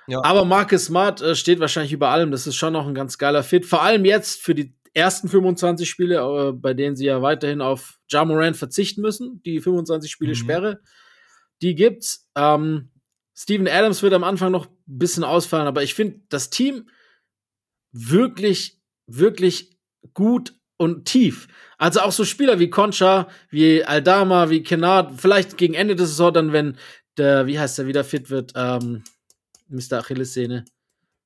Ja. 0.07 0.23
Aber 0.23 0.45
Marcus 0.45 0.87
Smart 0.87 1.21
äh, 1.23 1.35
steht 1.35 1.61
wahrscheinlich 1.61 1.93
über 1.93 2.09
allem. 2.09 2.31
Das 2.31 2.47
ist 2.47 2.57
schon 2.57 2.73
noch 2.73 2.87
ein 2.87 2.95
ganz 2.95 3.19
geiler 3.19 3.43
Fit. 3.43 3.67
Vor 3.67 3.83
allem 3.83 4.05
jetzt 4.05 4.41
für 4.43 4.55
die 4.55 4.75
ersten 4.93 5.29
25 5.29 5.89
Spiele, 5.89 6.17
äh, 6.19 6.53
bei 6.53 6.75
denen 6.75 6.97
sie 6.97 7.07
ja 7.07 7.23
weiterhin 7.23 7.61
auf 7.61 7.99
Jamoran 8.09 8.55
verzichten 8.55 9.01
müssen. 9.01 9.43
Die 9.43 9.61
25 9.61 10.11
Spiele 10.11 10.33
mhm. 10.33 10.37
Sperre. 10.37 10.81
Die 11.63 11.75
gibt's. 11.75 12.29
Ähm, 12.37 12.91
Steven 13.37 13.67
Adams 13.67 14.03
wird 14.03 14.15
am 14.15 14.25
Anfang 14.25 14.53
noch 14.53 14.67
ein 14.67 14.99
bisschen 14.99 15.25
ausfallen, 15.25 15.67
aber 15.67 15.83
ich 15.83 15.95
finde 15.95 16.21
das 16.29 16.51
Team 16.51 16.89
wirklich, 17.91 18.81
wirklich 19.07 19.77
gut 20.13 20.55
und 20.77 21.05
tief. 21.07 21.49
Also 21.79 22.01
auch 22.01 22.13
so 22.13 22.25
Spieler 22.25 22.59
wie 22.59 22.71
Concha, 22.71 23.29
wie 23.51 23.85
Aldama, 23.85 24.51
wie 24.51 24.63
Kennard, 24.63 25.21
vielleicht 25.21 25.57
gegen 25.57 25.75
Ende 25.75 25.97
der 25.97 26.07
Saison 26.07 26.33
dann, 26.33 26.53
wenn 26.53 26.77
der, 27.17 27.47
wie 27.47 27.59
heißt 27.59 27.79
der, 27.79 27.87
wieder 27.87 28.05
fit 28.05 28.31
wird, 28.31 28.53
ähm, 28.55 29.03
Mr. 29.69 29.99
Achillessehne. 29.99 30.65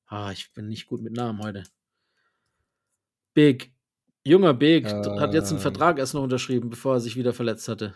Ah, 0.07 0.31
ich 0.31 0.51
bin 0.53 0.67
nicht 0.67 0.87
gut 0.87 1.01
mit 1.01 1.13
Namen 1.13 1.41
heute. 1.41 1.63
Big. 3.33 3.71
Junger 4.23 4.53
Big 4.53 4.85
äh, 4.85 5.19
hat 5.19 5.33
jetzt 5.33 5.51
einen 5.51 5.59
Vertrag 5.59 5.97
erst 5.97 6.13
noch 6.13 6.23
unterschrieben, 6.23 6.69
bevor 6.69 6.95
er 6.95 6.99
sich 6.99 7.15
wieder 7.15 7.33
verletzt 7.33 7.67
hatte. 7.67 7.93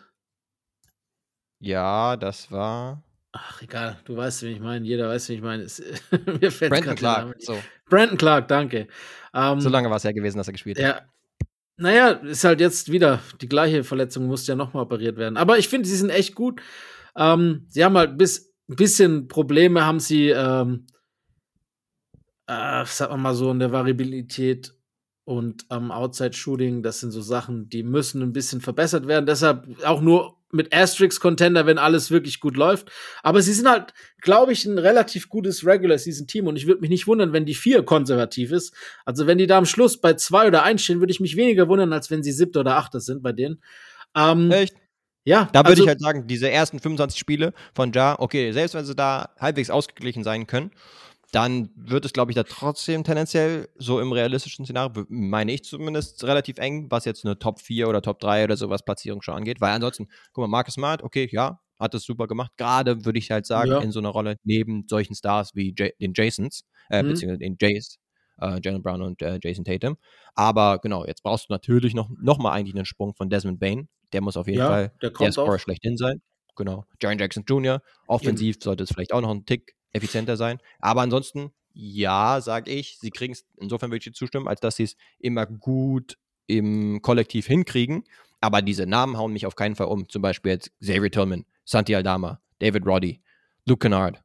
Ja, 1.59 2.17
das 2.17 2.51
war. 2.51 3.03
Ach, 3.31 3.61
egal, 3.61 3.97
du 4.05 4.15
weißt, 4.15 4.43
wen 4.43 4.53
ich 4.53 4.59
meine. 4.59 4.85
Jeder 4.85 5.09
weiß, 5.09 5.29
wen 5.29 5.35
ich 5.37 5.41
meine. 5.41 5.63
Mir 6.39 6.51
fällt 6.51 6.71
Brandon 6.71 6.95
Clark. 6.95 7.35
So. 7.39 7.57
Brandon 7.89 8.17
Clark, 8.17 8.47
danke. 8.47 8.87
Ähm, 9.33 9.59
so 9.59 9.69
lange 9.69 9.89
war 9.89 9.97
es 9.97 10.03
ja 10.03 10.11
gewesen, 10.11 10.37
dass 10.37 10.47
er 10.47 10.53
gespielt 10.53 10.77
hat. 10.77 10.85
Ja. 10.85 11.01
Naja, 11.77 12.09
ist 12.11 12.43
halt 12.43 12.59
jetzt 12.59 12.91
wieder 12.91 13.19
die 13.41 13.49
gleiche 13.49 13.83
Verletzung, 13.83 14.27
musste 14.27 14.51
ja 14.51 14.55
nochmal 14.55 14.83
operiert 14.83 15.17
werden. 15.17 15.37
Aber 15.37 15.57
ich 15.57 15.67
finde, 15.67 15.87
sie 15.87 15.95
sind 15.95 16.11
echt 16.11 16.35
gut. 16.35 16.61
Ähm, 17.15 17.65
sie 17.69 17.83
haben 17.83 17.97
halt 17.97 18.17
bis 18.17 18.52
ein 18.69 18.75
bisschen 18.75 19.27
Probleme, 19.27 19.85
haben 19.85 19.99
sie, 19.99 20.29
ähm, 20.29 20.87
äh, 22.47 22.85
sagen 22.85 23.13
wir 23.13 23.17
mal 23.17 23.35
so, 23.35 23.51
in 23.51 23.59
der 23.59 23.71
Variabilität 23.71 24.73
und 25.25 25.65
am 25.69 25.91
Outside-Shooting. 25.91 26.83
Das 26.83 26.99
sind 26.99 27.11
so 27.11 27.21
Sachen, 27.21 27.69
die 27.69 27.83
müssen 27.83 28.21
ein 28.21 28.33
bisschen 28.33 28.61
verbessert 28.61 29.07
werden. 29.07 29.25
Deshalb 29.25 29.67
auch 29.83 30.01
nur 30.01 30.37
mit 30.51 30.73
Asterix-Contender, 30.73 31.65
wenn 31.65 31.77
alles 31.77 32.11
wirklich 32.11 32.39
gut 32.39 32.55
läuft. 32.55 32.91
Aber 33.23 33.41
sie 33.41 33.53
sind 33.53 33.67
halt, 33.67 33.93
glaube 34.21 34.53
ich, 34.53 34.65
ein 34.65 34.77
relativ 34.77 35.27
gutes 35.27 35.65
Regular-Season-Team 35.65 36.47
und 36.47 36.55
ich 36.55 36.67
würde 36.67 36.81
mich 36.81 36.91
nicht 36.91 37.07
wundern, 37.07 37.33
wenn 37.33 37.45
die 37.45 37.55
vier 37.55 37.83
konservativ 37.83 38.51
ist. 38.51 38.73
Also 39.03 39.25
wenn 39.25 39.39
die 39.39 39.47
da 39.47 39.57
am 39.57 39.65
Schluss 39.65 39.99
bei 39.99 40.13
zwei 40.13 40.47
oder 40.47 40.63
eins 40.63 40.83
stehen, 40.83 40.99
würde 40.99 41.11
ich 41.11 41.19
mich 41.19 41.35
weniger 41.35 41.67
wundern, 41.67 41.91
als 41.91 42.11
wenn 42.11 42.21
sie 42.21 42.31
siebter 42.31 42.59
oder 42.59 42.77
achter 42.77 42.99
sind 42.99 43.23
bei 43.23 43.31
denen. 43.31 43.61
Ähm, 44.15 44.51
Echt? 44.51 44.75
Ja. 45.25 45.49
Da 45.53 45.59
würde 45.61 45.69
also, 45.69 45.83
ich 45.83 45.87
halt 45.87 46.01
sagen, 46.01 46.27
diese 46.27 46.49
ersten 46.49 46.79
25 46.79 47.19
Spiele 47.19 47.53
von 47.73 47.91
Ja, 47.93 48.19
okay, 48.19 48.51
selbst 48.51 48.73
wenn 48.73 48.85
sie 48.85 48.95
da 48.95 49.29
halbwegs 49.39 49.69
ausgeglichen 49.69 50.23
sein 50.23 50.47
können, 50.47 50.71
dann 51.31 51.71
wird 51.75 52.05
es, 52.05 52.13
glaube 52.13 52.31
ich, 52.31 52.35
da 52.35 52.43
trotzdem 52.43 53.03
tendenziell 53.03 53.67
so 53.75 53.99
im 53.99 54.11
realistischen 54.11 54.65
Szenario, 54.65 55.05
meine 55.09 55.51
ich 55.51 55.63
zumindest, 55.63 56.23
relativ 56.25 56.59
eng, 56.59 56.91
was 56.91 57.05
jetzt 57.05 57.25
eine 57.25 57.39
Top 57.39 57.59
4 57.59 57.89
oder 57.89 58.03
Top 58.03 58.19
3 58.19 58.43
oder 58.43 58.55
sowas 58.55 58.85
Platzierung 58.85 59.23
schon 59.23 59.33
angeht. 59.33 59.59
Weil 59.59 59.71
ansonsten, 59.71 60.09
guck 60.31 60.43
mal, 60.43 60.47
Marcus 60.47 60.75
Smart, 60.75 61.01
okay, 61.01 61.27
ja, 61.31 61.59
hat 61.79 61.95
das 61.95 62.03
super 62.03 62.27
gemacht. 62.27 62.51
Gerade 62.55 63.03
würde 63.03 63.17
ich 63.17 63.31
halt 63.31 63.47
sagen, 63.47 63.71
ja. 63.71 63.79
in 63.79 63.91
so 63.91 63.99
einer 63.99 64.09
Rolle 64.09 64.37
neben 64.43 64.85
solchen 64.87 65.15
Stars 65.15 65.55
wie 65.55 65.73
J 65.73 65.91
den 65.99 66.13
Jasons, 66.15 66.65
äh, 66.91 67.01
mhm. 67.01 67.09
beziehungsweise 67.09 67.39
den 67.39 67.57
Jays, 67.59 67.97
äh, 68.39 68.59
Jalen 68.63 68.83
Brown 68.83 69.01
und 69.01 69.21
äh, 69.23 69.39
Jason 69.41 69.65
Tatum. 69.65 69.97
Aber 70.35 70.77
genau, 70.79 71.03
jetzt 71.05 71.23
brauchst 71.23 71.49
du 71.49 71.53
natürlich 71.53 71.95
noch, 71.95 72.09
noch 72.21 72.37
mal 72.37 72.51
eigentlich 72.51 72.75
einen 72.75 72.85
Sprung 72.85 73.15
von 73.15 73.29
Desmond 73.29 73.59
Bain. 73.59 73.87
Der 74.13 74.21
muss 74.21 74.37
auf 74.37 74.47
jeden 74.47 74.59
ja, 74.59 74.67
Fall 74.67 74.91
der, 75.01 75.09
der 75.09 75.31
Scorer 75.31 75.59
schlechthin 75.59 75.97
sein. 75.97 76.21
Genau. 76.55 76.85
Jaren 77.01 77.17
Jackson 77.17 77.43
Jr. 77.47 77.81
Offensiv 78.07 78.57
ja. 78.57 78.61
sollte 78.61 78.83
es 78.83 78.91
vielleicht 78.91 79.13
auch 79.13 79.21
noch 79.21 79.31
ein 79.31 79.45
Tick 79.45 79.75
effizienter 79.91 80.37
sein. 80.37 80.59
Aber 80.79 81.01
ansonsten, 81.01 81.51
ja, 81.73 82.41
sage 82.41 82.71
ich, 82.71 82.99
sie 82.99 83.09
kriegen 83.09 83.33
es, 83.33 83.45
insofern 83.57 83.89
würde 83.89 83.97
ich 83.97 84.03
dir 84.03 84.13
zustimmen, 84.13 84.47
als 84.47 84.59
dass 84.59 84.75
sie 84.75 84.83
es 84.83 84.95
immer 85.19 85.45
gut 85.45 86.17
im 86.47 87.01
Kollektiv 87.01 87.47
hinkriegen. 87.47 88.03
Aber 88.41 88.61
diese 88.61 88.85
Namen 88.85 89.17
hauen 89.17 89.33
mich 89.33 89.45
auf 89.45 89.55
keinen 89.55 89.75
Fall 89.75 89.87
um. 89.87 90.07
Zum 90.09 90.21
Beispiel 90.21 90.51
jetzt 90.51 90.71
Xavier 90.81 91.09
Tillman, 91.09 91.45
Santi 91.65 91.95
Aldama, 91.95 92.41
David 92.59 92.85
Roddy, 92.85 93.21
Luke 93.65 93.79
Kennard, 93.79 94.21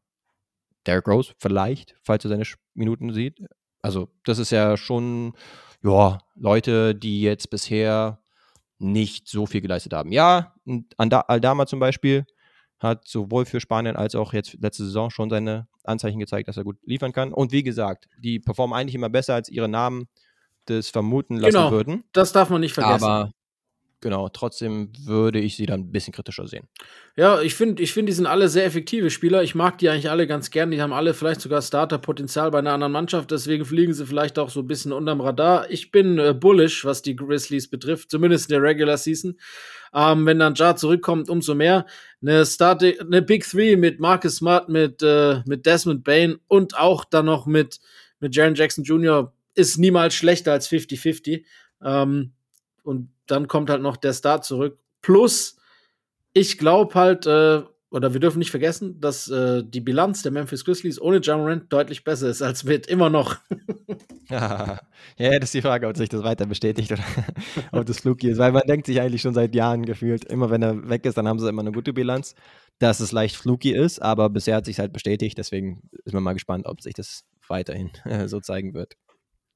Derrick 0.86 1.06
Rose, 1.06 1.34
vielleicht, 1.38 1.96
falls 2.02 2.24
er 2.24 2.30
seine 2.30 2.44
Minuten 2.74 3.12
sieht. 3.12 3.38
Also, 3.80 4.08
das 4.24 4.38
ist 4.38 4.50
ja 4.50 4.76
schon, 4.76 5.34
ja, 5.82 6.18
Leute, 6.34 6.94
die 6.94 7.22
jetzt 7.22 7.50
bisher 7.50 8.20
nicht 8.78 9.28
so 9.28 9.46
viel 9.46 9.60
geleistet 9.60 9.92
haben. 9.92 10.12
Ja, 10.12 10.54
Aldama 10.96 11.66
zum 11.66 11.80
Beispiel, 11.80 12.24
hat 12.78 13.08
sowohl 13.08 13.44
für 13.44 13.60
Spanien 13.60 13.96
als 13.96 14.14
auch 14.14 14.32
jetzt 14.32 14.56
letzte 14.60 14.84
Saison 14.84 15.10
schon 15.10 15.30
seine 15.30 15.66
Anzeichen 15.84 16.20
gezeigt, 16.20 16.48
dass 16.48 16.56
er 16.56 16.64
gut 16.64 16.78
liefern 16.84 17.12
kann. 17.12 17.32
Und 17.32 17.50
wie 17.52 17.62
gesagt, 17.62 18.08
die 18.18 18.38
performen 18.38 18.78
eigentlich 18.78 18.94
immer 18.94 19.08
besser, 19.08 19.34
als 19.34 19.48
ihre 19.48 19.68
Namen 19.68 20.06
das 20.66 20.90
vermuten 20.90 21.36
lassen 21.36 21.54
genau, 21.54 21.70
würden. 21.72 22.04
Das 22.12 22.32
darf 22.32 22.50
man 22.50 22.60
nicht 22.60 22.74
vergessen. 22.74 23.04
Aber 23.04 23.32
genau, 24.00 24.28
trotzdem 24.28 24.92
würde 25.04 25.38
ich 25.40 25.56
sie 25.56 25.66
dann 25.66 25.80
ein 25.80 25.92
bisschen 25.92 26.12
kritischer 26.12 26.46
sehen. 26.46 26.68
Ja, 27.16 27.40
ich 27.40 27.54
finde, 27.54 27.82
ich 27.82 27.92
find, 27.92 28.08
die 28.08 28.12
sind 28.12 28.26
alle 28.26 28.48
sehr 28.48 28.64
effektive 28.64 29.10
Spieler. 29.10 29.42
Ich 29.42 29.54
mag 29.54 29.78
die 29.78 29.88
eigentlich 29.88 30.10
alle 30.10 30.26
ganz 30.26 30.50
gern. 30.50 30.70
Die 30.70 30.80
haben 30.80 30.92
alle 30.92 31.14
vielleicht 31.14 31.40
sogar 31.40 31.62
Starterpotenzial 31.62 32.50
bei 32.50 32.58
einer 32.58 32.72
anderen 32.72 32.92
Mannschaft. 32.92 33.30
Deswegen 33.30 33.64
fliegen 33.64 33.92
sie 33.92 34.06
vielleicht 34.06 34.38
auch 34.38 34.50
so 34.50 34.60
ein 34.60 34.66
bisschen 34.66 34.92
unterm 34.92 35.20
Radar. 35.20 35.70
Ich 35.70 35.90
bin 35.90 36.18
äh, 36.18 36.34
bullish, 36.34 36.84
was 36.84 37.02
die 37.02 37.16
Grizzlies 37.16 37.68
betrifft, 37.68 38.10
zumindest 38.10 38.48
in 38.50 38.54
der 38.54 38.62
Regular 38.62 38.96
Season. 38.96 39.38
Ähm, 39.94 40.26
wenn 40.26 40.38
dann 40.38 40.54
Jar 40.54 40.76
zurückkommt, 40.76 41.30
umso 41.30 41.54
mehr. 41.54 41.86
Eine, 42.22 42.44
Start 42.44 42.82
eine 42.82 43.22
Big 43.22 43.48
Three 43.48 43.76
mit 43.76 44.00
Marcus 44.00 44.36
Smart, 44.36 44.68
mit, 44.68 45.02
äh, 45.02 45.40
mit 45.46 45.66
Desmond 45.66 46.04
Bain 46.04 46.36
und 46.46 46.76
auch 46.78 47.04
dann 47.04 47.26
noch 47.26 47.46
mit, 47.46 47.80
mit 48.20 48.34
Jaron 48.34 48.54
Jackson 48.54 48.84
Jr. 48.84 49.32
ist 49.54 49.78
niemals 49.78 50.14
schlechter 50.14 50.52
als 50.52 50.68
50-50. 50.70 51.44
Ähm, 51.84 52.32
und 52.88 53.10
dann 53.26 53.48
kommt 53.48 53.68
halt 53.68 53.82
noch 53.82 53.98
der 53.98 54.14
Start 54.14 54.46
zurück. 54.46 54.78
Plus, 55.02 55.58
ich 56.32 56.56
glaube 56.56 56.94
halt, 56.94 57.26
äh, 57.26 57.62
oder 57.90 58.14
wir 58.14 58.20
dürfen 58.20 58.38
nicht 58.38 58.50
vergessen, 58.50 58.98
dass 58.98 59.28
äh, 59.28 59.62
die 59.62 59.80
Bilanz 59.80 60.22
der 60.22 60.32
Memphis 60.32 60.64
Grizzlies 60.64 61.00
ohne 61.00 61.20
Jamorant 61.22 61.70
deutlich 61.70 62.02
besser 62.02 62.28
ist 62.28 62.40
als 62.40 62.64
mit 62.64 62.86
immer 62.86 63.10
noch. 63.10 63.36
ja, 64.30 64.80
ja, 65.18 65.38
das 65.38 65.48
ist 65.48 65.54
die 65.54 65.62
Frage, 65.62 65.86
ob 65.86 65.96
sich 65.98 66.08
das 66.08 66.22
weiter 66.22 66.46
bestätigt 66.46 66.90
oder 66.90 67.04
ob 67.72 67.84
das 67.84 68.00
fluky 68.00 68.30
ist. 68.30 68.38
Weil 68.38 68.52
man 68.52 68.66
denkt 68.66 68.86
sich 68.86 69.00
eigentlich 69.00 69.20
schon 69.22 69.34
seit 69.34 69.54
Jahren 69.54 69.84
gefühlt, 69.84 70.24
immer 70.24 70.48
wenn 70.48 70.62
er 70.62 70.88
weg 70.88 71.04
ist, 71.04 71.18
dann 71.18 71.28
haben 71.28 71.38
sie 71.38 71.48
immer 71.48 71.62
eine 71.62 71.72
gute 71.72 71.92
Bilanz, 71.92 72.34
dass 72.78 73.00
es 73.00 73.12
leicht 73.12 73.36
fluky 73.36 73.72
ist, 73.72 74.00
aber 74.00 74.30
bisher 74.30 74.56
hat 74.56 74.64
sich 74.64 74.78
halt 74.78 74.94
bestätigt. 74.94 75.36
Deswegen 75.36 75.90
ist 76.04 76.14
man 76.14 76.22
mal 76.22 76.32
gespannt, 76.32 76.66
ob 76.66 76.80
sich 76.80 76.94
das 76.94 77.24
weiterhin 77.48 77.90
äh, 78.04 78.28
so 78.28 78.40
zeigen 78.40 78.72
wird. 78.72 78.94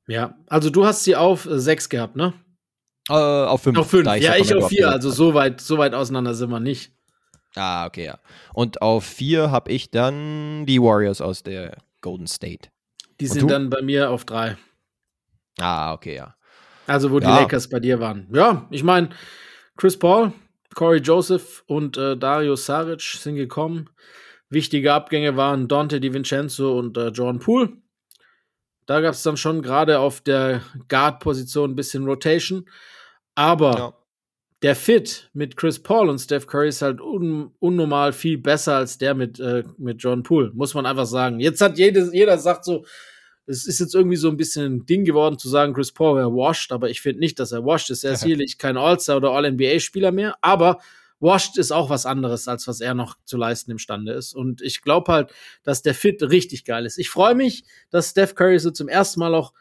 Ja, 0.07 0.37
also 0.49 0.69
du 0.69 0.85
hast 0.85 1.05
sie 1.05 1.17
auf 1.17 1.47
äh, 1.47 1.59
6 1.59 1.89
gehabt, 1.89 2.17
ne? 2.17 2.35
Äh, 3.09 3.15
auf 3.15 3.63
5. 3.63 3.79
Auf 3.79 3.91
5, 3.91 4.07
ja, 4.17 4.37
ich 4.37 4.55
auf 4.55 4.69
4, 4.69 4.89
also 4.89 5.11
so 5.11 5.35
weit, 5.35 5.61
so 5.61 5.79
weit 5.79 5.95
auseinander 5.95 6.35
sind 6.35 6.51
wir 6.51 6.61
nicht. 6.61 6.93
Ah, 7.55 7.87
okay, 7.87 8.07
ja. 8.07 8.19
Und 8.55 8.81
auf 8.81 9.05
vier 9.05 9.51
habe 9.51 9.71
ich 9.71 9.91
dann 9.91 10.65
die 10.65 10.81
Warriors 10.81 11.21
aus 11.21 11.43
der 11.43 11.77
Golden 12.01 12.27
State. 12.27 12.71
Die 13.21 13.27
sind 13.27 13.51
dann 13.51 13.69
bei 13.69 13.83
mir 13.83 14.11
auf 14.11 14.25
drei. 14.25 14.57
Ah, 15.61 15.93
okay, 15.93 16.17
ja. 16.17 16.35
Also, 16.87 17.11
wo 17.11 17.19
ja. 17.19 17.21
die 17.21 17.43
Lakers 17.43 17.69
bei 17.69 17.79
dir 17.79 18.01
waren. 18.01 18.27
Ja, 18.33 18.67
ich 18.71 18.83
meine, 18.83 19.11
Chris 19.77 19.99
Paul, 19.99 20.33
Corey 20.75 21.01
Joseph 21.01 21.63
und 21.67 21.97
äh, 21.97 22.17
Dario 22.17 22.57
Saric 22.57 23.03
sind 23.03 23.37
gekommen. 23.37 23.91
Wichtige 24.49 24.93
Abgänge 24.93 25.37
waren 25.37 25.69
Dante 25.69 26.01
DiVincenzo 26.01 26.79
und 26.79 26.97
äh, 26.97 27.09
Jordan 27.09 27.39
Poole. 27.39 27.73
Da 28.87 29.01
gab 29.01 29.15
es 29.15 29.23
dann 29.23 29.37
schon 29.37 29.63
gerade 29.63 30.01
auf 30.01 30.21
der 30.21 30.63
Guard-Position 30.89 31.71
ein 31.71 31.77
bisschen 31.77 32.05
Rotation. 32.05 32.67
Aber 33.35 33.77
ja 33.77 33.95
der 34.63 34.77
Fit 34.77 35.29
mit 35.33 35.57
Chris 35.57 35.83
Paul 35.83 36.09
und 36.09 36.19
Steph 36.19 36.47
Curry 36.47 36.69
ist 36.69 36.83
halt 36.83 37.01
un 37.01 37.53
unnormal 37.59 38.13
viel 38.13 38.39
besser 38.39 38.77
als 38.77 38.97
der 38.97 39.15
mit, 39.15 39.41
äh, 39.41 39.65
mit 39.77 40.03
John 40.03 40.23
Poole, 40.23 40.53
muss 40.55 40.75
man 40.75 40.87
einfach 40.87 41.07
sagen. 41.07 41.41
Jetzt 41.41 41.61
hat 41.61 41.79
jede, 41.79 42.11
jeder 42.13 42.39
sagt 42.39 42.65
so, 42.65 42.85
es 43.47 43.67
ist 43.67 43.81
jetzt 43.81 43.95
irgendwie 43.95 44.17
so 44.17 44.29
ein 44.29 44.37
bisschen 44.37 44.77
ein 44.77 44.87
Ding 44.87 45.05
geworden 45.05 45.37
zu 45.37 45.49
sagen, 45.49 45.75
Chris 45.75 45.91
Paul 45.91 46.17
wäre 46.17 46.33
washed, 46.33 46.71
aber 46.71 46.91
ich 46.91 47.01
finde 47.01 47.21
nicht, 47.21 47.41
dass 47.41 47.51
er 47.51 47.67
washed 47.67 47.91
ist. 47.91 48.05
Er 48.05 48.13
ist 48.13 48.21
sicherlich 48.23 48.57
kein 48.57 48.77
All-Star 48.77 49.17
oder 49.17 49.33
All-NBA-Spieler 49.33 50.13
mehr, 50.13 50.37
aber 50.43 50.79
washed 51.19 51.59
ist 51.59 51.73
auch 51.73 51.91
was 51.91 52.07
anderes, 52.07 52.47
als 52.47 52.69
was 52.69 52.81
er 52.81 52.95
noch 52.95 53.17
zu 53.25 53.37
leisten 53.37 53.73
imstande 53.73 54.13
ist. 54.13 54.33
Und 54.33 54.63
ich 54.63 54.83
glaube 54.83 55.13
halt, 55.13 55.33
dass 55.65 55.83
der 55.83 55.95
Fit 55.95 56.23
richtig 56.23 56.65
geil 56.65 56.87
ist. 56.87 56.99
Ich 56.99 57.11
freue 57.11 57.35
mich, 57.35 57.65
dass 57.91 58.11
Steph 58.11 58.37
Curry 58.37 58.61
so 58.61 58.71
zum 58.71 58.89
ersten 58.89 59.19
Mal 59.19 59.35
auch 59.35 59.53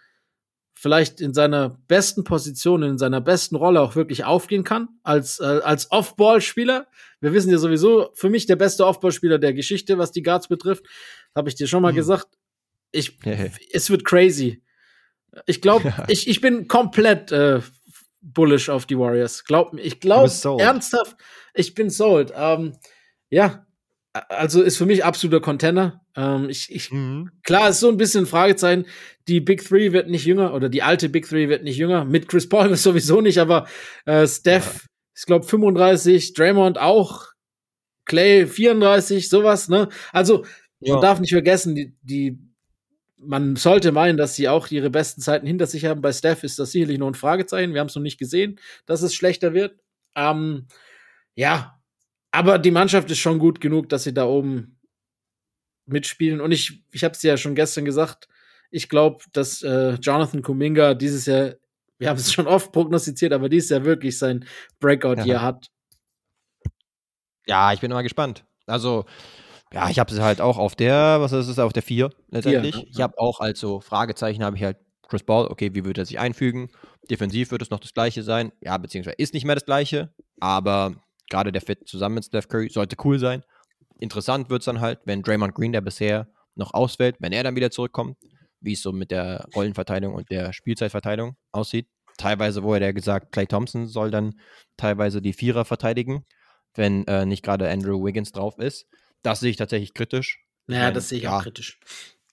vielleicht 0.82 1.22
in 1.22 1.32
seiner 1.32 1.78
besten 1.88 2.24
Position, 2.24 2.82
in 2.82 2.98
seiner 2.98 3.22
besten 3.22 3.56
Rolle 3.56 3.82
auch 3.82 3.96
wirklich 3.96 4.24
aufgehen 4.24 4.64
kann, 4.64 4.90
als, 5.04 5.40
äh, 5.40 5.60
als 5.64 5.92
Off-Ball-Spieler. 5.92 6.88
Wir 7.20 7.34
wissen 7.34 7.52
ja 7.52 7.60
sowieso, 7.60 8.10
für 8.16 8.32
mich 8.32 8.48
der 8.48 8.56
beste 8.56 8.88
Off-Ball-Spieler 8.88 9.38
der 9.38 9.54
Geschichte, 9.54 10.00
was 10.00 10.12
die 10.12 10.24
Guards 10.24 10.48
betrifft. 10.48 10.84
Habe 11.36 11.50
ich 11.50 11.56
dir 11.56 11.68
schon 11.68 11.84
mal 11.84 11.92
mhm. 11.92 11.98
gesagt. 11.98 12.30
Ich, 12.92 13.20
es 13.72 13.92
wird 13.92 14.06
crazy. 14.06 14.64
Ich 15.46 15.62
glaube, 15.62 15.90
ja. 15.98 16.06
ich, 16.08 16.28
ich 16.28 16.42
bin 16.42 16.68
komplett 16.68 17.32
äh, 17.32 17.60
bullish 18.24 18.70
auf 18.70 18.88
die 18.88 18.98
Warriors. 18.98 19.44
Glaub 19.44 19.74
mir, 19.74 19.84
ich 19.84 20.00
glaube 20.00 20.32
ernsthaft, 20.58 21.16
ich 21.54 21.76
bin 21.76 21.92
sold. 21.92 22.34
Ähm, 22.36 22.76
ja, 23.30 23.68
also 24.14 24.64
ist 24.64 24.80
für 24.80 24.88
mich 24.88 25.06
absoluter 25.06 25.42
Contender. 25.42 26.01
Ähm, 26.16 26.50
ich, 26.50 26.74
ich, 26.74 26.92
mhm. 26.92 27.32
Klar, 27.44 27.70
ist 27.70 27.80
so 27.80 27.90
ein 27.90 27.98
bisschen 27.98 28.24
ein 28.24 28.28
Fragezeichen. 28.28 28.86
Die 29.28 29.40
Big 29.40 29.64
Three 29.64 29.92
wird 29.92 30.10
nicht 30.10 30.26
jünger 30.26 30.54
oder 30.54 30.70
die 30.70 30.84
alte 30.84 31.10
Big 31.10 31.28
Three 31.28 31.50
wird 31.50 31.64
nicht 31.64 31.78
jünger. 31.78 32.06
Mit 32.06 32.28
Chris 32.28 32.50
Paul 32.50 32.76
sowieso 32.76 33.22
nicht, 33.22 33.40
aber 33.40 33.68
äh, 34.06 34.28
Steph, 34.28 34.84
ja. 34.84 34.90
ich 35.16 35.26
glaube 35.26 35.46
35, 35.46 36.34
Draymond 36.34 36.78
auch, 36.80 37.28
Clay 38.06 38.48
34, 38.48 39.30
sowas. 39.30 39.70
Ne? 39.70 39.90
Also 40.12 40.46
ja. 40.80 40.94
man 40.94 41.02
darf 41.02 41.20
nicht 41.20 41.32
vergessen, 41.32 41.76
die, 41.76 41.96
die 42.02 42.40
man 43.18 43.56
sollte 43.56 43.92
meinen, 43.92 44.18
dass 44.18 44.36
sie 44.36 44.50
auch 44.50 44.70
ihre 44.72 44.90
besten 44.90 45.22
Zeiten 45.22 45.46
hinter 45.46 45.68
sich 45.68 45.86
haben. 45.86 46.02
Bei 46.02 46.12
Steph 46.12 46.44
ist 46.44 46.58
das 46.58 46.72
sicherlich 46.72 46.98
nur 46.98 47.10
ein 47.10 47.16
Fragezeichen. 47.16 47.74
Wir 47.74 47.80
haben 47.80 47.88
es 47.88 47.96
noch 47.96 48.02
nicht 48.02 48.18
gesehen, 48.18 48.60
dass 48.86 49.04
es 49.04 49.14
schlechter 49.14 49.54
wird. 49.54 49.80
Ähm, 50.16 50.68
ja, 51.36 51.80
aber 52.32 52.58
die 52.58 52.72
Mannschaft 52.72 53.12
ist 53.12 53.20
schon 53.20 53.40
gut 53.40 53.62
genug, 53.62 53.90
dass 53.90 54.04
sie 54.04 54.14
da 54.14 54.26
oben 54.26 54.80
mitspielen. 55.92 56.42
Und 56.42 56.52
ich, 56.52 56.84
ich 56.92 57.04
habe 57.04 57.14
es 57.14 57.24
ja 57.24 57.38
schon 57.38 57.56
gestern 57.56 57.86
gesagt, 57.86 58.28
ich 58.70 58.90
glaube, 58.90 59.24
dass 59.34 59.62
äh, 59.64 59.94
Jonathan 59.96 60.42
Kuminga 60.42 60.94
dieses 60.94 61.26
Jahr, 61.26 61.56
wir 61.98 62.10
haben 62.10 62.18
es 62.18 62.32
schon 62.32 62.48
oft 62.48 62.72
prognostiziert, 62.72 63.34
aber 63.34 63.50
dieses 63.50 63.70
Jahr 63.70 63.84
wirklich 63.84 64.18
sein 64.18 64.46
Breakout 64.80 65.18
ja. 65.18 65.24
hier 65.24 65.42
hat. 65.42 65.68
Ja, 67.46 67.74
ich 67.74 67.82
bin 67.82 67.92
mal 67.92 68.02
gespannt. 68.02 68.46
Also, 68.66 69.06
ja, 69.74 69.90
ich 69.90 70.00
habe 70.00 70.14
es 70.14 70.20
halt 70.20 70.42
auch 70.42 70.58
auf 70.58 70.76
der, 70.76 71.22
was 71.22 71.32
ist 71.32 71.48
es, 71.48 71.60
auf 71.60 71.74
der 71.74 71.84
4 71.84 72.10
letztendlich. 72.30 72.76
Ja, 72.76 72.84
Ich 72.90 73.02
habe 73.02 73.18
auch 73.18 73.40
als 73.40 73.60
so 73.60 73.80
Fragezeichen 73.80 74.44
habe 74.44 74.56
ich 74.58 74.64
halt 74.64 74.78
Chris 75.08 75.24
Ball, 75.24 75.48
okay, 75.48 75.74
wie 75.74 75.84
würde 75.84 76.02
er 76.02 76.06
sich 76.06 76.20
einfügen? 76.20 76.70
Defensiv 77.10 77.52
wird 77.52 77.62
es 77.62 77.70
noch 77.70 77.80
das 77.80 77.94
gleiche 77.94 78.24
sein. 78.24 78.52
Ja, 78.62 78.78
beziehungsweise 78.78 79.16
ist 79.18 79.34
nicht 79.34 79.46
mehr 79.46 79.56
das 79.56 79.66
gleiche, 79.66 80.14
aber 80.40 80.96
gerade 81.30 81.52
der 81.52 81.62
Fit 81.62 81.88
zusammen 81.88 82.16
mit 82.16 82.26
Steph 82.26 82.48
Curry 82.48 82.70
sollte 82.70 82.96
cool 83.04 83.20
sein. 83.20 83.44
Interessant 84.02 84.50
wird 84.50 84.62
es 84.64 84.66
dann 84.66 84.82
halt, 84.82 85.00
wenn 85.06 85.22
Draymond 85.22 85.54
Green, 85.54 85.72
der 85.72 85.82
bisher 85.82 86.28
noch 86.56 86.74
ausfällt, 86.74 87.18
wenn 87.20 87.32
er 87.32 87.44
dann 87.44 87.56
wieder 87.56 87.70
zurückkommt, 87.70 88.18
wie 88.60 88.74
es 88.74 88.82
so 88.82 88.92
mit 88.92 89.12
der 89.12 89.46
Rollenverteilung 89.56 90.16
und 90.16 90.32
der 90.32 90.54
Spielzeitverteilung 90.54 91.38
aussieht. 91.52 91.88
Teilweise 92.18 92.64
wurde 92.64 92.86
er 92.86 92.94
gesagt, 92.94 93.32
Clay 93.32 93.46
Thompson 93.46 93.88
soll 93.88 94.10
dann 94.10 94.40
teilweise 94.76 95.22
die 95.22 95.34
Vierer 95.34 95.66
verteidigen, 95.66 96.26
wenn 96.74 97.06
äh, 97.06 97.28
nicht 97.28 97.44
gerade 97.44 97.70
Andrew 97.70 98.04
Wiggins 98.04 98.32
drauf 98.32 98.58
ist. 98.58 98.88
Das 99.22 99.40
sehe 99.40 99.52
ich 99.52 99.58
tatsächlich 99.58 99.94
kritisch. 99.94 100.44
Naja, 100.66 100.86
meine, 100.86 100.94
das 100.94 101.10
sehe 101.10 101.20
ich 101.20 101.26
ja, 101.26 101.38
auch 101.38 101.44
kritisch. 101.44 101.80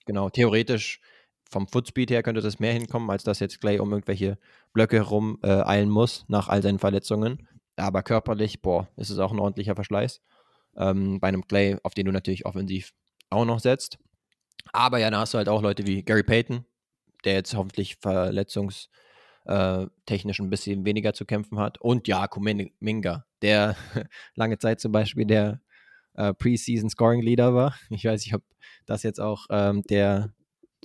Genau, 0.05 0.31
theoretisch 0.31 1.01
vom 1.51 1.67
Footspeed 1.67 2.09
her 2.09 2.23
könnte 2.23 2.41
das 2.41 2.59
mehr 2.59 2.73
hinkommen, 2.73 3.11
als 3.11 3.23
dass 3.23 3.39
jetzt 3.39 3.61
Clay 3.61 3.77
um 3.79 3.91
irgendwelche 3.91 4.39
Blöcke 4.73 4.97
herum 4.97 5.37
äh, 5.43 5.49
eilen 5.49 5.89
muss 5.89 6.25
nach 6.27 6.49
all 6.49 6.63
seinen 6.63 6.79
Verletzungen. 6.79 7.47
Aber 7.75 8.01
körperlich, 8.01 8.63
boah, 8.63 8.87
ist 8.97 9.11
es 9.11 9.19
auch 9.19 9.31
ein 9.31 9.39
ordentlicher 9.39 9.75
Verschleiß. 9.75 10.21
Ähm, 10.77 11.19
bei 11.19 11.27
einem 11.27 11.47
Clay, 11.47 11.77
auf 11.83 11.93
den 11.93 12.05
du 12.05 12.11
natürlich 12.11 12.45
offensiv 12.45 12.93
auch 13.29 13.45
noch 13.45 13.59
setzt. 13.59 13.97
Aber 14.71 14.99
ja, 14.99 15.09
da 15.09 15.19
hast 15.19 15.33
du 15.33 15.37
halt 15.37 15.49
auch 15.49 15.61
Leute 15.61 15.85
wie 15.87 16.03
Gary 16.03 16.23
Payton, 16.23 16.65
der 17.25 17.33
jetzt 17.33 17.55
hoffentlich 17.55 17.95
verletzungstechnisch 17.97 18.89
äh, 20.39 20.43
ein 20.43 20.49
bisschen 20.49 20.85
weniger 20.85 21.13
zu 21.13 21.25
kämpfen 21.25 21.59
hat. 21.59 21.79
Und 21.81 22.07
ja, 22.07 22.27
Kuminga, 22.27 23.25
der 23.41 23.75
lange 24.35 24.57
Zeit 24.59 24.79
zum 24.79 24.91
Beispiel 24.91 25.25
der 25.25 25.61
äh, 26.15 26.33
Preseason 26.33 26.89
Scoring 26.89 27.21
Leader 27.21 27.53
war. 27.53 27.75
Ich 27.89 28.05
weiß 28.05 28.25
nicht, 28.25 28.35
ob 28.35 28.43
das 28.85 29.03
jetzt 29.03 29.19
auch 29.19 29.47
ähm, 29.49 29.83
der 29.83 30.33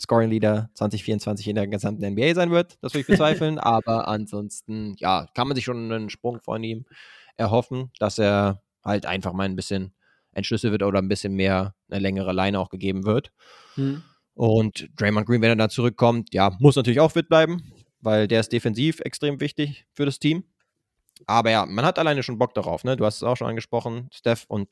Scoring 0.01 0.30
Leader 0.30 0.70
2024 0.74 1.49
in 1.49 1.55
der 1.55 1.68
gesamten 1.68 2.05
NBA 2.05 2.35
sein 2.35 2.51
wird. 2.51 2.78
Das 2.80 2.95
würde 2.95 3.03
ich 3.03 3.07
bezweifeln. 3.07 3.59
aber 3.61 4.09
ansonsten, 4.09 4.95
ja, 4.99 5.28
kann 5.35 5.47
man 5.47 5.55
sich 5.55 5.64
schon 5.64 5.93
einen 5.93 6.11
Sprung 6.11 6.41
von 6.41 6.62
ihm 6.64 6.85
erhoffen, 7.37 7.91
dass 7.99 8.18
er 8.18 8.63
halt 8.85 9.07
einfach 9.07 9.32
mal 9.32 9.45
ein 9.45 9.57
bisschen 9.57 9.95
entschlüsselt 10.32 10.72
wird 10.72 10.82
oder 10.82 10.99
ein 10.99 11.09
bisschen 11.09 11.35
mehr 11.35 11.74
eine 11.89 12.01
längere 12.01 12.32
Leine 12.32 12.59
auch 12.59 12.68
gegeben 12.68 13.05
wird. 13.05 13.32
Hm. 13.74 14.03
Und 14.35 14.89
Draymond 14.97 15.26
Green, 15.26 15.43
wenn 15.43 15.51
er 15.51 15.57
da 15.57 15.68
zurückkommt, 15.68 16.35
ja, 16.35 16.57
muss 16.59 16.76
natürlich 16.76 17.01
auch 17.01 17.12
fit 17.12 17.28
bleiben, 17.28 17.72
weil 18.01 18.26
der 18.26 18.41
ist 18.41 18.53
defensiv 18.53 19.01
extrem 19.01 19.41
wichtig 19.41 19.87
für 19.93 20.05
das 20.05 20.18
Team. 20.18 20.45
Aber 21.26 21.51
ja, 21.51 21.64
man 21.66 21.85
hat 21.85 21.99
alleine 21.99 22.22
schon 22.22 22.39
Bock 22.39 22.55
darauf, 22.55 22.82
ne? 22.82 22.97
Du 22.97 23.05
hast 23.05 23.16
es 23.16 23.22
auch 23.22 23.37
schon 23.37 23.47
angesprochen, 23.47 24.09
Steph 24.12 24.45
und 24.49 24.68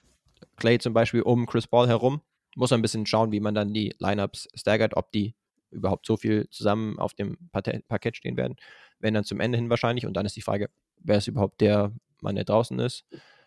Clay 0.56 0.78
zum 0.78 0.92
Beispiel 0.92 1.22
um 1.22 1.46
Chris 1.46 1.68
Paul 1.68 1.86
herum. 1.86 2.22
Muss 2.56 2.70
man 2.70 2.80
ein 2.80 2.82
bisschen 2.82 3.06
schauen, 3.06 3.32
wie 3.32 3.40
man 3.40 3.54
dann 3.54 3.72
die 3.72 3.94
Lineups 3.98 4.48
staggert, 4.54 4.96
ob 4.96 5.12
die 5.12 5.34
überhaupt 5.70 6.04
so 6.04 6.16
viel 6.16 6.48
zusammen 6.50 6.98
auf 6.98 7.14
dem 7.14 7.38
Parkett 7.50 8.16
stehen 8.16 8.36
werden. 8.36 8.56
Wenn 8.98 9.14
dann 9.14 9.24
zum 9.24 9.40
Ende 9.40 9.56
hin 9.56 9.70
wahrscheinlich. 9.70 10.04
Und 10.04 10.14
dann 10.14 10.26
ist 10.26 10.36
die 10.36 10.42
Frage, 10.42 10.68
wer 10.98 11.18
ist 11.18 11.28
überhaupt 11.28 11.60
der 11.60 11.92
Mann, 12.20 12.34
der 12.34 12.44
draußen 12.44 12.78
ist. 12.80 13.04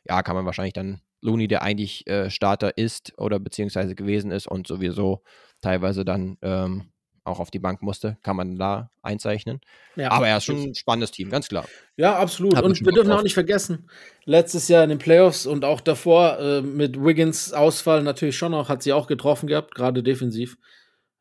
Ja, 0.08 0.24
kann 0.24 0.36
man 0.36 0.46
wahrscheinlich 0.46 0.74
dann 0.74 1.02
Looney, 1.22 1.48
der 1.48 1.64
eigentlich 1.64 2.08
äh, 2.08 2.30
Starter 2.30 2.78
ist 2.78 3.14
oder 3.18 3.40
beziehungsweise 3.40 3.96
gewesen 3.96 4.32
ist 4.32 4.48
und 4.48 4.68
sowieso 4.68 5.24
teilweise 5.62 6.06
dann 6.06 6.38
ähm, 6.42 6.92
auch 7.26 7.40
auf 7.40 7.50
die 7.50 7.60
Bank 7.60 7.82
musste, 7.82 8.18
kann 8.22 8.36
man 8.36 8.56
da 8.56 8.92
einzeichnen. 9.02 9.60
Ja, 9.96 10.12
Aber 10.12 10.28
er 10.28 10.38
ist 10.38 10.46
schon 10.46 10.62
ein 10.62 10.76
spannendes 10.76 11.12
Team, 11.12 11.30
ganz 11.30 11.50
klar. 11.50 11.66
Ja, 11.98 12.18
absolut. 12.18 12.62
und 12.62 12.86
wir 12.86 12.92
dürfen 12.92 13.12
auch 13.12 13.24
nicht 13.24 13.34
vergessen, 13.34 13.90
letztes 14.26 14.68
Jahr 14.68 14.84
in 14.84 14.90
den 14.90 15.00
Playoffs 15.00 15.48
und 15.48 15.66
auch 15.66 15.82
davor 15.82 16.40
äh, 16.40 16.62
mit 16.62 17.04
Wiggins 17.04 17.52
Ausfall 17.52 18.04
natürlich 18.04 18.38
schon 18.38 18.52
noch, 18.52 18.70
hat 18.70 18.84
sie 18.84 18.94
auch 18.94 19.08
getroffen 19.08 19.48
gehabt, 19.48 19.74
gerade 19.74 20.04
defensiv. 20.04 20.58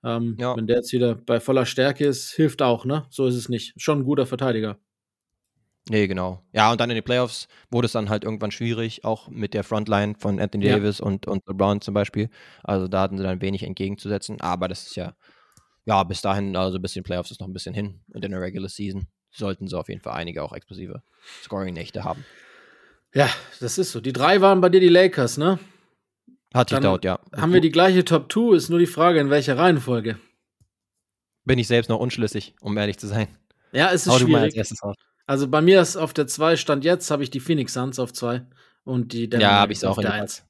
Ähm, 0.05 0.37
ja. 0.39 0.55
Wenn 0.55 0.67
der 0.67 0.77
jetzt 0.77 0.93
wieder 0.93 1.15
bei 1.15 1.41
voller 1.41 1.65
Stärke 1.65 2.07
ist, 2.07 2.33
hilft 2.35 2.61
auch, 2.61 2.85
ne? 2.85 3.07
So 3.09 3.27
ist 3.27 3.37
es 3.37 3.49
nicht. 3.49 3.73
Schon 3.79 4.01
ein 4.01 4.05
guter 4.05 4.27
Verteidiger. 4.27 4.79
Nee, 5.89 6.07
genau. 6.07 6.43
Ja, 6.53 6.73
und 6.73 6.81
dann 6.81 6.91
in 6.91 6.95
den 6.95 7.05
Playoffs 7.05 7.47
wurde 7.71 7.87
es 7.87 7.93
dann 7.93 8.09
halt 8.09 8.25
irgendwann 8.25 8.51
schwierig, 8.51 9.05
auch 9.05 9.29
mit 9.29 9.53
der 9.53 9.65
Frontline 9.65 10.15
von 10.19 10.41
Anthony 10.41 10.67
ja. 10.67 10.77
Davis 10.77 11.01
und, 11.01 11.27
und 11.27 11.47
LeBron 11.47 11.83
zum 11.83 11.93
Beispiel. 11.93 12.31
Also 12.63 12.89
da 12.89 13.03
hatten 13.03 13.19
sie 13.19 13.25
dann 13.25 13.43
wenig 13.43 13.63
entgegenzusetzen, 13.65 14.41
aber 14.41 14.69
das 14.69 14.87
ist 14.87 14.97
ja 14.97 15.15
ja, 15.85 16.03
bis 16.03 16.23
dahin, 16.23 16.57
also 16.57 16.81
bis 16.81 16.97
in 16.97 17.03
den 17.03 17.05
Playoffs 17.07 17.31
ist 17.31 17.41
noch 17.41 17.47
ein 17.47 17.53
bisschen 17.53 17.75
hin. 17.75 18.01
Und 18.13 18.25
in 18.25 18.31
der 18.31 18.41
Regular 18.41 18.69
Season 18.69 19.07
sollten 19.31 19.69
sie 19.69 19.79
auf 19.79 19.89
jeden 19.89 20.01
Fall 20.01 20.15
einige 20.15 20.43
auch 20.43 20.53
explosive 20.53 21.03
Scoring-Nächte 21.43 22.05
haben. 22.05 22.25
Ja, 23.13 23.29
das 23.61 23.79
ist 23.79 23.93
so. 23.93 24.01
Die 24.01 24.13
drei 24.13 24.41
waren 24.41 24.61
bei 24.61 24.69
dir 24.69 24.81
die 24.81 24.89
Lakers, 24.89 25.37
ne? 25.37 25.59
Hat 26.53 26.71
sich 26.71 26.79
dort, 26.79 27.05
ja. 27.05 27.21
Haben 27.37 27.53
wir 27.53 27.61
die 27.61 27.71
gleiche 27.71 28.05
Top 28.05 28.33
2? 28.33 28.57
Ist 28.57 28.71
nur 28.71 28.79
die 28.79 28.87
Frage, 28.87 29.21
in 29.21 29.31
welcher 29.31 29.59
Reihenfolge. 29.59 30.19
Bin 31.45 31.59
ich 31.59 31.67
selbst 31.67 31.89
noch 31.89 31.99
unschlüssig, 31.99 32.55
um 32.61 32.77
ehrlich 32.79 32.99
zu 32.99 33.07
sein. 33.07 33.29
Ja, 33.73 33.91
es 33.91 34.07
ist 34.07 34.13
Hau 34.13 34.19
schwierig. 34.19 34.55
Also 35.27 35.49
bei 35.49 35.61
mir 35.61 35.81
ist 35.81 35.97
auf 35.97 36.13
der 36.13 36.27
2 36.27 36.57
Stand 36.57 36.85
jetzt, 36.85 37.11
habe 37.11 37.23
ich 37.23 37.31
die 37.31 37.41
Phoenix 37.41 37.73
Suns 37.75 37.99
auf 37.99 38.13
2 38.13 38.43
und 38.85 39.13
die 39.13 39.29
Denver 39.29 39.45
Ja, 39.45 39.53
habe 39.61 39.73
ich 39.73 39.79
es 39.79 39.85
auch 39.85 39.97
auf 39.97 40.03
der 40.03 40.13
1. 40.13 40.45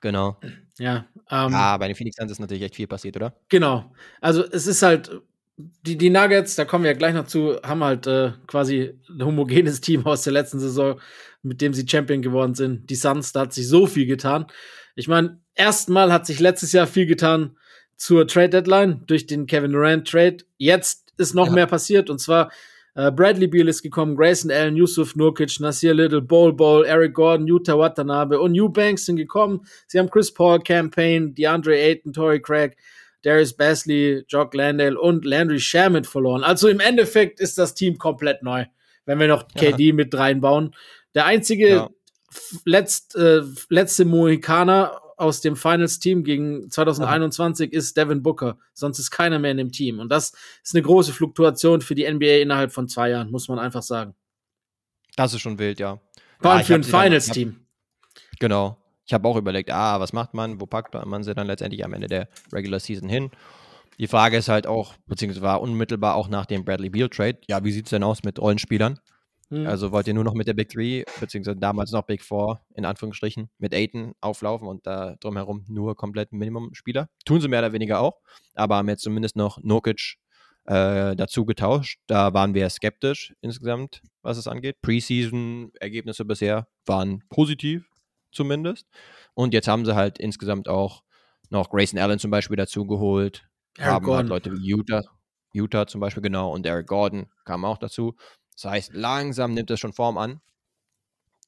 Genau. 0.00 0.38
Ja. 0.78 1.06
Ähm, 1.30 1.54
ah, 1.54 1.76
bei 1.78 1.86
den 1.86 1.96
Phoenix 1.96 2.16
Suns 2.16 2.32
ist 2.32 2.38
natürlich 2.38 2.62
echt 2.62 2.76
viel 2.76 2.86
passiert, 2.86 3.16
oder? 3.16 3.34
Genau. 3.48 3.94
Also 4.20 4.44
es 4.44 4.66
ist 4.66 4.82
halt, 4.82 5.10
die, 5.56 5.96
die 5.96 6.10
Nuggets, 6.10 6.56
da 6.56 6.64
kommen 6.64 6.84
wir 6.84 6.90
ja 6.90 6.96
gleich 6.96 7.14
noch 7.14 7.26
zu, 7.26 7.60
haben 7.62 7.84
halt 7.84 8.06
äh, 8.06 8.32
quasi 8.46 8.98
ein 9.08 9.24
homogenes 9.24 9.80
Team 9.80 10.04
aus 10.06 10.22
der 10.24 10.32
letzten 10.32 10.60
Saison, 10.60 11.00
mit 11.42 11.60
dem 11.60 11.72
sie 11.72 11.88
Champion 11.88 12.22
geworden 12.22 12.54
sind. 12.54 12.90
Die 12.90 12.94
Suns, 12.94 13.32
da 13.32 13.40
hat 13.40 13.52
sich 13.52 13.68
so 13.68 13.86
viel 13.86 14.06
getan. 14.06 14.46
Ich 14.94 15.08
meine, 15.08 15.40
erstmal 15.54 16.12
hat 16.12 16.26
sich 16.26 16.40
letztes 16.40 16.72
Jahr 16.72 16.86
viel 16.86 17.06
getan 17.06 17.56
zur 17.96 18.26
Trade 18.26 18.50
Deadline 18.50 19.02
durch 19.06 19.26
den 19.26 19.46
Kevin 19.46 19.72
Durant 19.72 20.08
Trade. 20.08 20.38
Jetzt 20.58 21.12
ist 21.16 21.34
noch 21.34 21.46
ja. 21.46 21.52
mehr 21.52 21.66
passiert 21.66 22.10
und 22.10 22.18
zwar 22.18 22.50
äh, 22.94 23.10
Bradley 23.10 23.46
Beal 23.46 23.68
ist 23.68 23.82
gekommen, 23.82 24.16
Grayson 24.16 24.50
Allen, 24.50 24.76
Yusuf 24.76 25.16
Nurkic, 25.16 25.58
Nasir 25.60 25.94
Little, 25.94 26.20
Bol 26.20 26.52
Bol, 26.52 26.84
Eric 26.84 27.14
Gordon, 27.14 27.46
Utah 27.46 27.78
Watanabe 27.78 28.38
und 28.38 28.52
New 28.52 28.68
Banks 28.68 29.06
sind 29.06 29.16
gekommen. 29.16 29.64
Sie 29.86 29.98
haben 29.98 30.10
Chris 30.10 30.32
Paul, 30.32 30.60
Campaign, 30.60 31.34
DeAndre 31.34 31.76
Ayton, 31.76 32.12
Torrey 32.12 32.40
Craig, 32.40 32.76
Darius 33.22 33.54
Basley, 33.54 34.24
Jock 34.28 34.54
Landale 34.54 34.98
und 34.98 35.24
Landry 35.24 35.60
Shamit 35.60 36.06
verloren. 36.06 36.44
Also 36.44 36.68
im 36.68 36.80
Endeffekt 36.80 37.40
ist 37.40 37.56
das 37.56 37.74
Team 37.74 37.96
komplett 37.96 38.42
neu, 38.42 38.66
wenn 39.06 39.18
wir 39.18 39.28
noch 39.28 39.48
KD 39.48 39.88
ja. 39.88 39.94
mit 39.94 40.14
reinbauen. 40.14 40.74
Der 41.14 41.26
einzige 41.26 41.68
ja. 41.68 41.90
letzt, 42.64 43.16
äh, 43.16 43.42
letzte 43.68 44.04
Mohikaner 44.04 45.00
aus 45.22 45.40
dem 45.40 45.56
Finals-Team 45.56 46.24
gegen 46.24 46.70
2021 46.70 47.70
Aha. 47.70 47.78
ist 47.78 47.96
Devin 47.96 48.22
Booker. 48.22 48.58
Sonst 48.74 48.98
ist 48.98 49.10
keiner 49.10 49.38
mehr 49.38 49.52
in 49.52 49.56
dem 49.56 49.72
Team. 49.72 50.00
Und 50.00 50.10
das 50.10 50.32
ist 50.62 50.74
eine 50.74 50.82
große 50.82 51.12
Fluktuation 51.12 51.80
für 51.80 51.94
die 51.94 52.10
NBA 52.10 52.42
innerhalb 52.42 52.72
von 52.72 52.88
zwei 52.88 53.10
Jahren, 53.10 53.30
muss 53.30 53.48
man 53.48 53.58
einfach 53.58 53.82
sagen. 53.82 54.14
Das 55.16 55.32
ist 55.32 55.40
schon 55.40 55.58
wild, 55.58 55.80
ja. 55.80 56.00
Vor 56.40 56.50
allem 56.50 56.60
ja, 56.60 56.66
für 56.66 56.74
ein 56.74 56.84
Finals-Team. 56.84 57.56
Genau. 58.40 58.76
Ich 59.06 59.14
habe 59.14 59.28
auch 59.28 59.36
überlegt, 59.36 59.70
ah, 59.70 60.00
was 60.00 60.12
macht 60.12 60.34
man? 60.34 60.60
Wo 60.60 60.66
packt 60.66 60.94
man 61.06 61.22
sie 61.22 61.34
dann 61.34 61.46
letztendlich 61.46 61.84
am 61.84 61.92
Ende 61.92 62.08
der 62.08 62.28
Regular 62.52 62.80
Season 62.80 63.08
hin? 63.08 63.30
Die 63.98 64.06
Frage 64.06 64.36
ist 64.36 64.48
halt 64.48 64.66
auch, 64.66 64.94
beziehungsweise 65.06 65.42
war 65.42 65.60
unmittelbar 65.60 66.14
auch 66.14 66.28
nach 66.28 66.46
dem 66.46 66.64
Bradley 66.64 66.88
Beal 66.88 67.08
Trade, 67.08 67.38
ja, 67.46 67.62
wie 67.62 67.72
sieht 67.72 67.86
es 67.86 67.90
denn 67.90 68.02
aus 68.02 68.22
mit 68.22 68.38
Rollenspielern? 68.40 68.98
Mhm. 69.52 69.66
Also 69.66 69.92
wollt 69.92 70.06
ihr 70.06 70.14
nur 70.14 70.24
noch 70.24 70.32
mit 70.32 70.48
der 70.48 70.54
Big 70.54 70.70
Three, 70.70 71.04
beziehungsweise 71.20 71.58
damals 71.58 71.92
noch 71.92 72.04
Big 72.06 72.22
Four, 72.22 72.62
in 72.74 72.86
Anführungsstrichen, 72.86 73.50
mit 73.58 73.74
Aiton 73.74 74.14
auflaufen 74.22 74.66
und 74.66 74.86
da 74.86 75.16
drumherum 75.20 75.66
nur 75.68 75.94
komplett 75.94 76.32
Minimum-Spieler? 76.32 77.10
Tun 77.26 77.42
sie 77.42 77.48
mehr 77.48 77.58
oder 77.58 77.74
weniger 77.74 78.00
auch, 78.00 78.18
aber 78.54 78.76
haben 78.76 78.88
jetzt 78.88 79.02
zumindest 79.02 79.36
noch 79.36 79.62
Nokic 79.62 80.16
äh, 80.64 81.14
dazu 81.16 81.44
getauscht. 81.44 82.00
Da 82.06 82.32
waren 82.32 82.54
wir 82.54 82.70
skeptisch 82.70 83.34
insgesamt, 83.42 84.00
was 84.22 84.38
es 84.38 84.48
angeht. 84.48 84.80
Preseason-Ergebnisse 84.80 86.24
bisher 86.24 86.66
waren 86.86 87.22
positiv, 87.28 87.84
zumindest. 88.32 88.86
Und 89.34 89.52
jetzt 89.52 89.68
haben 89.68 89.84
sie 89.84 89.94
halt 89.94 90.18
insgesamt 90.18 90.66
auch 90.66 91.02
noch 91.50 91.68
Grayson 91.68 91.98
Allen 91.98 92.18
zum 92.18 92.30
Beispiel 92.30 92.56
dazu 92.56 92.86
geholt. 92.86 93.46
Eric 93.76 93.92
haben 93.92 94.14
halt 94.14 94.28
Leute 94.28 94.52
wie 94.52 94.64
Utah, 94.66 95.02
Utah 95.52 95.86
zum 95.86 96.00
Beispiel, 96.00 96.22
genau, 96.22 96.54
und 96.54 96.64
Eric 96.64 96.86
Gordon 96.86 97.26
kam 97.44 97.66
auch 97.66 97.76
dazu. 97.76 98.16
Das 98.54 98.70
heißt, 98.70 98.94
langsam 98.94 99.54
nimmt 99.54 99.70
es 99.70 99.80
schon 99.80 99.92
Form 99.92 100.18
an. 100.18 100.40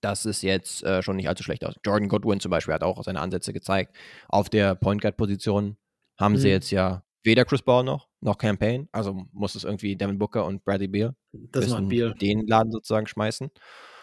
Das 0.01 0.27
ist 0.27 0.43
jetzt 0.43 0.83
äh, 0.83 1.03
schon 1.03 1.17
nicht 1.17 1.29
allzu 1.29 1.43
schlecht 1.43 1.65
aus. 1.65 1.75
Jordan 1.85 2.09
Goodwin 2.09 2.41
zum 2.41 2.51
Beispiel 2.51 2.75
hat 2.75 2.83
auch 2.83 3.03
seine 3.03 3.21
Ansätze 3.21 3.53
gezeigt. 3.53 3.97
Auf 4.29 4.51
der 4.51 4.75
Point 4.75 5.01
Guard-Position 5.01 5.77
haben 6.19 6.33
mhm. 6.33 6.39
sie 6.39 6.49
jetzt 6.49 6.71
ja 6.71 7.03
weder 7.23 7.45
Chris 7.45 7.63
Ball 7.63 7.83
noch, 7.85 8.09
noch 8.21 8.37
Campaign. 8.39 8.89
Also 8.93 9.27
muss 9.33 9.55
es 9.55 9.65
irgendwie 9.65 9.97
Devin 9.97 10.19
Booker 10.19 10.45
und 10.45 10.65
Bradley 10.65 10.89
Beal 10.89 11.15
das 11.33 11.69
macht 11.69 11.89
Beal. 11.89 12.15
den 12.15 12.47
Laden 12.47 12.71
sozusagen 12.73 13.07
schmeißen. 13.07 13.51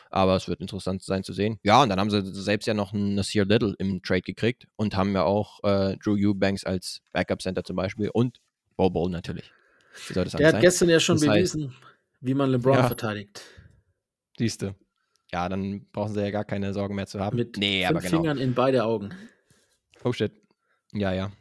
Aber 0.10 0.36
es 0.36 0.50
wird 0.50 0.60
interessant 0.60 1.04
sein 1.04 1.24
zu 1.24 1.32
sehen. 1.32 1.58
Ja, 1.64 1.84
und 1.84 1.90
dann 1.90 2.00
haben 2.00 2.10
sie 2.10 2.22
selbst 2.34 2.66
ja 2.66 2.74
noch 2.74 2.94
einen 2.94 3.16
Nasir 3.16 3.46
Little 3.46 3.76
im 3.78 4.02
Trade 4.04 4.22
gekriegt 4.22 4.68
und 4.76 4.96
haben 4.98 5.14
ja 5.14 5.24
auch 5.24 5.64
äh, 5.64 5.96
Drew 5.98 6.18
Eubanks 6.18 6.66
als 6.66 7.02
Backup 7.14 7.42
Center 7.42 7.64
zum 7.64 7.78
Beispiel 7.78 8.10
und 8.10 8.42
Bo 8.76 8.90
Bowl 8.90 9.10
natürlich. 9.10 9.52
Der 10.14 10.26
hat 10.26 10.32
sein? 10.32 10.62
gestern 10.62 10.90
ja 10.90 11.00
schon 11.00 11.16
das 11.16 11.26
bewiesen, 11.26 11.70
heißt, 11.70 11.82
wie 12.22 12.34
man 12.34 12.50
LeBron 12.52 12.76
ja, 12.76 12.88
verteidigt. 12.88 13.42
Siehst 14.38 14.62
du. 14.62 14.76
Ja, 15.32 15.50
dann 15.50 15.86
brauchen 15.92 16.14
sie 16.14 16.22
ja 16.22 16.32
gar 16.32 16.46
keine 16.46 16.74
Sorgen 16.74 16.96
mehr 16.96 17.08
zu 17.08 17.20
haben. 17.20 17.38
Mit 17.38 17.58
nee, 17.58 17.86
fünf 17.86 18.04
genau. 18.04 18.18
Fingern 18.18 18.38
in 18.38 18.54
beide 18.54 18.84
Augen. 18.84 19.14
Oh 20.04 20.14
shit. 20.14 20.32
Ja, 20.94 21.14
ja. 21.14 21.32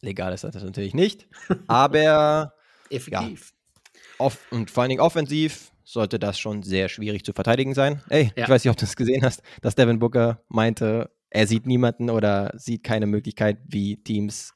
Legal 0.00 0.32
ist 0.32 0.44
das 0.44 0.62
natürlich 0.62 0.94
nicht. 0.94 1.28
Aber 1.66 2.54
effektiv. 2.90 3.52
Ja, 3.52 4.24
off 4.24 4.46
und 4.50 4.70
vor 4.70 4.82
allen 4.82 4.90
Dingen 4.90 5.02
offensiv 5.02 5.72
sollte 5.84 6.18
das 6.18 6.38
schon 6.38 6.62
sehr 6.62 6.88
schwierig 6.88 7.24
zu 7.24 7.32
verteidigen 7.32 7.74
sein. 7.74 8.02
Ey, 8.08 8.32
ja. 8.36 8.44
ich 8.44 8.48
weiß 8.48 8.64
nicht, 8.64 8.70
ob 8.70 8.76
du 8.76 8.84
es 8.84 8.96
gesehen 8.96 9.24
hast, 9.24 9.42
dass 9.60 9.74
Devin 9.74 9.98
Booker 9.98 10.42
meinte, 10.48 11.10
er 11.30 11.46
sieht 11.46 11.66
niemanden 11.66 12.10
oder 12.10 12.52
sieht 12.56 12.82
keine 12.82 13.06
Möglichkeit, 13.06 13.58
wie 13.66 14.02
Teams 14.02 14.52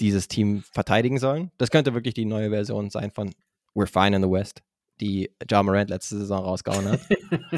dieses 0.00 0.28
Team 0.28 0.62
verteidigen 0.72 1.18
sollen. 1.18 1.50
Das 1.58 1.70
könnte 1.70 1.94
wirklich 1.94 2.14
die 2.14 2.24
neue 2.24 2.50
Version 2.50 2.90
sein 2.90 3.10
von 3.10 3.34
We're 3.76 3.86
Fine 3.86 4.16
in 4.16 4.22
the 4.22 4.30
West, 4.30 4.62
die 5.00 5.30
Ja 5.48 5.62
Morant 5.62 5.90
letzte 5.90 6.16
Saison 6.16 6.44
rausgehauen 6.44 6.88
hat. 6.88 7.00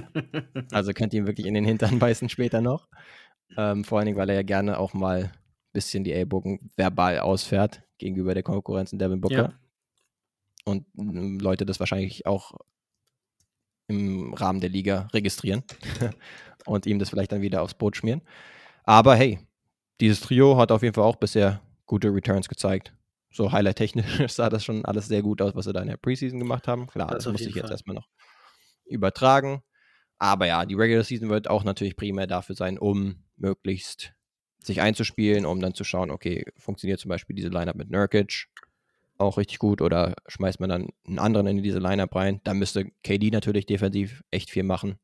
also 0.72 0.92
könnt 0.92 1.14
ihr 1.14 1.20
ihm 1.20 1.26
wirklich 1.26 1.46
in 1.46 1.54
den 1.54 1.64
Hintern 1.64 1.98
beißen 1.98 2.28
später 2.28 2.60
noch. 2.60 2.88
Ähm, 3.56 3.84
vor 3.84 3.98
allen 3.98 4.06
Dingen, 4.06 4.18
weil 4.18 4.28
er 4.28 4.36
ja 4.36 4.42
gerne 4.42 4.78
auch 4.78 4.92
mal 4.92 5.24
ein 5.24 5.32
bisschen 5.72 6.04
die 6.04 6.12
Ellbogen 6.12 6.70
verbal 6.76 7.20
ausfährt 7.20 7.82
gegenüber 7.98 8.34
der 8.34 8.42
Konkurrenz 8.42 8.92
in 8.92 8.98
Devin 8.98 9.20
Booker. 9.20 9.34
Ja. 9.36 9.58
Und 10.64 10.86
ähm, 10.98 11.38
Leute 11.38 11.64
das 11.64 11.80
wahrscheinlich 11.80 12.26
auch 12.26 12.52
im 13.86 14.34
Rahmen 14.34 14.60
der 14.60 14.68
Liga 14.68 15.08
registrieren 15.12 15.64
und 16.66 16.84
ihm 16.84 16.98
das 16.98 17.08
vielleicht 17.08 17.32
dann 17.32 17.40
wieder 17.40 17.62
aufs 17.62 17.74
Boot 17.74 17.96
schmieren. 17.96 18.22
Aber 18.84 19.16
hey, 19.16 19.38
dieses 20.00 20.20
Trio 20.20 20.58
hat 20.58 20.72
auf 20.72 20.82
jeden 20.82 20.94
Fall 20.94 21.04
auch 21.04 21.16
bisher 21.16 21.62
gute 21.86 22.12
Returns 22.12 22.48
gezeigt. 22.48 22.92
So 23.31 23.53
highlight-technisch 23.53 24.29
sah 24.33 24.49
das 24.49 24.64
schon 24.64 24.85
alles 24.85 25.09
sehr 25.09 25.22
gut 25.22 25.43
aus, 25.43 25.55
was 25.55 25.66
sie 25.66 25.72
da 25.72 25.81
in 25.81 25.89
der 25.89 25.97
Preseason 25.97 26.39
gemacht 26.39 26.66
haben. 26.68 26.87
Klar, 26.87 27.09
das, 27.09 27.24
das 27.24 27.33
muss 27.33 27.43
ich 27.43 27.55
jetzt 27.55 27.70
erstmal 27.70 27.97
noch 27.97 28.09
übertragen. 28.87 29.62
Aber 30.18 30.47
ja, 30.47 30.66
die 30.66 30.74
Regular 30.74 31.05
Season 31.05 31.29
wird 31.29 31.49
auch 31.49 31.62
natürlich 31.64 31.97
primär 31.97 32.26
dafür 32.26 32.57
sein, 32.57 32.79
um 32.79 33.24
möglichst 33.37 34.14
sich 34.59 34.81
einzuspielen, 34.81 35.47
um 35.47 35.61
dann 35.61 35.74
zu 35.74 35.85
schauen, 35.85 36.11
okay, 36.11 36.45
funktioniert 36.57 36.99
zum 36.99 37.09
Beispiel 37.11 37.37
diese 37.37 37.49
Lineup 37.49 37.76
mit 37.76 37.91
Nurkic 37.91 38.49
auch 39.16 39.37
richtig 39.37 39.59
gut 39.59 39.81
oder 39.83 40.14
schmeißt 40.26 40.61
man 40.61 40.70
dann 40.70 40.89
einen 41.07 41.18
anderen 41.18 41.47
in 41.47 41.62
diese 41.62 41.79
Lineup 41.79 42.14
rein. 42.14 42.41
Da 42.45 42.55
müsste 42.55 42.91
KD 43.03 43.31
natürlich 43.31 43.66
defensiv 43.66 44.22
echt 44.31 44.51
viel 44.51 44.62
machen. 44.62 44.99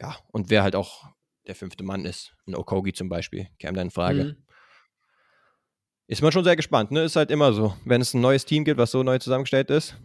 Ja, 0.00 0.16
und 0.32 0.50
wer 0.50 0.62
halt 0.62 0.76
auch 0.76 1.08
der 1.46 1.54
fünfte 1.54 1.84
Mann 1.84 2.04
ist, 2.04 2.34
ein 2.46 2.54
Okogi 2.54 2.92
zum 2.92 3.08
Beispiel, 3.08 3.48
käme 3.58 3.74
dann 3.74 3.88
in 3.88 3.90
Frage. 3.90 4.24
Mhm. 4.24 4.45
Ist 6.08 6.22
man 6.22 6.30
schon 6.30 6.44
sehr 6.44 6.56
gespannt, 6.56 6.92
ne? 6.92 7.02
Ist 7.02 7.16
halt 7.16 7.32
immer 7.32 7.52
so, 7.52 7.74
wenn 7.84 8.00
es 8.00 8.14
ein 8.14 8.20
neues 8.20 8.44
Team 8.44 8.64
gibt, 8.64 8.78
was 8.78 8.92
so 8.92 9.02
neu 9.02 9.18
zusammengestellt 9.18 9.70
ist. 9.70 9.96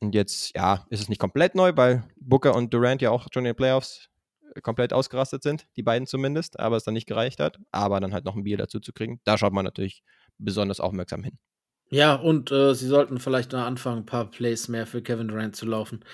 Und 0.00 0.14
jetzt, 0.14 0.54
ja, 0.54 0.86
ist 0.88 1.00
es 1.00 1.08
nicht 1.08 1.18
komplett 1.18 1.54
neu, 1.54 1.72
weil 1.74 2.04
Booker 2.16 2.54
und 2.54 2.72
Durant 2.72 3.02
ja 3.02 3.10
auch 3.10 3.26
schon 3.32 3.44
in 3.44 3.50
den 3.50 3.56
Playoffs 3.56 4.08
äh, 4.54 4.60
komplett 4.60 4.92
ausgerastet 4.92 5.42
sind, 5.42 5.66
die 5.76 5.82
beiden 5.82 6.06
zumindest, 6.06 6.60
aber 6.60 6.76
es 6.76 6.84
dann 6.84 6.94
nicht 6.94 7.08
gereicht 7.08 7.40
hat. 7.40 7.58
Aber 7.72 7.98
dann 7.98 8.12
halt 8.12 8.24
noch 8.24 8.36
ein 8.36 8.44
Bier 8.44 8.56
dazu 8.56 8.78
zu 8.78 8.92
kriegen, 8.92 9.20
da 9.24 9.36
schaut 9.36 9.52
man 9.52 9.64
natürlich 9.64 10.02
besonders 10.38 10.78
aufmerksam 10.78 11.24
hin. 11.24 11.38
Ja, 11.90 12.14
und 12.14 12.50
äh, 12.50 12.74
sie 12.74 12.86
sollten 12.86 13.18
vielleicht 13.18 13.52
noch 13.52 13.60
anfangen, 13.60 13.98
ein 13.98 14.06
paar 14.06 14.30
Plays 14.30 14.68
mehr 14.68 14.86
für 14.86 15.02
Kevin 15.02 15.28
Durant 15.28 15.54
zu 15.54 15.66
laufen. 15.66 16.04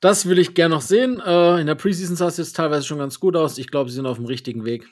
Das 0.00 0.26
will 0.26 0.38
ich 0.38 0.54
gerne 0.54 0.74
noch 0.74 0.80
sehen. 0.80 1.20
Äh, 1.24 1.60
in 1.60 1.66
der 1.68 1.76
Preseason 1.76 2.16
sah 2.16 2.26
es 2.26 2.38
jetzt 2.38 2.56
teilweise 2.56 2.86
schon 2.86 2.98
ganz 2.98 3.20
gut 3.20 3.36
aus. 3.36 3.56
Ich 3.56 3.68
glaube, 3.68 3.88
sie 3.88 3.96
sind 3.96 4.06
auf 4.06 4.16
dem 4.16 4.26
richtigen 4.26 4.64
Weg. 4.64 4.88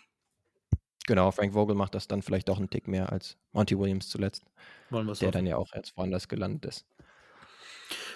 Genau, 1.06 1.30
Frank 1.30 1.52
Vogel 1.52 1.76
macht 1.76 1.94
das 1.94 2.08
dann 2.08 2.22
vielleicht 2.22 2.50
auch 2.50 2.58
einen 2.58 2.68
Tick 2.68 2.88
mehr 2.88 3.12
als 3.12 3.36
Monty 3.52 3.78
Williams 3.78 4.08
zuletzt. 4.08 4.44
Wollen 4.90 5.06
der 5.06 5.14
hoffen. 5.14 5.30
dann 5.30 5.46
ja 5.46 5.56
auch 5.56 5.72
jetzt 5.74 5.96
woanders 5.96 6.28
gelandet 6.28 6.66
ist. 6.66 6.84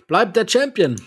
Bleibt 0.09 0.37
der 0.37 0.47
Champion. 0.49 1.01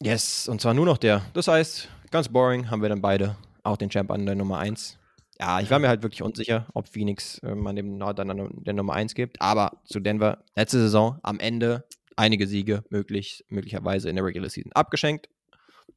Yes, 0.00 0.48
und 0.48 0.60
zwar 0.60 0.74
nur 0.74 0.84
noch 0.84 0.98
der. 0.98 1.22
Das 1.32 1.48
heißt, 1.48 1.88
ganz 2.10 2.28
boring, 2.28 2.70
haben 2.70 2.82
wir 2.82 2.90
dann 2.90 3.00
beide 3.00 3.36
auch 3.62 3.78
den 3.78 3.88
Champ 3.88 4.10
an 4.10 4.26
der 4.26 4.34
Nummer 4.34 4.58
1. 4.58 4.98
Ja, 5.40 5.60
ich 5.60 5.70
war 5.70 5.78
mir 5.78 5.88
halt 5.88 6.02
wirklich 6.02 6.22
unsicher, 6.22 6.66
ob 6.74 6.88
Phoenix 6.88 7.38
äh, 7.38 7.54
man 7.54 7.74
dem 7.76 7.96
Nord 7.96 8.18
dann 8.18 8.62
der 8.62 8.74
Nummer 8.74 8.92
1 8.92 9.14
gibt. 9.14 9.40
Aber 9.40 9.80
zu 9.84 10.00
Denver, 10.00 10.44
letzte 10.54 10.78
Saison 10.78 11.18
am 11.22 11.40
Ende 11.40 11.84
einige 12.16 12.46
Siege 12.46 12.84
möglich, 12.90 13.44
möglicherweise 13.48 14.08
in 14.08 14.16
der 14.16 14.24
Regular 14.24 14.50
Season 14.50 14.72
abgeschenkt. 14.72 15.28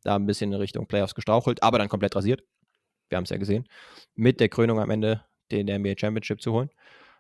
Da 0.03 0.15
ein 0.15 0.25
bisschen 0.25 0.51
in 0.53 0.59
Richtung 0.59 0.87
Playoffs 0.87 1.13
gestrauchelt, 1.13 1.61
aber 1.61 1.77
dann 1.77 1.89
komplett 1.89 2.15
rasiert. 2.15 2.43
Wir 3.09 3.17
haben 3.17 3.23
es 3.23 3.29
ja 3.29 3.37
gesehen. 3.37 3.67
Mit 4.15 4.39
der 4.39 4.49
Krönung 4.49 4.79
am 4.79 4.89
Ende 4.89 5.23
den 5.51 5.67
NBA 5.67 5.93
Championship 5.97 6.41
zu 6.41 6.53
holen. 6.53 6.69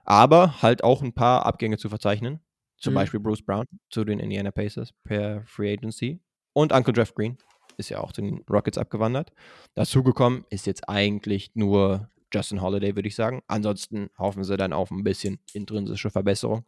Aber 0.03 0.61
halt 0.61 0.83
auch 0.83 1.01
ein 1.01 1.13
paar 1.13 1.45
Abgänge 1.45 1.77
zu 1.77 1.89
verzeichnen. 1.89 2.39
Zum 2.77 2.93
mhm. 2.93 2.95
Beispiel 2.95 3.19
Bruce 3.19 3.41
Brown 3.41 3.65
zu 3.89 4.03
den 4.03 4.19
Indiana 4.19 4.51
Pacers 4.51 4.93
per 5.03 5.43
Free 5.45 5.73
Agency. 5.73 6.19
Und 6.53 6.71
Uncle 6.71 6.93
Jeff 6.95 7.13
Green 7.13 7.37
ist 7.77 7.89
ja 7.89 7.99
auch 7.99 8.11
zu 8.11 8.21
den 8.21 8.43
Rockets 8.49 8.77
abgewandert. 8.77 9.31
Dazugekommen 9.75 10.45
ist 10.49 10.65
jetzt 10.65 10.87
eigentlich 10.89 11.51
nur 11.55 12.09
Justin 12.33 12.61
Holiday, 12.61 12.95
würde 12.95 13.07
ich 13.07 13.15
sagen. 13.15 13.41
Ansonsten 13.47 14.09
hoffen 14.17 14.43
sie 14.43 14.57
dann 14.57 14.73
auf 14.73 14.91
ein 14.91 15.03
bisschen 15.03 15.39
intrinsische 15.53 16.09
Verbesserung. 16.09 16.65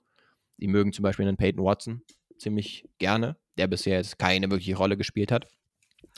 Die 0.57 0.67
mögen 0.67 0.93
zum 0.93 1.03
Beispiel 1.03 1.28
einen 1.28 1.38
Peyton 1.38 1.63
Watson 1.63 2.01
ziemlich 2.38 2.88
gerne, 2.97 3.36
der 3.57 3.67
bisher 3.67 3.97
jetzt 3.97 4.20
keine 4.20 4.49
wirkliche 4.49 4.78
Rolle 4.78 4.97
gespielt 4.97 5.32
hat. 5.32 5.47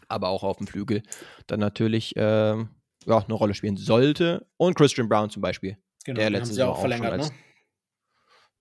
Aber 0.08 0.30
auch 0.30 0.44
auf 0.44 0.58
dem 0.58 0.68
Flügel 0.68 1.04
dann 1.48 1.60
natürlich 1.60 2.14
ähm, 2.16 2.70
ja, 3.06 3.18
eine 3.18 3.34
Rolle 3.34 3.54
spielen 3.54 3.78
sollte. 3.78 4.46
Und 4.58 4.76
Christian 4.76 5.10
Brown 5.10 5.30
zum 5.30 5.42
Beispiel. 5.42 5.78
Genau, 6.06 6.20
der 6.20 6.30
letzte 6.30 6.56
Jahr 6.56 6.70
auch, 6.70 6.76
auch 6.76 6.80
verlängert, 6.82 7.14
als, 7.14 7.30
ne? 7.30 7.36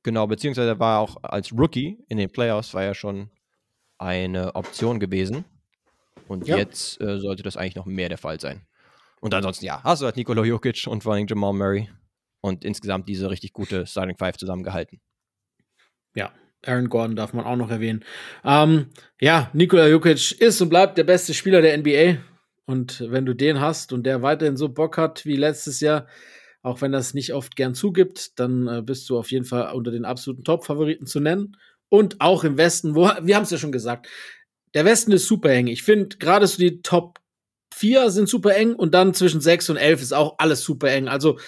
Genau, 0.02 0.26
beziehungsweise 0.26 0.78
war 0.78 0.96
er 0.96 1.00
auch 1.00 1.16
als 1.22 1.52
Rookie 1.52 1.98
in 2.08 2.18
den 2.18 2.30
Playoffs, 2.30 2.74
war 2.74 2.84
ja 2.84 2.94
schon 2.94 3.30
eine 3.98 4.54
Option 4.54 4.98
gewesen. 4.98 5.44
Und 6.26 6.46
ja. 6.46 6.56
jetzt 6.56 7.00
äh, 7.00 7.18
sollte 7.18 7.42
das 7.42 7.56
eigentlich 7.56 7.76
noch 7.76 7.86
mehr 7.86 8.08
der 8.08 8.18
Fall 8.18 8.40
sein. 8.40 8.62
Und 9.20 9.34
ansonsten, 9.34 9.66
ja, 9.66 9.82
hast 9.82 10.00
du 10.00 10.06
halt 10.06 10.16
Nikola 10.16 10.44
Jokic 10.44 10.86
und 10.86 11.02
vor 11.02 11.14
allem 11.14 11.26
Jamal 11.26 11.52
Murray 11.52 11.90
und 12.40 12.64
insgesamt 12.64 13.08
diese 13.08 13.28
richtig 13.28 13.52
gute 13.52 13.86
Starting 13.86 14.16
Five 14.16 14.38
zusammengehalten. 14.38 15.00
Ja, 16.14 16.32
Aaron 16.64 16.88
Gordon 16.88 17.16
darf 17.16 17.32
man 17.32 17.44
auch 17.44 17.56
noch 17.56 17.70
erwähnen. 17.70 18.04
Ähm, 18.44 18.86
ja, 19.20 19.50
Nikola 19.52 19.88
Jokic 19.88 20.40
ist 20.40 20.60
und 20.60 20.70
bleibt 20.70 20.96
der 20.96 21.04
beste 21.04 21.34
Spieler 21.34 21.60
der 21.60 21.76
NBA. 21.76 22.18
Und 22.70 23.04
wenn 23.08 23.26
du 23.26 23.34
den 23.34 23.60
hast 23.60 23.92
und 23.92 24.04
der 24.04 24.22
weiterhin 24.22 24.56
so 24.56 24.68
Bock 24.68 24.96
hat 24.96 25.26
wie 25.26 25.34
letztes 25.34 25.80
Jahr, 25.80 26.06
auch 26.62 26.80
wenn 26.80 26.92
das 26.92 27.14
nicht 27.14 27.34
oft 27.34 27.56
gern 27.56 27.74
zugibt, 27.74 28.38
dann 28.38 28.68
äh, 28.68 28.80
bist 28.80 29.10
du 29.10 29.18
auf 29.18 29.32
jeden 29.32 29.44
Fall 29.44 29.72
unter 29.72 29.90
den 29.90 30.04
absoluten 30.04 30.44
Top-Favoriten 30.44 31.04
zu 31.04 31.18
nennen. 31.18 31.56
Und 31.88 32.20
auch 32.20 32.44
im 32.44 32.56
Westen, 32.56 32.94
wo, 32.94 33.10
wir 33.22 33.34
haben 33.34 33.42
es 33.42 33.50
ja 33.50 33.58
schon 33.58 33.72
gesagt, 33.72 34.06
der 34.74 34.84
Westen 34.84 35.10
ist 35.10 35.26
super 35.26 35.50
eng. 35.50 35.66
Ich 35.66 35.82
finde 35.82 36.16
gerade 36.18 36.46
so 36.46 36.58
die 36.58 36.80
Top 36.80 37.18
4 37.74 38.08
sind 38.12 38.28
super 38.28 38.54
eng 38.54 38.76
und 38.76 38.94
dann 38.94 39.14
zwischen 39.14 39.40
6 39.40 39.70
und 39.70 39.76
11 39.76 40.02
ist 40.02 40.12
auch 40.12 40.36
alles 40.38 40.62
super 40.62 40.92
eng. 40.92 41.08
Also 41.08 41.40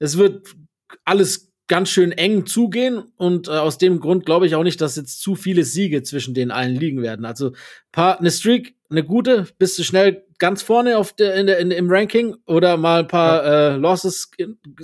es 0.00 0.18
wird 0.18 0.56
alles 1.04 1.52
ganz 1.66 1.88
schön 1.88 2.12
eng 2.12 2.46
zugehen 2.46 3.04
und 3.16 3.48
äh, 3.48 3.52
aus 3.52 3.78
dem 3.78 4.00
Grund 4.00 4.26
glaube 4.26 4.46
ich 4.46 4.54
auch 4.54 4.64
nicht, 4.64 4.80
dass 4.80 4.96
jetzt 4.96 5.20
zu 5.20 5.34
viele 5.34 5.64
Siege 5.64 6.02
zwischen 6.02 6.34
den 6.34 6.50
allen 6.50 6.74
liegen 6.74 7.02
werden. 7.02 7.24
Also 7.24 7.52
paar, 7.90 8.20
eine 8.20 8.30
Streak, 8.30 8.74
eine 8.90 9.04
gute? 9.04 9.46
Bist 9.58 9.78
du 9.78 9.82
schnell 9.82 10.24
ganz 10.38 10.62
vorne 10.62 10.98
auf 10.98 11.12
der, 11.14 11.34
in 11.36 11.46
der, 11.46 11.58
in, 11.58 11.70
im 11.70 11.90
Ranking 11.90 12.36
oder 12.46 12.76
mal 12.76 13.00
ein 13.00 13.08
paar 13.08 13.44
ja. 13.44 13.74
äh, 13.74 13.76
Losses 13.76 14.30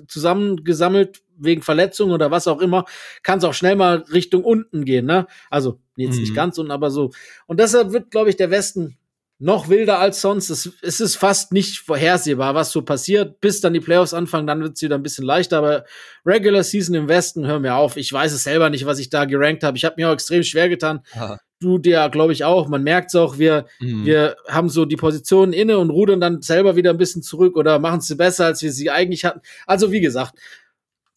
zusammengesammelt 0.09 1.23
wegen 1.37 1.63
Verletzung 1.63 2.13
oder 2.13 2.31
was 2.31 2.49
auch 2.49 2.61
immer? 2.61 2.87
Kann 3.23 3.39
es 3.39 3.45
auch 3.45 3.55
schnell 3.55 3.77
mal 3.77 4.05
Richtung 4.13 4.43
unten 4.43 4.85
gehen, 4.85 5.07
ne? 5.07 5.27
Also 5.51 5.81
jetzt 5.97 6.17
mhm. 6.17 6.23
nicht 6.23 6.35
ganz 6.35 6.57
unten, 6.57 6.73
aber 6.73 6.91
so. 6.91 7.11
Und 7.47 7.61
deshalb 7.61 7.93
wird, 7.93 8.11
glaube 8.11 8.31
ich, 8.31 8.37
der 8.37 8.51
Westen 8.51 8.97
noch 9.41 9.71
wilder 9.71 9.99
als 9.99 10.21
sonst. 10.21 10.51
Es, 10.51 10.71
es 10.83 11.01
ist 11.01 11.17
fast 11.17 11.53
nicht 11.53 11.79
vorhersehbar, 11.79 12.55
was 12.55 12.73
so 12.73 12.83
passiert. 12.83 13.41
Bis 13.41 13.63
dann 13.63 13.73
die 13.73 13.81
Playoffs 13.81 14.13
anfangen, 14.13 14.47
dann 14.47 14.61
wird 14.61 14.77
es 14.77 14.83
wieder 14.83 14.97
ein 14.97 15.03
bisschen 15.03 15.25
leichter. 15.25 15.59
Aber 15.59 15.85
Regular 16.27 16.63
Season 16.63 16.95
im 16.95 17.09
Westen, 17.09 17.47
hör 17.47 17.59
mir 17.59 17.75
auf. 17.75 17.97
Ich 17.97 18.13
weiß 18.13 18.33
es 18.33 18.45
selber 18.45 18.69
nicht, 18.69 18.85
was 18.85 18.99
ich 18.99 19.09
da 19.09 19.25
gerankt 19.25 19.65
habe. 19.65 19.79
Ich 19.79 19.87
habe 19.87 19.95
mir 19.97 20.11
auch 20.11 20.13
extrem 20.13 20.43
schwer 20.43 20.69
getan. 20.69 21.01
Aha. 21.15 21.39
Du 21.59 21.79
dir, 21.79 22.11
glaube 22.11 22.35
ich, 22.35 22.45
auch. 22.45 22.69
Man 22.69 22.83
merkt 22.83 23.09
es 23.09 23.15
auch, 23.15 23.39
wir, 23.39 23.65
mhm. 23.81 24.05
wir 24.05 24.37
haben 24.47 24.69
so 24.69 24.85
die 24.85 24.97
Positionen 24.97 25.55
inne 25.55 25.79
und 25.79 25.89
rudern 25.89 26.21
dann 26.21 26.43
selber 26.43 26.77
wieder 26.77 26.91
ein 26.91 26.99
bisschen 26.99 27.23
zurück 27.23 27.57
oder 27.57 27.79
machen 27.79 28.03
sie 28.03 28.17
besser, 28.17 28.45
als 28.45 28.63
wir 28.63 28.73
sie 28.73 28.91
eigentlich 28.91 29.25
hatten. 29.25 29.41
Also, 29.67 29.91
wie 29.91 30.01
gesagt, 30.03 30.39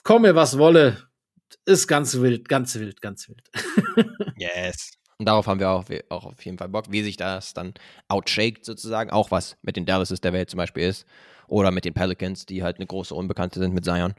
komme 0.04 0.34
was 0.34 0.58
wolle, 0.58 0.98
ist 1.66 1.88
ganz 1.88 2.16
wild, 2.20 2.48
ganz 2.48 2.76
wild, 2.76 3.02
ganz 3.02 3.28
wild. 3.28 3.44
yes. 4.38 4.92
Und 5.18 5.28
darauf 5.28 5.48
haben 5.48 5.60
wir 5.60 5.70
auch, 5.70 5.86
auch 6.10 6.26
auf 6.26 6.44
jeden 6.46 6.58
Fall 6.58 6.70
Bock, 6.70 6.86
wie 6.90 7.04
sich 7.04 7.18
das 7.18 7.54
dann 7.54 7.74
outshaked 8.08 8.66
sozusagen, 8.66 9.12
auch 9.12 9.32
was 9.32 9.58
mit 9.62 9.76
den 9.76 9.86
Dallases 9.86 10.22
der 10.22 10.34
Welt 10.34 10.50
zum 10.50 10.58
Beispiel 10.58 10.84
ist. 10.84 11.06
Oder 11.48 11.72
mit 11.72 11.86
den 11.86 11.94
Pelicans, 11.94 12.46
die 12.46 12.64
halt 12.64 12.78
eine 12.78 12.88
große 12.88 13.14
Unbekannte 13.14 13.60
sind 13.60 13.74
mit 13.74 13.86
Zion. 13.86 14.16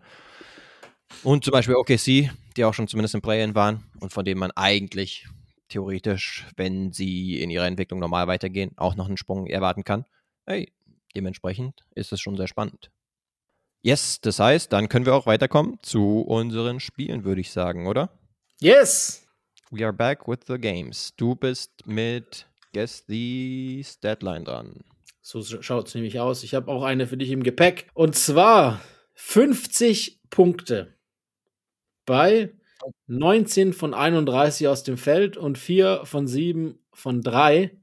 Und 1.23 1.45
zum 1.45 1.53
Beispiel 1.53 1.75
OKC, 1.75 2.31
die 2.57 2.65
auch 2.65 2.75
schon 2.75 2.89
zumindest 2.89 3.15
im 3.15 3.23
Play-In 3.23 3.55
waren 3.55 3.85
und 4.01 4.13
von 4.13 4.25
denen 4.25 4.41
man 4.41 4.51
eigentlich 4.53 5.27
theoretisch, 5.69 6.47
wenn 6.57 6.93
sie 6.93 7.41
in 7.41 7.51
ihrer 7.51 7.67
Entwicklung 7.67 8.01
normal 8.01 8.27
weitergehen, 8.27 8.73
auch 8.77 8.95
noch 8.95 9.07
einen 9.07 9.17
Sprung 9.17 9.47
erwarten 9.47 9.85
kann. 9.85 10.05
Hey, 10.47 10.73
dementsprechend 11.17 11.85
ist 11.95 12.13
es 12.13 12.21
schon 12.21 12.37
sehr 12.37 12.49
spannend. 12.49 12.91
Yes, 13.83 14.21
das 14.21 14.39
heißt, 14.39 14.73
dann 14.73 14.89
können 14.89 15.07
wir 15.07 15.15
auch 15.15 15.27
weiterkommen 15.27 15.79
zu 15.83 16.21
unseren 16.21 16.81
Spielen, 16.81 17.25
würde 17.25 17.41
ich 17.41 17.51
sagen, 17.51 17.87
oder? 17.87 18.11
Yes! 18.61 19.24
We 19.75 19.85
are 19.85 19.93
back 19.93 20.29
with 20.29 20.47
the 20.47 20.57
games. 20.57 21.13
Du 21.17 21.35
bist 21.35 21.85
mit 21.85 22.47
Guess 22.73 23.03
the 23.09 23.85
Deadline 24.05 24.45
dran. 24.45 24.85
So 25.21 25.43
schaut 25.43 25.89
es 25.89 25.95
nämlich 25.97 26.21
aus. 26.21 26.45
Ich 26.45 26.55
habe 26.55 26.71
auch 26.71 26.85
eine 26.85 27.09
für 27.09 27.17
dich 27.17 27.31
im 27.31 27.43
Gepäck. 27.43 27.91
Und 27.93 28.15
zwar 28.15 28.81
50 29.15 30.21
Punkte 30.31 30.95
bei 32.07 32.55
19 33.09 33.73
von 33.73 33.95
31 33.95 34.69
aus 34.69 34.85
dem 34.85 34.97
Feld 34.97 35.37
und 35.37 35.59
4 35.59 36.03
von 36.05 36.29
7 36.29 36.79
von 36.93 37.21
3. 37.21 37.77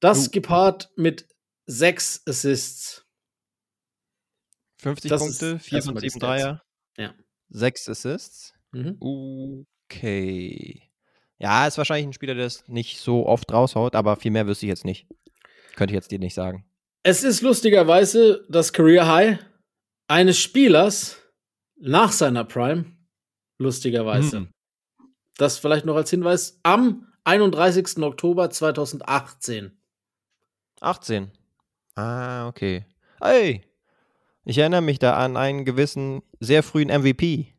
Das 0.00 0.28
uh. 0.28 0.30
gepaart 0.30 0.92
mit 0.96 1.28
6 1.66 2.22
Assists. 2.26 3.04
50 4.78 5.10
das 5.10 5.20
Punkte, 5.20 5.58
4 5.58 5.82
von 5.82 5.98
7 5.98 6.18
Dreier. 6.20 6.62
Ja. 6.96 7.14
6 7.50 7.90
Assists. 7.90 8.54
Mhm. 8.70 8.96
Okay. 8.98 10.91
Ja, 11.42 11.66
ist 11.66 11.76
wahrscheinlich 11.76 12.06
ein 12.06 12.12
Spieler, 12.12 12.36
der 12.36 12.46
es 12.46 12.68
nicht 12.68 13.00
so 13.00 13.26
oft 13.26 13.52
raushaut, 13.52 13.96
aber 13.96 14.14
viel 14.14 14.30
mehr 14.30 14.46
wüsste 14.46 14.64
ich 14.66 14.70
jetzt 14.70 14.84
nicht. 14.84 15.08
Könnte 15.74 15.92
ich 15.92 15.96
jetzt 15.96 16.12
dir 16.12 16.20
nicht 16.20 16.34
sagen. 16.34 16.64
Es 17.02 17.24
ist 17.24 17.42
lustigerweise 17.42 18.44
das 18.48 18.72
Career 18.72 19.08
High 19.08 19.38
eines 20.06 20.38
Spielers 20.38 21.16
nach 21.80 22.12
seiner 22.12 22.44
Prime. 22.44 22.84
Lustigerweise. 23.58 24.36
Hm. 24.36 24.48
Das 25.36 25.58
vielleicht 25.58 25.84
noch 25.84 25.96
als 25.96 26.10
Hinweis 26.10 26.60
am 26.62 27.08
31. 27.24 27.98
Oktober 27.98 28.48
2018. 28.48 29.72
18. 30.80 31.32
Ah, 31.96 32.46
okay. 32.46 32.84
Hey, 33.20 33.62
ich 34.44 34.58
erinnere 34.58 34.82
mich 34.82 35.00
da 35.00 35.16
an 35.16 35.36
einen 35.36 35.64
gewissen 35.64 36.22
sehr 36.38 36.62
frühen 36.62 36.88
MVP 36.88 37.51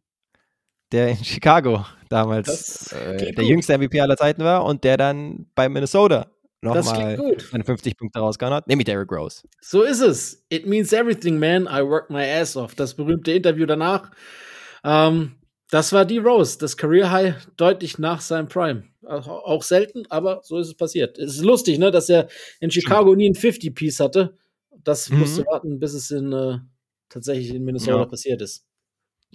der 0.93 1.09
in 1.09 1.23
Chicago 1.23 1.85
damals 2.07 2.91
äh, 2.93 3.33
der 3.33 3.43
jüngste 3.43 3.77
MVP 3.77 3.99
aller 3.99 4.15
Zeiten 4.15 4.43
war 4.43 4.63
und 4.63 4.83
der 4.83 4.97
dann 4.97 5.47
bei 5.55 5.67
Minnesota 5.67 6.27
nochmal 6.61 7.17
seine 7.51 7.63
50 7.65 7.97
Punkte 7.97 8.19
rausgehauen 8.19 8.55
hat, 8.55 8.67
nämlich 8.67 8.85
Derrick 8.85 9.11
Rose. 9.11 9.43
So 9.59 9.81
ist 9.83 9.99
es. 9.99 10.45
It 10.49 10.65
means 10.65 10.93
everything, 10.93 11.39
man. 11.39 11.63
I 11.63 11.81
work 11.83 12.09
my 12.09 12.23
ass 12.23 12.55
off. 12.55 12.75
Das 12.75 12.93
berühmte 12.93 13.33
Interview 13.33 13.65
danach. 13.65 14.11
Ähm, 14.83 15.35
das 15.69 15.91
war 15.91 16.05
die 16.05 16.19
Rose, 16.19 16.57
das 16.59 16.77
Career 16.77 17.11
High 17.11 17.35
deutlich 17.57 17.97
nach 17.97 18.21
seinem 18.21 18.47
Prime. 18.47 18.83
Auch 19.03 19.63
selten, 19.63 20.03
aber 20.09 20.41
so 20.43 20.59
ist 20.59 20.67
es 20.67 20.75
passiert. 20.75 21.17
Es 21.17 21.35
ist 21.35 21.43
lustig, 21.43 21.79
ne, 21.79 21.91
dass 21.91 22.07
er 22.09 22.29
in 22.61 22.71
Chicago 22.71 23.15
nie 23.15 23.29
ein 23.29 23.33
50-Piece 23.33 23.99
hatte. 23.99 24.37
Das 24.83 25.09
mhm. 25.09 25.19
musste 25.19 25.45
warten, 25.45 25.79
bis 25.79 25.93
es 25.93 26.11
in, 26.11 26.31
äh, 26.31 26.59
tatsächlich 27.09 27.53
in 27.53 27.63
Minnesota 27.63 27.99
ja. 27.99 28.05
passiert 28.05 28.41
ist. 28.41 28.65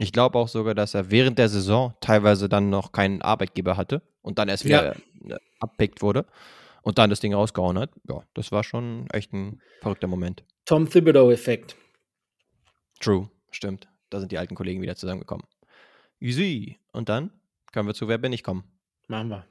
Ich 0.00 0.12
glaube 0.12 0.38
auch 0.38 0.46
sogar, 0.46 0.74
dass 0.74 0.94
er 0.94 1.10
während 1.10 1.38
der 1.38 1.48
Saison 1.48 1.92
teilweise 2.00 2.48
dann 2.48 2.70
noch 2.70 2.92
keinen 2.92 3.20
Arbeitgeber 3.20 3.76
hatte 3.76 4.00
und 4.22 4.38
dann 4.38 4.48
erst 4.48 4.64
wieder 4.64 4.96
ja. 5.24 5.36
Äh, 5.36 5.38
abpickt 5.58 6.02
wurde 6.02 6.24
und 6.82 6.98
dann 6.98 7.10
das 7.10 7.18
Ding 7.18 7.34
rausgehauen 7.34 7.76
hat. 7.76 7.90
Ja, 8.08 8.22
das 8.34 8.52
war 8.52 8.62
schon 8.62 9.10
echt 9.10 9.32
ein 9.32 9.60
verrückter 9.80 10.06
Moment. 10.06 10.44
Tom 10.66 10.88
Thibodeau-Effekt. 10.88 11.76
True, 13.00 13.28
stimmt. 13.50 13.88
Da 14.08 14.20
sind 14.20 14.30
die 14.30 14.38
alten 14.38 14.54
Kollegen 14.54 14.80
wieder 14.80 14.94
zusammengekommen. 14.94 15.44
Easy. 16.20 16.78
Und 16.92 17.08
dann 17.08 17.32
können 17.72 17.88
wir 17.88 17.94
zu 17.94 18.06
Wer 18.06 18.18
bin 18.18 18.32
ich 18.32 18.44
kommen. 18.44 18.62
Machen 19.08 19.30
wir. 19.30 19.46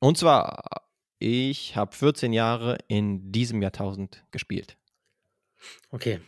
Und 0.00 0.18
zwar, 0.18 0.88
ich 1.20 1.76
habe 1.76 1.94
14 1.94 2.32
Jahre 2.32 2.78
in 2.88 3.30
diesem 3.30 3.62
Jahrtausend 3.62 4.24
gespielt. 4.32 4.76
Okay, 5.92 6.20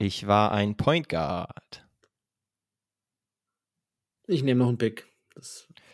ich 0.00 0.26
war 0.26 0.52
ein 0.52 0.76
Point 0.78 1.10
Guard. 1.10 1.86
Ich 4.26 4.42
nehme 4.42 4.60
noch 4.60 4.68
einen 4.68 4.78
Pick. 4.78 5.06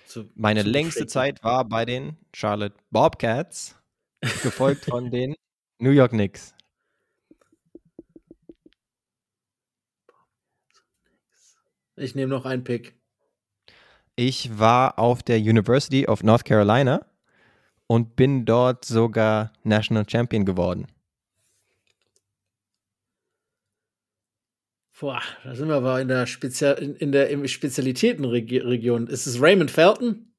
Zu, 0.07 0.31
Meine 0.37 0.63
zu 0.63 0.69
längste 0.69 1.07
Zeit 1.09 1.43
war 1.43 1.65
bei 1.65 1.85
den 1.85 2.17
Charlotte 2.33 2.77
Bobcats, 2.91 3.77
gefolgt 4.43 4.85
von 4.85 5.11
den 5.11 5.35
New 5.81 5.91
York 5.91 6.13
Knicks. 6.13 6.55
Ich 11.97 12.15
nehme 12.15 12.33
noch 12.33 12.45
einen 12.45 12.63
Pick. 12.63 12.95
Ich 14.15 14.57
war 14.57 15.01
auf 15.01 15.25
der 15.25 15.39
University 15.39 16.07
of 16.07 16.23
North 16.23 16.45
Carolina 16.45 17.05
und 17.89 18.15
bin 18.15 18.45
dort 18.45 18.85
sogar 18.85 19.53
National 19.65 20.09
Champion 20.09 20.45
geworden. 20.45 20.87
Boah, 24.99 25.21
da 25.45 25.55
sind 25.55 25.69
wir 25.69 25.75
aber 25.75 26.01
in 26.01 26.09
der, 26.09 26.27
Spezial 26.27 26.79
in, 26.79 27.13
der 27.13 27.47
Spezialitätenregion. 27.47 29.09
Ist 29.09 29.27
es 29.27 29.41
Raymond 29.41 29.71
Felton? 29.71 30.33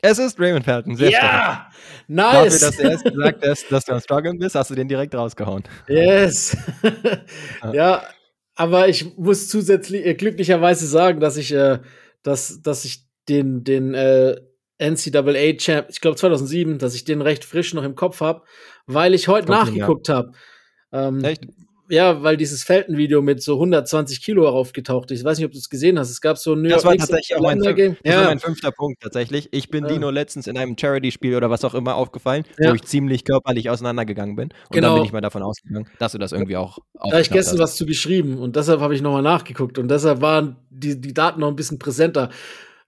Es 0.00 0.18
ist 0.18 0.38
Raymond 0.40 0.64
Felton, 0.64 0.96
sehr 0.96 1.10
Ja, 1.10 1.18
stark. 1.18 1.72
nice. 2.08 2.60
Dafür, 2.60 2.68
dass 2.68 2.78
er 2.78 2.90
erst 2.90 3.04
gesagt 3.04 3.46
hast, 3.46 3.72
dass 3.72 3.84
du 3.84 3.92
am 3.92 4.00
Struggeln 4.00 4.38
bist, 4.38 4.54
hast 4.56 4.70
du 4.70 4.74
den 4.74 4.88
direkt 4.88 5.14
rausgehauen. 5.14 5.62
Yes. 5.88 6.56
ja, 7.72 8.02
aber 8.54 8.88
ich 8.88 9.16
muss 9.16 9.48
zusätzlich 9.48 10.04
äh, 10.04 10.14
glücklicherweise 10.14 10.86
sagen, 10.86 11.20
dass 11.20 11.36
ich, 11.36 11.52
äh, 11.52 11.78
dass, 12.22 12.60
dass 12.62 12.84
ich 12.84 13.04
den, 13.28 13.62
den 13.62 13.94
äh, 13.94 14.40
NCAA 14.80 15.56
Champ, 15.56 15.86
ich 15.88 16.00
glaube 16.00 16.16
2007, 16.16 16.78
dass 16.78 16.94
ich 16.94 17.04
den 17.04 17.20
recht 17.22 17.44
frisch 17.44 17.74
noch 17.74 17.84
im 17.84 17.94
Kopf 17.94 18.20
habe, 18.20 18.42
weil 18.86 19.14
ich 19.14 19.28
heute 19.28 19.50
nachgeguckt 19.50 20.08
habe. 20.08 20.32
Ähm, 20.92 21.22
Echt? 21.22 21.44
Ja, 21.88 22.22
weil 22.22 22.36
dieses 22.36 22.64
Felton-Video 22.64 23.22
mit 23.22 23.42
so 23.42 23.54
120 23.54 24.22
Kilo 24.22 24.48
aufgetaucht 24.48 25.10
ist. 25.10 25.20
Ich 25.20 25.24
weiß 25.24 25.38
nicht, 25.38 25.46
ob 25.46 25.52
du 25.52 25.58
es 25.58 25.68
gesehen 25.68 25.98
hast. 25.98 26.10
Es 26.10 26.20
gab 26.20 26.38
so 26.38 26.54
ein 26.54 26.62
New 26.62 26.68
Das 26.68 26.84
war 26.84 26.96
tatsächlich 26.96 27.36
auch 27.36 27.42
mein. 27.42 27.58
Das 27.58 27.76
ja. 28.04 28.20
war 28.20 28.24
mein 28.24 28.38
fünfter 28.38 28.70
Punkt 28.72 29.02
tatsächlich. 29.02 29.48
Ich 29.52 29.70
bin 29.70 29.84
ja. 29.84 29.92
Dino 29.92 30.10
letztens 30.10 30.46
in 30.46 30.58
einem 30.58 30.76
Charity-Spiel 30.78 31.34
oder 31.34 31.50
was 31.50 31.64
auch 31.64 31.74
immer 31.74 31.96
aufgefallen, 31.96 32.44
ja. 32.58 32.70
wo 32.70 32.74
ich 32.74 32.82
ziemlich 32.82 33.24
körperlich 33.24 33.70
auseinandergegangen 33.70 34.36
bin. 34.36 34.48
Und 34.48 34.54
genau. 34.70 34.88
dann 34.88 34.96
bin 34.96 35.04
ich 35.04 35.12
mal 35.12 35.20
davon 35.20 35.42
ausgegangen, 35.42 35.88
dass 35.98 36.12
du 36.12 36.18
das 36.18 36.32
irgendwie 36.32 36.56
auch 36.56 36.78
Da 36.94 37.10
habe 37.10 37.20
ich 37.20 37.30
gestern 37.30 37.54
hast. 37.54 37.62
was 37.62 37.76
zu 37.76 37.86
geschrieben 37.86 38.38
und 38.38 38.56
deshalb 38.56 38.80
habe 38.80 38.94
ich 38.94 39.02
nochmal 39.02 39.22
nachgeguckt 39.22 39.78
und 39.78 39.88
deshalb 39.88 40.20
waren 40.20 40.56
die, 40.70 41.00
die 41.00 41.14
Daten 41.14 41.40
noch 41.40 41.48
ein 41.48 41.56
bisschen 41.56 41.78
präsenter. 41.78 42.30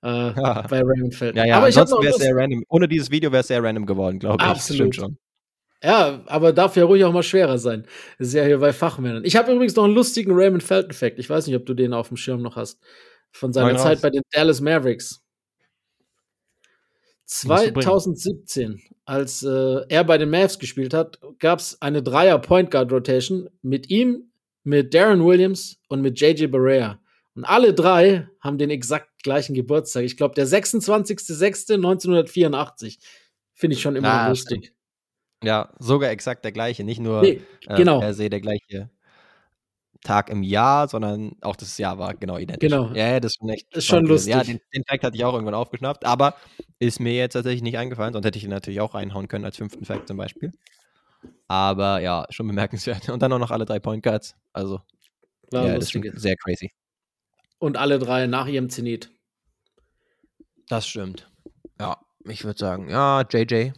Äh, 0.02 0.32
bei 0.68 0.80
Raymond 0.80 1.14
Felton. 1.14 1.36
Ja, 1.36 1.44
ja, 1.44 1.56
aber 1.58 1.68
ich 1.68 1.78
ansonsten 1.78 2.04
wäre 2.04 2.14
es 2.14 2.22
sehr 2.22 2.34
random. 2.34 2.64
Ohne 2.68 2.88
dieses 2.88 3.10
Video 3.10 3.32
wäre 3.32 3.40
es 3.40 3.48
sehr 3.48 3.62
random 3.62 3.86
geworden, 3.86 4.18
glaube 4.18 4.42
ich. 4.42 4.48
Absolut. 4.48 4.88
Das 4.88 4.94
stimmt 4.94 4.96
schon. 4.96 5.29
Ja, 5.82 6.22
aber 6.26 6.52
darf 6.52 6.76
ja 6.76 6.84
ruhig 6.84 7.04
auch 7.04 7.12
mal 7.12 7.22
schwerer 7.22 7.58
sein. 7.58 7.86
Das 8.18 8.28
ist 8.28 8.34
ja 8.34 8.44
hier 8.44 8.58
bei 8.58 8.72
Fachmännern. 8.72 9.24
Ich 9.24 9.36
habe 9.36 9.52
übrigens 9.52 9.76
noch 9.76 9.84
einen 9.84 9.94
lustigen 9.94 10.32
Raymond 10.32 10.62
Felton-Fact. 10.62 11.18
Ich 11.18 11.30
weiß 11.30 11.46
nicht, 11.46 11.56
ob 11.56 11.64
du 11.64 11.72
den 11.72 11.94
auf 11.94 12.08
dem 12.08 12.18
Schirm 12.18 12.42
noch 12.42 12.56
hast. 12.56 12.78
Von 13.32 13.52
seiner 13.52 13.78
Zeit 13.78 14.02
bei 14.02 14.10
den 14.10 14.22
Dallas 14.32 14.60
Mavericks. 14.60 15.22
2017, 17.24 18.82
als 19.04 19.44
äh, 19.44 19.82
er 19.88 20.02
bei 20.02 20.18
den 20.18 20.30
Mavs 20.30 20.58
gespielt 20.58 20.92
hat, 20.92 21.20
gab 21.38 21.60
es 21.60 21.80
eine 21.80 22.02
Dreier-Point 22.02 22.72
Guard 22.72 22.90
Rotation 22.90 23.48
mit 23.62 23.88
ihm, 23.88 24.32
mit 24.64 24.92
Darren 24.92 25.24
Williams 25.24 25.78
und 25.88 26.02
mit 26.02 26.20
JJ 26.20 26.48
Barea. 26.48 27.00
Und 27.36 27.44
alle 27.44 27.72
drei 27.72 28.28
haben 28.40 28.58
den 28.58 28.70
exakt 28.70 29.22
gleichen 29.22 29.54
Geburtstag. 29.54 30.02
Ich 30.02 30.16
glaube, 30.16 30.34
der 30.34 30.48
26.06.1984. 30.48 32.98
Finde 33.54 33.76
ich 33.76 33.82
schon 33.82 33.94
immer 33.94 34.12
ah, 34.12 34.28
lustig. 34.28 34.74
Ja, 35.42 35.70
sogar 35.78 36.10
exakt 36.10 36.44
der 36.44 36.52
gleiche. 36.52 36.84
Nicht 36.84 37.00
nur 37.00 37.22
nee, 37.22 37.40
äh, 37.66 37.76
genau. 37.76 38.00
per 38.00 38.14
se 38.14 38.28
der 38.28 38.40
gleiche 38.40 38.90
Tag 40.02 40.30
im 40.30 40.42
Jahr, 40.42 40.88
sondern 40.88 41.36
auch 41.40 41.56
das 41.56 41.76
Jahr 41.78 41.98
war 41.98 42.14
genau 42.14 42.38
identisch. 42.38 42.70
Genau. 42.70 42.92
Ja, 42.92 43.20
das 43.20 43.32
ist 43.32 43.38
schon 43.38 43.48
echt. 43.50 43.76
ist 43.76 43.86
schon 43.86 44.06
lustig. 44.06 44.32
Ja, 44.32 44.42
den, 44.42 44.60
den 44.74 44.84
Fact 44.84 45.04
hatte 45.04 45.16
ich 45.16 45.24
auch 45.24 45.34
irgendwann 45.34 45.54
aufgeschnappt, 45.54 46.04
aber 46.04 46.34
ist 46.78 47.00
mir 47.00 47.14
jetzt 47.14 47.34
tatsächlich 47.34 47.62
nicht 47.62 47.76
eingefallen, 47.76 48.12
sonst 48.12 48.24
hätte 48.24 48.38
ich 48.38 48.44
ihn 48.44 48.50
natürlich 48.50 48.80
auch 48.80 48.94
reinhauen 48.94 49.28
können 49.28 49.44
als 49.44 49.56
fünften 49.56 49.84
Fact 49.84 50.08
zum 50.08 50.16
Beispiel. 50.16 50.52
Aber 51.48 52.00
ja, 52.00 52.26
schon 52.30 52.46
bemerkenswert. 52.46 53.08
Und 53.10 53.20
dann 53.20 53.32
auch 53.32 53.38
noch 53.38 53.50
alle 53.50 53.64
drei 53.64 53.78
Point 53.78 54.02
Guards. 54.02 54.36
Also, 54.52 54.80
war 55.50 55.66
ja, 55.66 55.74
das 55.74 55.94
ist 55.94 56.20
sehr 56.20 56.36
crazy. 56.36 56.70
Und 57.58 57.76
alle 57.76 57.98
drei 57.98 58.26
nach 58.26 58.46
ihrem 58.46 58.70
Zenit. 58.70 59.10
Das 60.68 60.86
stimmt. 60.86 61.30
Ja, 61.78 61.98
ich 62.24 62.44
würde 62.44 62.58
sagen, 62.58 62.88
ja, 62.88 63.22
JJ 63.22 63.72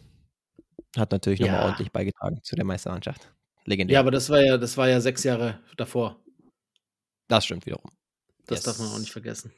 hat 0.97 1.11
natürlich 1.11 1.39
ja. 1.39 1.47
nochmal 1.47 1.65
ordentlich 1.65 1.91
beigetragen 1.91 2.39
zu 2.43 2.55
der 2.55 2.65
Meistermannschaft. 2.65 3.33
Legendär. 3.65 3.95
Ja, 3.95 3.99
aber 3.99 4.11
das 4.11 4.29
war 4.29 4.41
ja, 4.41 4.57
das 4.57 4.77
war 4.77 4.89
ja 4.89 4.99
sechs 4.99 5.23
Jahre 5.23 5.59
davor. 5.77 6.19
Das 7.27 7.45
stimmt 7.45 7.65
wiederum. 7.65 7.91
Das 8.47 8.59
yes. 8.59 8.65
darf 8.65 8.79
man 8.79 8.89
auch 8.89 8.99
nicht 8.99 9.11
vergessen. 9.11 9.53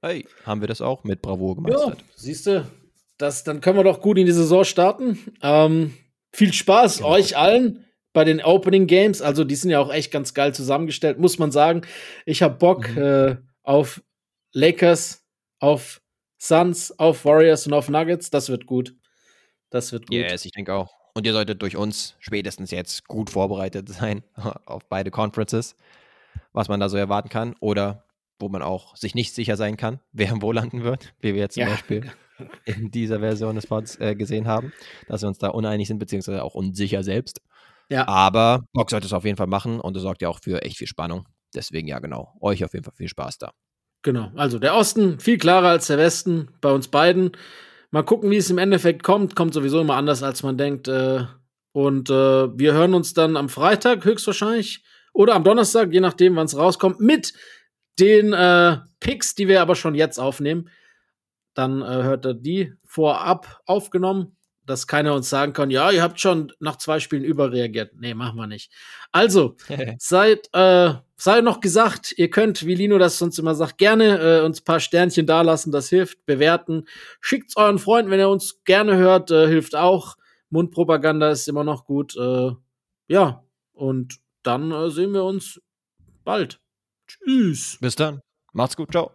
Hey, 0.00 0.26
haben 0.44 0.60
wir 0.60 0.68
das 0.68 0.80
auch 0.80 1.04
mit 1.04 1.22
Bravour 1.22 1.56
gemeistert. 1.56 2.00
Ja, 2.00 2.06
siehst 2.14 2.46
du, 2.46 2.70
dann 3.18 3.60
können 3.60 3.78
wir 3.78 3.84
doch 3.84 4.00
gut 4.00 4.18
in 4.18 4.26
die 4.26 4.32
Saison 4.32 4.64
starten. 4.64 5.18
Ähm, 5.42 5.94
viel 6.32 6.52
Spaß 6.52 6.98
genau. 6.98 7.10
euch 7.10 7.36
allen 7.36 7.84
bei 8.12 8.24
den 8.24 8.40
Opening 8.40 8.86
Games. 8.86 9.22
Also, 9.22 9.44
die 9.44 9.56
sind 9.56 9.70
ja 9.70 9.80
auch 9.80 9.92
echt 9.92 10.12
ganz 10.12 10.34
geil 10.34 10.54
zusammengestellt, 10.54 11.18
muss 11.18 11.38
man 11.38 11.50
sagen. 11.50 11.82
Ich 12.26 12.42
habe 12.42 12.54
Bock 12.56 12.88
mhm. 12.90 13.02
äh, 13.02 13.36
auf 13.64 14.02
Lakers, 14.52 15.24
auf 15.58 16.00
Suns, 16.38 16.96
auf 16.98 17.24
Warriors 17.24 17.66
und 17.66 17.72
auf 17.72 17.88
Nuggets. 17.88 18.30
Das 18.30 18.48
wird 18.48 18.66
gut. 18.66 18.94
Das 19.70 19.92
wird 19.92 20.06
gut. 20.06 20.16
Yes, 20.16 20.44
ich 20.44 20.52
denke 20.52 20.74
auch. 20.74 20.90
Und 21.14 21.26
ihr 21.26 21.32
solltet 21.32 21.62
durch 21.62 21.76
uns 21.76 22.16
spätestens 22.20 22.70
jetzt 22.70 23.06
gut 23.08 23.30
vorbereitet 23.30 23.88
sein 23.92 24.22
auf 24.34 24.88
beide 24.88 25.10
Conferences, 25.10 25.76
was 26.52 26.68
man 26.68 26.80
da 26.80 26.88
so 26.88 26.96
erwarten 26.96 27.28
kann. 27.28 27.54
Oder 27.60 28.04
wo 28.38 28.48
man 28.48 28.62
auch 28.62 28.96
sich 28.96 29.14
nicht 29.14 29.34
sicher 29.34 29.56
sein 29.56 29.76
kann, 29.76 30.00
wer 30.12 30.40
wo 30.40 30.52
landen 30.52 30.84
wird, 30.84 31.12
wie 31.20 31.34
wir 31.34 31.40
jetzt 31.40 31.54
zum 31.54 31.64
ja. 31.64 31.70
Beispiel 31.70 32.10
in 32.64 32.92
dieser 32.92 33.18
Version 33.18 33.56
des 33.56 33.66
Pods 33.66 33.98
äh, 33.98 34.14
gesehen 34.14 34.46
haben, 34.46 34.72
dass 35.08 35.22
wir 35.22 35.28
uns 35.28 35.38
da 35.38 35.48
uneinig 35.48 35.88
sind, 35.88 35.98
beziehungsweise 35.98 36.44
auch 36.44 36.54
unsicher 36.54 37.02
selbst. 37.02 37.40
Ja. 37.88 38.06
Aber 38.06 38.64
Bock 38.72 38.90
sollte 38.90 39.06
es 39.06 39.12
auf 39.12 39.24
jeden 39.24 39.36
Fall 39.36 39.46
machen 39.48 39.80
und 39.80 39.96
es 39.96 40.02
sorgt 40.02 40.22
ja 40.22 40.28
auch 40.28 40.40
für 40.40 40.62
echt 40.62 40.76
viel 40.76 40.86
Spannung. 40.86 41.26
Deswegen 41.54 41.88
ja, 41.88 41.98
genau. 41.98 42.36
Euch 42.40 42.64
auf 42.64 42.74
jeden 42.74 42.84
Fall 42.84 42.94
viel 42.94 43.08
Spaß 43.08 43.38
da. 43.38 43.50
Genau. 44.02 44.30
Also 44.36 44.58
der 44.58 44.74
Osten 44.76 45.18
viel 45.18 45.38
klarer 45.38 45.68
als 45.68 45.86
der 45.88 45.98
Westen 45.98 46.48
bei 46.60 46.70
uns 46.70 46.88
beiden. 46.88 47.32
Mal 47.90 48.02
gucken, 48.02 48.30
wie 48.30 48.36
es 48.36 48.50
im 48.50 48.58
Endeffekt 48.58 49.02
kommt. 49.02 49.34
Kommt 49.34 49.54
sowieso 49.54 49.80
immer 49.80 49.96
anders, 49.96 50.22
als 50.22 50.42
man 50.42 50.58
denkt. 50.58 50.88
Äh, 50.88 51.24
und 51.72 52.10
äh, 52.10 52.58
wir 52.58 52.72
hören 52.72 52.94
uns 52.94 53.14
dann 53.14 53.36
am 53.36 53.48
Freitag 53.48 54.04
höchstwahrscheinlich 54.04 54.84
oder 55.12 55.34
am 55.34 55.44
Donnerstag, 55.44 55.92
je 55.92 56.00
nachdem, 56.00 56.36
wann 56.36 56.46
es 56.46 56.56
rauskommt, 56.56 57.00
mit 57.00 57.32
den 57.98 58.32
äh, 58.32 58.78
Picks, 59.00 59.34
die 59.34 59.48
wir 59.48 59.60
aber 59.62 59.74
schon 59.74 59.94
jetzt 59.94 60.18
aufnehmen. 60.18 60.70
Dann 61.54 61.82
hört 61.82 62.24
er 62.24 62.34
die 62.34 62.72
vorab 62.84 63.60
aufgenommen 63.66 64.37
dass 64.68 64.86
keiner 64.86 65.14
uns 65.14 65.30
sagen 65.30 65.54
kann, 65.54 65.70
ja, 65.70 65.90
ihr 65.90 66.02
habt 66.02 66.20
schon 66.20 66.52
nach 66.60 66.76
zwei 66.76 67.00
Spielen 67.00 67.24
überreagiert. 67.24 67.92
Nee, 67.96 68.14
machen 68.14 68.36
wir 68.38 68.46
nicht. 68.46 68.70
Also, 69.12 69.56
seid, 69.98 70.50
äh, 70.52 70.94
sei 71.16 71.40
noch 71.40 71.60
gesagt, 71.60 72.12
ihr 72.16 72.28
könnt, 72.30 72.66
wie 72.66 72.74
Lino 72.74 72.98
das 72.98 73.18
sonst 73.18 73.38
immer 73.38 73.54
sagt, 73.54 73.78
gerne 73.78 74.18
äh, 74.18 74.44
uns 74.44 74.60
ein 74.60 74.64
paar 74.64 74.80
Sternchen 74.80 75.26
dalassen, 75.26 75.72
das 75.72 75.88
hilft, 75.88 76.26
bewerten. 76.26 76.84
Schickt's 77.20 77.56
euren 77.56 77.78
Freunden, 77.78 78.10
wenn 78.10 78.20
ihr 78.20 78.28
uns 78.28 78.62
gerne 78.64 78.96
hört, 78.96 79.30
äh, 79.30 79.48
hilft 79.48 79.74
auch. 79.74 80.16
Mundpropaganda 80.50 81.30
ist 81.30 81.48
immer 81.48 81.64
noch 81.64 81.84
gut. 81.84 82.16
Äh, 82.16 82.52
ja, 83.08 83.44
und 83.72 84.18
dann 84.42 84.70
äh, 84.70 84.90
sehen 84.90 85.12
wir 85.12 85.24
uns 85.24 85.60
bald. 86.24 86.60
Tschüss. 87.06 87.78
Bis 87.80 87.96
dann. 87.96 88.20
Macht's 88.52 88.76
gut. 88.76 88.90
Ciao. 88.92 89.10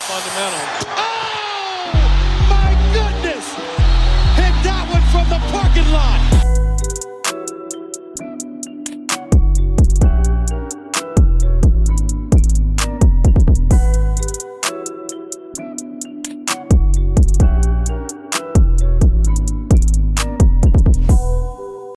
Fundamental. 0.00 1.05